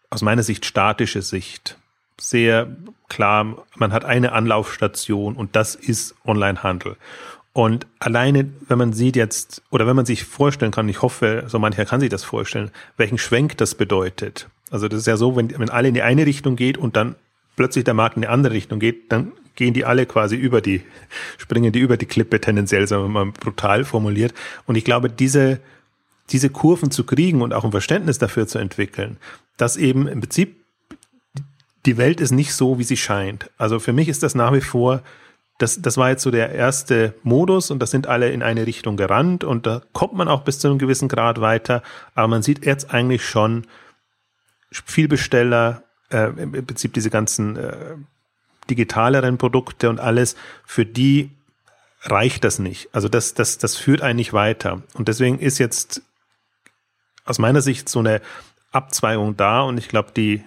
aus 0.09 0.21
meiner 0.21 0.43
Sicht, 0.43 0.65
statische 0.65 1.21
Sicht. 1.21 1.77
Sehr 2.19 2.75
klar, 3.09 3.65
man 3.75 3.91
hat 3.91 4.05
eine 4.05 4.33
Anlaufstation 4.33 5.35
und 5.35 5.55
das 5.55 5.75
ist 5.75 6.15
Onlinehandel. 6.25 6.97
Und 7.53 7.85
alleine, 7.99 8.49
wenn 8.67 8.79
man 8.79 8.93
sieht 8.93 9.15
jetzt, 9.15 9.61
oder 9.69 9.85
wenn 9.85 9.95
man 9.95 10.05
sich 10.05 10.23
vorstellen 10.23 10.71
kann, 10.71 10.89
ich 10.89 11.03
hoffe, 11.03 11.43
so 11.47 11.59
mancher 11.59 11.85
kann 11.85 11.99
sich 11.99 12.09
das 12.09 12.23
vorstellen, 12.23 12.71
welchen 12.97 13.19
Schwenk 13.19 13.57
das 13.57 13.75
bedeutet. 13.75 14.49
Also 14.71 14.87
das 14.87 15.01
ist 15.01 15.07
ja 15.07 15.17
so, 15.17 15.35
wenn, 15.35 15.57
wenn 15.59 15.69
alle 15.69 15.87
in 15.87 15.93
die 15.93 16.01
eine 16.01 16.25
Richtung 16.25 16.55
geht 16.55 16.79
und 16.79 16.95
dann 16.95 17.15
plötzlich 17.55 17.83
der 17.83 17.93
Markt 17.93 18.15
in 18.15 18.23
die 18.23 18.27
andere 18.27 18.55
Richtung 18.55 18.79
geht, 18.79 19.11
dann 19.11 19.33
gehen 19.55 19.75
die 19.75 19.85
alle 19.85 20.07
quasi 20.07 20.35
über 20.35 20.61
die, 20.61 20.81
springen 21.37 21.71
die 21.71 21.79
über 21.79 21.95
die 21.95 22.07
Klippe 22.07 22.41
tendenziell, 22.41 22.87
sagen 22.87 23.03
wir 23.03 23.09
mal 23.09 23.31
brutal 23.31 23.85
formuliert. 23.85 24.33
Und 24.65 24.75
ich 24.75 24.83
glaube, 24.83 25.09
diese, 25.09 25.59
diese 26.29 26.49
Kurven 26.49 26.91
zu 26.91 27.03
kriegen 27.03 27.41
und 27.41 27.53
auch 27.53 27.63
ein 27.63 27.71
Verständnis 27.71 28.17
dafür 28.17 28.47
zu 28.47 28.57
entwickeln, 28.57 29.17
dass 29.57 29.77
eben 29.77 30.07
im 30.07 30.21
Prinzip 30.21 30.63
die 31.85 31.97
Welt 31.97 32.21
ist 32.21 32.31
nicht 32.31 32.53
so, 32.53 32.79
wie 32.79 32.83
sie 32.83 32.97
scheint. 32.97 33.49
Also 33.57 33.79
für 33.79 33.93
mich 33.93 34.07
ist 34.07 34.23
das 34.23 34.35
nach 34.35 34.53
wie 34.53 34.61
vor, 34.61 35.01
das, 35.59 35.81
das 35.81 35.97
war 35.97 36.09
jetzt 36.09 36.23
so 36.23 36.31
der 36.31 36.51
erste 36.51 37.13
Modus 37.23 37.71
und 37.71 37.79
da 37.79 37.85
sind 37.85 38.07
alle 38.07 38.31
in 38.31 38.41
eine 38.41 38.65
Richtung 38.65 38.97
gerannt 38.97 39.43
und 39.43 39.67
da 39.67 39.81
kommt 39.91 40.13
man 40.13 40.27
auch 40.27 40.41
bis 40.41 40.59
zu 40.59 40.67
einem 40.67 40.79
gewissen 40.79 41.09
Grad 41.09 41.41
weiter, 41.41 41.83
aber 42.15 42.27
man 42.27 42.41
sieht 42.41 42.65
jetzt 42.65 42.93
eigentlich 42.93 43.25
schon 43.25 43.67
viel 44.71 45.07
Besteller, 45.07 45.83
äh, 46.09 46.29
im 46.37 46.65
Prinzip 46.65 46.93
diese 46.93 47.09
ganzen 47.09 47.57
äh, 47.57 47.95
digitaleren 48.69 49.37
Produkte 49.37 49.89
und 49.89 49.99
alles, 49.99 50.35
für 50.65 50.85
die 50.85 51.29
reicht 52.01 52.43
das 52.43 52.59
nicht. 52.59 52.89
Also 52.93 53.07
das, 53.07 53.33
das, 53.33 53.57
das 53.57 53.77
führt 53.77 54.01
eigentlich 54.01 54.33
weiter. 54.33 54.81
Und 54.93 55.07
deswegen 55.07 55.39
ist 55.39 55.57
jetzt 55.57 56.01
aus 57.25 57.39
meiner 57.39 57.61
Sicht 57.61 57.89
so 57.89 57.99
eine 57.99 58.21
Abzweigung 58.71 59.37
da 59.37 59.61
und 59.61 59.77
ich 59.77 59.87
glaube, 59.87 60.09
die, 60.15 60.43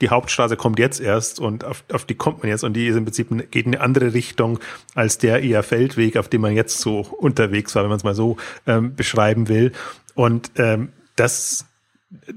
die 0.00 0.10
Hauptstraße 0.10 0.56
kommt 0.56 0.78
jetzt 0.78 1.00
erst 1.00 1.40
und 1.40 1.64
auf, 1.64 1.84
auf 1.92 2.04
die 2.04 2.14
kommt 2.14 2.42
man 2.42 2.48
jetzt 2.48 2.64
und 2.64 2.74
die 2.74 2.86
ist 2.86 2.96
im 2.96 3.04
Prinzip 3.04 3.28
geht 3.50 3.66
in 3.66 3.74
eine 3.74 3.82
andere 3.82 4.14
Richtung 4.14 4.58
als 4.94 5.18
der 5.18 5.42
eher 5.42 5.62
Feldweg, 5.62 6.16
auf 6.16 6.28
dem 6.28 6.42
man 6.42 6.54
jetzt 6.54 6.78
so 6.78 7.00
unterwegs 7.00 7.74
war, 7.74 7.82
wenn 7.82 7.90
man 7.90 7.98
es 7.98 8.04
mal 8.04 8.14
so 8.14 8.36
ähm, 8.66 8.94
beschreiben 8.94 9.48
will. 9.48 9.72
Und 10.14 10.52
ähm, 10.56 10.90
das 11.16 11.66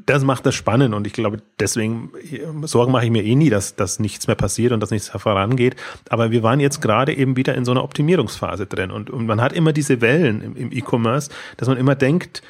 das 0.05 0.23
macht 0.23 0.45
das 0.45 0.53
spannend 0.53 0.93
und 0.93 1.07
ich 1.07 1.13
glaube, 1.13 1.41
deswegen 1.59 2.11
Sorgen 2.61 2.91
mache 2.91 3.05
ich 3.05 3.11
mir 3.11 3.23
eh 3.23 3.33
nie, 3.33 3.49
dass, 3.49 3.75
dass 3.75 3.99
nichts 3.99 4.27
mehr 4.27 4.35
passiert 4.35 4.71
und 4.71 4.81
dass 4.81 4.91
nichts 4.91 5.09
vorangeht. 5.09 5.75
Aber 6.09 6.29
wir 6.29 6.43
waren 6.43 6.59
jetzt 6.59 6.79
gerade 6.79 7.11
eben 7.11 7.35
wieder 7.37 7.55
in 7.55 7.65
so 7.65 7.71
einer 7.71 7.83
Optimierungsphase 7.83 8.67
drin 8.67 8.91
und, 8.91 9.09
und 9.09 9.25
man 9.25 9.41
hat 9.41 9.51
immer 9.51 9.73
diese 9.73 9.99
Wellen 9.99 10.43
im, 10.43 10.55
im 10.55 10.71
E-Commerce, 10.71 11.31
dass 11.57 11.67
man 11.67 11.77
immer 11.77 11.95
denkt, 11.95 12.43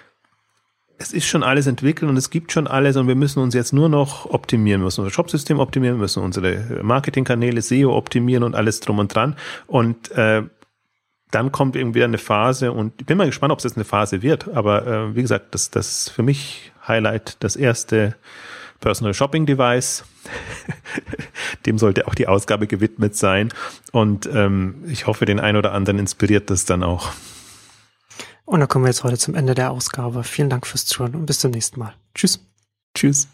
es 0.97 1.11
ist 1.11 1.25
schon 1.25 1.43
alles 1.43 1.67
entwickelt 1.67 2.09
und 2.09 2.17
es 2.17 2.29
gibt 2.29 2.51
schon 2.51 2.67
alles 2.67 2.95
und 2.95 3.07
wir 3.07 3.15
müssen 3.15 3.39
uns 3.39 3.53
jetzt 3.53 3.73
nur 3.73 3.89
noch 3.89 4.25
optimieren, 4.29 4.81
wir 4.81 4.85
müssen 4.85 5.01
unser 5.01 5.13
Shopsystem 5.13 5.59
optimieren, 5.59 5.97
wir 5.97 6.01
müssen 6.01 6.23
unsere 6.23 6.79
Marketingkanäle, 6.83 7.61
SEO 7.61 7.95
optimieren 7.95 8.43
und 8.43 8.55
alles 8.55 8.79
drum 8.79 8.99
und 8.99 9.13
dran. 9.13 9.35
Und 9.67 10.11
äh, 10.11 10.43
dann 11.31 11.51
kommt 11.51 11.75
irgendwie 11.75 12.03
eine 12.03 12.19
Phase 12.19 12.71
und 12.71 12.93
ich 12.99 13.07
bin 13.07 13.17
mal 13.17 13.25
gespannt, 13.25 13.51
ob 13.51 13.57
es 13.57 13.63
jetzt 13.63 13.75
eine 13.75 13.85
Phase 13.85 14.21
wird. 14.21 14.49
Aber 14.53 14.85
äh, 14.85 15.15
wie 15.15 15.21
gesagt, 15.21 15.55
das, 15.55 15.71
das 15.71 16.09
für 16.09 16.23
mich 16.23 16.71
Highlight 16.87 17.37
das 17.39 17.55
erste 17.55 18.15
Personal 18.79 19.13
Shopping 19.13 19.45
Device. 19.45 20.03
Dem 21.65 21.77
sollte 21.77 22.07
auch 22.07 22.15
die 22.15 22.27
Ausgabe 22.27 22.67
gewidmet 22.67 23.15
sein. 23.15 23.49
Und 23.91 24.29
ähm, 24.31 24.83
ich 24.87 25.07
hoffe, 25.07 25.25
den 25.25 25.39
einen 25.39 25.57
oder 25.57 25.71
anderen 25.71 25.99
inspiriert 25.99 26.49
das 26.49 26.65
dann 26.65 26.83
auch. 26.83 27.11
Und 28.45 28.59
dann 28.59 28.67
kommen 28.67 28.85
wir 28.85 28.89
jetzt 28.89 29.03
heute 29.03 29.17
zum 29.17 29.35
Ende 29.35 29.55
der 29.55 29.71
Ausgabe. 29.71 30.23
Vielen 30.23 30.49
Dank 30.49 30.67
fürs 30.67 30.85
Zuhören 30.85 31.15
und 31.15 31.25
bis 31.25 31.39
zum 31.39 31.51
nächsten 31.51 31.79
Mal. 31.79 31.93
Tschüss. 32.13 32.39
Tschüss. 32.93 33.27